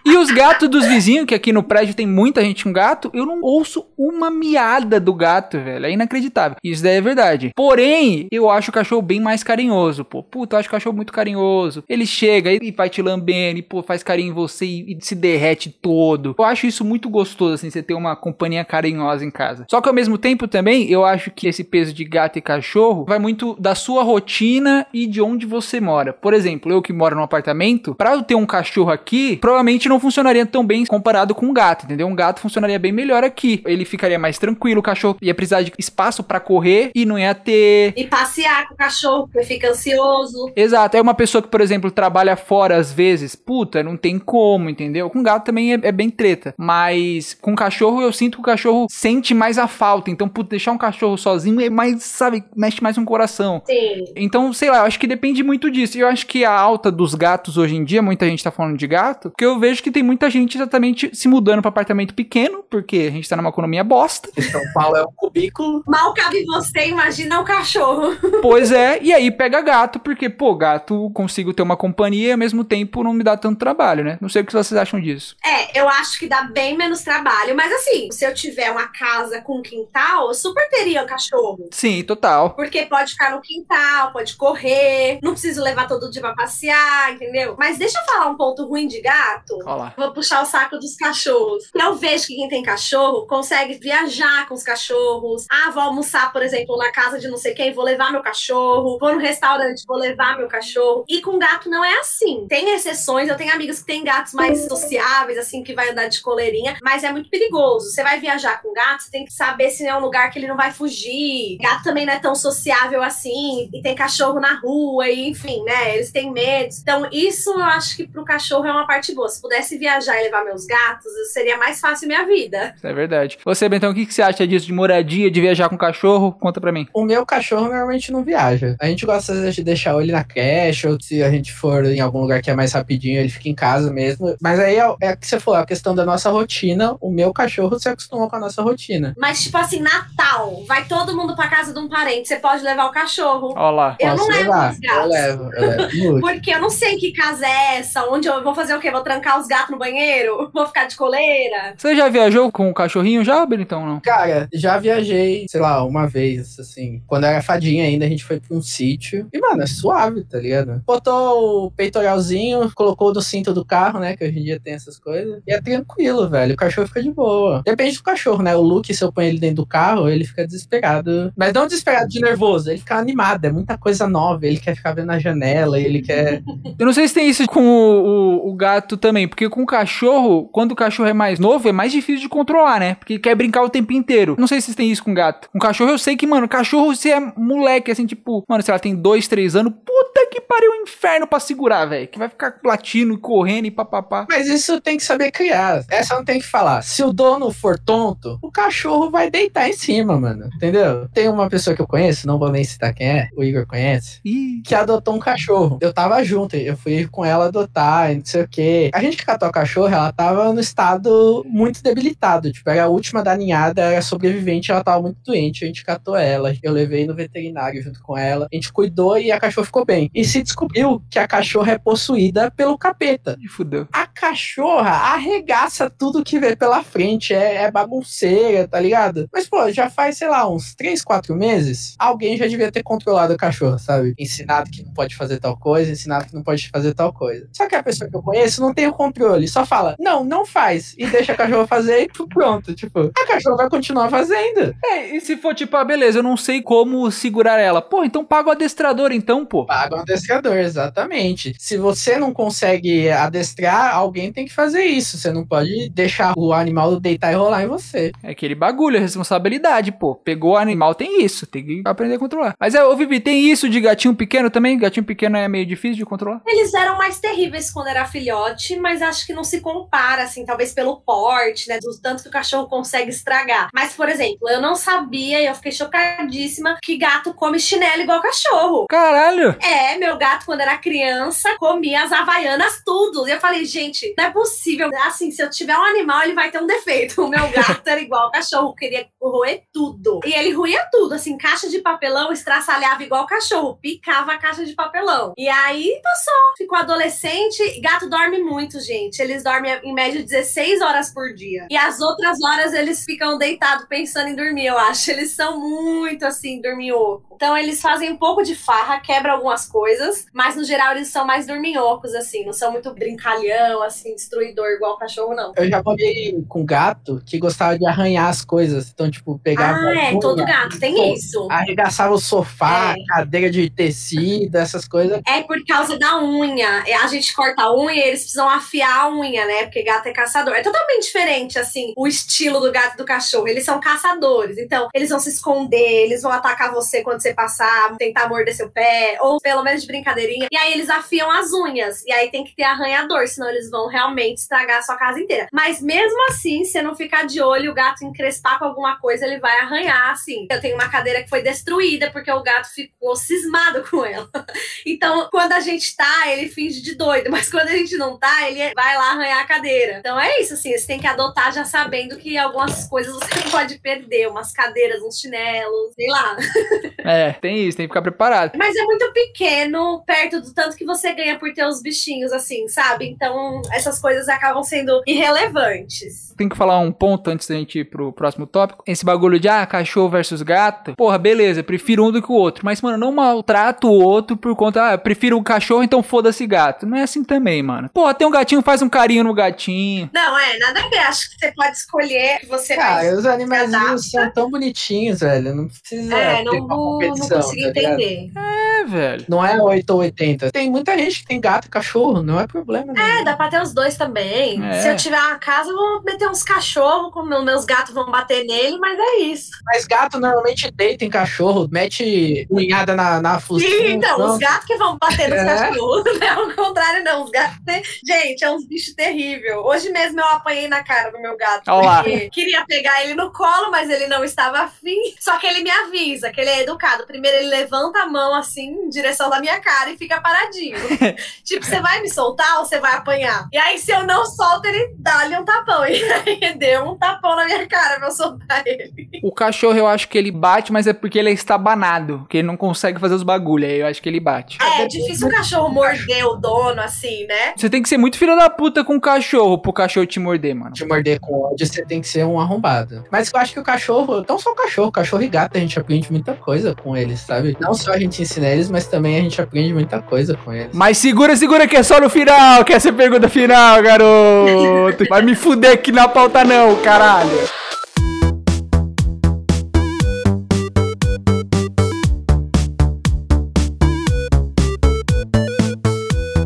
E 0.06 0.18
os 0.18 0.30
gatos 0.32 0.68
dos 0.68 0.86
vizinhos, 0.86 1.26
que 1.26 1.34
aqui 1.34 1.54
no 1.54 1.64
prédio 1.64 1.96
tem 1.96 2.06
muita 2.06 2.42
gente 2.42 2.66
com 2.66 2.74
gato, 2.74 3.10
eu 3.14 3.26
não 3.26 3.40
ouço 3.42 3.86
uma 3.98 4.30
miada 4.30 5.00
do 5.00 5.14
gato, 5.14 5.58
velho. 5.58 5.86
É 5.86 5.92
inacreditável. 5.92 6.58
Isso 6.62 6.84
daí 6.84 6.98
é 6.98 7.02
verdade. 7.02 7.52
Porém, 7.56 8.28
eu 8.30 8.50
acho 8.50 8.70
o 8.70 8.74
cachorro 8.74 9.02
bem 9.02 9.22
mais 9.22 9.44
carinhoso, 9.44 10.04
pô. 10.04 10.22
Puta, 10.22 10.56
eu 10.56 10.60
acho 10.60 10.68
o 10.68 10.72
cachorro 10.72 10.96
muito 10.96 11.14
carinhoso. 11.14 11.86
Ele 11.88 12.06
chega 12.06 12.52
e 12.52 12.72
vai 12.72 12.90
te 12.90 13.02
lambendo, 13.02 13.60
e, 13.60 13.62
pô, 13.62 13.82
faz 13.82 14.04
carinho 14.04 14.32
em 14.32 14.34
você 14.34 14.66
e, 14.66 14.94
e 14.94 14.98
se 15.00 15.16
derrete 15.16 15.70
todo. 15.70 16.36
Eu 16.38 16.44
acho 16.44 16.68
isso 16.68 16.84
muito 16.84 17.10
gostoso, 17.10 17.54
assim, 17.54 17.70
você 17.70 17.82
ter 17.82 17.94
uma 17.94 18.14
companhia 18.14 18.66
carinhosa 18.66 19.24
em 19.24 19.32
casa. 19.32 19.66
Só 19.70 19.80
que 19.80 19.88
ao 19.88 19.96
mesmo 19.96 20.18
tempo 20.18 20.50
também, 20.50 20.73
eu 20.82 21.06
acho 21.06 21.32
que 21.32 21.48
esse 21.48 21.64
peso 21.64 21.94
de 21.94 22.04
gato 22.04 22.38
e 22.38 22.42
cachorro 22.42 23.06
vai 23.06 23.20
muito 23.20 23.56
da 23.60 23.76
sua 23.76 24.04
rotina 24.04 24.86
e 24.94 25.06
de 25.06 25.22
onde 25.22 25.46
você 25.46 25.80
mora. 25.80 26.14
Por 26.14 26.34
exemplo, 26.34 26.72
eu 26.72 26.82
que 26.82 26.94
moro 26.94 27.16
num 27.16 27.24
apartamento, 27.24 27.96
pra 27.96 28.14
eu 28.14 28.24
ter 28.24 28.36
um 28.36 28.46
cachorro 28.46 28.92
aqui, 28.92 29.38
provavelmente 29.38 29.90
não 29.90 30.00
funcionaria 30.00 30.46
tão 30.46 30.66
bem 30.66 30.86
comparado 30.86 31.36
com 31.36 31.46
um 31.46 31.54
gato, 31.54 31.86
entendeu? 31.86 32.08
Um 32.08 32.16
gato 32.16 32.40
funcionaria 32.40 32.80
bem 32.80 32.92
melhor 32.92 33.24
aqui. 33.24 33.62
Ele 33.66 33.86
ficaria 33.86 34.20
mais 34.20 34.38
tranquilo, 34.38 34.80
o 34.80 34.84
cachorro 34.84 35.18
ia 35.22 35.34
precisar 35.34 35.62
de 35.62 35.72
espaço 35.78 36.24
pra 36.24 36.40
correr 36.40 36.92
e 36.96 37.06
não 37.06 37.18
ia 37.18 37.36
ter 37.36 37.94
E 37.96 38.06
passear 38.06 38.68
com 38.68 38.74
o 38.74 38.78
cachorro, 38.78 39.28
porque 39.32 39.46
fica 39.46 39.70
ansioso. 39.70 40.52
Exato, 40.56 40.98
é 40.98 41.02
uma 41.02 41.14
pessoa 41.14 41.42
que, 41.42 41.48
por 41.48 41.62
exemplo, 41.62 41.92
trabalha 41.92 42.36
fora 42.36 42.76
às 42.78 42.92
vezes, 42.92 43.36
puta, 43.36 43.84
não 43.84 43.98
tem 43.98 44.18
como, 44.18 44.70
entendeu? 44.70 45.10
Com 45.10 45.24
gato 45.24 45.46
também 45.46 45.74
é, 45.74 45.80
é 45.84 45.92
bem 45.92 46.10
treta, 46.10 46.54
mas 46.58 47.34
com 47.34 47.56
cachorro 47.56 48.02
eu 48.02 48.12
sinto 48.12 48.38
que 48.38 48.42
o 48.42 48.44
cachorro 48.44 48.88
sente 48.90 49.34
mais 49.34 49.58
a 49.58 49.68
falta, 49.68 50.10
então, 50.10 50.28
puta, 50.28 50.58
deixar 50.64 50.72
um 50.72 50.78
cachorro 50.78 51.18
sozinho 51.18 51.60
é 51.60 51.70
mais, 51.70 52.04
sabe, 52.04 52.44
mexe 52.56 52.82
mais 52.82 52.96
no 52.96 53.04
coração. 53.06 53.62
Sim. 53.66 54.06
Então, 54.16 54.54
sei 54.54 54.70
lá, 54.70 54.78
eu 54.78 54.84
acho 54.84 55.00
que 55.00 55.06
depende 55.06 55.44
muito 55.44 55.70
disso. 55.70 55.98
E 55.98 56.02
eu 56.02 56.08
acho 56.08 56.26
que 56.26 56.46
a 56.46 56.52
alta 56.52 56.92
dos 56.92 57.14
gatos 57.14 57.58
hoje 57.58 57.76
em 57.76 57.84
dia, 57.84 58.02
muita 58.02 58.26
gente 58.26 58.44
tá 58.44 58.52
falando 58.52 58.78
de 58.78 58.88
gato, 58.88 59.30
porque 59.30 59.46
eu 59.46 59.60
vejo 59.60 59.84
que 59.84 59.92
tem 59.92 60.02
muita 60.02 60.30
gente 60.30 60.58
exatamente 60.58 61.10
se 61.14 61.28
mudando 61.28 61.62
pra 61.62 61.70
apartamento 61.70 62.14
pequeno, 62.14 62.64
porque 62.70 63.08
a 63.10 63.12
gente 63.12 63.28
tá 63.28 63.36
numa 63.36 63.50
economia 63.50 63.84
bosta. 63.84 64.30
São 64.52 64.62
Paulo 64.74 64.96
é 64.96 65.04
um 65.04 65.12
cubículo. 65.16 65.84
Mal 65.86 66.14
cabe 66.14 66.46
você, 66.46 66.88
imagina 66.88 67.40
o 67.40 67.44
cachorro. 67.44 68.14
Pois 68.42 68.72
é, 68.72 69.00
e 69.02 69.14
aí 69.14 69.32
pega 69.32 69.62
gato, 69.62 70.00
porque, 70.00 70.30
pô, 70.30 70.54
gato 70.54 71.10
consigo 71.12 71.54
ter 71.54 71.62
uma 71.62 71.78
companhia 71.78 72.30
e 72.30 72.32
ao 72.34 72.38
mesmo 72.38 72.64
tempo 72.64 73.02
não 73.02 73.14
me 73.14 73.24
dá 73.24 73.38
tanto 73.38 73.58
trabalho, 73.58 74.04
né? 74.04 74.18
Não 74.20 74.28
sei 74.28 74.42
o 74.42 74.46
que 74.46 74.52
vocês 74.52 74.80
acham 74.80 75.00
disso. 75.00 75.36
É, 75.44 75.80
eu 75.80 75.88
acho 75.88 76.20
que 76.20 76.28
dá 76.28 76.44
bem 76.44 76.78
menos 76.78 77.02
trabalho, 77.02 77.56
mas 77.56 77.72
assim, 77.72 78.12
se 78.12 78.26
eu 78.26 78.34
tiver 78.34 78.70
uma 78.70 78.88
casa 78.88 79.42
com 79.42 79.62
quintal, 79.62 80.28
eu 80.28 80.34
super 80.54 80.70
teria 80.70 81.04
um 81.04 81.08
cachorro. 81.08 81.68
Sim, 81.72 82.04
total. 82.04 82.52
Porque 82.52 82.86
pode 82.86 83.12
ficar 83.12 83.32
no 83.32 83.42
quintal, 83.42 84.12
pode 84.12 84.36
correr, 84.36 85.20
não 85.22 85.32
preciso 85.32 85.62
levar 85.62 85.88
todo 85.88 86.10
dia 86.10 86.22
pra 86.22 86.34
passear, 86.34 87.14
entendeu? 87.14 87.56
Mas 87.58 87.78
deixa 87.78 88.00
eu 88.00 88.06
falar 88.06 88.28
um 88.28 88.38
ponto 88.38 88.66
ruim 88.66 88.88
de 88.88 89.02
gato. 89.02 89.58
Olha 89.66 89.76
lá. 89.76 89.94
Vou 89.98 90.14
puxar 90.14 90.42
o 90.42 90.46
saco 90.46 90.78
dos 90.78 90.96
cachorros. 90.96 91.70
Eu 91.74 91.96
vejo 91.96 92.28
que 92.28 92.36
quem 92.36 92.48
tem 92.48 92.64
cachorro 92.64 93.26
consegue 93.26 93.76
viajar 93.76 94.48
com 94.48 94.54
os 94.54 94.64
cachorros. 94.64 95.46
Ah, 95.50 95.72
vou 95.72 95.82
almoçar, 95.82 96.32
por 96.32 96.44
exemplo, 96.44 96.78
na 96.78 96.92
casa 96.92 97.20
de 97.20 97.28
não 97.28 97.38
sei 97.38 97.54
quem, 97.54 97.74
vou 97.74 97.84
levar 97.84 98.12
meu 98.12 98.22
cachorro. 98.22 98.98
Vou 99.00 99.14
no 99.14 99.20
restaurante, 99.20 99.84
vou 99.88 99.98
levar 99.98 100.38
meu 100.38 100.48
cachorro. 100.48 101.04
E 101.08 101.22
com 101.22 101.40
gato 101.40 101.70
não 101.70 101.84
é 101.84 102.00
assim. 102.00 102.46
Tem 102.48 102.76
exceções, 102.76 103.28
eu 103.28 103.38
tenho 103.38 103.54
amigos 103.54 103.80
que 103.80 103.86
têm 103.86 104.04
gatos 104.04 104.34
mais 104.34 104.68
sociáveis, 104.68 105.38
assim, 105.38 105.64
que 105.64 105.74
vai 105.74 105.90
andar 105.90 106.08
de 106.08 106.22
coleirinha, 106.22 106.78
mas 106.82 107.04
é 107.04 107.12
muito 107.12 107.30
perigoso. 107.30 107.90
Você 107.90 108.04
vai 108.04 108.20
viajar 108.20 108.62
com 108.62 108.74
gato, 108.74 109.04
você 109.04 109.12
tem 109.12 109.26
que 109.26 109.34
saber 109.34 109.70
se 109.70 109.86
é 109.86 109.96
um 109.96 110.00
lugar 110.00 110.30
que 110.32 110.43
ele 110.44 110.50
não 110.50 110.58
vai 110.58 110.72
fugir. 110.72 111.58
Gato 111.62 111.84
também 111.84 112.06
não 112.06 112.14
é 112.14 112.20
tão 112.20 112.36
sociável 112.36 113.02
assim, 113.02 113.70
e 113.74 113.82
tem 113.82 113.96
cachorro 113.96 114.40
na 114.40 114.60
rua, 114.60 115.08
e 115.10 115.30
enfim, 115.30 115.64
né? 115.64 115.96
Eles 115.96 116.12
têm 116.12 116.32
medo. 116.32 116.74
Então, 116.82 117.08
isso 117.12 117.52
eu 117.52 117.64
acho 117.64 117.96
que 117.96 118.08
pro 118.08 118.24
cachorro 118.26 118.66
é 118.66 118.72
uma 118.72 118.86
parte 118.86 119.14
boa. 119.14 119.30
Se 119.30 119.42
pudesse 119.42 119.78
viajar 119.78 120.20
e 120.20 120.24
levar 120.24 120.44
meus 120.44 120.66
gatos, 120.66 121.12
seria 121.32 121.58
mais 121.58 121.80
fácil 121.80 122.08
minha 122.08 122.26
vida. 122.26 122.74
Isso 122.76 122.88
é 122.88 122.94
verdade. 122.94 123.38
Você, 123.44 123.68
Bentão, 123.70 123.92
o 123.92 123.94
que, 123.94 124.06
que 124.06 124.14
você 124.14 124.22
acha 124.22 124.46
disso 124.46 124.66
de 124.66 124.74
moradia, 124.74 125.32
de 125.32 125.42
viajar 125.42 125.70
com 125.70 125.78
cachorro? 125.78 126.32
Conta 126.34 126.60
pra 126.60 126.72
mim. 126.72 126.88
O 126.94 127.04
meu 127.04 127.26
cachorro 127.26 127.68
normalmente 127.68 128.12
não 128.12 128.24
viaja. 128.24 128.76
A 128.80 128.88
gente 128.88 129.06
gosta 129.06 129.34
às 129.34 129.40
vezes, 129.40 129.56
de 129.56 129.64
deixar 129.64 130.00
ele 130.02 130.12
na 130.12 130.24
creche, 130.24 130.88
ou 130.88 130.98
se 131.00 131.24
a 131.24 131.30
gente 131.30 131.54
for 131.54 131.86
em 131.86 132.00
algum 132.00 132.22
lugar 132.22 132.42
que 132.42 132.52
é 132.52 132.56
mais 132.56 132.74
rapidinho, 132.74 133.20
ele 133.20 133.30
fica 133.30 133.50
em 133.50 133.56
casa 133.56 133.92
mesmo. 133.92 134.36
Mas 134.42 134.60
aí 134.60 134.78
é, 134.78 134.96
é 135.02 135.14
o 135.14 135.18
que 135.18 135.28
você 135.28 135.40
falou, 135.40 135.60
a 135.60 135.66
questão 135.66 135.96
da 135.96 136.06
nossa 136.06 136.30
rotina. 136.30 136.96
O 137.00 137.12
meu 137.12 137.34
cachorro 137.34 137.80
se 137.80 137.90
acostumou 137.90 138.30
com 138.30 138.36
a 138.36 138.40
nossa 138.40 138.62
rotina. 138.62 139.14
Mas, 139.18 139.44
tipo 139.44 139.58
assim, 139.58 139.80
Natal, 139.80 140.33
vai 140.68 140.86
todo 140.86 141.16
mundo 141.16 141.36
pra 141.36 141.48
casa 141.48 141.74
de 141.74 141.80
um 141.80 141.88
parente, 141.88 142.28
você 142.28 142.38
pode 142.38 142.64
levar 142.64 142.86
o 142.86 142.92
cachorro. 142.92 143.54
Ó 143.56 143.72
lá. 143.72 143.96
Eu 144.00 144.16
não 144.16 144.28
levo 144.28 144.42
levar? 144.42 144.72
os 144.72 144.80
gatos. 144.80 145.02
Eu 145.02 145.08
levo, 145.08 145.54
eu 145.54 145.68
levo. 145.68 146.20
Porque 146.22 146.52
eu 146.52 146.62
não 146.62 146.70
sei 146.70 146.98
que 146.98 147.12
casa 147.12 147.46
é 147.46 147.80
essa, 147.80 148.06
onde 148.10 148.28
eu 148.28 148.44
vou 148.44 148.56
fazer 148.56 148.76
o 148.76 148.80
quê? 148.80 148.92
Vou 148.92 149.02
trancar 149.02 149.40
os 149.40 149.48
gatos 149.48 149.72
no 149.72 149.78
banheiro? 149.78 150.50
Vou 150.54 150.68
ficar 150.68 150.86
de 150.86 150.96
coleira? 150.96 151.74
Você 151.76 151.96
já 151.96 152.08
viajou 152.10 152.52
com 152.52 152.70
o 152.70 152.74
cachorrinho 152.74 153.24
já, 153.24 153.46
Benitão, 153.46 153.86
não? 153.86 154.00
Cara, 154.00 154.48
já 154.54 154.78
viajei, 154.78 155.46
sei 155.50 155.60
lá, 155.60 155.84
uma 155.84 156.08
vez, 156.08 156.60
assim. 156.60 157.02
Quando 157.08 157.26
era 157.26 157.42
fadinha 157.42 157.86
ainda, 157.86 158.06
a 158.06 158.10
gente 158.10 158.24
foi 158.24 158.40
pra 158.40 158.56
um 158.56 158.62
sítio. 158.62 159.28
E, 159.34 159.40
mano, 159.40 159.64
é 159.64 159.68
suave, 159.68 160.24
tá 160.24 160.38
ligado? 160.38 160.82
Botou 160.86 161.66
o 161.66 161.72
peitoralzinho, 161.72 162.72
colocou 162.76 163.14
no 163.14 163.22
cinto 163.22 163.54
do 163.54 163.66
carro, 163.66 164.00
né? 164.00 164.16
Que 164.16 164.26
hoje 164.26 164.40
em 164.40 164.44
dia 164.44 164.60
tem 164.60 164.74
essas 164.74 165.00
coisas. 165.00 165.42
E 165.48 165.54
é 165.54 165.62
tranquilo, 165.62 166.30
velho. 166.30 166.54
O 166.54 166.58
cachorro 166.58 166.88
fica 166.88 167.02
de 167.02 167.12
boa. 167.12 167.62
Depende 167.66 167.98
do 167.98 168.04
cachorro, 168.04 168.44
né? 168.44 168.56
O 168.56 168.62
Luke, 168.62 168.94
se 168.94 169.04
eu 169.04 169.12
ponho 169.12 169.28
ele 169.28 169.40
dentro 169.40 169.58
do 169.58 169.66
carro, 169.66 170.10
ele 170.10 170.23
fica 170.26 170.46
desesperado. 170.46 171.32
Mas 171.38 171.54
não 171.54 171.66
desesperado 171.68 172.08
de 172.08 172.20
nervoso, 172.20 172.70
ele 172.70 172.80
fica 172.80 172.96
animado. 172.98 173.46
É 173.46 173.52
muita 173.52 173.78
coisa 173.78 174.08
nova. 174.08 174.46
Ele 174.46 174.58
quer 174.58 174.76
ficar 174.76 174.94
vendo 174.94 175.08
na 175.08 175.20
janela, 175.20 175.80
ele 175.80 176.02
quer. 176.02 176.42
Eu 176.80 176.86
não 176.86 176.94
sei 176.94 177.08
se 177.08 177.14
tem 177.14 177.30
isso 177.30 177.46
com 177.48 177.62
o, 177.66 178.04
o- 178.48 178.52
o 178.52 178.56
gato 178.56 178.98
também, 178.98 179.28
porque 179.28 179.50
com 179.50 179.64
o 179.64 179.66
cachorro, 179.66 180.50
quando 180.52 180.72
o 180.72 180.76
cachorro 180.76 181.10
é 181.10 181.14
mais 181.14 181.40
novo, 181.40 181.68
é 181.70 181.72
mais 181.72 181.92
difícil 181.92 182.22
de 182.24 182.30
controlar, 182.30 182.80
né? 182.80 182.96
Porque 182.96 183.20
quer 183.20 183.36
brincar 183.36 183.64
o 183.64 183.70
tempo 183.70 183.94
inteiro. 183.94 184.36
Não 184.40 184.48
sei 184.48 184.60
se 184.62 184.74
tem 184.76 184.92
isso 184.92 185.04
com 185.04 185.14
gato. 185.14 185.50
Com 185.52 185.60
cachorro 185.60 185.92
eu 185.92 185.98
sei 185.98 186.16
que, 186.16 186.26
mano, 186.28 186.48
cachorro 186.48 186.96
se 186.96 187.12
é 187.12 187.20
moleque, 187.38 187.92
assim, 187.92 188.06
tipo, 188.06 188.44
mano, 188.50 188.62
se 188.64 188.70
ela 188.72 188.80
tem 188.80 188.96
dois, 188.96 189.28
três 189.28 189.56
anos, 189.56 189.74
puta 189.86 190.28
que 190.32 190.42
pariu, 190.42 190.72
um 190.72 190.84
inferno 190.84 191.28
pra 191.28 191.40
segurar, 191.40 191.86
velho. 191.86 192.08
Que 192.08 192.18
vai 192.20 192.30
ficar 192.30 192.56
latindo, 192.64 193.18
correndo 193.18 193.66
e 193.66 193.72
papapá. 193.72 194.26
Mas 194.30 194.48
isso 194.48 194.80
tem 194.82 194.98
que 194.98 195.04
saber 195.04 195.32
criar. 195.32 195.84
Essa 195.90 196.16
não 196.16 196.24
tem 196.26 196.40
que 196.40 196.46
falar. 196.46 196.82
Se 196.84 197.04
o 197.04 197.14
dono 197.14 197.52
for 197.52 197.78
tonto, 197.80 198.38
o 198.42 198.52
cachorro 198.52 199.10
vai 199.10 199.30
deitar 199.30 199.70
em 199.70 199.74
cima, 199.74 200.03
mano. 200.06 200.50
Entendeu? 200.56 201.08
Tem 201.14 201.28
uma 201.30 201.50
pessoa 201.50 201.76
que 201.76 201.82
eu 201.82 201.88
conheço, 201.88 202.28
não 202.28 202.40
vou 202.40 202.52
nem 202.52 202.64
citar 202.64 202.94
quem 202.94 203.08
é, 203.08 203.30
o 203.36 203.44
Igor 203.44 203.66
conhece. 203.66 204.20
Ih, 204.24 204.62
que 204.64 204.76
adotou 204.76 205.16
um 205.16 205.20
cachorro. 205.20 205.78
Eu 205.82 205.94
tava 205.94 206.24
junto, 206.24 206.56
eu 206.56 206.78
fui 206.78 207.08
com 207.08 207.24
ela 207.24 207.46
adotar, 207.46 208.12
e 208.12 208.16
não 208.16 208.26
sei 208.26 208.44
o 208.44 208.48
quê. 208.48 208.90
A 208.94 209.02
gente 209.02 209.18
que 209.18 209.26
catou 209.26 209.48
a 209.48 209.52
cachorra, 209.52 209.98
ela 209.98 210.12
tava 210.12 210.52
no 210.54 210.60
estado 210.60 211.44
muito 211.48 211.82
debilitado. 211.82 212.52
Tipo, 212.52 212.70
era 212.70 212.84
a 212.84 212.88
última 212.88 213.24
da 213.24 213.36
ninhada, 213.36 213.82
era 213.82 214.02
sobrevivente, 214.02 214.72
ela 214.72 214.84
tava 214.84 215.02
muito 215.02 215.18
doente. 215.24 215.64
A 215.64 215.68
gente 215.68 215.84
catou 215.84 216.16
ela, 216.16 216.54
eu 216.62 216.72
levei 216.72 217.06
no 217.06 217.16
veterinário 217.16 217.82
junto 217.82 218.02
com 218.02 218.18
ela. 218.18 218.48
A 218.52 218.56
gente 218.56 218.72
cuidou 218.72 219.18
e 219.18 219.32
a 219.32 219.40
cachorra 219.40 219.66
ficou 219.66 219.86
bem. 219.86 220.10
E 220.14 220.24
se 220.24 220.42
descobriu 220.42 221.04
que 221.10 221.20
a 221.20 221.28
cachorra 221.28 221.74
é 221.74 221.78
possuída 221.78 222.52
pelo 222.52 222.78
capeta. 222.78 223.38
me 223.38 223.48
fudeu. 223.48 223.88
A 223.92 224.08
cachorra 224.08 224.92
arregaça 225.14 225.90
tudo 225.90 226.24
que 226.24 226.40
vê 226.40 226.56
pela 226.56 226.84
frente, 226.84 227.34
é, 227.34 227.64
é 227.64 227.72
bagunceira, 227.72 228.68
tá 228.68 228.80
ligado? 228.80 229.28
Mas, 229.32 229.48
pô, 229.48 229.72
já 229.72 229.90
faz, 229.94 230.18
sei 230.18 230.28
lá, 230.28 230.50
uns 230.50 230.74
3, 230.76 231.04
4 231.04 231.36
meses, 231.36 231.96
alguém 231.98 232.38
já 232.38 232.48
devia 232.48 232.72
ter 232.72 232.84
controlado 232.84 233.34
a 233.34 233.38
cachorra, 233.38 233.78
sabe? 233.78 234.14
Ensinado 234.18 234.70
que 234.70 234.84
não 234.84 234.94
pode 234.94 235.16
fazer 235.16 235.40
tal 235.40 235.58
coisa, 235.58 235.92
ensinado 235.92 236.26
que 236.26 236.36
não 236.36 236.44
pode 236.44 236.70
fazer 236.70 236.94
tal 236.94 237.14
coisa. 237.14 237.48
Só 237.54 237.68
que 237.68 237.76
a 237.76 237.84
pessoa 237.84 238.10
que 238.10 238.16
eu 238.16 238.22
conheço 238.22 238.62
não 238.62 238.74
tem 238.74 238.88
o 238.88 238.94
controle, 238.94 239.48
só 239.48 239.66
fala, 239.66 239.96
não, 240.00 240.24
não 240.24 240.46
faz, 240.46 240.96
e 240.98 241.06
deixa 241.08 241.34
a 241.34 241.36
cachorra 241.36 241.68
fazer 241.68 242.02
e 242.04 242.10
pronto, 242.28 242.74
tipo, 242.74 243.12
a 243.18 243.28
cachorra 243.28 243.58
vai 243.58 243.70
continuar 243.70 244.10
fazendo. 244.10 244.76
É, 244.84 245.16
e 245.16 245.22
se 245.22 245.38
for 245.38 245.54
tipo, 245.54 245.76
ah, 245.78 245.84
beleza, 245.84 246.20
eu 246.20 246.24
não 246.24 246.38
sei 246.38 246.62
como 246.62 247.12
segurar 247.12 247.60
ela. 247.60 247.82
Pô, 247.82 248.04
então 248.04 248.26
paga 248.26 248.50
o 248.50 248.52
adestrador 248.52 249.12
então, 249.12 249.46
pô. 249.46 249.66
Paga 249.66 249.96
um 249.96 250.00
adestrador, 250.00 250.58
exatamente. 250.58 251.54
Se 251.60 251.78
você 251.78 252.18
não 252.18 252.34
consegue 252.34 253.10
adestrar, 253.10 253.94
alguém 253.96 254.32
tem 254.32 254.46
que 254.46 254.54
fazer 254.54 254.84
isso. 254.84 255.18
Você 255.18 255.32
não 255.32 255.46
pode 255.46 255.90
deixar 255.90 256.34
o 256.38 256.54
animal 256.54 257.00
deitar 257.00 257.32
e 257.32 257.36
rolar 257.36 257.64
em 257.64 257.68
você. 257.68 258.12
É 258.22 258.32
aquele 258.32 258.56
bagulho, 258.56 258.98
é 258.98 259.00
responsabilidade, 259.00 259.83
pô. 259.92 260.16
Pegou 260.16 260.54
o 260.54 260.58
animal, 260.58 260.96
tem 260.96 261.24
isso, 261.24 261.46
tem 261.46 261.66
que 261.66 261.82
aprender 261.86 262.16
a 262.16 262.20
controlar. 262.20 262.56
Mas 262.60 262.76
é, 262.76 262.84
ô 262.84 262.96
Vivi, 262.96 263.20
tem 263.20 263.50
isso 263.50 263.70
de 263.70 263.80
gatinho 263.80 264.16
pequeno 264.16 264.50
também? 264.50 264.78
Gatinho 264.78 265.06
pequeno 265.06 265.38
é 265.38 265.48
meio 265.48 265.66
difícil 265.66 265.98
de 265.98 266.06
controlar? 266.06 266.42
Eles 266.48 266.74
eram 266.74 266.98
mais 266.98 267.20
terríveis 267.20 267.72
quando 267.72 267.88
era 267.88 268.06
filhote, 268.06 268.78
mas 268.78 269.02
acho 269.02 269.26
que 269.26 269.34
não 269.34 269.44
se 269.44 269.62
compara, 269.62 270.24
assim, 270.24 270.46
talvez 270.46 270.74
pelo 270.74 271.02
porte, 271.02 271.68
né? 271.68 271.80
Do 271.80 272.00
tanto 272.02 272.24
que 272.24 272.30
o 272.30 272.32
cachorro 272.32 272.68
consegue 272.68 273.10
estragar. 273.10 273.70
Mas, 273.74 273.94
por 273.94 274.10
exemplo, 274.10 274.50
eu 274.50 274.62
não 274.62 274.76
sabia 274.76 275.42
e 275.42 275.46
eu 275.46 275.56
fiquei 275.56 275.72
chocadíssima 275.72 276.78
que 276.82 276.98
gato 276.98 277.34
come 277.34 277.60
chinelo 277.60 278.02
igual 278.02 278.22
cachorro. 278.22 278.86
Caralho! 278.90 279.56
É, 279.62 279.98
meu 279.98 280.18
gato, 280.18 280.46
quando 280.46 280.62
era 280.62 280.78
criança, 280.78 281.56
comia 281.58 282.04
as 282.04 282.12
havaianas 282.12 282.82
tudo. 282.86 283.28
E 283.28 283.32
eu 283.32 283.40
falei, 283.40 283.66
gente, 283.66 284.14
não 284.18 284.26
é 284.26 284.32
possível. 284.32 284.90
Assim, 285.06 285.32
se 285.32 285.42
eu 285.42 285.50
tiver 285.50 285.78
um 285.78 285.84
animal, 285.84 286.24
ele 286.24 286.34
vai 286.34 286.52
ter 286.52 286.62
um 286.62 286.68
defeito. 286.68 287.24
O 287.24 287.30
meu 287.30 287.50
gato 287.52 287.88
era 287.88 288.02
igual 288.02 288.30
cachorro, 288.32 288.76
queria 288.76 289.08
roer 289.22 289.64
tudo. 289.74 290.20
E 290.24 290.34
ele 290.34 290.52
ruía 290.52 290.88
tudo, 290.92 291.16
assim, 291.16 291.38
caixa 291.38 291.68
de 291.68 291.80
papelão, 291.80 292.32
estraçalhava 292.32 293.04
igual 293.04 293.26
cachorro, 293.26 293.78
picava 293.82 294.34
a 294.34 294.38
caixa 294.38 294.64
de 294.64 294.74
papelão. 294.74 295.34
E 295.36 295.50
aí 295.50 296.00
passou, 296.04 296.34
ficou 296.58 296.78
adolescente. 296.78 297.82
Gato 297.82 298.08
dorme 298.08 298.42
muito, 298.44 298.80
gente. 298.80 299.20
Eles 299.20 299.44
dormem 299.44 299.74
em 299.84 299.94
média 299.94 300.22
16 300.22 300.82
horas 300.82 301.12
por 301.12 301.34
dia. 301.34 301.68
E 301.70 301.76
as 301.76 302.00
outras 302.00 302.38
horas 302.42 302.74
eles 302.74 303.04
ficam 303.04 303.38
deitados 303.38 303.86
pensando 303.88 304.30
em 304.30 304.36
dormir, 304.36 304.68
eu 304.68 304.78
acho. 304.78 305.10
Eles 305.10 305.32
são 305.32 305.60
muito 305.60 306.24
assim, 306.26 306.62
dorminhoco. 306.62 307.34
Então 307.36 307.58
eles 307.58 307.82
fazem 307.82 308.12
um 308.12 308.18
pouco 308.18 308.44
de 308.44 308.56
farra, 308.56 309.00
quebram 309.00 309.34
algumas 309.34 309.66
coisas, 309.66 310.28
mas 310.34 310.56
no 310.56 310.64
geral 310.64 310.92
eles 310.92 311.08
são 311.08 311.26
mais 311.26 311.48
dorminhocos, 311.48 312.14
assim, 312.14 312.46
não 312.46 312.54
são 312.54 312.72
muito 312.72 312.94
brincalhão, 312.94 313.82
assim, 313.82 314.16
destruidor 314.16 314.68
igual 314.68 314.98
cachorro, 314.98 315.36
não. 315.36 315.52
Eu 315.56 315.68
já 315.68 315.82
morei 315.84 316.44
com 316.48 316.64
gato 316.64 317.22
que 317.26 317.40
gostava 317.40 317.78
de 317.78 317.86
arranhar 317.86 318.30
as 318.30 318.46
coisas. 318.46 318.90
Então, 318.94 319.10
tipo, 319.10 319.40
pegava. 319.68 319.88
Ah, 319.88 320.04
é, 320.04 320.20
todo 320.20 320.46
gato 320.46 320.80
tem 320.80 320.96
pô, 320.96 321.14
isso. 321.14 321.48
Arregaçava 321.52 322.14
o 322.14 322.20
sofá, 322.20 322.94
É. 322.98 323.06
cadeira 323.08 323.50
de 323.50 323.70
tecido, 323.70 324.56
essas 324.58 324.88
coisas. 324.88 325.22
É 325.28 325.42
por 325.42 325.64
causa 325.66 325.98
da 325.98 326.22
unha. 326.24 326.84
É, 326.88 326.94
A 326.96 327.08
gente 327.08 327.34
corta 327.34 327.64
a 327.64 327.76
unha 327.76 327.94
e 327.94 328.08
eles 328.08 328.22
precisam 328.22 328.50
afiar 328.50 329.02
a 329.02 329.10
unha, 329.10 329.46
né? 329.46 329.64
Porque 329.64 329.84
gato 329.84 330.08
é 330.08 330.14
caçador. 330.14 330.54
É 330.56 330.62
totalmente 330.62 331.04
diferente, 331.04 331.60
assim, 331.60 331.94
o 331.98 332.08
estilo 332.08 332.60
do 332.60 332.72
gato 332.72 332.94
e 332.94 332.98
do 332.98 333.06
cachorro. 333.06 333.48
Eles 333.48 333.66
são 333.66 333.80
caçadores. 333.80 334.58
Então, 334.58 334.88
eles 334.94 335.10
vão 335.10 335.20
se 335.20 335.30
esconder, 335.30 336.06
eles 336.06 336.22
vão 336.22 336.32
atacar 336.32 336.72
você 336.74 337.02
quando 337.02 337.22
você 337.22 337.34
passar, 337.34 337.96
tentar 337.98 338.28
morder 338.30 338.56
seu 338.56 338.70
pé, 338.70 339.18
ou 339.22 339.40
pelo 339.40 339.64
menos 339.64 339.82
de 339.82 339.88
brincadeirinha. 339.88 340.48
E 340.52 340.58
aí 340.58 340.74
eles 340.74 340.90
afiam 340.90 341.30
as 341.30 341.52
unhas. 341.54 342.04
E 342.06 342.12
aí 342.12 342.30
tem 342.32 342.44
que 342.44 342.56
ter 342.56 342.64
arranhador, 342.64 343.28
senão 343.28 343.50
eles 343.50 343.70
vão 343.70 343.88
realmente 343.88 344.38
estragar 344.40 344.80
a 344.80 344.82
sua 344.82 344.96
casa 344.96 345.20
inteira. 345.20 345.48
Mas 345.52 345.82
mesmo 345.82 346.18
assim, 346.30 346.64
se 346.66 346.82
não 346.82 346.96
ficar 346.96 347.26
de 347.26 347.42
olho, 347.42 347.72
o 347.72 347.74
gato 347.74 348.04
encrespar 348.06 348.58
com 348.60 348.66
alguma 348.66 348.98
coisa, 349.00 349.26
ele 349.26 349.40
vai 349.40 349.53
arranhar, 349.62 350.12
assim. 350.12 350.48
Eu 350.50 350.62
tenho 350.62 350.76
uma 350.76 350.90
cadeira 350.90 351.24
que 351.24 351.30
foi 351.30 351.42
destruída 351.42 352.12
porque 352.12 352.32
o 352.32 352.44
gato 352.44 352.74
ficou 352.74 353.16
cismado 353.16 353.84
com 353.90 354.06
ela. 354.06 354.30
Então, 354.86 355.30
quando 355.32 355.54
a 355.54 355.62
gente 355.62 355.96
tá, 355.96 356.28
ele 356.28 356.50
finge 356.50 356.82
de 356.82 356.96
doido, 356.96 357.32
mas 357.32 357.50
quando 357.50 357.70
a 357.70 357.72
gente 357.72 357.96
não 357.96 358.18
tá, 358.18 358.50
ele 358.50 358.74
vai 358.74 358.98
lá 358.98 359.12
arranhar 359.12 359.40
a 359.40 359.46
cadeira. 359.46 359.98
Então 359.98 360.20
é 360.20 360.42
isso, 360.42 360.54
assim, 360.56 360.78
você 360.78 360.86
tem 360.86 361.00
que 361.00 361.08
adotar 361.08 361.54
já 361.54 361.64
sabendo 361.64 362.18
que 362.18 362.38
algumas 362.38 362.88
coisas 362.88 363.14
você 363.14 363.42
pode 363.50 363.80
perder, 363.80 364.28
umas 364.28 364.52
cadeiras, 364.52 365.02
uns 365.02 365.20
chinelos, 365.20 365.94
sei 365.96 366.08
lá. 366.08 366.38
É, 367.06 367.34
tem 367.34 367.68
isso, 367.68 367.76
tem 367.76 367.86
que 367.86 367.92
ficar 367.92 368.02
preparado. 368.02 368.54
Mas 368.58 368.74
é 368.78 368.84
muito 368.84 369.12
pequeno, 369.12 370.02
perto 370.06 370.40
do 370.40 370.54
tanto 370.54 370.78
que 370.78 370.86
você 370.86 371.14
ganha 371.14 371.38
por 371.38 371.54
ter 371.54 371.66
os 371.66 371.82
bichinhos, 371.82 372.32
assim, 372.32 372.66
sabe? 372.70 373.10
Então, 373.10 373.62
essas 373.74 374.00
coisas 374.00 374.30
acabam 374.30 374.64
sendo 374.64 375.02
irrelevantes. 375.06 376.34
Tem 376.38 376.48
que 376.48 376.56
falar 376.56 376.80
um 376.80 376.94
ponto 376.94 377.30
antes 377.30 377.46
da 377.48 377.56
gente 377.56 377.80
ir 377.80 377.86
pro 377.86 378.14
próximo 378.14 378.48
tópico. 378.48 378.86
Esse 378.88 379.04
bagulho 379.04 379.38
de, 379.44 379.50
ah, 379.50 379.66
cachorro 379.66 380.10
versus 380.10 380.42
gato. 380.42 380.94
Porra, 380.96 381.18
beleza, 381.18 381.62
prefiro 381.64 382.06
um 382.06 382.12
do 382.12 382.22
que 382.22 382.32
o 382.32 382.36
outro. 382.36 382.64
Mas, 382.66 382.82
mano, 382.82 382.98
não 382.98 383.12
maltrato 383.12 383.88
o 383.90 384.02
outro 384.02 384.38
por 384.38 384.56
conta, 384.56 384.94
ah, 384.94 384.98
prefiro 384.98 385.38
o 385.38 385.44
cachorro, 385.44 385.84
então 385.84 386.02
foda-se 386.02 386.48
gato. 386.48 386.86
Não 386.86 386.98
é 386.98 387.04
assim 387.04 387.24
também, 387.24 387.62
mano. 387.62 387.90
Porra, 387.94 388.14
tem 388.14 388.26
um 388.26 388.32
gatinho, 388.32 388.62
faz 388.62 388.82
um 388.82 388.90
carinho 388.90 389.24
no 389.24 389.34
gatinho. 389.34 390.10
Não, 390.14 390.40
é, 390.40 390.58
nada 390.58 390.80
a 390.80 390.88
ver. 390.90 391.00
Acho 391.00 391.30
que 391.30 391.40
você 391.40 391.52
pode 391.52 391.76
escolher 391.78 392.40
que 392.40 392.46
você 392.48 392.76
Cara, 392.76 392.96
vai. 392.96 393.14
os 393.14 393.26
adapta. 393.26 393.98
são 393.98 394.32
tão 394.32 394.50
bonitinhos, 394.50 395.20
velho. 395.20 395.54
Não 395.56 395.68
precisa 395.68 396.16
É, 396.16 396.38
ter 396.38 396.44
não, 396.44 396.54
uma 396.54 396.68
não, 396.68 396.78
competição. 396.78 397.42
consegui 397.42 397.62
tá 397.74 397.82
entender. 397.82 398.32
É, 398.36 398.64
É, 398.82 398.86
velho. 398.86 399.26
Não 399.28 399.46
é 399.46 399.62
8 399.62 399.90
ou 399.92 400.00
80. 400.00 400.52
Tem 400.52 400.70
muita 400.70 400.98
gente 400.98 401.20
que 401.20 401.26
tem 401.28 401.40
gato 401.42 401.66
e 401.66 401.70
cachorro, 401.70 402.22
não 402.24 402.40
é 402.40 402.48
problema. 402.48 402.94
nenhum. 402.94 403.06
É, 403.20 403.24
dá 403.24 403.36
pra 403.36 403.50
ter 403.50 403.62
os 403.62 403.74
dois 403.74 403.98
também. 403.98 404.64
É. 404.66 404.82
Se 404.82 404.90
eu 404.90 404.96
tiver 404.96 405.20
uma 405.20 405.36
casa, 405.38 405.70
eu 405.70 405.76
vou 405.76 406.02
meter 406.04 406.28
uns 406.30 406.44
cachorros, 406.44 407.12
como 407.14 407.44
meus 407.44 407.66
gatos 407.66 407.94
vão 407.94 408.10
bater 408.12 408.46
nele, 408.46 408.78
mas 408.78 408.98
é 408.98 409.18
isso. 409.22 409.33
Mas 409.66 409.86
gato 409.86 410.20
normalmente 410.20 410.70
deita 410.72 411.06
em 411.06 411.10
cachorro, 411.10 411.68
mete 411.72 412.48
unhada 412.50 412.96
na, 412.96 413.22
na 413.22 413.40
focinha. 413.40 413.70
Sim, 413.70 413.92
então, 413.94 414.18
os 414.18 414.24
pronto. 414.26 414.40
gatos 414.40 414.66
que 414.66 414.76
vão 414.78 414.98
bater 414.98 415.30
nos 415.30 415.40
É. 415.40 415.46
cachorros, 415.46 416.04
não 416.20 416.28
é 416.28 416.44
o 416.44 416.56
contrário, 416.56 417.04
não. 417.04 417.24
Os 417.24 417.32
gatos. 417.32 417.58
têm- 417.66 417.84
Gente, 418.06 418.44
é 418.44 418.52
uns 418.52 418.66
bichos 418.68 418.94
terríveis. 418.94 419.56
Hoje 419.58 419.90
mesmo 419.92 420.20
eu 420.20 420.28
apanhei 420.28 420.68
na 420.68 420.84
cara 420.84 421.10
do 421.12 421.20
meu 421.22 421.36
gato. 421.38 421.68
Olha 421.70 421.86
lá. 421.86 422.04
porque 422.04 422.30
Queria 422.30 422.66
pegar 422.66 423.04
ele 423.04 423.16
no 423.16 423.32
colo, 423.32 423.72
mas 423.72 423.90
ele 423.90 424.08
não 424.08 424.24
estava 424.24 424.60
afim. 424.60 424.98
Só 425.20 425.38
que 425.38 425.48
ele 425.48 425.64
me 425.64 425.72
avisa 425.72 426.32
que 426.32 426.40
ele 426.42 426.50
é 426.50 426.62
educado. 426.62 427.06
Primeiro 427.06 427.38
ele 427.38 427.48
levanta 427.50 428.00
a 428.00 428.06
mão 428.08 428.34
assim, 428.36 428.70
em 428.72 428.90
direção 428.90 429.30
da 429.30 429.40
minha 429.40 429.60
cara 429.60 429.92
e 429.92 429.98
fica 429.98 430.20
paradinho. 430.22 430.78
tipo, 431.44 431.66
você 431.66 431.80
vai 431.80 432.02
me 432.02 432.10
soltar 432.10 432.60
ou 432.60 432.66
você 432.66 432.80
vai 432.80 432.94
apanhar? 432.94 433.48
E 433.52 433.58
aí, 433.58 433.78
se 433.80 433.92
eu 433.92 434.04
não 434.06 434.26
solto, 434.26 434.66
ele 434.66 434.94
dá-lhe 434.98 435.36
um 435.38 435.46
tapão. 435.46 435.84
E 435.94 436.04
aí 436.04 436.54
deu 436.58 436.84
um 436.92 436.98
tapão 436.98 437.36
na 437.36 437.46
minha 437.46 437.68
cara 437.68 437.98
pra 437.98 438.08
eu 438.08 438.12
soltar 438.12 438.64
ele. 438.66 439.13
O 439.22 439.32
cachorro 439.32 439.78
eu 439.78 439.88
acho 439.88 440.08
que 440.08 440.18
ele 440.18 440.32
bate, 440.32 440.72
mas 440.72 440.88
é 440.88 440.94
porque 440.94 441.20
ele 441.20 441.30
é 441.30 441.34
estabanado, 441.34 442.26
que 442.30 442.38
ele 442.38 442.48
não 442.48 442.58
consegue 442.58 443.00
fazer 443.00 443.16
os 443.16 443.24
bagulho, 443.24 443.66
aí 443.66 443.80
eu 443.80 443.88
acho 443.88 444.02
que 444.02 444.10
ele 444.10 444.20
bate. 444.20 444.58
É 444.80 444.88
difícil 444.88 445.28
o 445.28 445.32
cachorro 445.32 445.70
morder 445.70 446.26
o 446.26 446.36
dono 446.36 446.82
assim, 446.82 447.26
né? 447.26 447.54
Você 447.56 447.70
tem 447.70 447.82
que 447.82 447.90
ser 447.90 447.98
muito 447.98 448.18
filho 448.18 448.36
da 448.36 448.50
puta 448.50 448.84
com 448.84 448.96
o 448.96 449.02
cachorro 449.02 449.58
pro 449.58 449.74
cachorro 449.74 450.06
te 450.06 450.20
morder, 450.20 450.56
mano. 450.56 450.74
De 450.74 450.86
morder 450.86 451.20
com 451.20 451.42
ódio, 451.42 451.66
você 451.66 451.86
tem 451.86 452.02
que 452.02 452.08
ser 452.08 452.26
um 452.26 452.40
arrombado. 452.40 453.04
Mas 453.12 453.32
eu 453.32 453.40
acho 453.40 453.54
que 453.54 453.60
o 453.60 453.64
cachorro, 453.64 454.26
não 454.28 454.40
só 454.40 454.52
o 454.52 454.56
cachorro, 454.56 454.92
cachorro 454.92 455.24
e 455.24 455.28
gato, 455.28 455.58
a 455.58 455.60
gente 455.60 455.80
aprende 455.80 456.12
muita 456.12 456.34
coisa 456.34 456.76
com 456.76 456.96
eles, 456.96 457.20
sabe? 457.20 457.56
Não 457.60 457.74
só 457.74 457.92
a 457.92 458.00
gente 458.00 458.22
ensina 458.22 458.48
eles, 458.48 458.70
mas 458.70 458.88
também 458.88 459.18
a 459.18 459.22
gente 459.22 459.42
aprende 459.42 459.74
muita 459.74 460.02
coisa 460.02 460.36
com 460.44 460.54
eles. 460.54 460.70
Mas 460.74 460.98
segura, 460.98 461.36
segura 461.36 461.68
que 461.68 461.76
é 461.76 461.84
só 461.84 462.00
no 462.00 462.10
final, 462.10 462.64
que 462.66 462.74
essa 462.74 462.90
é 462.90 462.92
a 462.92 462.96
pergunta 462.96 463.30
final, 463.30 463.82
garoto. 463.82 465.06
Vai 465.10 465.22
me 465.22 465.36
fuder 465.36 465.74
aqui 465.74 465.92
na 465.92 466.08
pauta 466.08 466.44
não, 466.44 466.76
caralho. 466.78 467.63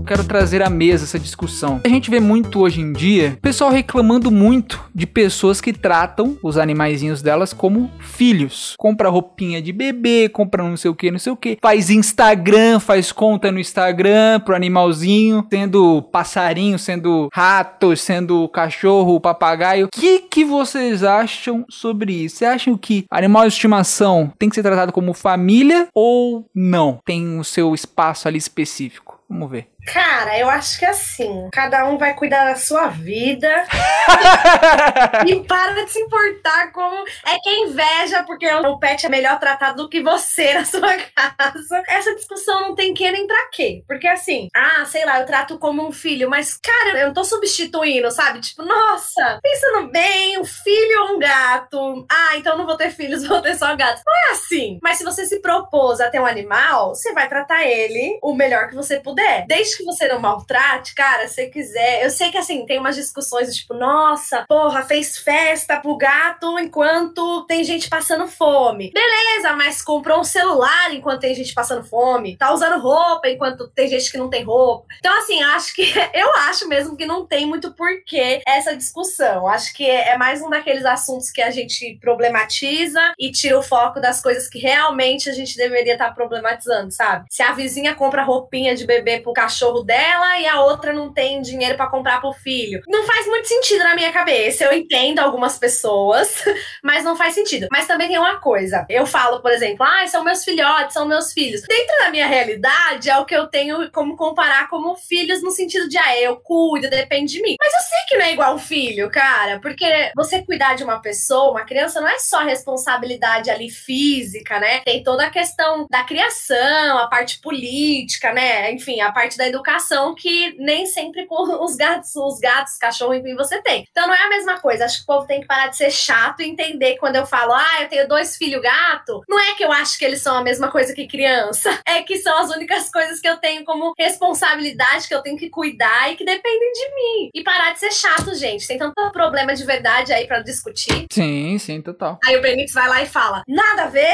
Quero 0.08 0.24
trazer 0.24 0.64
à 0.64 0.70
mesa 0.70 1.04
essa 1.04 1.20
discussão. 1.20 1.82
A 1.84 1.90
gente 1.90 2.10
vê 2.10 2.22
muito 2.22 2.62
hoje 2.62 2.80
em 2.80 2.94
dia 2.94 3.38
pessoal 3.42 3.70
reclamando 3.70 4.32
muito 4.32 4.82
de 4.96 5.06
pessoas 5.06 5.60
que 5.60 5.74
tratam 5.74 6.38
os 6.42 6.58
animaizinhos 6.58 7.22
delas 7.22 7.52
como 7.52 7.92
filhos. 8.00 8.74
Compra 8.78 9.10
roupinha 9.10 9.62
de 9.62 9.74
bebê, 9.74 10.30
compra 10.30 10.64
não 10.64 10.78
sei 10.78 10.90
o 10.90 10.96
que, 10.96 11.12
não 11.12 11.20
sei 11.20 11.34
o 11.34 11.36
que. 11.36 11.58
Faz 11.62 11.90
Instagram, 11.90 12.80
faz 12.80 13.12
conta 13.12 13.52
no 13.52 13.60
Instagram 13.60 14.40
pro 14.40 14.56
animalzinho, 14.56 15.46
sendo 15.50 16.02
passarinho, 16.04 16.80
sendo 16.80 17.28
rato, 17.34 17.96
sendo 17.98 18.48
cachorro, 18.48 19.20
papagaio. 19.20 19.88
O 19.88 19.90
que, 19.90 20.20
que 20.20 20.46
vocês 20.46 21.04
acham 21.04 21.66
sobre 21.70 22.14
isso? 22.14 22.38
Vocês 22.38 22.52
acham 22.52 22.78
que 22.78 23.06
animal 23.12 23.44
de 23.44 23.50
estimação 23.50 24.32
tem 24.40 24.48
que 24.48 24.56
ser 24.56 24.64
tratado 24.64 24.94
como 24.94 25.14
família 25.14 25.90
ou 25.94 26.46
não? 26.56 27.00
Tem 27.06 27.38
o 27.38 27.44
seu 27.44 27.76
espaço 27.76 28.28
ali 28.28 28.38
específico? 28.38 29.18
Vamos 29.30 29.52
ver. 29.52 29.68
Cara, 29.88 30.38
eu 30.38 30.50
acho 30.50 30.78
que 30.78 30.86
assim, 30.86 31.50
cada 31.52 31.86
um 31.88 31.98
vai 31.98 32.14
cuidar 32.14 32.44
da 32.44 32.56
sua 32.58 32.88
vida 32.88 33.48
e 35.26 35.36
para 35.46 35.86
de 35.86 35.92
se 35.92 36.00
importar 36.00 36.74
com. 36.74 37.06
É 37.26 37.40
que 37.42 37.50
é 37.50 37.60
inveja, 37.60 38.24
porque 38.24 38.52
o 38.52 38.78
pet 38.78 39.06
é 39.06 39.10
melhor 39.10 39.40
tratado 39.40 39.84
do 39.84 39.90
que 39.90 40.02
você 40.02 40.54
na 40.54 40.66
sua 40.66 40.94
casa. 40.98 41.84
Essa 41.88 42.14
discussão 42.16 42.62
não 42.62 42.76
tem 42.76 42.94
que 42.94 43.10
nem 43.10 43.26
pra 43.26 43.50
quê. 43.52 43.82
Porque 43.88 44.08
assim, 44.08 44.50
ah, 44.54 44.84
sei 44.86 45.06
lá, 45.06 45.22
eu 45.22 45.26
trato 45.26 45.58
como 45.58 45.88
um 45.88 45.92
filho, 45.92 46.30
mas, 46.30 46.58
cara, 46.58 47.00
eu 47.00 47.08
não 47.08 47.14
tô 47.14 47.24
substituindo, 47.24 48.12
sabe? 48.12 48.42
Tipo, 48.42 48.64
nossa, 48.64 49.40
pensando 49.42 49.90
bem, 49.90 50.38
um 50.38 50.46
filho 50.46 51.04
ou 51.04 51.16
um 51.16 51.20
gato. 51.20 52.06
Ah, 52.12 52.36
então 52.36 52.58
não 52.58 52.66
vou 52.66 52.76
ter 52.76 52.92
filhos, 52.92 53.24
vou 53.28 53.42
ter 53.42 53.56
só 53.56 53.74
gatos. 53.76 54.04
Não 54.06 54.14
é 54.28 54.32
assim. 54.32 54.80
Mas 54.84 54.98
se 54.98 55.06
você 55.06 55.26
se 55.26 55.40
propôs 55.40 56.02
a 56.02 56.10
ter 56.10 56.20
um 56.20 56.26
animal, 56.26 56.90
você 56.94 57.14
vai 57.14 57.30
tratar 57.30 57.66
ele 57.66 58.20
o 58.22 58.34
melhor 58.34 58.68
que 58.68 58.76
você 58.76 59.00
puder. 59.00 59.46
Desde 59.48 59.77
que 59.78 59.84
você 59.84 60.08
não 60.08 60.20
maltrate, 60.20 60.96
cara, 60.96 61.28
se 61.28 61.48
quiser. 61.48 62.04
Eu 62.04 62.10
sei 62.10 62.32
que 62.32 62.38
assim, 62.38 62.66
tem 62.66 62.80
umas 62.80 62.96
discussões 62.96 63.56
tipo, 63.56 63.74
nossa, 63.74 64.46
porra, 64.48 64.84
fez 64.84 65.18
festa 65.18 65.80
pro 65.80 65.98
gato 65.98 66.58
enquanto 66.60 67.46
tem 67.46 67.64
gente 67.64 67.90
passando 67.90 68.28
fome. 68.28 68.92
Beleza, 68.92 69.54
mas 69.54 69.82
comprou 69.82 70.20
um 70.20 70.24
celular 70.24 70.94
enquanto 70.94 71.22
tem 71.22 71.36
gente 71.36 71.54
passando 71.54 71.84
fome. 71.84 72.38
Tá 72.38 72.54
usando 72.54 72.82
roupa 72.82 73.30
enquanto 73.30 73.68
tem 73.70 73.88
gente 73.88 74.12
que 74.12 74.18
não 74.18 74.30
tem 74.30 74.44
roupa. 74.44 74.88
Então, 75.00 75.16
assim, 75.18 75.42
acho 75.44 75.76
que 75.76 75.94
eu 76.14 76.34
acho 76.36 76.68
mesmo 76.68 76.96
que 76.96 77.06
não 77.06 77.26
tem 77.26 77.46
muito 77.46 77.74
porquê 77.74 78.42
essa 78.46 78.76
discussão. 78.76 79.48
Acho 79.48 79.74
que 79.74 79.90
é 79.90 80.18
mais 80.18 80.42
um 80.42 80.50
daqueles 80.50 80.86
assuntos 80.86 81.32
que 81.32 81.42
a 81.42 81.52
gente 81.52 81.98
problematiza 82.02 83.14
e 83.18 83.32
tira 83.32 83.58
o 83.58 83.64
foco 83.64 84.00
das 84.00 84.22
coisas 84.22 84.50
que 84.50 84.60
realmente 84.60 85.30
a 85.30 85.34
gente 85.34 85.56
deveria 85.56 85.94
estar 85.94 86.14
problematizando, 86.14 86.92
sabe? 86.92 87.26
Se 87.30 87.44
a 87.44 87.52
vizinha 87.52 87.96
compra 87.96 88.24
roupinha 88.24 88.76
de 88.76 88.86
bebê 88.86 89.20
pro 89.20 89.34
cachorro 89.34 89.67
dela 89.84 90.40
e 90.40 90.48
a 90.48 90.62
outra 90.62 90.94
não 90.94 91.14
tem 91.14 91.42
dinheiro 91.42 91.76
pra 91.76 91.88
comprar 91.88 92.20
pro 92.20 92.34
filho. 92.34 92.82
Não 92.88 93.06
faz 93.06 93.26
muito 93.28 93.48
sentido 93.48 93.84
na 93.84 93.96
minha 93.96 94.12
cabeça. 94.12 94.66
Eu 94.66 94.74
entendo 94.74 95.20
algumas 95.20 95.58
pessoas, 95.58 96.44
mas 96.84 97.04
não 97.04 97.16
faz 97.16 97.34
sentido. 97.34 97.68
Mas 97.72 97.88
também 97.88 98.08
tem 98.08 98.18
uma 98.18 98.40
coisa. 98.40 98.86
Eu 98.90 99.06
falo, 99.06 99.42
por 99.42 99.52
exemplo, 99.52 99.86
ah, 99.86 100.06
são 100.08 100.24
meus 100.24 100.44
filhotes, 100.44 100.94
são 100.94 101.08
meus 101.08 101.34
filhos. 101.34 101.62
Dentro 101.68 101.98
da 102.00 102.10
minha 102.10 102.28
realidade, 102.28 103.10
é 103.10 103.18
o 103.18 103.26
que 103.26 103.36
eu 103.36 103.48
tenho 103.48 103.92
como 103.92 104.16
comparar 104.16 104.68
como 104.70 104.96
filhos 104.96 105.42
no 105.42 105.52
sentido 105.52 105.88
de, 105.88 105.98
ah, 105.98 106.20
eu 106.20 106.38
cuido, 106.38 106.90
depende 106.90 107.34
de 107.34 107.42
mim. 107.42 107.56
Mas 107.60 107.74
eu 107.74 107.82
sei 107.82 108.00
que 108.08 108.18
não 108.18 108.26
é 108.26 108.34
igual 108.34 108.56
um 108.56 108.60
filho, 108.60 109.10
cara, 109.10 109.60
porque 109.60 110.12
você 110.16 110.44
cuidar 110.44 110.76
de 110.76 110.84
uma 110.84 111.02
pessoa, 111.02 111.52
uma 111.52 111.66
criança, 111.66 112.02
não 112.02 112.08
é 112.08 112.20
só 112.20 112.44
responsabilidade 112.44 113.50
ali 113.50 113.70
física, 113.70 114.60
né? 114.60 114.82
Tem 114.82 115.04
toda 115.04 115.26
a 115.26 115.30
questão 115.30 115.88
da 115.90 116.04
criação, 116.04 116.98
a 116.98 117.08
parte 117.08 117.40
política, 117.40 118.34
né? 118.34 118.72
Enfim, 118.72 119.02
a 119.02 119.12
parte 119.12 119.38
da 119.38 119.47
educação 119.48 120.14
que 120.14 120.56
nem 120.60 120.86
sempre 120.86 121.26
com 121.26 121.44
os 121.64 121.76
gatos, 121.76 122.16
os 122.16 122.40
gatos, 122.40 122.78
cachorro, 122.78 123.14
enfim, 123.14 123.36
você 123.36 123.62
tem. 123.62 123.86
Então 123.90 124.08
não 124.08 124.14
é 124.14 124.24
a 124.24 124.30
mesma 124.30 124.60
coisa. 124.60 124.86
Acho 124.86 124.98
que 124.98 125.04
o 125.04 125.08
povo 125.08 125.28
tem 125.28 125.42
que 125.42 125.48
parar 125.48 125.68
de 125.68 125.78
ser 125.78 125.92
chato 125.92 126.42
e 126.42 126.50
entender 126.50 126.98
quando 126.98 127.16
eu 127.16 127.26
falo, 127.26 127.54
ah, 127.54 127.82
eu 127.82 127.90
tenho 127.90 128.08
dois 128.08 128.36
filhos 128.36 128.62
gato, 128.62 129.22
não 129.28 129.40
é 129.40 129.54
que 129.56 129.64
eu 129.64 129.72
acho 129.72 129.98
que 129.98 130.06
eles 130.06 130.22
são 130.22 130.36
a 130.36 130.44
mesma 130.44 130.70
coisa 130.70 130.94
que 130.94 131.08
criança. 131.08 131.78
É 131.88 132.04
que 132.04 132.18
são 132.18 132.38
as 132.38 132.50
únicas 132.50 132.92
coisas 132.92 133.20
que 133.20 133.28
eu 133.28 133.38
tenho 133.38 133.64
como 133.64 133.94
responsabilidade, 133.98 135.08
que 135.08 135.16
eu 135.16 135.22
tenho 135.22 135.38
que 135.38 135.50
cuidar 135.50 136.12
e 136.12 136.16
que 136.16 136.26
dependem 136.26 136.72
de 136.74 136.96
mim. 136.96 137.30
E 137.34 137.44
parar 137.44 137.72
de 137.72 137.80
ser 137.80 137.92
chato, 137.92 138.36
gente. 138.36 138.68
Tem 138.68 138.78
tanto 138.78 138.94
problema 139.12 139.56
de 139.56 139.64
verdade 139.64 140.12
aí 140.12 140.28
pra 140.28 140.42
discutir. 140.42 141.08
Sim, 141.12 141.58
sim, 141.58 141.82
total. 141.82 142.20
Aí 142.26 142.36
o 142.36 142.42
Benítez 142.42 142.74
vai 142.74 142.90
lá 142.90 143.02
e 143.02 143.06
fala: 143.06 143.42
nada 143.48 143.84
a 143.84 143.88
ver. 143.88 144.14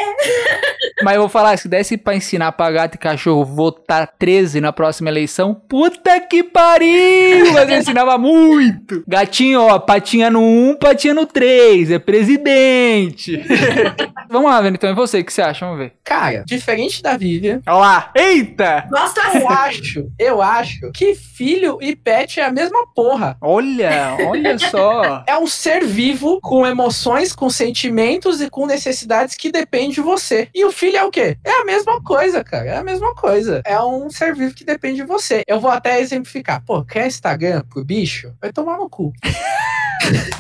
Mas 1.04 1.16
eu 1.16 1.22
vou 1.22 1.30
falar, 1.30 1.58
se 1.58 1.68
desse 1.68 1.98
pra 1.98 2.16
ensinar 2.16 2.52
pra 2.52 2.72
gato 2.72 2.96
e 2.96 3.00
cachorro 3.00 3.44
votar 3.44 4.08
13 4.20 4.62
na 4.62 4.72
próxima 4.72 5.10
eleição, 5.10 5.23
puta 5.56 6.20
que 6.20 6.44
pariu! 6.44 7.54
Mas 7.54 7.70
eu 7.70 7.78
ensinava 7.78 8.18
muito. 8.18 9.04
Gatinho, 9.08 9.62
ó, 9.62 9.80
patinha 9.80 10.30
no 10.30 10.42
1, 10.42 10.76
patinha 10.76 11.14
no 11.14 11.26
3, 11.26 11.92
é 11.92 12.00
presidente. 12.00 13.44
Vamos 14.30 14.50
lá, 14.50 14.62
Vendo, 14.62 14.76
então 14.76 14.90
é 14.90 14.94
você, 14.94 15.20
o 15.20 15.26
que 15.26 15.32
você 15.32 15.42
acha? 15.42 15.66
Vamos 15.66 15.80
ver. 15.80 15.94
Cara, 16.04 16.44
diferente 16.46 17.02
da 17.04 17.16
Vivian, 17.18 17.62
Olha 17.68 17.76
lá. 17.78 18.12
Eita! 18.16 18.88
Gosto 18.90 19.20
eu 19.34 19.50
acho, 19.50 20.12
eu 20.20 20.42
acho 20.42 20.92
que 20.92 21.16
filho 21.16 21.78
e 21.82 21.96
pet 21.96 22.40
é 22.40 22.46
a 22.46 22.52
mesma 22.52 22.86
porra. 22.94 23.38
Olha, 23.42 24.18
olha 24.28 24.58
só. 24.70 25.24
É 25.28 25.38
um 25.38 25.48
ser 25.48 25.84
vivo 25.84 26.40
com 26.42 26.66
emoções, 26.66 27.34
com 27.34 27.50
sentimentos 27.50 28.42
e 28.42 28.50
com 28.50 28.66
necessidades 28.66 29.36
que 29.36 29.52
depende 29.52 29.96
de 29.96 30.02
você. 30.02 30.48
E 30.54 30.66
o 30.66 30.72
filho 30.72 30.98
é 30.98 31.04
o 31.04 31.12
quê? 31.12 31.38
É 31.44 31.62
a 31.62 31.66
mesma 31.66 32.02
coisa, 32.02 32.44
cara. 32.44 32.66
É 32.66 32.78
a 32.78 32.84
mesma 32.84 33.14
coisa. 33.16 33.62
É 33.66 33.80
um 33.82 34.10
ser 34.10 34.36
vivo 34.36 34.54
que 34.54 34.66
depende 34.66 34.98
de 34.98 35.04
você. 35.04 35.13
Eu 35.48 35.60
vou 35.60 35.72
até 35.72 36.00
exemplificar. 36.00 36.64
Pô, 36.66 36.84
quer 36.84 37.08
Instagram 37.08 37.64
pro 37.70 37.84
bicho? 37.84 38.34
Vai 38.42 38.52
tomar 38.52 38.78
no 38.78 38.90
cu. 38.90 39.12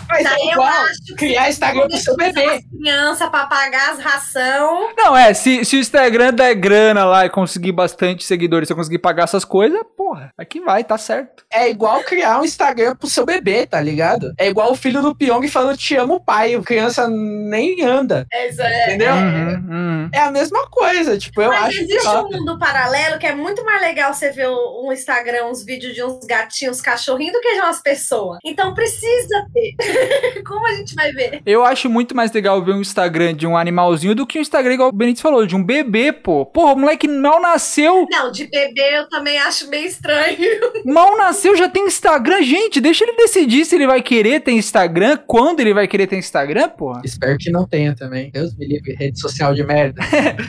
Mas 0.10 0.26
é 0.26 0.30
Daí 0.30 0.46
eu 0.48 0.52
igual 0.52 0.74
criar 1.18 1.50
Instagram 1.50 1.88
pro 1.88 1.98
seu 1.98 2.16
bebê. 2.16 2.62
criança 2.64 3.30
pra 3.30 3.46
pagar 3.46 3.94
as 3.94 4.00
ração. 4.00 4.94
Não, 4.96 5.16
é, 5.16 5.34
se, 5.34 5.64
se 5.64 5.78
o 5.78 5.80
Instagram 5.80 6.34
der 6.34 6.54
grana 6.56 7.06
lá 7.06 7.26
e 7.26 7.30
conseguir 7.30 7.72
bastante 7.72 8.24
seguidores, 8.24 8.68
se 8.68 8.74
eu 8.74 8.78
conseguir 8.78 9.00
pagar 9.00 9.24
essas 9.24 9.46
coisas, 9.46 9.80
porra, 10.14 10.32
aqui 10.38 10.60
vai, 10.60 10.84
tá 10.84 10.98
certo. 10.98 11.44
É 11.52 11.70
igual 11.70 12.04
criar 12.04 12.40
um 12.40 12.46
Instagram 12.46 12.96
pro 12.96 13.10
seu 13.10 13.26
bebê, 13.26 13.66
tá 13.66 13.82
ligado? 13.82 14.32
É 14.38 14.48
igual 14.48 14.72
o 14.72 14.76
filho 14.76 15.02
do 15.02 15.16
Pyong 15.16 15.48
falando 15.48 15.76
te 15.76 15.96
amo, 15.96 16.24
pai. 16.24 16.54
A 16.54 16.62
criança 16.62 17.08
nem 17.08 17.84
anda. 17.84 18.28
Isso 18.32 18.62
é. 18.62 18.86
Entendeu? 18.86 19.14
Uhum, 19.14 19.70
uhum. 19.70 20.10
É 20.14 20.20
a 20.20 20.32
mesma 20.32 20.70
coisa. 20.70 21.18
Tipo, 21.18 21.42
eu 21.42 21.50
Mas 21.50 21.64
acho 21.64 21.78
que. 21.80 21.84
existe 21.86 22.08
um 22.08 22.30
mundo 22.30 22.60
paralelo 22.60 23.18
que 23.18 23.26
é 23.26 23.34
muito 23.34 23.66
mais 23.66 23.82
legal 23.82 24.14
você 24.14 24.30
ver 24.32 24.48
um 24.48 24.92
Instagram, 24.92 25.48
uns 25.48 25.66
vídeos 25.66 25.96
de 25.96 26.04
uns 26.04 26.20
gatinhos, 26.26 26.80
cachorrinhos, 26.80 27.34
do 27.34 27.42
que 27.42 27.56
de 27.56 27.62
umas 27.62 27.82
pessoas. 27.82 28.38
Então 28.46 28.74
precisa 28.74 29.48
ver? 29.52 29.74
Como 30.46 30.66
a 30.68 30.74
gente 30.76 30.94
vai 30.94 31.12
ver? 31.12 31.42
Eu 31.46 31.66
acho 31.66 31.90
muito 31.90 32.16
mais 32.16 32.32
legal 32.32 32.64
ver 32.64 32.74
um 32.74 32.82
Instagram 32.82 33.34
de 33.34 33.48
um 33.48 33.58
animalzinho 33.58 34.14
do 34.14 34.28
que 34.28 34.38
um 34.38 34.42
Instagram, 34.42 34.76
igual 34.76 34.90
o 34.90 34.94
Benítez 34.94 35.22
falou, 35.22 35.46
de 35.48 35.56
um 35.56 35.64
bebê, 35.64 36.12
pô. 36.12 36.46
Porra, 36.46 36.74
o 36.74 36.78
moleque 36.78 37.08
mal 37.08 37.42
nasceu. 37.42 38.06
Não, 38.12 38.32
de 38.32 38.46
bebê 38.48 39.00
eu 39.00 39.10
também 39.10 39.40
acho 39.40 39.70
meio 39.70 39.88
estranho. 40.04 40.74
Mal 40.86 41.18
nasceu, 41.18 41.56
já 41.56 41.70
tem 41.70 41.86
Instagram. 41.88 42.44
Gente, 42.44 42.82
deixa 42.82 43.06
ele 43.06 43.16
decidir 43.16 43.66
se 43.66 43.76
ele 43.76 43.88
vai 43.88 44.02
querer 44.02 44.42
ter 44.42 44.52
Instagram, 44.52 45.18
quando 45.26 45.62
ele 45.62 45.74
vai 45.74 45.88
querer 45.88 46.08
ter 46.08 46.18
Instagram, 46.18 46.70
porra. 46.70 47.02
Espero 47.06 47.38
que 47.38 47.50
não 47.50 47.66
tenha 47.66 47.96
também. 47.96 48.30
Deus 48.32 48.56
me 48.56 48.68
livre, 48.68 48.94
rede 48.94 49.20
social 49.20 49.54
de 49.54 49.64
merda. 49.64 50.02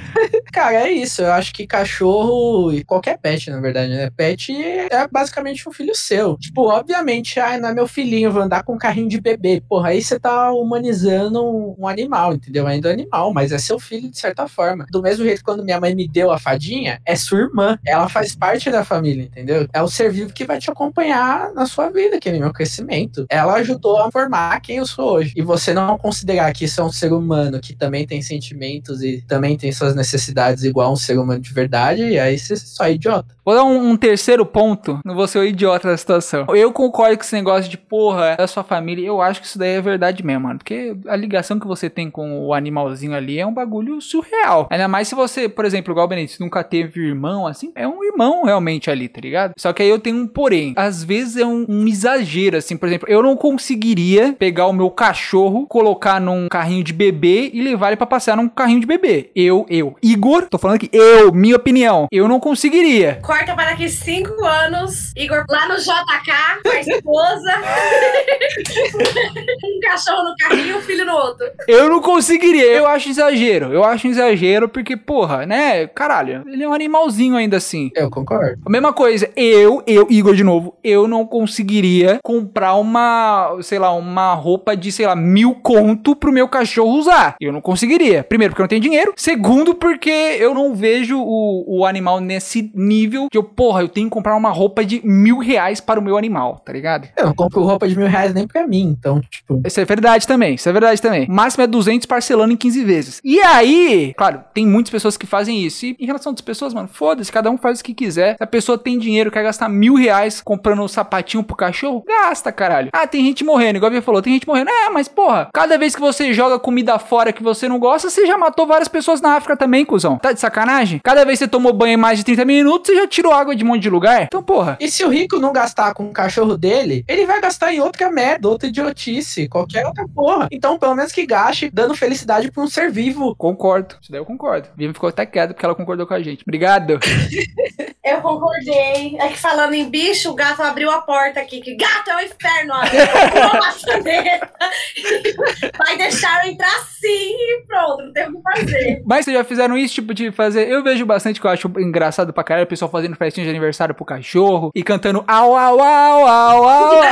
Cara, 0.53 0.89
é 0.89 0.91
isso. 0.91 1.23
Eu 1.23 1.33
acho 1.33 1.53
que 1.55 1.67
cachorro 1.67 2.73
e 2.73 2.85
qualquer 2.85 3.19
pet, 3.19 3.51
na 3.51 3.61
verdade, 3.61 3.93
né? 3.93 4.11
Pet 4.17 4.53
é 4.53 5.09
basicamente 5.11 5.69
um 5.69 5.73
filho 5.73 5.95
seu. 5.95 6.37
Tipo, 6.37 6.69
obviamente, 6.69 7.39
ah, 7.39 7.59
não 7.59 7.69
é 7.69 7.75
meu 7.75 7.87
filhinho, 7.87 8.33
vou 8.33 8.43
andar 8.43 8.65
com 8.65 8.75
um 8.75 8.79
carrinho 8.79 9.09
de 9.09 9.21
bebê. 9.21 9.63
Porra, 9.69 9.91
aí 9.91 10.03
você 10.03 10.19
tá 10.19 10.53
humanizando 10.53 11.45
um, 11.45 11.77
um 11.79 11.89
animal, 11.89 12.35
entendeu? 12.35 12.67
Ainda 12.67 12.91
é 12.91 12.93
animal, 12.93 13.33
mas 13.33 13.53
é 13.53 13.59
seu 13.59 13.79
filho 13.79 14.11
de 14.11 14.19
certa 14.19 14.49
forma. 14.49 14.87
Do 14.91 15.03
mesmo 15.03 15.25
jeito 15.25 15.39
que 15.39 15.45
quando 15.45 15.65
minha 15.65 15.81
mãe 15.81 15.95
me 15.95 16.09
deu 16.09 16.31
a 16.31 16.39
fadinha, 16.39 17.01
é 17.05 17.15
sua 17.15 17.41
irmã. 17.41 17.79
Ela 17.87 18.09
faz 18.09 18.35
parte 18.35 18.71
da 18.71 18.85
família, 18.85 19.25
entendeu? 19.25 19.43
É 19.72 19.82
o 19.82 19.88
ser 19.88 20.11
vivo 20.11 20.32
que 20.32 20.45
vai 20.45 20.59
te 20.59 20.70
acompanhar 20.70 21.53
na 21.55 21.66
sua 21.66 21.90
vida, 21.90 22.18
que 22.18 22.28
é 22.28 22.32
o 22.32 22.40
meu 22.40 22.53
crescimento. 22.53 23.26
Ela 23.28 23.55
ajudou 23.55 24.01
a 24.01 24.11
formar 24.11 24.61
quem 24.61 24.76
eu 24.76 24.86
sou 24.86 25.12
hoje. 25.14 25.32
E 25.36 25.42
você 25.42 25.72
não 25.72 25.99
considerar 25.99 26.53
que 26.53 26.64
isso 26.64 26.80
é 26.80 26.84
um 26.84 26.92
ser 26.92 27.12
humano 27.12 27.61
que 27.61 27.74
também 27.74 28.07
tem 28.07 28.22
sentimentos 28.22 29.03
e 29.03 29.22
também 29.22 29.57
tem 29.57 29.72
suas 29.72 29.95
necessidades 29.95 30.64
igual 30.64 30.92
um 30.92 30.97
ser 30.97 31.18
humano 31.18 31.40
de 31.40 31.53
verdade, 31.53 32.03
e 32.03 32.18
aí 32.18 32.38
você 32.38 32.57
só 32.57 32.84
é 32.84 32.92
idiota. 32.92 33.34
Vou 33.45 33.55
dar 33.55 33.64
um, 33.64 33.90
um 33.90 33.97
terceiro 33.97 34.47
ponto, 34.47 35.01
não 35.05 35.14
vou 35.14 35.28
ser 35.28 35.38
o 35.38 35.45
idiota 35.45 35.88
da 35.88 35.97
situação. 35.97 36.47
Eu 36.49 36.72
concordo 36.72 37.16
com 37.18 37.22
esse 37.22 37.34
negócio 37.34 37.70
de, 37.70 37.76
porra, 37.76 38.36
da 38.36 38.47
sua 38.47 38.64
família, 38.64 39.07
eu 39.07 39.20
acho 39.20 39.40
que 39.40 39.47
isso 39.47 39.59
daí 39.59 39.74
é 39.74 39.80
verdade 39.80 40.24
mesmo, 40.24 40.45
mano. 40.45 40.59
Porque 40.59 40.97
a 41.07 41.14
ligação 41.14 41.61
que 41.61 41.66
você 41.66 41.90
tem 41.90 42.11
com 42.11 42.47
o 42.47 42.55
animalzinho 42.55 43.14
ali 43.14 43.38
é 43.38 43.47
um 43.47 43.53
bagulho 43.53 44.01
surreal. 44.01 44.66
Ainda 44.70 44.88
mais 44.88 45.09
se 45.09 45.14
você, 45.14 45.49
por 45.49 45.64
exemplo, 45.64 45.92
igual 45.92 46.07
o 46.07 46.09
Benítez, 46.09 46.38
nunca 46.38 46.64
teve 46.64 47.01
irmão, 47.07 47.47
assim, 47.47 47.70
é 47.74 47.86
um 47.86 48.03
irmão 48.03 48.45
realmente 48.45 48.90
ali, 48.90 49.09
tá 49.09 49.20
ligado? 49.25 49.53
Só 49.57 49.72
que 49.72 49.83
aí 49.83 49.89
eu 49.89 49.99
tenho 49.99 50.16
um 50.16 50.27
porém. 50.27 50.75
Às 50.77 51.03
vezes 51.03 51.37
é 51.37 51.47
um, 51.47 51.64
um 51.68 51.87
exagero, 51.87 52.57
assim, 52.57 52.77
por 52.77 52.89
exemplo, 52.89 53.09
eu 53.09 53.22
não 53.22 53.37
conseguiria 53.37 54.35
pegar 54.39 54.66
o 54.66 54.72
meu 54.72 54.91
cachorro, 54.91 55.66
colocar 55.66 56.20
num 56.20 56.49
carrinho 56.49 56.85
de 56.85 56.93
bebê 56.93 57.51
e 57.53 57.62
levar 57.62 57.89
ele 57.89 57.97
pra 57.97 58.07
passear 58.07 58.37
num 58.37 58.49
carrinho 58.49 58.81
de 58.81 58.87
bebê. 58.87 59.31
Eu, 59.35 59.66
eu, 59.68 59.97
Igor, 60.03 60.47
tô 60.49 60.59
falando 60.59 60.77
aqui, 60.77 60.89
eu, 60.93 61.33
minha 61.33 61.57
opinião, 61.57 62.07
eu 62.11 62.29
não 62.29 62.39
conseguiria. 62.39 63.18
Corta 63.22 63.55
para 63.55 63.70
daqui 63.70 63.89
cinco 63.89 64.45
anos, 64.45 65.12
Igor 65.16 65.45
lá 65.49 65.68
no 65.68 65.77
JK, 65.77 66.62
com 66.62 66.70
a 66.70 66.81
esposa, 66.81 67.53
cachorro 69.85 70.24
no 70.24 70.35
carrinho 70.37 70.68
e 70.68 70.74
um 70.74 70.80
filho 70.80 71.05
no 71.05 71.12
outro. 71.12 71.47
Eu 71.68 71.89
não 71.89 72.01
conseguiria, 72.01 72.66
eu 72.66 72.87
acho 72.87 73.09
exagero. 73.09 73.72
Eu 73.72 73.85
acho 73.85 74.07
exagero 74.07 74.68
porque, 74.68 74.97
porra, 74.97 75.47
né? 75.47 75.87
Caralho, 75.87 76.45
ele 76.47 76.62
é 76.62 76.68
um 76.68 76.72
animalzinho 76.72 77.37
ainda 77.37 77.57
assim. 77.57 77.91
Eu 77.95 78.11
concordo. 78.11 78.61
A 78.64 78.70
mesma 78.70 78.93
coisa, 78.93 79.30
eu, 79.37 79.82
eu, 79.87 80.07
Igor 80.11 80.35
de 80.35 80.45
novo, 80.45 80.76
eu 80.82 81.07
não 81.07 81.26
conseguiria 81.26 82.18
comprar 82.22 82.74
uma, 82.74 83.57
sei 83.62 83.78
lá, 83.78 83.93
uma 83.93 84.35
roupa 84.35 84.76
de, 84.76 84.91
sei 84.91 85.07
lá, 85.07 85.14
mil 85.14 85.55
conto 85.57 86.16
pro 86.16 86.32
meu 86.32 86.49
cachorro 86.49 86.99
usar. 86.99 87.37
Eu 87.41 87.53
não 87.53 87.61
conseguiria. 87.61 88.22
Primeiro, 88.24 88.53
porque 88.53 88.62
eu 88.62 88.64
não 88.64 88.68
tenho 88.68 88.80
dinheiro. 88.80 89.12
Segundo, 89.16 89.74
porque 89.74 90.11
eu 90.11 90.55
não 90.55 90.74
vejo 90.74 91.18
o, 91.18 91.80
o 91.80 91.87
animal 91.87 92.20
nesse 92.20 92.70
nível 92.74 93.28
que 93.30 93.39
eu, 93.39 93.45
porra, 93.45 93.82
eu 93.82 93.89
tenho 93.89 94.09
que 94.09 94.12
comprar 94.12 94.37
uma 94.37 94.51
roupa 94.51 94.85
de 94.85 95.01
mil 95.05 95.39
reais 95.39 95.80
para 95.80 96.01
o 96.01 96.03
meu 96.03 96.16
animal, 96.16 96.59
tá 96.64 96.72
ligado? 96.72 97.09
Eu 97.16 97.26
não 97.26 97.35
compro 97.35 97.62
roupa 97.62 97.89
de 97.89 97.97
mil 97.97 98.07
reais 98.07 98.32
nem 98.35 98.47
pra 98.47 98.66
mim, 98.66 98.95
então, 98.99 99.20
tipo. 99.20 99.61
Isso 99.75 99.81
é 99.81 99.85
verdade 99.85 100.25
também, 100.25 100.55
isso 100.55 100.68
é 100.68 100.72
verdade 100.72 101.03
também. 101.03 101.27
O 101.27 101.33
máximo 101.33 101.64
é 101.64 101.66
200 101.66 102.07
parcelando 102.07 102.53
em 102.53 102.57
15 102.57 102.85
vezes. 102.85 103.20
E 103.25 103.41
aí, 103.41 104.14
claro, 104.16 104.45
tem 104.55 104.64
muitas 104.64 104.89
pessoas 104.89 105.16
que 105.16 105.27
fazem 105.27 105.64
isso. 105.64 105.85
E 105.85 105.97
em 105.99 106.07
relação 106.07 106.33
às 106.33 106.41
pessoas, 106.41 106.72
mano, 106.72 106.87
foda-se, 106.87 107.33
cada 107.33 107.51
um 107.51 107.59
faz 107.59 107.81
o 107.81 107.85
que 107.85 107.93
quiser. 107.93 108.37
Se 108.37 108.45
a 108.45 108.47
pessoa 108.47 108.79
tem 108.79 108.97
dinheiro, 109.01 109.33
quer 109.33 109.43
gastar 109.43 109.68
mil 109.68 109.97
reais 109.97 110.41
comprando 110.41 110.81
um 110.81 110.87
sapatinho 110.87 111.43
pro 111.43 111.57
cachorro, 111.57 112.05
gasta, 112.07 112.53
caralho. 112.53 112.91
Ah, 112.93 113.05
tem 113.05 113.25
gente 113.25 113.43
morrendo, 113.43 113.79
igual 113.79 113.93
a 113.93 114.01
falou, 114.01 114.22
tem 114.22 114.35
gente 114.35 114.47
morrendo. 114.47 114.70
É, 114.70 114.91
mas 114.91 115.09
porra, 115.09 115.49
cada 115.53 115.77
vez 115.77 115.93
que 115.93 116.01
você 116.01 116.33
joga 116.33 116.57
comida 116.57 116.97
fora 117.01 117.33
que 117.33 117.43
você 117.43 117.68
não 117.68 117.81
gosta, 117.81 118.09
você 118.09 118.27
já 118.29 118.39
matou 118.39 118.68
várias 118.68 118.87
pessoas 118.87 119.20
na 119.20 119.35
África 119.35 119.57
também, 119.57 119.85
cuzão. 119.85 120.18
Tá 120.18 120.31
de 120.31 120.39
sacanagem? 120.39 121.01
Cada 121.03 121.25
vez 121.25 121.41
que 121.41 121.47
você 121.47 121.51
tomou 121.51 121.72
banho 121.72 121.95
em 121.95 121.97
mais 121.97 122.18
de 122.18 122.25
30 122.25 122.45
minutos, 122.45 122.93
você 122.93 123.01
já 123.01 123.09
tirou 123.09 123.33
água 123.33 123.57
de 123.57 123.64
um 123.64 123.66
monte 123.66 123.83
de 123.83 123.91
lugar. 123.91 124.22
Então, 124.22 124.41
porra. 124.41 124.79
E 124.81 124.89
se 124.89 125.05
o 125.05 125.09
rico 125.09 125.41
não 125.41 125.53
gastar 125.53 125.95
com 125.95 126.05
o 126.05 126.12
cachorro 126.12 126.57
dele, 126.57 127.05
ele 127.09 127.27
vai 127.27 127.41
gastar 127.41 127.75
em 127.75 127.81
outra 127.81 128.09
merda, 128.09 128.49
outra 128.49 128.68
idiotice, 128.68 129.49
outra 129.87 130.07
porra. 130.09 130.49
Então, 130.51 130.79
pelo 130.79 130.95
menos 130.95 131.12
que 131.12 131.27
gaste 131.27 131.71
dando 131.73 131.95
felicidade 131.95 132.51
pra 132.51 132.62
um 132.62 132.69
ser 132.69 132.91
vivo. 132.91 133.35
Concordo. 133.37 133.97
Isso 134.01 134.11
daí 134.11 134.21
eu 134.21 134.25
concordo. 134.25 134.69
Vivi 134.77 134.93
ficou 134.93 135.09
até 135.09 135.27
quieta 135.27 135.53
porque 135.53 135.65
ela 135.65 135.75
concordou 135.75 136.07
com 136.07 136.15
a 136.15 136.23
gente. 136.23 136.43
Obrigado. 136.43 136.99
Eu 138.05 138.21
concordei. 138.21 139.17
É 139.19 139.29
que 139.29 139.39
falando 139.39 139.73
em 139.73 139.89
bicho, 139.89 140.31
o 140.31 140.35
gato 140.35 140.61
abriu 140.62 140.91
a 140.91 141.01
porta 141.01 141.41
aqui. 141.41 141.62
Que 141.62 141.75
gato 141.75 142.11
é 142.11 142.17
o 142.17 142.21
inferno, 142.21 142.75
maçaneta. 143.59 144.51
Vai 145.79 145.97
deixar 145.97 146.45
eu 146.45 146.53
entrar 146.53 146.85
sim 147.01 147.35
e 147.35 147.65
pronto, 147.67 148.03
não 148.05 148.12
tem 148.12 148.29
o 148.29 148.37
que 148.37 148.43
fazer. 148.43 149.03
Mas 149.07 149.25
vocês 149.25 149.37
já 149.37 149.45
fizeram 149.45 149.79
isso, 149.79 149.95
tipo, 149.95 150.12
de 150.12 150.31
fazer. 150.31 150.69
Eu 150.69 150.83
vejo 150.83 151.07
bastante 151.07 151.41
que 151.41 151.47
eu 151.47 151.51
acho 151.51 151.71
engraçado 151.79 152.33
pra 152.33 152.45
caralho 152.45 152.67
o 152.67 152.69
pessoal 152.69 152.91
fazendo 152.91 153.17
festinha 153.17 153.45
de 153.45 153.51
aniversário 153.51 153.95
pro 153.95 154.05
cachorro 154.05 154.71
e 154.75 154.83
cantando 154.83 155.25
au, 155.27 155.57
au, 155.57 155.81
au, 155.81 156.27
au, 156.27 156.69
au. 156.69 157.03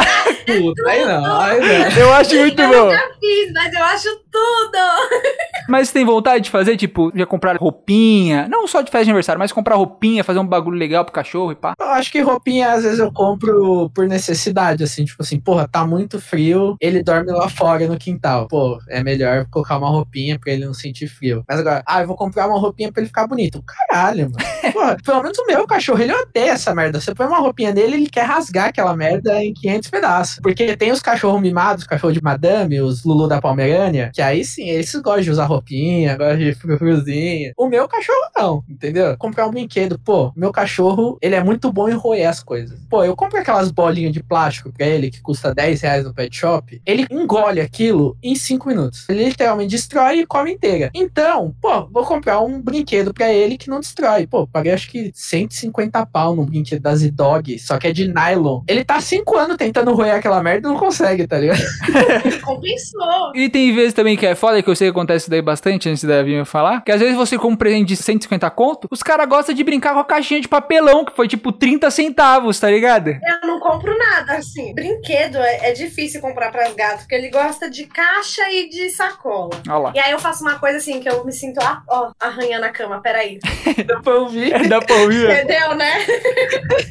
Puta, 0.46 0.90
aí 0.90 1.05
não, 1.07 1.40
aí 1.40 1.61
não. 1.61 1.98
Eu 1.98 2.12
acho 2.12 2.36
muito 2.43 2.62
Eu 2.62 2.68
bom. 2.68 2.84
nunca 2.90 3.11
fiz, 3.20 3.53
mas 3.53 3.72
eu 3.74 3.84
acho 3.84 4.09
tudo. 4.30 4.78
Mas 5.68 5.93
tem 5.93 6.05
vontade 6.05 6.45
de 6.45 6.51
fazer, 6.51 6.76
tipo, 6.76 7.12
já 7.14 7.24
comprar 7.24 7.57
roupinha? 7.57 8.49
Não 8.49 8.66
só 8.66 8.80
de 8.82 8.90
festa 8.90 9.05
de 9.05 9.11
aniversário, 9.11 9.38
mas 9.38 9.53
comprar 9.53 9.76
roupinha, 9.76 10.24
fazer 10.24 10.40
um 10.40 10.47
bagulho 10.47 10.76
legal 10.76 11.05
pro 11.05 11.14
cachorro 11.14 11.53
e 11.53 11.55
pá. 11.55 11.74
Eu 11.78 11.86
acho 11.86 12.11
que 12.11 12.20
roupinha, 12.20 12.72
às 12.72 12.82
vezes, 12.82 12.99
eu 12.99 13.12
compro 13.12 13.88
por 13.95 14.09
necessidade, 14.09 14.82
assim, 14.82 15.05
tipo 15.05 15.22
assim, 15.22 15.38
porra, 15.38 15.68
tá 15.68 15.86
muito 15.86 16.20
frio, 16.20 16.76
ele 16.80 17.01
dorme 17.03 17.30
lá 17.30 17.49
fora 17.49 17.86
no 17.86 17.97
quintal. 17.97 18.49
Pô, 18.49 18.76
é 18.88 19.05
melhor 19.05 19.47
colocar 19.51 19.78
uma 19.78 19.88
roupinha 19.88 20.36
pra 20.38 20.53
ele 20.53 20.66
não 20.66 20.74
sentir 20.74 21.07
frio. 21.07 21.45
Mas 21.49 21.61
agora, 21.61 21.82
ah, 21.86 22.01
eu 22.01 22.09
vou 22.09 22.16
comprar 22.16 22.49
uma 22.49 22.59
roupinha 22.59 22.90
pra 22.90 23.01
ele 23.01 23.07
ficar 23.09 23.26
bonito. 23.28 23.62
Caralho, 23.64 24.30
mano. 24.32 24.45
Porra, 24.72 24.97
pelo 25.05 25.22
menos 25.22 25.38
o 25.38 25.47
meu 25.47 25.64
cachorro, 25.66 26.03
ele 26.03 26.12
odeia 26.12 26.53
essa 26.53 26.74
merda. 26.74 27.01
Você 27.01 27.14
põe 27.14 27.26
uma 27.26 27.38
roupinha 27.38 27.72
nele, 27.72 27.95
ele 27.97 28.11
quer 28.11 28.24
rasgar 28.24 28.66
aquela 28.68 28.97
merda 28.97 29.43
em 29.43 29.55
500 29.55 29.90
pedaços. 29.90 30.40
Porque 30.43 30.76
tem 30.76 30.90
os 30.90 31.01
cachorros 31.01 31.40
mimados, 31.40 31.84
cachorro 31.84 32.12
de 32.12 32.20
madame, 32.32 32.80
os 32.80 33.04
Lulu 33.04 33.28
da 33.28 33.40
Pomerânia, 33.40 34.10
que 34.12 34.22
aí 34.22 34.44
sim, 34.44 34.68
eles 34.68 34.92
gostam 34.96 35.22
de 35.22 35.30
usar 35.30 35.44
roupinha, 35.44 36.16
gostam 36.16 36.38
de 36.38 36.54
frufruzinho. 36.54 37.52
O 37.56 37.68
meu 37.68 37.86
cachorro 37.86 38.30
não, 38.36 38.64
entendeu? 38.68 39.16
Comprar 39.18 39.46
um 39.46 39.50
brinquedo, 39.50 39.98
pô, 39.98 40.32
meu 40.34 40.50
cachorro, 40.50 41.18
ele 41.20 41.34
é 41.34 41.44
muito 41.44 41.72
bom 41.72 41.88
em 41.88 41.94
roer 41.94 42.28
as 42.28 42.42
coisas. 42.42 42.78
Pô, 42.88 43.04
eu 43.04 43.14
compro 43.14 43.38
aquelas 43.38 43.70
bolinhas 43.70 44.12
de 44.12 44.22
plástico 44.22 44.72
pra 44.72 44.86
ele, 44.86 45.10
que 45.10 45.20
custa 45.20 45.54
10 45.54 45.80
reais 45.82 46.04
no 46.04 46.14
pet 46.14 46.34
shop, 46.34 46.80
ele 46.86 47.06
engole 47.10 47.60
aquilo 47.60 48.16
em 48.22 48.34
5 48.34 48.68
minutos. 48.68 49.08
Ele 49.08 49.24
literalmente 49.24 49.70
destrói 49.70 50.20
e 50.20 50.26
come 50.26 50.52
inteira. 50.52 50.90
Então, 50.94 51.54
pô, 51.60 51.86
vou 51.88 52.04
comprar 52.04 52.40
um 52.40 52.60
brinquedo 52.60 53.12
pra 53.12 53.32
ele 53.32 53.58
que 53.58 53.68
não 53.68 53.80
destrói. 53.80 54.26
Pô, 54.26 54.46
paguei 54.46 54.72
acho 54.72 54.90
que 54.90 55.10
150 55.14 56.04
pau 56.06 56.34
num 56.34 56.46
brinquedo 56.46 56.82
da 56.82 56.94
Z-Dog, 56.94 57.58
só 57.58 57.78
que 57.78 57.88
é 57.88 57.92
de 57.92 58.08
nylon. 58.08 58.62
Ele 58.66 58.84
tá 58.84 59.00
5 59.00 59.36
anos 59.36 59.56
tentando 59.56 59.94
roer 59.94 60.14
aquela 60.14 60.42
merda 60.42 60.68
e 60.68 60.70
não 60.70 60.78
consegue, 60.78 61.26
tá 61.26 61.38
ligado? 61.38 61.60
Compensou. 62.42 63.32
E 63.34 63.48
tem 63.48 63.74
vezes 63.74 63.94
também 63.94 64.16
que 64.16 64.26
é 64.26 64.34
foda, 64.34 64.62
que 64.62 64.68
eu 64.68 64.76
sei 64.76 64.88
que 64.88 64.90
acontece 64.90 65.24
isso 65.24 65.30
daí 65.30 65.42
bastante 65.42 65.88
antes 65.88 66.04
da 66.04 66.22
Vinha 66.22 66.44
falar, 66.44 66.82
que 66.82 66.92
às 66.92 67.00
vezes 67.00 67.16
você 67.16 67.36
compra 67.36 67.52
um 67.52 67.56
presente 67.56 67.88
de 67.88 67.96
150 67.96 68.50
conto, 68.50 68.88
os 68.90 69.02
caras 69.02 69.28
gostam 69.28 69.54
de 69.54 69.62
brincar 69.62 69.94
com 69.94 70.00
a 70.00 70.04
caixinha 70.04 70.40
de 70.40 70.48
papelão, 70.48 71.04
que 71.04 71.14
foi 71.14 71.28
tipo 71.28 71.52
30 71.52 71.90
centavos, 71.90 72.58
tá 72.58 72.70
ligado? 72.70 73.08
Eu 73.08 73.46
não 73.46 73.60
compro 73.60 73.96
nada, 73.96 74.34
assim. 74.34 74.74
Brinquedo 74.74 75.36
é, 75.36 75.70
é 75.70 75.72
difícil 75.72 76.20
comprar 76.20 76.50
para 76.50 76.70
gatos, 76.70 77.02
porque 77.02 77.14
ele 77.14 77.30
gosta 77.30 77.70
de 77.70 77.86
caixa 77.86 78.50
e 78.50 78.68
de 78.68 78.90
sacola. 78.90 79.60
Olha 79.68 79.78
lá. 79.78 79.92
E 79.94 80.00
aí 80.00 80.12
eu 80.12 80.18
faço 80.18 80.42
uma 80.42 80.58
coisa 80.58 80.78
assim, 80.78 81.00
que 81.00 81.08
eu 81.08 81.24
me 81.24 81.32
sinto, 81.32 81.58
ah, 81.60 81.82
ó, 81.88 82.10
arranhando 82.20 82.64
a 82.64 82.70
cama, 82.70 83.00
peraí. 83.00 83.38
Dá 83.86 84.00
pra 84.00 84.14
ouvir. 84.14 84.52
Dá 84.68 84.80
pra 84.80 84.96
ouvir? 84.96 85.30
Entendeu, 85.30 85.74
né? 85.74 85.92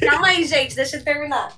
Calma 0.00 0.28
aí, 0.28 0.44
gente, 0.44 0.74
deixa 0.74 0.96
eu 0.96 1.04
terminar. 1.04 1.48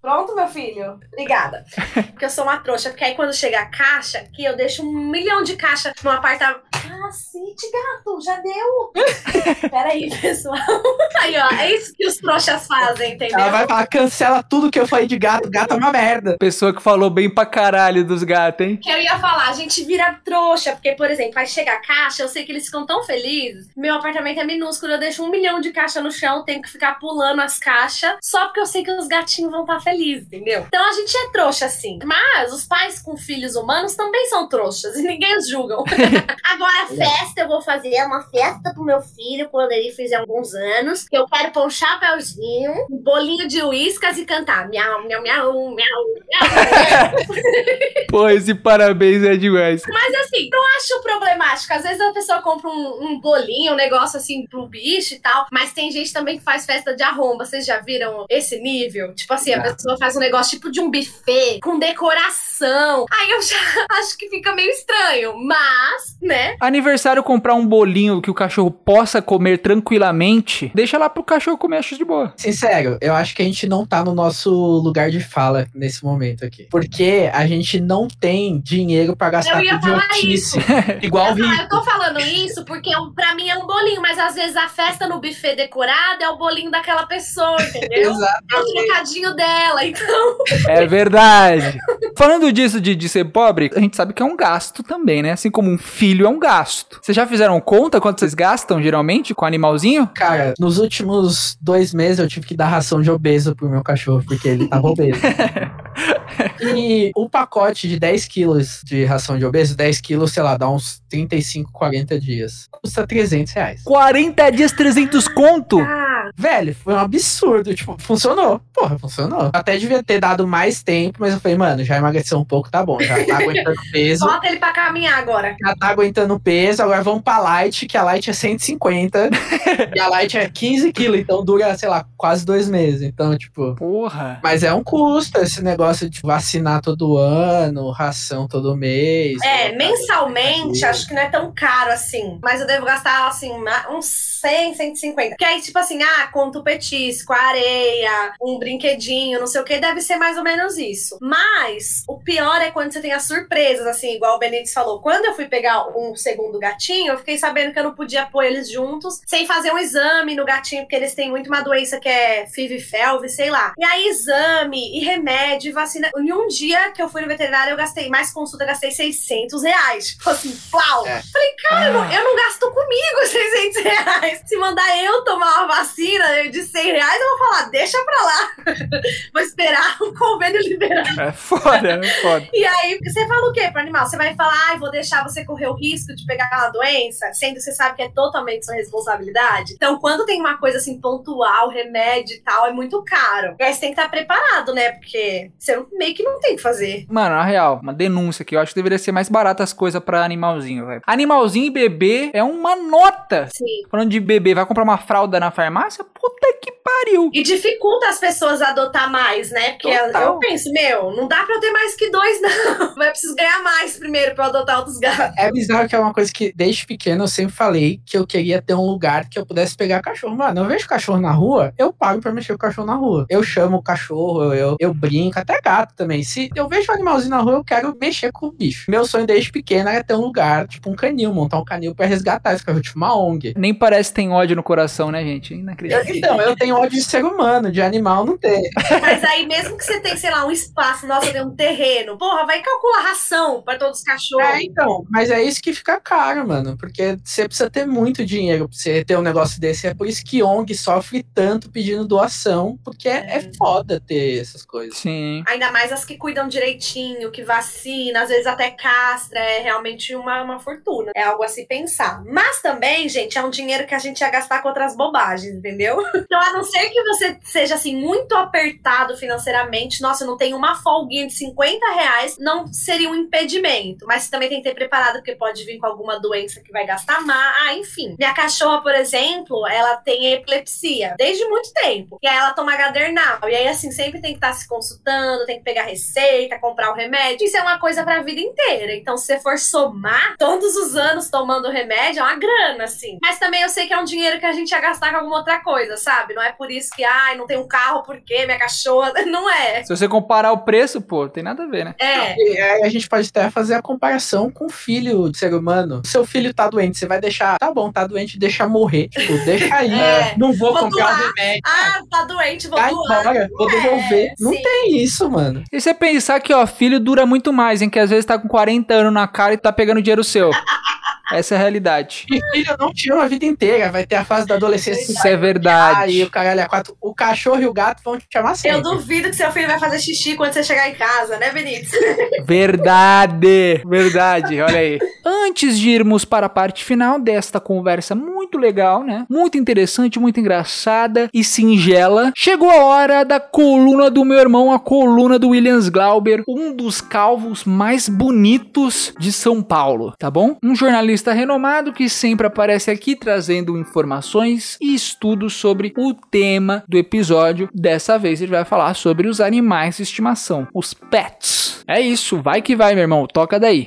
Pronto, 0.00 0.34
meu 0.34 0.48
filho? 0.48 0.98
Obrigada. 1.12 1.64
Porque 2.10 2.24
eu 2.24 2.30
sou 2.30 2.44
uma 2.44 2.58
trouxa. 2.58 2.90
Porque 2.90 3.04
aí 3.04 3.14
quando 3.14 3.34
chega 3.34 3.60
a 3.60 3.66
caixa, 3.66 4.26
que 4.34 4.44
eu 4.44 4.56
deixo 4.56 4.82
um 4.82 5.10
milhão 5.10 5.42
de 5.42 5.56
caixa 5.56 5.92
no 6.02 6.10
apartamento. 6.10 6.62
Ah, 6.72 7.00
Cacete, 7.10 7.68
gato, 7.72 8.20
já 8.20 8.36
deu. 8.36 8.92
Peraí, 9.68 10.08
pessoal. 10.20 10.56
Aí, 11.20 11.36
ó, 11.36 11.50
é 11.50 11.74
isso 11.74 11.92
que 11.96 12.06
os 12.06 12.16
trouxas 12.16 12.66
fazem, 12.68 13.14
entendeu? 13.14 13.38
Ela 13.38 13.50
vai 13.50 13.66
falar, 13.66 13.86
cancela 13.88 14.42
tudo 14.44 14.70
que 14.70 14.78
eu 14.78 14.86
falei 14.86 15.06
de 15.06 15.18
gato, 15.18 15.50
gato 15.50 15.74
é 15.74 15.76
uma 15.76 15.90
merda. 15.90 16.36
Pessoa 16.38 16.72
que 16.72 16.80
falou 16.80 17.10
bem 17.10 17.28
pra 17.28 17.44
caralho 17.44 18.04
dos 18.04 18.22
gatos, 18.22 18.64
hein? 18.64 18.76
Que 18.76 18.90
eu 18.90 19.00
ia 19.00 19.18
falar, 19.18 19.48
a 19.48 19.52
gente 19.52 19.82
vira 19.84 20.20
trouxa, 20.24 20.72
porque, 20.72 20.92
por 20.92 21.10
exemplo, 21.10 21.34
vai 21.34 21.46
chegar 21.46 21.74
a 21.74 21.82
caixa, 21.82 22.22
eu 22.22 22.28
sei 22.28 22.44
que 22.44 22.52
eles 22.52 22.66
ficam 22.66 22.86
tão 22.86 23.02
felizes. 23.02 23.68
Meu 23.76 23.96
apartamento 23.96 24.38
é 24.38 24.44
minúsculo, 24.44 24.92
eu 24.92 24.98
deixo 25.00 25.24
um 25.24 25.30
milhão 25.30 25.60
de 25.60 25.72
caixa 25.72 26.00
no 26.00 26.12
chão, 26.12 26.44
tenho 26.44 26.62
que 26.62 26.70
ficar 26.70 26.98
pulando 27.00 27.40
as 27.40 27.58
caixas, 27.58 28.16
só 28.22 28.44
porque 28.46 28.60
eu 28.60 28.66
sei 28.66 28.84
que 28.84 28.92
os 28.92 29.08
gatinhos 29.08 29.50
vão 29.50 29.62
estar 29.62 29.80
felizes, 29.90 30.26
entendeu? 30.26 30.64
Então 30.66 30.88
a 30.88 30.92
gente 30.92 31.16
é 31.16 31.30
trouxa, 31.30 31.68
sim. 31.68 31.98
Mas 32.04 32.52
os 32.52 32.64
pais 32.64 33.00
com 33.00 33.16
filhos 33.16 33.56
humanos 33.56 33.94
também 33.94 34.26
são 34.26 34.48
trouxas 34.48 34.96
e 34.96 35.02
ninguém 35.02 35.36
os 35.36 35.48
julgam. 35.48 35.84
Agora, 36.44 36.86
festa, 36.86 37.40
eu 37.42 37.48
vou 37.48 37.62
fazer 37.62 38.02
uma 38.04 38.22
festa 38.22 38.72
pro 38.72 38.84
meu 38.84 39.00
filho 39.00 39.48
quando 39.48 39.72
ele 39.72 39.92
fizer 39.92 40.16
alguns 40.16 40.54
anos. 40.54 41.06
Eu 41.10 41.26
quero 41.26 41.52
pôr 41.52 41.66
um 41.66 41.70
chapéuzinho, 41.70 42.72
um 42.90 42.98
bolinho 42.98 43.48
de 43.48 43.62
uíscas 43.62 44.18
e 44.18 44.24
cantar 44.24 44.68
miau, 44.68 45.06
miau, 45.06 45.22
miau, 45.22 45.52
miau, 45.52 45.74
miau. 45.74 47.12
Pô, 48.08 48.28
esse 48.28 48.54
parabéns 48.54 49.22
é 49.22 49.36
demais. 49.36 49.82
Mas 49.88 50.14
assim, 50.14 50.48
não 50.50 50.64
acho 50.76 51.02
problemático. 51.02 51.72
Às 51.72 51.82
vezes 51.82 52.00
a 52.00 52.12
pessoa 52.12 52.42
compra 52.42 52.68
um, 52.68 53.04
um 53.04 53.20
bolinho, 53.20 53.72
um 53.72 53.76
negócio 53.76 54.18
assim 54.18 54.46
pro 54.46 54.66
bicho 54.66 55.14
e 55.14 55.20
tal. 55.20 55.46
Mas 55.52 55.72
tem 55.72 55.90
gente 55.90 56.12
também 56.12 56.38
que 56.38 56.44
faz 56.44 56.66
festa 56.66 56.94
de 56.94 57.02
arromba. 57.02 57.44
Vocês 57.44 57.64
já 57.64 57.78
viram 57.80 58.26
esse 58.28 58.58
nível? 58.60 59.14
Tipo 59.14 59.34
assim, 59.34 59.52
a 59.52 59.56
Já. 59.56 59.62
Pessoa 59.80 59.96
faz 59.98 60.14
um 60.16 60.20
negócio 60.20 60.50
tipo 60.52 60.70
de 60.70 60.80
um 60.80 60.90
buffet, 60.90 61.58
com 61.62 61.78
decoração. 61.78 63.06
Aí 63.10 63.30
eu 63.30 63.40
já 63.42 63.56
acho 63.98 64.16
que 64.18 64.28
fica 64.28 64.54
meio 64.54 64.70
estranho. 64.70 65.34
Mas, 65.38 66.16
né? 66.20 66.56
Aniversário 66.60 67.22
comprar 67.22 67.54
um 67.54 67.66
bolinho 67.66 68.20
que 68.20 68.30
o 68.30 68.34
cachorro 68.34 68.70
possa 68.70 69.22
comer 69.22 69.58
tranquilamente, 69.58 70.70
deixa 70.74 70.98
lá 70.98 71.08
pro 71.08 71.22
cachorro 71.24 71.56
comer, 71.56 71.78
acho 71.78 71.96
de 71.96 72.04
boa. 72.04 72.32
Sincero, 72.36 72.98
eu 73.00 73.14
acho 73.14 73.34
que 73.34 73.42
a 73.42 73.44
gente 73.44 73.66
não 73.68 73.86
tá 73.86 74.04
no 74.04 74.14
nosso 74.14 74.50
lugar 74.50 75.10
de 75.10 75.20
fala 75.20 75.66
nesse 75.74 76.04
momento 76.04 76.44
aqui. 76.44 76.66
Porque 76.70 77.30
a 77.32 77.46
gente 77.46 77.80
não 77.80 78.06
tem 78.08 78.60
dinheiro 78.60 79.16
pra 79.16 79.30
gastar 79.30 79.58
Eu 79.58 79.64
ia 79.64 79.76
com 79.78 79.82
falar 79.86 80.06
idiotice. 80.18 80.58
Igual 81.02 81.36
Eu, 81.38 81.46
eu 81.46 81.68
tô 81.68 81.82
falando 81.82 82.20
isso 82.20 82.64
porque 82.64 82.94
eu- 82.94 83.12
pra 83.12 83.34
mim 83.34 83.48
é 83.48 83.56
um 83.56 83.66
bolinho, 83.66 84.00
mas 84.02 84.18
às 84.18 84.34
vezes 84.34 84.56
a 84.56 84.68
festa 84.68 85.06
no 85.08 85.20
buffet 85.20 85.56
decorado 85.56 86.22
é 86.22 86.28
o 86.28 86.36
bolinho 86.36 86.70
daquela 86.70 87.06
pessoa, 87.06 87.56
entendeu? 87.62 88.10
Exato. 88.12 88.44
É 88.52 88.58
o 88.58 88.64
trocadinho 88.64 89.34
dela, 89.34 89.69
então. 89.78 90.38
É 90.68 90.86
verdade. 90.86 91.78
Falando 92.16 92.52
disso 92.52 92.80
de, 92.80 92.94
de 92.94 93.08
ser 93.08 93.24
pobre, 93.26 93.70
a 93.74 93.80
gente 93.80 93.96
sabe 93.96 94.12
que 94.12 94.22
é 94.22 94.24
um 94.24 94.36
gasto 94.36 94.82
também, 94.82 95.22
né? 95.22 95.32
Assim 95.32 95.50
como 95.50 95.70
um 95.70 95.78
filho 95.78 96.26
é 96.26 96.28
um 96.28 96.38
gasto. 96.38 96.98
Vocês 97.00 97.14
já 97.14 97.26
fizeram 97.26 97.60
conta 97.60 98.00
quanto 98.00 98.20
vocês 98.20 98.34
gastam 98.34 98.82
geralmente 98.82 99.34
com 99.34 99.44
animalzinho? 99.44 100.06
Cara, 100.14 100.54
nos 100.58 100.78
últimos 100.78 101.56
dois 101.60 101.94
meses 101.94 102.18
eu 102.18 102.28
tive 102.28 102.46
que 102.46 102.56
dar 102.56 102.68
ração 102.68 103.00
de 103.00 103.10
obeso 103.10 103.54
pro 103.54 103.68
meu 103.68 103.82
cachorro, 103.82 104.22
porque 104.26 104.48
ele 104.48 104.68
tava 104.68 104.88
obeso. 104.88 105.20
e 106.74 107.10
o 107.14 107.28
pacote 107.28 107.88
de 107.88 107.98
10 107.98 108.24
quilos 108.26 108.82
de 108.84 109.04
ração 109.04 109.38
de 109.38 109.44
obeso, 109.44 109.76
10 109.76 110.00
quilos, 110.00 110.32
sei 110.32 110.42
lá, 110.42 110.56
dá 110.56 110.68
uns 110.68 111.00
35, 111.08 111.72
40 111.72 112.20
dias. 112.20 112.68
Custa 112.70 113.06
300 113.06 113.52
reais. 113.52 113.82
40 113.82 114.50
dias, 114.50 114.72
300 114.72 115.28
conto? 115.28 115.80
Ah, 115.80 116.09
Velho, 116.36 116.74
foi 116.74 116.94
um 116.94 116.98
absurdo. 116.98 117.74
Tipo, 117.74 117.96
funcionou. 117.98 118.60
Porra, 118.72 118.98
funcionou. 118.98 119.50
Até 119.52 119.76
devia 119.76 120.02
ter 120.02 120.20
dado 120.20 120.46
mais 120.46 120.82
tempo, 120.82 121.18
mas 121.20 121.34
eu 121.34 121.40
falei, 121.40 121.56
mano, 121.56 121.84
já 121.84 121.96
emagreceu 121.96 122.38
um 122.38 122.44
pouco, 122.44 122.70
tá 122.70 122.84
bom. 122.84 123.00
Já 123.00 123.24
tá 123.24 123.38
aguentando 123.38 123.80
peso. 123.92 124.26
bota 124.26 124.46
ele 124.46 124.58
pra 124.58 124.72
caminhar 124.72 125.18
agora. 125.18 125.56
Já 125.60 125.74
tá 125.74 125.88
aguentando 125.88 126.38
peso. 126.38 126.82
Agora 126.82 127.02
vamos 127.02 127.22
pra 127.22 127.38
Light, 127.38 127.86
que 127.86 127.96
a 127.96 128.02
Light 128.02 128.28
é 128.28 128.32
150. 128.32 129.30
e 129.94 130.00
a 130.00 130.08
Light 130.08 130.36
é 130.36 130.48
15 130.48 130.92
quilos, 130.92 131.20
então 131.20 131.44
dura, 131.44 131.76
sei 131.76 131.88
lá, 131.88 132.06
quase 132.16 132.44
dois 132.44 132.68
meses. 132.68 133.02
Então, 133.02 133.36
tipo. 133.36 133.74
Porra. 133.74 134.40
Mas 134.42 134.62
é 134.62 134.72
um 134.72 134.82
custo 134.82 135.38
esse 135.38 135.62
negócio 135.62 136.08
de 136.08 136.20
vacinar 136.22 136.80
todo 136.80 137.16
ano, 137.16 137.90
ração 137.90 138.46
todo 138.46 138.76
mês. 138.76 139.38
É, 139.42 139.72
mensalmente, 139.72 140.84
acho 140.84 141.06
que 141.06 141.14
não 141.14 141.22
é 141.22 141.28
tão 141.28 141.52
caro 141.54 141.92
assim. 141.92 142.38
Mas 142.42 142.60
eu 142.60 142.66
devo 142.66 142.84
gastar, 142.84 143.28
assim, 143.28 143.52
uns 143.90 144.06
100, 144.40 144.74
150. 144.74 145.30
Porque 145.30 145.44
aí, 145.44 145.60
tipo 145.60 145.78
assim, 145.78 146.02
ah, 146.02 146.19
conta 146.28 146.58
o 146.58 146.62
petisco, 146.64 147.32
a 147.32 147.38
areia, 147.40 148.32
um 148.40 148.58
brinquedinho, 148.58 149.40
não 149.40 149.46
sei 149.46 149.60
o 149.60 149.64
que, 149.64 149.78
deve 149.78 150.00
ser 150.00 150.16
mais 150.16 150.36
ou 150.36 150.42
menos 150.44 150.78
isso. 150.78 151.18
Mas 151.20 152.04
o 152.08 152.18
pior 152.18 152.60
é 152.60 152.70
quando 152.70 152.92
você 152.92 153.00
tem 153.00 153.12
as 153.12 153.24
surpresas, 153.26 153.86
assim, 153.86 154.14
igual 154.14 154.36
o 154.36 154.38
Benítez 154.38 154.72
falou. 154.72 155.00
Quando 155.00 155.24
eu 155.26 155.34
fui 155.34 155.46
pegar 155.46 155.86
um 155.96 156.14
segundo 156.16 156.58
gatinho, 156.58 157.12
eu 157.12 157.18
fiquei 157.18 157.38
sabendo 157.38 157.72
que 157.72 157.78
eu 157.78 157.84
não 157.84 157.94
podia 157.94 158.26
pôr 158.26 158.44
eles 158.44 158.70
juntos 158.70 159.20
sem 159.26 159.46
fazer 159.46 159.72
um 159.72 159.78
exame 159.78 160.34
no 160.34 160.44
gatinho, 160.44 160.82
porque 160.82 160.96
eles 160.96 161.14
têm 161.14 161.30
muito 161.30 161.46
uma 161.48 161.60
doença 161.62 161.98
que 162.00 162.08
é 162.08 162.46
FIV-FeLV, 162.46 163.28
sei 163.28 163.50
lá. 163.50 163.72
E 163.78 163.84
aí, 163.84 164.08
exame, 164.08 164.96
e 164.98 165.04
remédio, 165.04 165.68
e 165.70 165.72
vacina. 165.72 166.10
Em 166.16 166.32
um 166.32 166.46
dia 166.48 166.90
que 166.92 167.02
eu 167.02 167.08
fui 167.08 167.22
no 167.22 167.28
veterinário, 167.28 167.72
eu 167.72 167.76
gastei 167.76 168.08
mais 168.08 168.32
consulta, 168.32 168.64
eu 168.64 168.68
gastei 168.68 168.90
600 168.90 169.62
reais. 169.62 170.08
Tipo 170.10 170.30
assim, 170.30 170.58
plau! 170.70 171.06
É. 171.06 171.22
Falei, 171.32 171.52
cara, 171.68 171.86
eu 171.86 171.92
não- 171.94 172.12
eu 172.12 172.24
não 172.24 172.36
gasto 172.36 172.70
comigo 172.70 173.26
600 173.26 173.82
reais. 173.82 174.42
Se 174.46 174.56
mandar 174.56 175.02
eu 175.02 175.22
tomar 175.24 175.64
uma 175.64 175.76
vacina 175.76 176.09
de 176.50 176.62
100 176.62 176.92
reais, 176.92 177.20
eu 177.20 177.28
vou 177.38 177.46
falar, 177.48 177.70
deixa 177.70 177.98
pra 178.04 178.22
lá. 178.24 178.50
vou 179.32 179.42
esperar 179.42 179.96
o 180.00 180.12
convênio 180.14 180.60
liberar. 180.60 181.18
É 181.18 181.32
foda, 181.32 181.88
é 181.88 182.02
foda. 182.22 182.48
E 182.52 182.64
aí, 182.64 182.98
você 183.02 183.26
fala 183.26 183.48
o 183.48 183.52
quê 183.52 183.68
pro 183.70 183.80
animal? 183.80 184.06
Você 184.06 184.16
vai 184.16 184.34
falar, 184.34 184.54
ai, 184.68 184.78
vou 184.78 184.90
deixar 184.90 185.22
você 185.22 185.44
correr 185.44 185.68
o 185.68 185.74
risco 185.74 186.14
de 186.14 186.24
pegar 186.26 186.50
uma 186.52 186.68
doença, 186.70 187.30
sendo 187.32 187.54
que 187.54 187.60
você 187.60 187.72
sabe 187.72 187.96
que 187.96 188.02
é 188.02 188.08
totalmente 188.10 188.64
sua 188.66 188.74
responsabilidade? 188.74 189.74
Então, 189.74 189.98
quando 189.98 190.24
tem 190.26 190.40
uma 190.40 190.58
coisa 190.58 190.78
assim 190.78 191.00
pontual, 191.00 191.68
remédio 191.70 192.36
e 192.36 192.40
tal, 192.40 192.66
é 192.66 192.72
muito 192.72 193.02
caro. 193.04 193.54
E 193.58 193.62
aí 193.62 193.72
você 193.74 193.80
tem 193.80 193.94
que 193.94 194.00
estar 194.00 194.10
preparado, 194.10 194.74
né? 194.74 194.92
Porque 194.92 195.50
você 195.58 195.76
não- 195.76 195.86
meio 195.92 196.14
que 196.14 196.22
não 196.22 196.40
tem 196.40 196.54
o 196.54 196.56
que 196.56 196.62
fazer. 196.62 197.06
Mano, 197.08 197.36
na 197.36 197.44
real, 197.44 197.80
uma 197.82 197.92
denúncia 197.94 198.42
aqui. 198.42 198.56
Eu 198.56 198.60
acho 198.60 198.72
que 198.72 198.76
deveria 198.76 198.98
ser 198.98 199.12
mais 199.12 199.28
barato 199.28 199.62
as 199.62 199.72
coisas 199.72 200.02
pra 200.02 200.24
animalzinho, 200.24 200.86
velho. 200.86 201.02
Animalzinho 201.06 201.66
e 201.66 201.70
bebê 201.70 202.30
é 202.32 202.42
uma 202.42 202.74
nota. 202.76 203.48
Sim. 203.52 203.82
Falando 203.90 204.10
de 204.10 204.20
bebê, 204.20 204.54
vai 204.54 204.66
comprar 204.66 204.82
uma 204.82 204.98
fralda 204.98 205.38
na 205.38 205.50
farmácia? 205.50 205.99
Puta 206.04 206.46
que 206.62 206.72
pariu. 206.90 207.30
E 207.32 207.42
dificulta 207.42 208.08
as 208.08 208.18
pessoas 208.18 208.60
a 208.60 208.70
adotar 208.70 209.10
mais, 209.10 209.50
né? 209.50 209.72
Porque 209.72 209.96
Total. 209.96 210.22
eu 210.22 210.38
penso, 210.38 210.70
meu, 210.72 211.12
não 211.12 211.28
dá 211.28 211.44
pra 211.44 211.54
eu 211.54 211.60
ter 211.60 211.70
mais 211.70 211.94
que 211.94 212.10
dois, 212.10 212.40
não. 212.40 212.94
Vai 212.96 213.10
preciso 213.10 213.34
ganhar 213.34 213.62
mais 213.62 213.96
primeiro 213.96 214.34
pra 214.34 214.44
eu 214.44 214.48
adotar 214.50 214.78
outros 214.78 214.98
gatos. 214.98 215.36
É 215.36 215.50
bizarro 215.50 215.88
que 215.88 215.94
é 215.94 215.98
uma 215.98 216.12
coisa 216.12 216.32
que 216.32 216.52
desde 216.54 216.86
pequeno 216.86 217.24
eu 217.24 217.28
sempre 217.28 217.54
falei 217.54 218.00
que 218.04 218.16
eu 218.16 218.26
queria 218.26 218.60
ter 218.60 218.74
um 218.74 218.84
lugar 218.84 219.28
que 219.28 219.38
eu 219.38 219.46
pudesse 219.46 219.76
pegar 219.76 220.00
cachorro. 220.00 220.36
Mano, 220.36 220.62
eu 220.62 220.66
vejo 220.66 220.88
cachorro 220.88 221.20
na 221.20 221.32
rua, 221.32 221.72
eu 221.78 221.92
pago 221.92 222.20
pra 222.20 222.32
mexer 222.32 222.52
com 222.52 222.56
o 222.56 222.58
cachorro 222.58 222.86
na 222.86 222.94
rua. 222.94 223.26
Eu 223.28 223.42
chamo 223.42 223.78
o 223.78 223.82
cachorro, 223.82 224.52
eu, 224.54 224.76
eu 224.78 224.92
brinco, 224.92 225.38
até 225.38 225.60
gato 225.60 225.94
também. 225.94 226.22
Se 226.22 226.50
eu 226.54 226.68
vejo 226.68 226.90
um 226.90 226.94
animalzinho 226.94 227.30
na 227.30 227.40
rua, 227.40 227.54
eu 227.54 227.64
quero 227.64 227.96
mexer 228.00 228.32
com 228.32 228.46
o 228.46 228.52
bicho. 228.52 228.90
Meu 228.90 229.04
sonho 229.04 229.26
desde 229.26 229.50
pequeno 229.50 229.88
era 229.88 230.04
ter 230.04 230.14
um 230.14 230.20
lugar, 230.20 230.66
tipo 230.66 230.90
um 230.90 230.94
canil, 230.94 231.32
montar 231.32 231.58
um 231.58 231.64
canil 231.64 231.94
pra 231.94 232.06
resgatar 232.06 232.54
esse 232.54 232.64
cachorro, 232.64 232.82
tipo 232.82 232.96
uma 232.96 233.16
ONG. 233.16 233.54
Nem 233.56 233.74
parece 233.74 234.10
que 234.10 234.16
tem 234.16 234.30
ódio 234.30 234.56
no 234.56 234.62
coração, 234.62 235.10
né, 235.10 235.22
gente? 235.22 235.54
Inacreditável. 235.54 236.16
Então, 236.16 236.40
eu 236.40 236.56
tenho 236.56 236.79
ódio 236.80 236.98
de 236.98 237.04
ser 237.04 237.24
humano, 237.24 237.70
de 237.70 237.80
animal 237.80 238.24
não 238.24 238.36
tem. 238.36 238.62
Mas 239.00 239.22
aí, 239.24 239.46
mesmo 239.46 239.76
que 239.76 239.84
você 239.84 240.00
tenha, 240.00 240.16
sei 240.16 240.30
lá, 240.30 240.46
um 240.46 240.50
espaço, 240.50 241.06
nossa, 241.06 241.32
tem 241.32 241.42
um 241.42 241.54
terreno, 241.54 242.18
porra, 242.18 242.46
vai 242.46 242.60
calcular 242.62 243.00
ração 243.02 243.62
pra 243.62 243.78
todos 243.78 243.98
os 243.98 244.04
cachorros. 244.04 244.46
É, 244.46 244.62
então, 244.62 245.04
mas 245.10 245.30
é 245.30 245.42
isso 245.42 245.62
que 245.62 245.72
fica 245.72 246.00
caro, 246.00 246.46
mano. 246.46 246.76
Porque 246.76 247.18
você 247.24 247.46
precisa 247.46 247.70
ter 247.70 247.86
muito 247.86 248.24
dinheiro 248.24 248.68
pra 248.68 248.76
você 248.76 249.04
ter 249.04 249.16
um 249.16 249.22
negócio 249.22 249.60
desse. 249.60 249.86
É 249.86 249.94
por 249.94 250.06
isso 250.06 250.24
que 250.24 250.42
ONG 250.42 250.74
sofre 250.74 251.22
tanto 251.34 251.70
pedindo 251.70 252.04
doação, 252.06 252.78
porque 252.84 253.08
é, 253.08 253.36
é 253.36 253.50
foda 253.56 254.00
ter 254.00 254.40
essas 254.40 254.64
coisas. 254.64 254.98
Sim. 254.98 255.42
Ainda 255.46 255.70
mais 255.70 255.92
as 255.92 256.04
que 256.04 256.16
cuidam 256.16 256.48
direitinho, 256.48 257.30
que 257.30 257.42
vacina, 257.42 258.22
às 258.22 258.28
vezes 258.28 258.46
até 258.46 258.70
castra, 258.70 259.38
é 259.38 259.60
realmente 259.60 260.14
uma, 260.14 260.42
uma 260.42 260.60
fortuna. 260.60 261.12
É 261.14 261.22
algo 261.22 261.42
a 261.42 261.48
se 261.48 261.66
pensar. 261.66 262.22
Mas 262.24 262.60
também, 262.62 263.08
gente, 263.08 263.38
é 263.38 263.42
um 263.42 263.50
dinheiro 263.50 263.86
que 263.86 263.94
a 263.94 263.98
gente 263.98 264.20
ia 264.20 264.30
gastar 264.30 264.62
com 264.62 264.68
outras 264.68 264.96
bobagens, 264.96 265.54
entendeu? 265.54 266.00
Então, 266.14 266.40
a 266.40 266.52
não 266.52 266.59
ser 266.62 266.90
que 266.90 267.02
você 267.02 267.38
seja, 267.42 267.74
assim, 267.74 267.96
muito 267.96 268.34
apertado 268.34 269.16
financeiramente, 269.16 270.02
nossa, 270.02 270.24
não 270.24 270.36
tenho 270.36 270.56
uma 270.56 270.76
folguinha 270.76 271.26
de 271.26 271.34
50 271.34 271.90
reais, 271.92 272.36
não 272.38 272.66
seria 272.72 273.08
um 273.08 273.14
impedimento. 273.14 274.06
Mas 274.06 274.28
também 274.28 274.48
tem 274.48 274.62
que 274.62 274.68
ter 274.68 274.74
preparado, 274.74 275.14
porque 275.14 275.34
pode 275.34 275.64
vir 275.64 275.78
com 275.78 275.86
alguma 275.86 276.18
doença 276.20 276.60
que 276.60 276.72
vai 276.72 276.86
gastar 276.86 277.20
mais. 277.22 277.40
Ah, 277.40 277.74
enfim. 277.74 278.14
Minha 278.18 278.34
cachorra, 278.34 278.82
por 278.82 278.94
exemplo, 278.94 279.66
ela 279.66 279.96
tem 279.96 280.32
epilepsia 280.32 281.14
desde 281.18 281.44
muito 281.46 281.72
tempo. 281.72 282.18
E 282.22 282.26
aí 282.26 282.36
ela 282.36 282.52
toma 282.52 282.76
gadernal. 282.76 283.38
E 283.48 283.54
aí, 283.54 283.68
assim, 283.68 283.90
sempre 283.90 284.20
tem 284.20 284.32
que 284.32 284.38
estar 284.38 284.52
se 284.52 284.68
consultando, 284.68 285.46
tem 285.46 285.58
que 285.58 285.64
pegar 285.64 285.82
receita, 285.84 286.58
comprar 286.58 286.90
o 286.90 286.94
remédio. 286.94 287.46
Isso 287.46 287.56
é 287.56 287.62
uma 287.62 287.78
coisa 287.78 288.04
pra 288.04 288.22
vida 288.22 288.40
inteira. 288.40 288.94
Então, 288.94 289.16
se 289.16 289.26
você 289.26 289.40
for 289.40 289.58
somar 289.58 290.36
todos 290.38 290.74
os 290.76 290.96
anos 290.96 291.30
tomando 291.30 291.70
remédio, 291.70 292.20
é 292.20 292.22
uma 292.22 292.36
grana, 292.36 292.84
assim. 292.84 293.18
Mas 293.22 293.38
também 293.38 293.62
eu 293.62 293.68
sei 293.68 293.86
que 293.86 293.92
é 293.92 293.98
um 293.98 294.04
dinheiro 294.04 294.38
que 294.38 294.46
a 294.46 294.52
gente 294.52 294.70
ia 294.70 294.80
gastar 294.80 295.10
com 295.10 295.16
alguma 295.16 295.38
outra 295.38 295.60
coisa, 295.60 295.96
sabe? 295.96 296.34
Não 296.34 296.42
é 296.42 296.49
por 296.52 296.70
isso 296.70 296.90
que, 296.94 297.04
ai, 297.04 297.36
não 297.36 297.46
tem 297.46 297.56
um 297.58 297.66
carro 297.66 298.02
porque 298.02 298.44
minha 298.46 298.58
cachorra. 298.58 299.12
Não 299.30 299.48
é. 299.50 299.82
Se 299.84 299.94
você 299.96 300.08
comparar 300.08 300.52
o 300.52 300.58
preço, 300.58 301.00
pô, 301.00 301.28
tem 301.28 301.42
nada 301.42 301.62
a 301.62 301.66
ver, 301.66 301.84
né? 301.84 301.94
É. 302.00 302.72
Aí 302.74 302.82
a 302.82 302.88
gente 302.88 303.08
pode 303.08 303.28
até 303.28 303.48
fazer 303.50 303.74
a 303.74 303.82
comparação 303.82 304.50
com 304.50 304.66
o 304.66 304.70
filho 304.70 305.28
do 305.28 305.36
ser 305.36 305.54
humano. 305.54 306.02
Seu 306.04 306.24
filho 306.26 306.52
tá 306.52 306.68
doente, 306.68 306.98
você 306.98 307.06
vai 307.06 307.20
deixar, 307.20 307.58
tá 307.58 307.72
bom, 307.72 307.92
tá 307.92 308.06
doente, 308.06 308.38
deixa 308.38 308.66
morrer. 308.68 309.08
Tipo, 309.08 309.32
deixa 309.44 309.74
aí. 309.74 309.92
É. 309.92 310.34
Não 310.36 310.52
vou, 310.52 310.72
Vou 310.72 310.82
comprar 310.84 311.04
doar. 311.06 311.20
o 311.20 311.32
remédio. 311.34 311.60
Ah, 311.66 312.00
tá 312.10 312.24
doente, 312.24 312.68
vou 312.68 312.78
Vai 312.78 312.90
doar. 312.90 313.20
embora, 313.20 313.48
vou 313.56 313.68
É, 313.70 313.72
devolver. 313.72 314.32
Não 314.40 314.52
sim. 314.52 314.62
tem 314.62 314.96
isso, 315.02 315.30
mano. 315.30 315.62
E 315.72 315.80
você 315.80 315.94
pensar 315.94 316.40
que, 316.40 316.52
ó, 316.52 316.66
filho 316.66 316.98
dura 316.98 317.24
muito 317.26 317.52
mais, 317.52 317.82
hein? 317.82 317.90
Que 317.90 317.98
às 317.98 318.10
vezes 318.10 318.24
tá 318.24 318.38
com 318.38 318.48
40 318.48 318.92
anos 318.94 319.12
na 319.12 319.26
cara 319.28 319.54
e 319.54 319.56
tá 319.58 319.72
pegando 319.72 320.02
dinheiro 320.02 320.24
seu. 320.24 320.50
Essa 321.32 321.54
é 321.54 321.56
a 321.56 321.60
realidade. 321.60 322.26
E 322.30 322.40
filho 322.52 322.76
não 322.78 322.92
tira 322.92 323.14
uma 323.16 323.28
vida 323.28 323.44
inteira, 323.44 323.90
vai 323.90 324.06
ter 324.06 324.16
a 324.16 324.24
fase 324.24 324.46
da 324.46 324.54
adolescência. 324.54 325.12
Isso 325.12 325.26
é 325.26 325.30
Aí 325.30 325.36
verdade. 325.36 326.22
o 326.22 326.30
caralho, 326.30 326.62
a 326.62 326.68
quatro, 326.68 326.96
o 327.00 327.14
cachorro 327.14 327.60
e 327.60 327.66
o 327.66 327.72
gato 327.72 328.02
vão 328.04 328.18
te 328.18 328.26
chamar 328.32 328.54
sempre. 328.54 328.78
Eu 328.78 328.82
duvido 328.82 329.28
que 329.28 329.36
seu 329.36 329.50
filho 329.52 329.66
vai 329.66 329.78
fazer 329.78 329.98
xixi 329.98 330.34
quando 330.34 330.52
você 330.52 330.62
chegar 330.62 330.88
em 330.88 330.94
casa, 330.94 331.36
né, 331.38 331.50
Benítez? 331.52 331.90
Verdade, 332.46 333.82
verdade, 333.86 334.60
olha 334.60 334.78
aí. 334.78 334.98
Antes 335.24 335.78
de 335.78 335.90
irmos 335.90 336.24
para 336.24 336.46
a 336.46 336.48
parte 336.48 336.84
final 336.84 337.20
desta 337.20 337.60
conversa 337.60 338.14
muito 338.14 338.58
legal, 338.58 339.04
né? 339.04 339.26
Muito 339.28 339.58
interessante, 339.58 340.18
muito 340.18 340.40
engraçada 340.40 341.28
e 341.32 341.44
singela, 341.44 342.32
chegou 342.34 342.70
a 342.70 342.84
hora 342.84 343.24
da 343.24 343.38
coluna 343.38 344.10
do 344.10 344.24
meu 344.24 344.38
irmão, 344.38 344.72
a 344.72 344.78
coluna 344.78 345.38
do 345.38 345.50
Williams 345.50 345.88
Glauber, 345.88 346.42
um 346.48 346.74
dos 346.74 347.00
calvos 347.00 347.64
mais 347.64 348.08
bonitos 348.08 349.12
de 349.18 349.32
São 349.32 349.62
Paulo, 349.62 350.14
tá 350.18 350.30
bom? 350.30 350.56
Um 350.62 350.74
jornalista 350.74 351.19
renomado 351.28 351.92
que 351.92 352.08
sempre 352.08 352.46
aparece 352.46 352.90
aqui 352.90 353.14
trazendo 353.14 353.76
informações 353.76 354.78
e 354.80 354.94
estudos 354.94 355.52
sobre 355.52 355.92
o 355.96 356.14
tema 356.14 356.82
do 356.88 356.96
episódio. 356.96 357.68
Dessa 357.74 358.18
vez 358.18 358.40
ele 358.40 358.52
vai 358.52 358.64
falar 358.64 358.94
sobre 358.94 359.28
os 359.28 359.40
animais 359.40 359.98
de 359.98 360.04
estimação, 360.04 360.66
os 360.74 360.94
pets. 360.94 361.84
É 361.86 362.00
isso, 362.00 362.40
vai 362.40 362.62
que 362.62 362.74
vai, 362.74 362.94
meu 362.94 363.02
irmão, 363.02 363.26
toca 363.26 363.60
daí. 363.60 363.84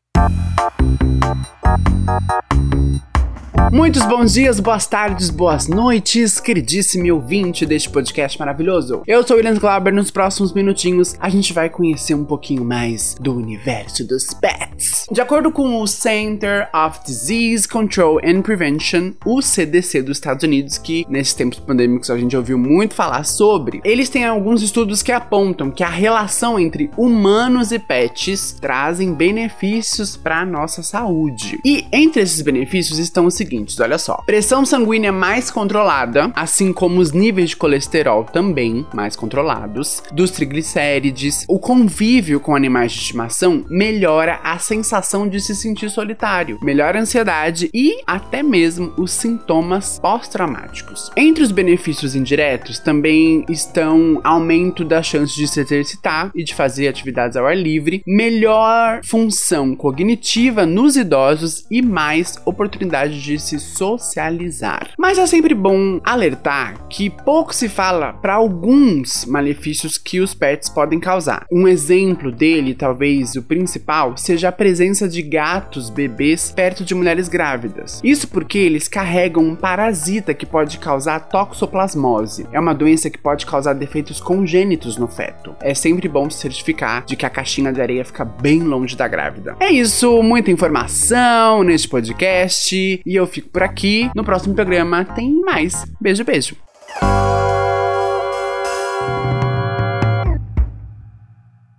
Muitos 3.71 4.03
bons 4.05 4.33
dias, 4.33 4.59
boas 4.59 4.87
tardes, 4.87 5.29
boas 5.29 5.67
noites, 5.67 6.39
queridíssimo 6.39 7.13
ouvinte 7.13 7.65
deste 7.65 7.89
podcast 7.89 8.37
maravilhoso. 8.39 9.03
Eu 9.05 9.25
sou 9.25 9.35
o 9.35 9.37
William 9.37 9.55
Glauber, 9.55 9.93
nos 9.93 10.09
próximos 10.09 10.53
minutinhos 10.53 11.15
a 11.19 11.29
gente 11.29 11.53
vai 11.53 11.69
conhecer 11.69 12.15
um 12.15 12.25
pouquinho 12.25 12.63
mais 12.63 13.15
do 13.19 13.35
universo 13.35 14.07
dos 14.07 14.33
pets. 14.33 15.05
De 15.11 15.21
acordo 15.21 15.51
com 15.51 15.81
o 15.81 15.87
Center 15.87 16.67
of 16.73 16.99
Disease 17.05 17.67
Control 17.67 18.19
and 18.23 18.41
Prevention, 18.41 19.13
o 19.25 19.41
CDC 19.41 20.01
dos 20.01 20.17
Estados 20.17 20.43
Unidos, 20.43 20.77
que 20.77 21.05
nesses 21.09 21.33
tempos 21.33 21.59
pandêmicos 21.59 22.09
a 22.09 22.17
gente 22.17 22.35
ouviu 22.35 22.57
muito 22.57 22.95
falar 22.95 23.23
sobre, 23.23 23.81
eles 23.83 24.09
têm 24.09 24.25
alguns 24.25 24.61
estudos 24.61 25.03
que 25.03 25.11
apontam 25.11 25.69
que 25.69 25.83
a 25.83 25.89
relação 25.89 26.59
entre 26.59 26.89
humanos 26.97 27.71
e 27.71 27.79
pets 27.79 28.53
trazem 28.59 29.13
benefícios 29.13 30.15
para 30.15 30.45
nossa 30.45 30.81
saúde. 30.81 31.59
E 31.63 31.85
entre 31.91 32.21
esses 32.21 32.41
benefícios 32.41 32.99
estão 32.99 33.25
os 33.25 33.42
seguintes, 33.43 33.79
olha 33.79 33.97
só. 33.97 34.15
Pressão 34.25 34.65
sanguínea 34.65 35.11
mais 35.11 35.51
controlada, 35.51 36.31
assim 36.35 36.71
como 36.71 37.01
os 37.01 37.11
níveis 37.11 37.49
de 37.49 37.57
colesterol 37.57 38.23
também 38.23 38.85
mais 38.93 39.15
controlados, 39.15 40.01
dos 40.11 40.31
triglicérides, 40.31 41.45
o 41.47 41.59
convívio 41.59 42.39
com 42.39 42.55
animais 42.55 42.93
de 42.93 42.99
estimação 42.99 43.65
melhora 43.69 44.39
a 44.43 44.57
sensação 44.57 45.27
de 45.27 45.41
se 45.41 45.55
sentir 45.55 45.89
solitário, 45.89 46.57
melhora 46.61 46.99
a 46.99 47.01
ansiedade 47.01 47.69
e 47.73 48.01
até 48.07 48.41
mesmo 48.41 48.93
os 48.97 49.11
sintomas 49.11 49.99
pós-traumáticos. 49.99 51.11
Entre 51.17 51.43
os 51.43 51.51
benefícios 51.51 52.15
indiretos 52.15 52.79
também 52.79 53.45
estão 53.49 54.21
aumento 54.23 54.85
da 54.85 55.03
chance 55.03 55.35
de 55.35 55.47
se 55.47 55.59
exercitar 55.59 56.31
e 56.33 56.43
de 56.43 56.55
fazer 56.55 56.87
atividades 56.87 57.35
ao 57.35 57.45
ar 57.45 57.57
livre, 57.57 58.03
melhor 58.07 59.01
função 59.03 59.75
cognitiva 59.75 60.65
nos 60.65 60.95
idosos 60.95 61.65
e 61.69 61.81
mais 61.81 62.37
oportunidade 62.45 63.21
de 63.21 63.32
se 63.39 63.59
socializar. 63.59 64.91
Mas 64.97 65.17
é 65.17 65.25
sempre 65.25 65.53
bom 65.53 65.99
alertar 66.03 66.87
que 66.87 67.09
pouco 67.09 67.53
se 67.53 67.69
fala 67.69 68.13
para 68.13 68.35
alguns 68.35 69.25
malefícios 69.25 69.97
que 69.97 70.19
os 70.19 70.33
pets 70.33 70.69
podem 70.69 70.99
causar. 70.99 71.45
Um 71.51 71.67
exemplo 71.67 72.31
dele, 72.31 72.73
talvez 72.73 73.35
o 73.35 73.41
principal, 73.41 74.17
seja 74.17 74.49
a 74.49 74.51
presença 74.51 75.07
de 75.07 75.21
gatos 75.21 75.89
bebês 75.89 76.51
perto 76.51 76.83
de 76.83 76.95
mulheres 76.95 77.27
grávidas. 77.27 77.99
Isso 78.03 78.27
porque 78.27 78.57
eles 78.57 78.87
carregam 78.87 79.43
um 79.43 79.55
parasita 79.55 80.33
que 80.33 80.45
pode 80.45 80.77
causar 80.77 81.19
toxoplasmose. 81.21 82.47
É 82.51 82.59
uma 82.59 82.73
doença 82.73 83.09
que 83.09 83.17
pode 83.17 83.45
causar 83.45 83.73
defeitos 83.73 84.19
congênitos 84.19 84.97
no 84.97 85.07
feto. 85.07 85.55
É 85.61 85.73
sempre 85.73 86.07
bom 86.07 86.29
se 86.29 86.39
certificar 86.39 87.05
de 87.05 87.15
que 87.15 87.25
a 87.25 87.29
caixinha 87.29 87.71
de 87.71 87.81
areia 87.81 88.05
fica 88.05 88.25
bem 88.25 88.59
longe 88.59 88.95
da 88.95 89.07
grávida. 89.07 89.55
É 89.59 89.71
isso, 89.71 90.21
muita 90.21 90.51
informação 90.51 91.63
neste 91.63 91.87
podcast 91.87 92.75
e 92.75 93.15
eu 93.15 93.22
fico 93.27 93.49
por 93.49 93.63
aqui. 93.63 94.09
No 94.15 94.23
próximo 94.23 94.53
programa 94.55 95.05
tem 95.05 95.41
mais. 95.41 95.85
Beijo, 95.99 96.23
beijo. 96.23 96.55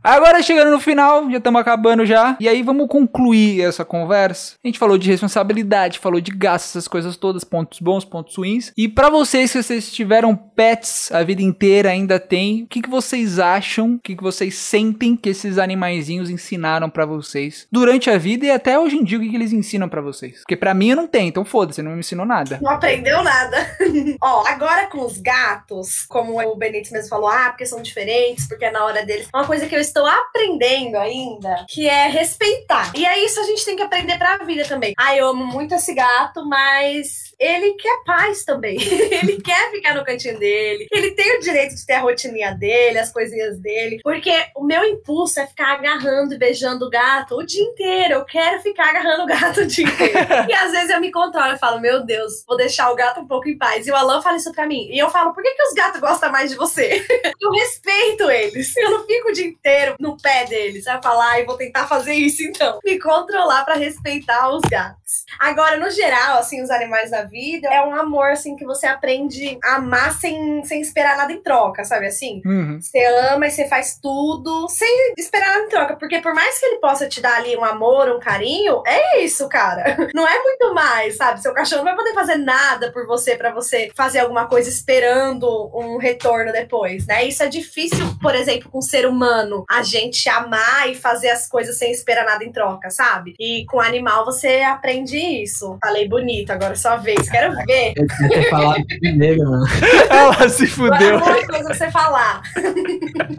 Agora 0.04 0.42
chegando 0.42 0.70
no 0.70 0.78
final, 0.78 1.30
já 1.30 1.38
estamos 1.38 1.58
acabando 1.58 2.04
já. 2.04 2.36
E 2.38 2.46
aí 2.46 2.62
vamos 2.62 2.88
concluir 2.88 3.62
essa 3.62 3.86
conversa. 3.86 4.56
A 4.62 4.68
gente 4.68 4.78
falou 4.78 4.98
de 4.98 5.10
responsabilidade, 5.10 5.98
falou 5.98 6.20
de 6.20 6.30
gastos, 6.30 6.72
essas 6.72 6.86
coisas 6.86 7.16
todas, 7.16 7.42
pontos 7.42 7.80
bons, 7.80 8.04
pontos 8.04 8.36
ruins. 8.36 8.70
E 8.76 8.86
para 8.86 9.08
vocês, 9.08 9.50
se 9.50 9.62
vocês 9.62 9.90
tiveram 9.90 10.36
pets 10.36 11.10
a 11.10 11.22
vida 11.22 11.40
inteira, 11.40 11.88
ainda 11.88 12.20
tem, 12.20 12.64
o 12.64 12.66
que, 12.66 12.82
que 12.82 12.90
vocês 12.90 13.38
acham, 13.38 13.94
o 13.94 13.98
que, 13.98 14.14
que 14.14 14.22
vocês 14.22 14.56
sentem 14.56 15.16
que 15.16 15.30
esses 15.30 15.56
animaizinhos 15.56 16.28
ensinaram 16.28 16.90
para 16.90 17.06
vocês 17.06 17.66
durante 17.72 18.10
a 18.10 18.18
vida 18.18 18.44
e 18.44 18.50
até 18.50 18.78
hoje 18.78 18.96
em 18.96 19.04
dia, 19.04 19.16
o 19.16 19.22
que, 19.22 19.30
que 19.30 19.36
eles 19.36 19.54
ensinam 19.54 19.88
para 19.88 20.02
vocês? 20.02 20.40
Porque 20.40 20.56
para 20.56 20.74
mim 20.74 20.90
eu 20.90 20.96
não 20.96 21.06
tenho, 21.06 21.28
então 21.28 21.46
foda-se, 21.46 21.80
não 21.80 21.92
me 21.92 22.00
ensinou 22.00 22.26
nada. 22.26 22.58
Não 22.60 22.70
aprendeu 22.70 23.22
nada. 23.22 23.56
Ó, 24.22 24.46
agora 24.46 24.86
com 24.88 25.02
os 25.02 25.16
gatos, 25.16 26.04
como 26.06 26.38
o 26.38 26.56
Benítez 26.56 26.92
mesmo 26.92 27.08
falou, 27.08 27.28
ah, 27.28 27.48
porque 27.48 27.64
são 27.64 27.80
diferentes, 27.80 28.46
porque 28.46 28.66
é 28.66 28.70
na 28.70 28.84
hora 28.84 29.06
deles. 29.06 29.28
Uma 29.34 29.46
coisa 29.46 29.66
que 29.66 29.74
eu 29.74 29.80
estou 29.94 30.06
aprendendo 30.06 30.96
ainda, 30.96 31.64
que 31.68 31.88
é 31.88 32.08
respeitar. 32.08 32.92
E 32.96 33.06
é 33.06 33.24
isso 33.24 33.38
a 33.38 33.44
gente 33.44 33.64
tem 33.64 33.76
que 33.76 33.82
aprender 33.82 34.18
pra 34.18 34.38
vida 34.38 34.64
também. 34.64 34.92
Ah, 34.98 35.16
eu 35.16 35.28
amo 35.28 35.46
muito 35.46 35.72
esse 35.72 35.94
gato, 35.94 36.44
mas 36.44 37.32
ele 37.38 37.74
quer 37.74 38.02
paz 38.04 38.44
também. 38.44 38.76
ele 38.82 39.40
quer 39.40 39.70
ficar 39.70 39.94
no 39.94 40.04
cantinho 40.04 40.36
dele. 40.38 40.88
Ele 40.90 41.12
tem 41.12 41.38
o 41.38 41.40
direito 41.40 41.76
de 41.76 41.86
ter 41.86 41.94
a 41.94 42.00
rotininha 42.00 42.52
dele, 42.52 42.98
as 42.98 43.12
coisinhas 43.12 43.58
dele. 43.60 44.00
Porque 44.02 44.32
o 44.56 44.64
meu 44.64 44.84
impulso 44.84 45.38
é 45.38 45.46
ficar 45.46 45.74
agarrando 45.74 46.34
e 46.34 46.38
beijando 46.38 46.86
o 46.86 46.90
gato 46.90 47.36
o 47.36 47.46
dia 47.46 47.62
inteiro. 47.62 48.14
Eu 48.14 48.24
quero 48.24 48.60
ficar 48.62 48.90
agarrando 48.90 49.22
o 49.22 49.26
gato 49.26 49.60
o 49.60 49.66
dia 49.66 49.86
inteiro. 49.86 50.18
e 50.50 50.52
às 50.52 50.72
vezes 50.72 50.90
eu 50.90 51.00
me 51.00 51.12
controlo 51.12 51.54
e 51.54 51.58
falo, 51.58 51.80
meu 51.80 52.04
Deus, 52.04 52.44
vou 52.46 52.56
deixar 52.56 52.90
o 52.90 52.96
gato 52.96 53.20
um 53.20 53.26
pouco 53.26 53.48
em 53.48 53.56
paz. 53.56 53.86
E 53.86 53.92
o 53.92 53.96
Alan 53.96 54.20
fala 54.20 54.36
isso 54.36 54.52
pra 54.52 54.66
mim. 54.66 54.88
E 54.90 54.98
eu 54.98 55.08
falo, 55.10 55.32
por 55.32 55.42
que, 55.42 55.50
que 55.50 55.62
os 55.62 55.74
gatos 55.74 56.00
gostam 56.00 56.32
mais 56.32 56.50
de 56.50 56.56
você? 56.56 57.04
eu 57.40 57.50
respeito 57.52 58.28
eles. 58.30 58.76
Eu 58.76 58.90
não 58.90 59.06
fico 59.06 59.28
o 59.28 59.32
dia 59.32 59.46
inteiro 59.46 59.83
no 59.98 60.16
pé 60.16 60.44
deles. 60.46 60.86
Aí 60.86 60.96
eu 60.96 61.02
falo, 61.02 61.20
ai, 61.20 61.44
vou 61.44 61.56
tentar 61.56 61.86
fazer 61.86 62.14
isso 62.14 62.42
então. 62.42 62.78
Me 62.84 62.98
controlar 62.98 63.64
pra 63.64 63.74
respeitar 63.74 64.48
os 64.50 64.62
gatos. 64.62 65.24
Agora, 65.38 65.76
no 65.76 65.90
geral, 65.90 66.38
assim, 66.38 66.62
os 66.62 66.70
animais 66.70 67.10
da 67.10 67.22
vida 67.22 67.68
é 67.68 67.82
um 67.82 67.94
amor, 67.94 68.30
assim, 68.30 68.56
que 68.56 68.64
você 68.64 68.86
aprende 68.86 69.58
a 69.62 69.76
amar 69.76 70.12
sem, 70.18 70.64
sem 70.64 70.80
esperar 70.80 71.16
nada 71.16 71.32
em 71.32 71.42
troca, 71.42 71.84
sabe 71.84 72.06
assim? 72.06 72.42
Uhum. 72.44 72.80
Você 72.80 73.04
ama 73.04 73.46
e 73.46 73.50
você 73.50 73.68
faz 73.68 73.98
tudo 74.00 74.68
sem 74.68 75.14
esperar 75.16 75.54
nada 75.54 75.66
em 75.66 75.68
troca. 75.68 75.96
Porque 75.96 76.20
por 76.20 76.34
mais 76.34 76.58
que 76.58 76.66
ele 76.66 76.78
possa 76.78 77.08
te 77.08 77.20
dar 77.20 77.36
ali 77.36 77.56
um 77.56 77.64
amor, 77.64 78.08
um 78.08 78.20
carinho, 78.20 78.82
é 78.86 79.22
isso, 79.22 79.48
cara. 79.48 79.96
Não 80.14 80.26
é 80.26 80.42
muito 80.42 80.74
mais, 80.74 81.16
sabe? 81.16 81.40
Seu 81.40 81.52
cachorro 81.52 81.84
não 81.84 81.94
vai 81.94 81.96
poder 81.96 82.14
fazer 82.14 82.36
nada 82.36 82.90
por 82.92 83.06
você 83.06 83.36
pra 83.36 83.52
você 83.52 83.90
fazer 83.94 84.20
alguma 84.20 84.46
coisa 84.46 84.68
esperando 84.68 85.70
um 85.74 85.98
retorno 85.98 86.52
depois, 86.52 87.06
né? 87.06 87.24
Isso 87.24 87.42
é 87.42 87.48
difícil, 87.48 88.04
por 88.20 88.34
exemplo, 88.34 88.70
com 88.70 88.78
o 88.78 88.82
ser 88.82 89.06
humano. 89.06 89.64
A 89.74 89.82
gente 89.82 90.28
amar 90.28 90.88
e 90.88 90.94
fazer 90.94 91.30
as 91.30 91.48
coisas 91.48 91.76
sem 91.76 91.90
esperar 91.90 92.24
nada 92.24 92.44
em 92.44 92.52
troca, 92.52 92.90
sabe? 92.90 93.34
E 93.40 93.64
com 93.66 93.80
animal 93.80 94.24
você 94.24 94.60
aprende 94.62 95.16
isso. 95.16 95.76
Falei 95.82 96.08
bonito, 96.08 96.50
agora 96.50 96.74
é 96.74 96.76
sua 96.76 96.96
vez. 96.96 97.28
Quero 97.28 97.54
ver. 97.66 97.92
Eu 97.96 98.06
tinha 98.06 98.28
que 98.28 98.50
falar 98.50 98.76
primeiro, 99.00 99.42
mano. 99.44 99.64
Ela 100.08 100.48
se 100.48 100.64
Agora 100.64 100.96
fudeu. 100.96 101.18
é 101.18 101.22
uma 101.22 101.46
coisa 101.46 101.74
você 101.74 101.90
falar. 101.90 102.42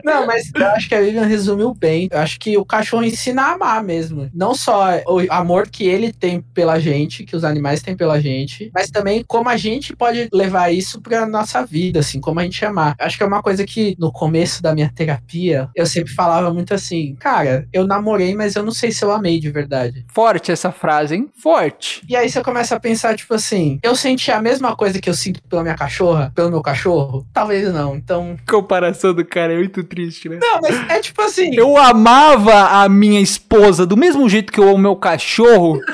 Não, 0.03 0.25
mas 0.25 0.51
eu 0.53 0.67
acho 0.67 0.89
que 0.89 0.95
a 0.95 0.99
Vivian 1.01 1.25
resumiu 1.25 1.73
bem. 1.73 2.09
Eu 2.11 2.19
acho 2.19 2.37
que 2.37 2.57
o 2.57 2.65
cachorro 2.65 3.03
ensina 3.05 3.43
a 3.43 3.51
amar 3.53 3.81
mesmo. 3.83 4.29
Não 4.33 4.53
só 4.53 4.99
o 5.07 5.25
amor 5.29 5.69
que 5.69 5.85
ele 5.87 6.11
tem 6.11 6.41
pela 6.41 6.79
gente, 6.79 7.23
que 7.23 7.35
os 7.35 7.45
animais 7.45 7.81
têm 7.81 7.95
pela 7.95 8.19
gente, 8.19 8.69
mas 8.73 8.89
também 8.89 9.23
como 9.25 9.47
a 9.47 9.55
gente 9.55 9.95
pode 9.95 10.27
levar 10.33 10.69
isso 10.73 11.01
pra 11.01 11.25
nossa 11.25 11.65
vida, 11.65 11.99
assim, 12.01 12.19
como 12.19 12.41
a 12.41 12.43
gente 12.43 12.63
amar. 12.65 12.93
Acho 12.99 13.17
que 13.17 13.23
é 13.23 13.27
uma 13.27 13.41
coisa 13.41 13.65
que 13.65 13.95
no 13.97 14.11
começo 14.11 14.61
da 14.61 14.73
minha 14.73 14.91
terapia, 14.93 15.69
eu 15.73 15.85
sempre 15.85 16.13
falava 16.13 16.24
falava 16.25 16.51
muito 16.51 16.73
assim, 16.73 17.15
cara, 17.19 17.67
eu 17.71 17.85
namorei, 17.85 18.33
mas 18.33 18.55
eu 18.55 18.63
não 18.63 18.71
sei 18.71 18.91
se 18.91 19.05
eu 19.05 19.11
amei 19.11 19.39
de 19.39 19.51
verdade. 19.51 20.03
Forte 20.11 20.51
essa 20.51 20.71
frase, 20.71 21.15
hein? 21.15 21.29
Forte. 21.41 22.01
E 22.09 22.15
aí 22.15 22.27
você 22.27 22.41
começa 22.41 22.75
a 22.75 22.79
pensar, 22.79 23.15
tipo 23.15 23.35
assim, 23.35 23.79
eu 23.83 23.95
senti 23.95 24.31
a 24.31 24.41
mesma 24.41 24.75
coisa 24.75 24.99
que 24.99 25.07
eu 25.07 25.13
sinto 25.13 25.39
pela 25.43 25.61
minha 25.61 25.75
cachorra, 25.75 26.31
pelo 26.33 26.49
meu 26.49 26.63
cachorro? 26.63 27.27
Talvez 27.31 27.71
não. 27.71 27.95
Então. 27.95 28.35
Comparação 28.49 29.13
do 29.13 29.23
cara 29.23 29.53
é 29.53 29.57
muito 29.57 29.83
triste, 29.83 30.27
né? 30.27 30.39
Não, 30.41 30.59
mas 30.61 30.89
é 30.89 30.99
tipo 30.99 31.21
assim. 31.21 31.53
Eu 31.53 31.77
amava 31.77 32.81
a 32.83 32.89
minha 32.89 33.21
esposa 33.21 33.85
do 33.85 33.95
mesmo 33.95 34.27
jeito 34.27 34.51
que 34.51 34.59
eu 34.59 34.67
amo 34.67 34.79
meu 34.79 34.95
cachorro. 34.95 35.79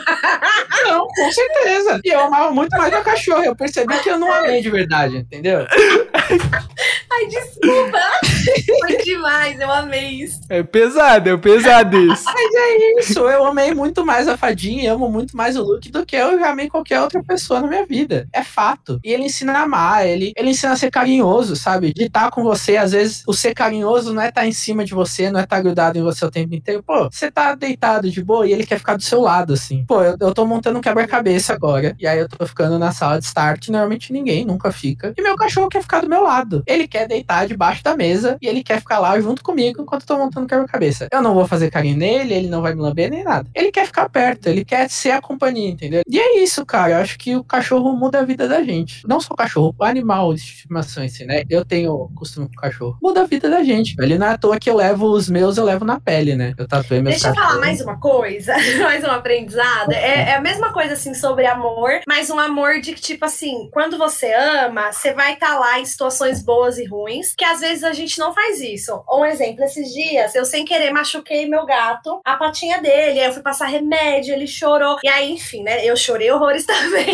Não, 0.84 1.08
com 1.08 1.32
certeza. 1.32 2.02
E 2.04 2.10
eu 2.10 2.22
amava 2.22 2.52
muito 2.52 2.76
mais 2.76 2.92
meu 2.92 3.02
cachorro. 3.02 3.44
Eu 3.44 3.56
percebi 3.56 3.98
que 4.00 4.10
eu 4.10 4.18
não 4.18 4.32
amei 4.32 4.62
de 4.62 4.70
verdade, 4.70 5.18
entendeu? 5.18 5.66
Ai, 7.14 7.28
desculpa. 7.28 8.00
Foi 8.80 8.98
demais, 9.04 9.60
eu 9.60 9.72
amei 9.72 10.10
isso. 10.24 10.40
É 10.50 10.64
pesado, 10.64 11.30
é 11.30 11.38
pesado 11.38 11.98
isso. 12.00 12.26
Mas 12.26 12.56
é 12.56 13.00
isso, 13.00 13.20
eu 13.20 13.46
amei 13.46 13.74
muito 13.74 14.06
mais 14.06 14.28
a 14.28 14.38
Fadinha 14.38 14.84
e 14.84 14.88
amo 14.88 15.10
muito 15.10 15.36
mais 15.36 15.58
o 15.58 15.64
Luke 15.64 15.92
do 15.92 16.06
que 16.06 16.16
eu 16.16 16.40
já 16.40 16.52
amei 16.52 16.70
qualquer 16.70 17.02
outra 17.02 17.22
pessoa 17.24 17.62
na 17.62 17.68
minha 17.68 17.86
vida. 17.86 18.28
É 18.32 18.44
fato. 18.44 19.00
E 19.04 19.12
ele 19.12 19.24
ensina 19.24 19.54
a 19.54 19.62
amar, 19.64 20.08
ele, 20.08 20.32
ele 20.38 20.50
ensina 20.52 20.74
a 20.74 20.78
ser 20.78 20.90
carinhoso, 20.90 21.56
sabe? 21.56 21.94
De 21.94 22.04
estar 22.04 22.32
com 22.32 22.44
você, 22.44 22.78
às 22.78 22.92
vezes 22.94 23.24
o 23.28 23.34
ser 23.34 23.54
carinhoso 23.54 24.14
não 24.14 24.22
é 24.22 24.30
estar 24.30 24.48
em 24.48 24.52
cima 24.54 24.86
de 24.86 24.94
você, 24.94 25.30
não 25.30 25.40
é 25.40 25.44
estar 25.44 25.62
grudado 25.62 25.98
em 25.98 26.02
você 26.02 26.26
o 26.26 26.32
tempo 26.32 26.56
inteiro. 26.56 26.82
Pô, 26.82 27.10
você 27.12 27.30
tá 27.30 27.54
deitado 27.56 28.10
de 28.10 28.24
boa 28.24 28.48
e 28.48 28.54
ele 28.54 28.66
quer 28.66 28.80
ficar 28.80 28.96
do 28.96 29.04
seu 29.04 29.22
lado, 29.22 29.54
assim. 29.54 29.86
Pô, 29.86 30.02
eu, 30.02 30.16
eu 30.20 30.34
tô 30.34 30.46
montando 30.46 30.80
um 30.80 30.82
quebra-cabeça 30.82 31.54
agora. 31.54 31.96
E 32.00 32.08
aí 32.08 32.20
eu 32.20 32.30
tô 32.30 32.46
ficando 32.46 32.80
na 32.80 32.92
sala 32.92 33.20
de 33.20 33.26
start, 33.26 33.68
normalmente 33.70 34.14
ninguém 34.14 34.46
nunca 34.46 34.72
fica. 34.72 35.14
E 35.18 35.22
meu 35.22 35.36
cachorro 35.36 35.70
quer 35.70 35.82
ficar 35.82 36.02
do 36.02 36.10
meu 36.10 36.24
lado. 36.24 36.64
Ele 36.66 36.88
quer 36.88 37.01
deitar 37.08 37.48
debaixo 37.48 37.84
da 37.84 37.96
mesa 37.96 38.38
e 38.42 38.48
ele 38.48 38.64
quer 38.64 38.80
ficar 38.80 39.00
lá 39.00 39.20
junto 39.20 39.44
comigo 39.44 39.82
enquanto 39.82 40.02
eu 40.02 40.08
tô 40.08 40.18
montando 40.18 40.46
o 40.46 40.50
quebra-cabeça. 40.50 41.08
Eu 41.12 41.22
não 41.22 41.34
vou 41.34 41.48
fazer 41.48 41.70
carinho 41.70 41.98
nele, 41.98 42.34
ele 42.34 42.50
não 42.50 42.62
vai 42.62 42.74
me 42.74 42.82
lamber 42.82 43.10
nem 43.10 43.24
nada. 43.24 43.48
Ele 43.54 43.72
quer 43.72 43.86
ficar 43.86 44.10
perto, 44.10 44.48
ele 44.48 44.66
quer 44.66 44.90
ser 44.90 45.12
a 45.12 45.22
companhia, 45.22 45.70
entendeu? 45.70 46.02
E 46.08 46.20
é 46.20 46.42
isso, 46.42 46.66
cara. 46.66 46.94
Eu 46.94 46.98
acho 46.98 47.18
que 47.18 47.36
o 47.36 47.44
cachorro 47.44 47.94
muda 47.94 48.20
a 48.20 48.24
vida 48.24 48.48
da 48.48 48.64
gente. 48.64 49.08
Não 49.08 49.20
só 49.20 49.34
o 49.34 49.38
cachorro, 49.38 49.76
o 49.78 49.84
animal 49.84 50.34
de 50.34 50.42
estimação, 50.42 51.04
assim, 51.04 51.26
né? 51.26 51.44
Eu 51.50 51.64
tenho 51.66 52.10
costume 52.16 52.48
com 52.48 52.54
o 52.54 52.62
cachorro. 52.62 52.98
Muda 53.02 53.22
a 53.22 53.26
vida 53.26 53.50
da 53.50 53.64
gente. 53.64 53.96
Ele 54.00 54.18
não 54.18 54.28
é 54.28 54.32
à 54.32 54.38
toa 54.38 54.60
que 54.60 54.70
eu 54.70 54.76
levo 54.76 55.08
os 55.12 55.30
meus, 55.30 55.58
eu 55.58 55.66
levo 55.66 55.86
na 55.86 56.00
pele, 56.00 56.36
né? 56.36 56.54
Eu 56.58 56.68
tatuei 56.68 57.02
meus 57.02 57.16
Deixa 57.16 57.30
eu 57.30 57.36
falar 57.36 57.60
mais 57.60 57.82
uma 57.82 58.00
coisa, 58.00 58.54
mais 58.84 59.04
um 59.04 59.12
aprendizado. 59.12 59.92
É, 59.92 60.30
é 60.30 60.36
a 60.36 60.42
mesma 60.42 60.72
coisa, 60.72 60.94
assim, 60.94 61.14
sobre 61.14 61.46
amor, 61.46 62.02
mas 62.08 62.30
um 62.30 62.40
amor 62.40 62.80
de 62.82 62.94
que, 62.94 63.02
tipo 63.02 63.26
assim, 63.26 63.70
quando 63.72 63.98
você 63.98 64.34
ama, 64.34 64.92
você 64.92 65.14
vai 65.14 65.34
estar 65.34 65.58
lá 65.58 65.80
em 65.80 65.86
situações 65.86 66.44
boas 66.44 66.78
e 66.78 66.86
ruins, 66.92 67.34
que 67.36 67.46
às 67.46 67.60
vezes 67.60 67.84
a 67.84 67.94
gente 67.94 68.20
não 68.20 68.34
faz 68.34 68.60
isso. 68.60 69.04
Um 69.10 69.26
exemplo, 69.26 69.64
esses 69.64 69.94
dias, 69.94 70.36
eu 70.36 70.46
sem 70.46 70.66
querer 70.66 70.92
machuquei 70.92 71.48
meu 71.48 71.66
gato, 71.66 72.20
a 72.26 72.36
patinha 72.36 72.80
dele, 72.80 73.20
aí 73.20 73.26
eu 73.26 73.34
fui 73.34 73.42
passar 73.42 73.66
remédio, 73.66 74.34
ele 74.34 74.48
chorou, 74.48 74.98
e 75.04 75.08
aí, 75.08 75.32
enfim, 75.32 75.64
né, 75.64 75.86
eu 75.86 75.96
chorei 75.96 76.32
horrores 76.32 76.66
também. 76.68 77.12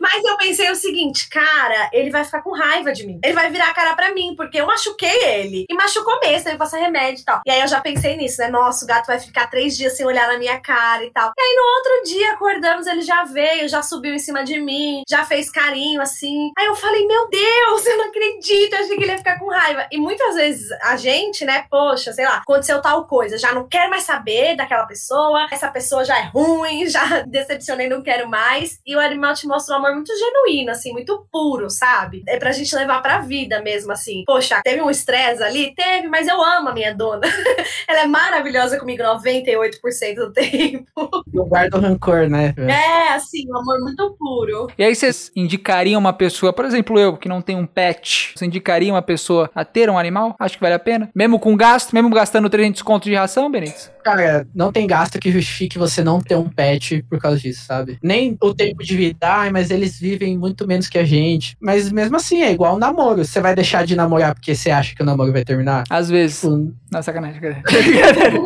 mas 0.00 0.24
eu 0.24 0.36
pensei 0.36 0.70
o 0.70 0.76
seguinte, 0.76 1.28
cara, 1.28 1.90
ele 1.92 2.10
vai 2.10 2.24
ficar 2.24 2.42
com 2.42 2.52
raiva 2.52 2.92
de 2.92 3.06
mim. 3.06 3.18
Ele 3.24 3.34
vai 3.34 3.50
virar 3.50 3.70
a 3.70 3.74
cara 3.74 3.94
pra 3.94 4.12
mim, 4.12 4.34
porque 4.36 4.60
eu 4.60 4.66
machuquei 4.66 5.24
ele. 5.24 5.64
E 5.68 5.74
machucou 5.74 6.18
mesmo, 6.20 6.50
aí 6.50 6.58
passar 6.58 6.78
remédio 6.78 7.22
e 7.22 7.24
tal. 7.24 7.40
E 7.46 7.50
aí 7.50 7.60
eu 7.60 7.68
já 7.68 7.80
pensei 7.80 8.16
nisso, 8.16 8.40
né, 8.40 8.48
nossa, 8.48 8.84
o 8.84 8.88
gato 8.88 9.06
vai 9.06 9.18
ficar 9.18 9.48
três 9.48 9.76
dias 9.76 9.96
sem 9.96 10.06
olhar 10.06 10.28
na 10.28 10.38
minha 10.38 10.60
cara 10.60 11.04
e 11.04 11.10
tal. 11.10 11.32
E 11.36 11.40
aí 11.40 11.56
no 11.56 11.62
outro 11.62 12.10
dia 12.12 12.32
acordamos, 12.32 12.86
ele 12.86 13.02
já 13.02 13.24
veio, 13.24 13.68
já 13.68 13.82
subiu 13.82 14.14
em 14.14 14.18
cima 14.18 14.44
de 14.44 14.60
mim, 14.60 15.02
já 15.08 15.24
fez 15.24 15.50
carinho 15.50 16.00
assim. 16.00 16.50
Aí 16.58 16.66
eu 16.66 16.74
falei, 16.74 17.06
meu 17.06 17.28
Deus, 17.28 17.86
eu 17.86 17.98
não 17.98 18.06
acredito, 18.06 18.74
eu 18.74 18.80
achei 18.80 18.96
que 18.96 19.04
ele 19.04 19.13
ia 19.14 19.18
ficar 19.18 19.38
com 19.38 19.48
raiva. 19.48 19.86
E 19.90 19.98
muitas 19.98 20.34
vezes 20.34 20.70
a 20.82 20.96
gente, 20.96 21.44
né, 21.44 21.64
poxa, 21.70 22.12
sei 22.12 22.24
lá, 22.24 22.38
aconteceu 22.38 22.80
tal 22.82 23.06
coisa, 23.06 23.38
já 23.38 23.52
não 23.52 23.66
quero 23.66 23.90
mais 23.90 24.02
saber 24.02 24.56
daquela 24.56 24.86
pessoa, 24.86 25.46
essa 25.50 25.68
pessoa 25.68 26.04
já 26.04 26.18
é 26.18 26.24
ruim, 26.26 26.86
já 26.88 27.22
decepcionei, 27.22 27.88
não 27.88 28.02
quero 28.02 28.28
mais. 28.28 28.78
E 28.86 28.94
o 28.94 29.00
animal 29.00 29.34
te 29.34 29.46
mostra 29.46 29.74
um 29.74 29.78
amor 29.78 29.94
muito 29.94 30.12
genuíno, 30.16 30.70
assim, 30.70 30.92
muito 30.92 31.26
puro, 31.30 31.70
sabe? 31.70 32.22
É 32.26 32.36
pra 32.38 32.52
gente 32.52 32.74
levar 32.74 33.00
pra 33.02 33.18
vida 33.18 33.62
mesmo, 33.62 33.92
assim. 33.92 34.24
Poxa, 34.26 34.60
teve 34.62 34.82
um 34.82 34.90
estresse 34.90 35.42
ali? 35.42 35.74
Teve, 35.74 36.08
mas 36.08 36.28
eu 36.28 36.42
amo 36.42 36.68
a 36.68 36.72
minha 36.72 36.94
dona. 36.94 37.26
Ela 37.88 38.00
é 38.00 38.06
maravilhosa 38.06 38.78
comigo 38.78 39.02
98% 39.02 40.14
do 40.14 40.32
tempo. 40.34 41.24
Não 41.32 41.44
guarda 41.46 41.78
o 41.78 41.80
rancor, 41.80 42.28
né? 42.28 42.54
É, 42.56 43.14
assim, 43.14 43.44
um 43.48 43.56
amor 43.56 43.80
muito 43.80 44.16
puro. 44.18 44.68
E 44.76 44.84
aí 44.84 44.94
vocês 44.94 45.30
indicariam 45.34 46.00
uma 46.00 46.12
pessoa, 46.12 46.52
por 46.52 46.64
exemplo, 46.64 46.98
eu 46.98 47.16
que 47.16 47.28
não 47.28 47.40
tenho 47.40 47.58
um 47.58 47.66
pet, 47.66 48.32
você 48.34 48.46
indicaria 48.46 48.92
uma 48.92 49.02
pessoa 49.04 49.50
a 49.54 49.64
ter 49.64 49.88
um 49.88 49.98
animal? 49.98 50.34
Acho 50.38 50.56
que 50.56 50.62
vale 50.62 50.74
a 50.74 50.78
pena. 50.78 51.08
Mesmo 51.14 51.38
com 51.38 51.56
gasto, 51.56 51.94
mesmo 51.94 52.10
gastando 52.10 52.50
300 52.50 52.82
contos 52.82 53.08
de 53.08 53.14
ração, 53.14 53.50
Benítez? 53.50 53.92
Cara, 54.04 54.46
não 54.54 54.70
tem 54.70 54.86
gasto 54.86 55.18
que 55.18 55.30
justifique 55.32 55.78
você 55.78 56.04
não 56.04 56.20
ter 56.20 56.36
um 56.36 56.48
pet 56.48 57.02
por 57.08 57.18
causa 57.18 57.38
disso, 57.38 57.64
sabe? 57.64 57.98
Nem 58.02 58.36
o 58.42 58.52
tempo 58.54 58.82
de 58.82 58.94
vida, 58.94 59.50
mas 59.50 59.70
eles 59.70 59.98
vivem 59.98 60.36
muito 60.36 60.66
menos 60.66 60.88
que 60.88 60.98
a 60.98 61.04
gente. 61.04 61.56
Mas 61.60 61.90
mesmo 61.90 62.16
assim, 62.16 62.42
é 62.42 62.52
igual 62.52 62.76
um 62.76 62.78
namoro. 62.78 63.24
Você 63.24 63.40
vai 63.40 63.54
deixar 63.54 63.86
de 63.86 63.96
namorar 63.96 64.34
porque 64.34 64.54
você 64.54 64.70
acha 64.70 64.94
que 64.94 65.02
o 65.02 65.06
namoro 65.06 65.32
vai 65.32 65.44
terminar? 65.44 65.84
Às 65.88 66.10
vezes. 66.10 66.40
Tipo, 66.40 66.72
Não, 66.92 67.02
sacanagem. 67.02 67.40
Brincadeira. 67.40 68.40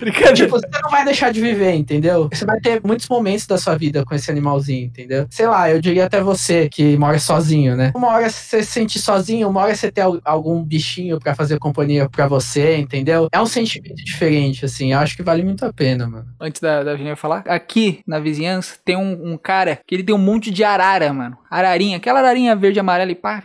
Brincadeira. 0.00 0.34
Tipo, 0.34 0.50
você 0.60 0.68
não 0.82 0.90
vai 0.90 1.04
deixar 1.04 1.32
de 1.32 1.40
viver, 1.40 1.74
entendeu? 1.74 2.28
Você 2.32 2.44
vai 2.44 2.60
ter 2.60 2.80
muitos 2.84 3.08
momentos 3.08 3.46
da 3.46 3.56
sua 3.56 3.74
vida 3.76 4.04
com 4.04 4.14
esse 4.14 4.30
animalzinho, 4.30 4.86
entendeu? 4.86 5.26
Sei 5.30 5.46
lá, 5.46 5.70
eu 5.70 5.80
diria 5.80 6.04
até 6.04 6.20
você 6.20 6.68
que 6.68 6.96
mora 6.98 7.18
sozinho, 7.18 7.76
né? 7.76 7.92
Uma 7.94 8.08
hora 8.08 8.28
você 8.28 8.62
se 8.62 8.70
sente 8.70 8.98
sozinho, 8.98 9.48
uma 9.48 9.62
hora 9.62 9.74
você 9.74 9.81
tem 9.90 10.04
al- 10.04 10.20
algum 10.24 10.62
bichinho 10.62 11.18
pra 11.18 11.34
fazer 11.34 11.58
companhia 11.58 12.08
pra 12.08 12.26
você, 12.28 12.76
entendeu? 12.76 13.28
É 13.32 13.40
um 13.40 13.46
sentimento 13.46 13.96
diferente, 14.04 14.64
assim. 14.64 14.92
Eu 14.92 14.98
acho 14.98 15.16
que 15.16 15.22
vale 15.22 15.42
muito 15.42 15.64
a 15.64 15.72
pena, 15.72 16.06
mano. 16.06 16.26
Antes 16.40 16.60
da, 16.60 16.82
da 16.84 16.90
Virginia 16.92 17.16
falar, 17.16 17.42
aqui 17.46 18.00
na 18.06 18.20
vizinhança 18.20 18.76
tem 18.84 18.96
um, 18.96 19.32
um 19.32 19.36
cara 19.38 19.80
que 19.86 19.94
ele 19.94 20.02
tem 20.04 20.14
um 20.14 20.18
monte 20.18 20.50
de 20.50 20.62
arara, 20.62 21.12
mano. 21.12 21.36
Ararinha, 21.52 21.98
aquela 21.98 22.20
ararinha 22.20 22.56
verde 22.56 22.78
e 22.78 22.80
amarela 22.80 23.12
e 23.12 23.14
pá. 23.14 23.42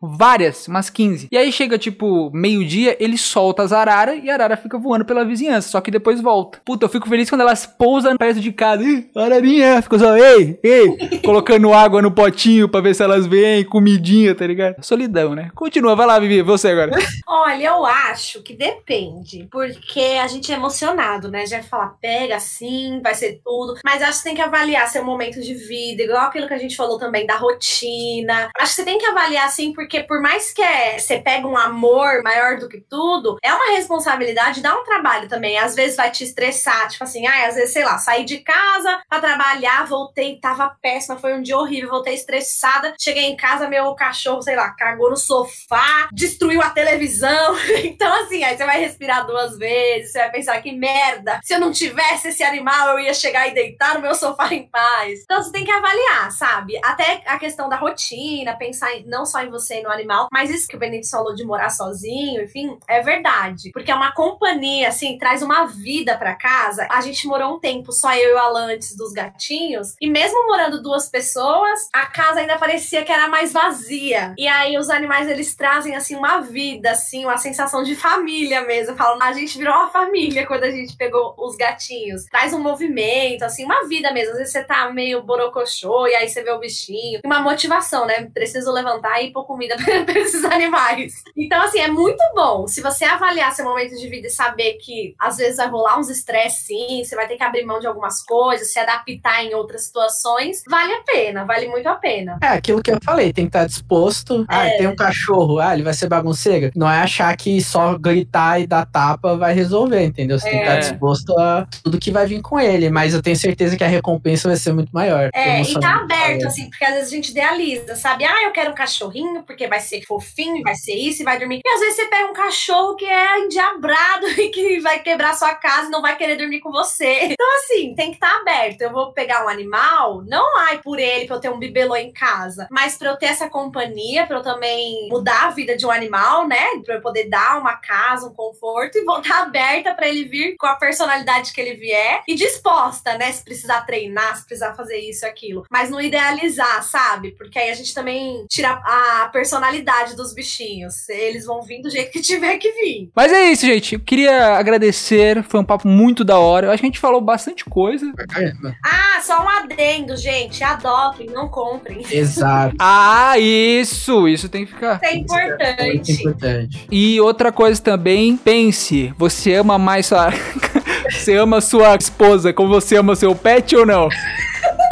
Várias, 0.00 0.66
umas 0.66 0.88
15. 0.88 1.28
E 1.30 1.36
aí 1.36 1.52
chega, 1.52 1.78
tipo, 1.78 2.30
meio-dia, 2.32 2.96
ele 2.98 3.18
solta 3.18 3.62
as 3.62 3.72
araras 3.72 4.18
e 4.22 4.30
a 4.30 4.34
arara 4.34 4.56
fica 4.56 4.78
voando 4.78 5.04
pela 5.04 5.24
vizinhança, 5.24 5.68
só 5.68 5.80
que 5.80 5.90
depois 5.90 6.20
volta. 6.20 6.60
Puta, 6.64 6.86
eu 6.86 6.88
fico 6.88 7.08
feliz 7.08 7.28
quando 7.28 7.42
elas 7.42 7.66
pousam 7.66 8.16
perto 8.16 8.40
de 8.40 8.50
casa. 8.52 8.82
Ih, 8.82 9.10
ararinha, 9.14 9.82
fica 9.82 9.98
só, 9.98 10.16
ei, 10.16 10.58
ei, 10.62 11.20
colocando 11.22 11.72
água 11.72 12.00
no 12.00 12.10
potinho 12.10 12.68
pra 12.68 12.80
ver 12.80 12.94
se 12.94 13.02
elas 13.02 13.26
vêm, 13.26 13.64
comidinha, 13.64 14.34
tá 14.34 14.46
ligado? 14.46 14.82
Solidão, 14.82 15.34
né? 15.34 15.50
Continua, 15.54 15.94
vai 15.94 16.06
lá, 16.06 16.18
Vivi, 16.18 16.42
você 16.42 16.70
agora. 16.70 16.92
Olha, 17.28 17.66
eu 17.66 17.84
acho 17.84 18.42
que 18.42 18.56
depende, 18.56 19.46
porque 19.52 20.18
a 20.22 20.26
gente 20.26 20.50
é 20.50 20.56
emocionado, 20.56 21.30
né? 21.30 21.46
Já 21.46 21.58
vai 21.58 21.66
falar, 21.66 21.94
pega 22.00 22.36
assim, 22.36 23.00
vai 23.02 23.14
ser 23.14 23.40
tudo. 23.44 23.74
Mas 23.84 24.02
acho 24.02 24.18
que 24.18 24.24
tem 24.24 24.34
que 24.34 24.40
avaliar 24.40 24.88
seu 24.88 25.04
momento 25.04 25.40
de 25.40 25.54
vida, 25.54 26.02
igual 26.02 26.22
aquilo 26.22 26.48
que 26.48 26.54
a 26.54 26.58
gente 26.58 26.76
falou 26.76 26.98
também 26.98 27.26
da 27.26 27.41
rotina. 27.42 28.50
Acho 28.58 28.70
que 28.70 28.76
você 28.76 28.84
tem 28.84 28.98
que 28.98 29.06
avaliar 29.06 29.46
assim, 29.46 29.72
porque 29.72 30.02
por 30.04 30.22
mais 30.22 30.52
que 30.52 30.62
é, 30.62 30.98
você 30.98 31.18
pega 31.18 31.46
um 31.46 31.56
amor 31.56 32.22
maior 32.22 32.58
do 32.58 32.68
que 32.68 32.80
tudo, 32.80 33.36
é 33.42 33.52
uma 33.52 33.76
responsabilidade, 33.76 34.62
dá 34.62 34.74
um 34.78 34.84
trabalho 34.84 35.28
também. 35.28 35.58
Às 35.58 35.74
vezes 35.74 35.96
vai 35.96 36.10
te 36.10 36.24
estressar, 36.24 36.88
tipo 36.88 37.04
assim, 37.04 37.26
ai, 37.26 37.46
às 37.46 37.56
vezes, 37.56 37.72
sei 37.72 37.84
lá, 37.84 37.98
saí 37.98 38.24
de 38.24 38.38
casa 38.38 39.02
pra 39.08 39.20
trabalhar, 39.20 39.86
voltei, 39.86 40.38
tava 40.40 40.76
péssima, 40.80 41.18
foi 41.18 41.34
um 41.34 41.42
dia 41.42 41.58
horrível, 41.58 41.90
voltei 41.90 42.14
estressada. 42.14 42.94
Cheguei 42.98 43.24
em 43.24 43.36
casa, 43.36 43.68
meu 43.68 43.94
cachorro, 43.94 44.42
sei 44.42 44.56
lá, 44.56 44.70
cagou 44.70 45.10
no 45.10 45.16
sofá, 45.16 46.08
destruiu 46.12 46.62
a 46.62 46.70
televisão. 46.70 47.32
Então, 47.92 48.12
assim, 48.22 48.42
aí 48.42 48.56
você 48.56 48.64
vai 48.64 48.80
respirar 48.80 49.26
duas 49.26 49.58
vezes, 49.58 50.12
você 50.12 50.18
vai 50.18 50.30
pensar 50.30 50.60
que 50.62 50.72
merda. 50.72 51.40
Se 51.42 51.54
eu 51.54 51.60
não 51.60 51.72
tivesse 51.72 52.28
esse 52.28 52.42
animal, 52.42 52.90
eu 52.90 53.00
ia 53.00 53.14
chegar 53.14 53.48
e 53.48 53.54
deitar 53.54 53.94
no 53.94 54.00
meu 54.00 54.14
sofá 54.14 54.52
em 54.52 54.68
paz. 54.68 55.20
Então, 55.22 55.42
você 55.42 55.50
tem 55.52 55.64
que 55.64 55.70
avaliar, 55.70 56.30
sabe? 56.32 56.78
Até 56.82 57.22
a 57.34 57.38
questão 57.38 57.68
da 57.68 57.76
rotina, 57.76 58.56
pensar 58.56 58.94
em- 58.94 59.04
não 59.06 59.24
só 59.26 59.42
em 59.42 59.50
você 59.50 59.80
e 59.80 59.82
no 59.82 59.90
animal, 59.90 60.28
mas 60.32 60.50
isso 60.50 60.66
que 60.68 60.76
o 60.76 60.78
Benito 60.78 61.08
falou 61.08 61.34
de 61.34 61.44
morar 61.44 61.70
sozinho, 61.70 62.42
enfim, 62.42 62.78
é 62.88 63.00
verdade. 63.00 63.70
Porque 63.72 63.90
é 63.90 63.94
uma 63.94 64.12
companhia, 64.12 64.88
assim, 64.88 65.16
traz 65.18 65.42
uma 65.42 65.66
vida 65.66 66.16
pra 66.16 66.34
casa. 66.34 66.86
A 66.90 67.00
gente 67.00 67.26
morou 67.26 67.54
um 67.56 67.60
tempo, 67.60 67.92
só 67.92 68.14
eu 68.14 68.30
e 68.30 68.34
o 68.34 68.38
Alan 68.38 68.66
antes 68.74 68.96
dos 68.96 69.12
gatinhos, 69.12 69.94
e 70.00 70.08
mesmo 70.10 70.46
morando 70.46 70.82
duas 70.82 71.08
pessoas, 71.08 71.88
a 71.92 72.06
casa 72.06 72.40
ainda 72.40 72.58
parecia 72.58 73.04
que 73.04 73.12
era 73.12 73.28
mais 73.28 73.52
vazia. 73.52 74.34
E 74.38 74.46
aí 74.48 74.76
os 74.78 74.90
animais, 74.90 75.28
eles 75.28 75.54
trazem, 75.54 75.94
assim, 75.96 76.16
uma 76.16 76.40
vida, 76.40 76.90
assim, 76.90 77.24
uma 77.24 77.36
sensação 77.38 77.82
de 77.82 77.94
família 77.96 78.62
mesmo. 78.62 78.96
Falam, 78.96 79.18
a 79.22 79.32
gente 79.32 79.56
virou 79.58 79.74
uma 79.74 79.88
família 79.90 80.46
quando 80.46 80.64
a 80.64 80.70
gente 80.70 80.96
pegou 80.96 81.34
os 81.38 81.56
gatinhos. 81.56 82.24
Traz 82.26 82.52
um 82.52 82.58
movimento, 82.60 83.42
assim, 83.42 83.64
uma 83.64 83.86
vida 83.86 84.12
mesmo. 84.12 84.32
Às 84.32 84.38
vezes 84.38 84.52
você 84.52 84.64
tá 84.64 84.90
meio 84.90 85.22
borocochô 85.22 86.06
e 86.06 86.14
aí 86.14 86.28
você 86.28 86.42
vê 86.42 86.50
o 86.50 86.58
bichinho. 86.58 87.20
Uma 87.24 87.40
motivação, 87.40 88.06
né? 88.06 88.28
Preciso 88.32 88.70
levantar 88.72 89.22
e 89.22 89.32
pôr 89.32 89.44
comida 89.44 89.76
pra 90.06 90.18
esses 90.18 90.44
animais. 90.44 91.12
Então, 91.36 91.60
assim, 91.62 91.78
é 91.80 91.88
muito 91.88 92.22
bom. 92.34 92.66
Se 92.66 92.80
você 92.80 93.04
avaliar 93.04 93.52
seu 93.52 93.64
momento 93.64 93.96
de 93.96 94.08
vida 94.08 94.26
e 94.26 94.30
saber 94.30 94.74
que 94.74 95.14
às 95.18 95.36
vezes 95.36 95.56
vai 95.56 95.68
rolar 95.68 95.98
uns 95.98 96.08
estresses, 96.08 96.66
sim, 96.66 97.02
você 97.04 97.14
vai 97.16 97.26
ter 97.26 97.36
que 97.36 97.42
abrir 97.44 97.64
mão 97.64 97.78
de 97.80 97.86
algumas 97.86 98.22
coisas, 98.24 98.72
se 98.72 98.78
adaptar 98.78 99.44
em 99.44 99.54
outras 99.54 99.84
situações, 99.84 100.62
vale 100.68 100.92
a 100.92 101.02
pena, 101.02 101.44
vale 101.44 101.68
muito 101.68 101.86
a 101.88 101.94
pena. 101.94 102.38
É 102.42 102.48
aquilo 102.48 102.82
que 102.82 102.90
eu 102.90 102.98
falei, 103.04 103.32
tem 103.32 103.44
que 103.44 103.50
estar 103.50 103.66
disposto. 103.66 104.44
Ah, 104.48 104.66
É. 104.66 104.78
tem 104.78 104.86
um 104.86 104.96
cachorro, 104.96 105.58
ah, 105.58 105.74
ele 105.74 105.82
vai 105.82 105.94
ser 105.94 106.08
bagunceiro. 106.08 106.70
Não 106.74 106.90
é 106.90 106.98
achar 107.00 107.36
que 107.36 107.60
só 107.62 107.96
gritar 107.98 108.60
e 108.60 108.66
dar 108.66 108.86
tapa 108.86 109.36
vai 109.36 109.52
resolver, 109.54 110.02
entendeu? 110.04 110.38
Você 110.38 110.48
tem 110.50 110.60
que 110.60 110.64
É. 110.66 110.78
estar 110.78 110.90
disposto 110.90 111.38
a 111.38 111.66
tudo 111.82 111.98
que 111.98 112.10
vai 112.10 112.26
vir 112.26 112.40
com 112.42 112.58
ele. 112.58 112.90
Mas 112.90 113.14
eu 113.14 113.22
tenho 113.22 113.36
certeza 113.36 113.76
que 113.76 113.84
a 113.84 113.88
recompensa 113.88 114.48
vai 114.48 114.56
ser 114.56 114.72
muito 114.72 114.90
maior. 114.92 115.30
É, 115.34 115.62
e 115.62 115.80
tá 115.80 115.96
aberto, 115.96 116.46
assim, 116.46 116.68
porque 116.68 116.84
às 116.84 116.94
vezes 116.94 117.11
gente 117.12 117.30
idealiza, 117.30 117.94
sabe? 117.96 118.24
Ah, 118.24 118.44
eu 118.44 118.52
quero 118.52 118.70
um 118.70 118.74
cachorrinho, 118.74 119.42
porque 119.44 119.66
vai 119.66 119.80
ser 119.80 120.02
fofinho, 120.02 120.62
vai 120.62 120.74
ser 120.74 120.94
isso, 120.94 121.22
e 121.22 121.24
vai 121.24 121.38
dormir. 121.38 121.60
E 121.64 121.68
às 121.68 121.80
vezes 121.80 121.96
você 121.96 122.06
pega 122.06 122.30
um 122.30 122.34
cachorro 122.34 122.96
que 122.96 123.04
é 123.04 123.38
endiabrado 123.40 124.26
e 124.40 124.48
que 124.48 124.80
vai 124.80 125.00
quebrar 125.00 125.34
sua 125.34 125.54
casa 125.54 125.88
e 125.88 125.90
não 125.90 126.02
vai 126.02 126.16
querer 126.16 126.36
dormir 126.36 126.60
com 126.60 126.70
você. 126.70 127.32
Então, 127.32 127.46
assim, 127.56 127.94
tem 127.94 128.10
que 128.10 128.16
estar 128.16 128.40
aberto. 128.40 128.82
Eu 128.82 128.92
vou 128.92 129.12
pegar 129.12 129.44
um 129.44 129.48
animal, 129.48 130.22
não 130.26 130.58
ai 130.58 130.78
por 130.78 130.98
ele 130.98 131.26
pra 131.26 131.36
eu 131.36 131.40
ter 131.40 131.50
um 131.50 131.58
bibelô 131.58 131.96
em 131.96 132.12
casa, 132.12 132.66
mas 132.70 132.96
pra 132.96 133.10
eu 133.10 133.16
ter 133.16 133.26
essa 133.26 133.48
companhia, 133.48 134.26
pra 134.26 134.38
eu 134.38 134.42
também 134.42 135.08
mudar 135.08 135.46
a 135.46 135.50
vida 135.50 135.76
de 135.76 135.86
um 135.86 135.90
animal, 135.90 136.46
né? 136.46 136.64
Pra 136.84 136.96
eu 136.96 137.00
poder 137.00 137.28
dar 137.28 137.58
uma 137.58 137.76
casa, 137.76 138.26
um 138.26 138.34
conforto 138.34 138.98
e 138.98 139.04
voltar 139.04 139.42
aberta 139.42 139.94
pra 139.94 140.08
ele 140.08 140.24
vir 140.24 140.56
com 140.56 140.66
a 140.66 140.76
personalidade 140.76 141.52
que 141.52 141.60
ele 141.60 141.74
vier 141.74 142.22
e 142.26 142.34
disposta, 142.34 143.16
né? 143.18 143.30
Se 143.32 143.44
precisar 143.44 143.82
treinar, 143.82 144.36
se 144.36 144.46
precisar 144.46 144.74
fazer 144.74 144.98
isso 144.98 145.26
aquilo. 145.26 145.64
Mas 145.70 145.90
não 145.90 146.00
idealizar, 146.00 146.82
sabe? 146.92 147.34
Porque 147.38 147.58
aí 147.58 147.70
a 147.70 147.74
gente 147.74 147.94
também 147.94 148.44
tira 148.48 148.70
a 148.70 149.30
personalidade 149.32 150.14
dos 150.14 150.34
bichinhos. 150.34 151.08
Eles 151.08 151.46
vão 151.46 151.62
vir 151.62 151.80
do 151.80 151.88
jeito 151.88 152.12
que 152.12 152.20
tiver 152.20 152.58
que 152.58 152.70
vir. 152.72 153.10
Mas 153.16 153.32
é 153.32 153.50
isso, 153.50 153.64
gente. 153.64 153.94
Eu 153.94 154.00
queria 154.00 154.58
agradecer. 154.58 155.42
Foi 155.44 155.58
um 155.60 155.64
papo 155.64 155.88
muito 155.88 156.22
da 156.22 156.38
hora. 156.38 156.66
Eu 156.66 156.70
acho 156.70 156.80
que 156.80 156.86
a 156.86 156.90
gente 156.90 157.00
falou 157.00 157.20
bastante 157.20 157.64
coisa. 157.64 158.12
Caramba. 158.28 158.76
Ah, 158.84 159.20
só 159.22 159.42
um 159.42 159.48
adendo, 159.48 160.14
gente. 160.18 160.62
Adotem, 160.62 161.26
não 161.28 161.48
comprem. 161.48 162.04
Exato. 162.10 162.76
Ah, 162.84 163.38
isso! 163.38 164.28
Isso 164.28 164.48
tem 164.48 164.66
que 164.66 164.72
ficar. 164.72 165.00
Isso 165.02 165.04
é 165.04 165.14
Muito 165.14 165.32
importante. 165.32 166.12
importante. 166.12 166.86
E 166.90 167.20
outra 167.20 167.50
coisa 167.52 167.80
também, 167.80 168.36
pense, 168.36 169.14
você 169.16 169.54
ama 169.54 169.78
mais 169.78 170.06
sua. 170.06 170.30
você 171.10 171.36
ama 171.36 171.60
sua 171.60 171.96
esposa 171.96 172.52
como 172.52 172.68
você 172.68 172.96
ama 172.96 173.14
seu 173.14 173.34
pet 173.34 173.74
ou 173.76 173.86
não? 173.86 174.08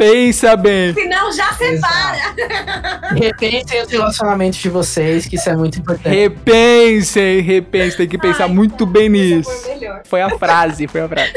Pensa 0.01 0.57
bem. 0.57 0.95
Senão 0.95 1.31
já 1.31 1.53
separa. 1.53 2.17
Repensem 3.13 3.83
os 3.83 3.91
relacionamentos 3.91 4.57
de 4.57 4.67
vocês, 4.67 5.27
que 5.27 5.35
isso 5.35 5.47
é 5.47 5.55
muito 5.55 5.77
importante. 5.77 6.09
Repensem, 6.09 7.39
repensem, 7.41 7.97
tem 7.97 8.07
que 8.07 8.17
pensar 8.17 8.45
Ai, 8.45 8.49
muito 8.49 8.83
bem 8.87 9.05
esse 9.05 9.35
nisso. 9.35 9.51
foi 9.51 9.75
melhor. 9.75 10.01
Foi 10.03 10.21
a 10.23 10.29
frase, 10.39 10.87
foi 10.87 11.01
a 11.01 11.07
frase. 11.07 11.31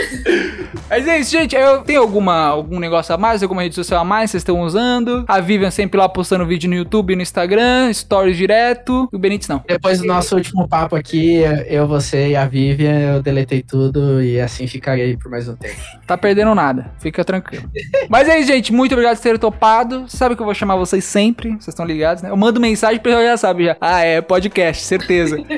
Mas 0.88 1.06
é 1.06 1.18
isso, 1.18 1.32
gente. 1.32 1.54
Eu 1.54 1.82
tenho 1.82 2.00
alguma, 2.00 2.46
algum 2.46 2.78
negócio 2.80 3.14
a 3.14 3.18
mais, 3.18 3.42
alguma 3.42 3.60
rede 3.60 3.74
social 3.74 4.00
a 4.00 4.04
mais 4.04 4.30
que 4.30 4.32
vocês 4.32 4.40
estão 4.40 4.58
usando? 4.62 5.26
A 5.28 5.40
Vivian 5.40 5.70
sempre 5.70 6.00
lá 6.00 6.08
postando 6.08 6.46
vídeo 6.46 6.70
no 6.70 6.74
YouTube 6.74 7.12
e 7.12 7.16
no 7.16 7.22
Instagram, 7.22 7.92
stories 7.92 8.38
direto. 8.38 9.10
E 9.12 9.16
o 9.16 9.18
Benítez 9.18 9.46
não. 9.46 9.62
Depois 9.68 9.98
do 9.98 10.06
nosso 10.06 10.36
último 10.36 10.66
papo 10.66 10.96
aqui, 10.96 11.42
eu, 11.66 11.86
você 11.86 12.28
e 12.28 12.36
a 12.36 12.46
Vivian, 12.46 13.16
eu 13.16 13.22
deletei 13.22 13.62
tudo 13.62 14.22
e 14.22 14.40
assim 14.40 14.66
ficarei 14.66 15.18
por 15.18 15.30
mais 15.30 15.46
um 15.48 15.54
tempo. 15.54 15.76
Tá 16.06 16.16
perdendo 16.16 16.54
nada, 16.54 16.90
fica 16.98 17.22
tranquilo. 17.22 17.68
Mas 18.08 18.26
é 18.26 18.38
isso, 18.38 18.48
gente. 18.48 18.53
Muito 18.72 18.92
obrigado 18.92 19.16
por 19.16 19.22
terem 19.22 19.38
topado. 19.38 20.04
Sabe 20.08 20.34
que 20.36 20.42
eu 20.42 20.46
vou 20.46 20.54
chamar 20.54 20.76
vocês 20.76 21.04
sempre, 21.04 21.50
vocês 21.50 21.68
estão 21.68 21.84
ligados, 21.84 22.22
né? 22.22 22.30
Eu 22.30 22.36
mando 22.36 22.60
mensagem 22.60 23.00
pra 23.00 23.12
eu 23.12 23.26
já 23.26 23.36
sabe 23.36 23.64
já. 23.66 23.76
Ah, 23.80 24.00
é 24.00 24.20
podcast, 24.20 24.82
certeza. 24.84 25.36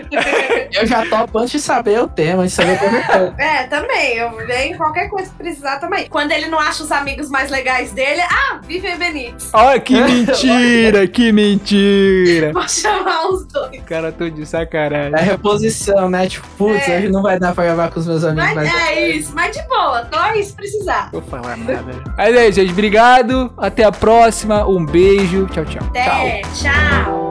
Eu 0.73 0.85
já 0.85 1.07
topo 1.07 1.39
antes 1.39 1.53
de 1.53 1.61
saber 1.61 2.01
o 2.01 2.09
tema, 2.09 2.43
antes 2.43 2.57
de 2.57 2.63
saber 2.63 2.79
qualquer 2.79 3.07
coisa. 3.07 3.35
É, 3.39 3.63
também. 3.65 4.17
Eu 4.17 4.37
venho 4.47 4.77
qualquer 4.77 5.09
coisa 5.09 5.31
que 5.31 5.37
precisar 5.37 5.79
também. 5.79 6.07
Quando 6.09 6.33
ele 6.33 6.49
não 6.49 6.59
acha 6.59 6.83
os 6.83 6.91
amigos 6.91 7.31
mais 7.31 7.51
legais 7.51 7.93
dele, 7.93 8.21
ah, 8.23 8.59
Vive 8.67 8.95
Benítez. 8.97 9.49
Olha 9.53 9.79
que 9.81 9.95
mentira, 10.03 11.07
que 11.07 11.33
mentira. 11.33 12.53
Vou 12.53 12.69
chamar 12.69 13.29
os 13.29 13.47
dois. 13.47 13.81
O 13.81 13.85
cara 13.85 14.11
tô 14.13 14.29
de 14.29 14.45
sacanagem. 14.45 15.15
É 15.15 15.23
reposição, 15.23 16.11
né? 16.11 16.29
Tipo, 16.29 16.47
putz, 16.59 16.89
É. 16.89 16.99
hoje 16.99 17.09
não 17.11 17.23
vai 17.23 17.39
dar 17.39 17.55
pra 17.55 17.65
gravar 17.65 17.91
com 17.91 18.01
os 18.01 18.07
meus 18.07 18.25
amigos 18.25 18.55
Mas 18.55 18.55
mais 18.73 18.89
é 18.89 19.11
isso, 19.11 19.33
mas 19.35 19.57
de 19.57 19.63
boa, 19.69 20.05
tô 20.05 20.19
aí 20.19 20.43
se 20.43 20.53
precisar. 20.53 21.11
Vou 21.13 21.23
falar 21.23 21.57
nada. 21.57 21.85
Mas 22.17 22.35
é 22.37 22.49
isso, 22.49 22.61
gente. 22.61 22.73
Obrigado. 22.87 23.53
Até 23.57 23.83
a 23.83 23.91
próxima. 23.91 24.65
Um 24.67 24.85
beijo. 24.87 25.47
Tchau, 25.47 25.65
tchau. 25.65 25.87
Até, 25.89 26.43
tchau. 26.55 27.26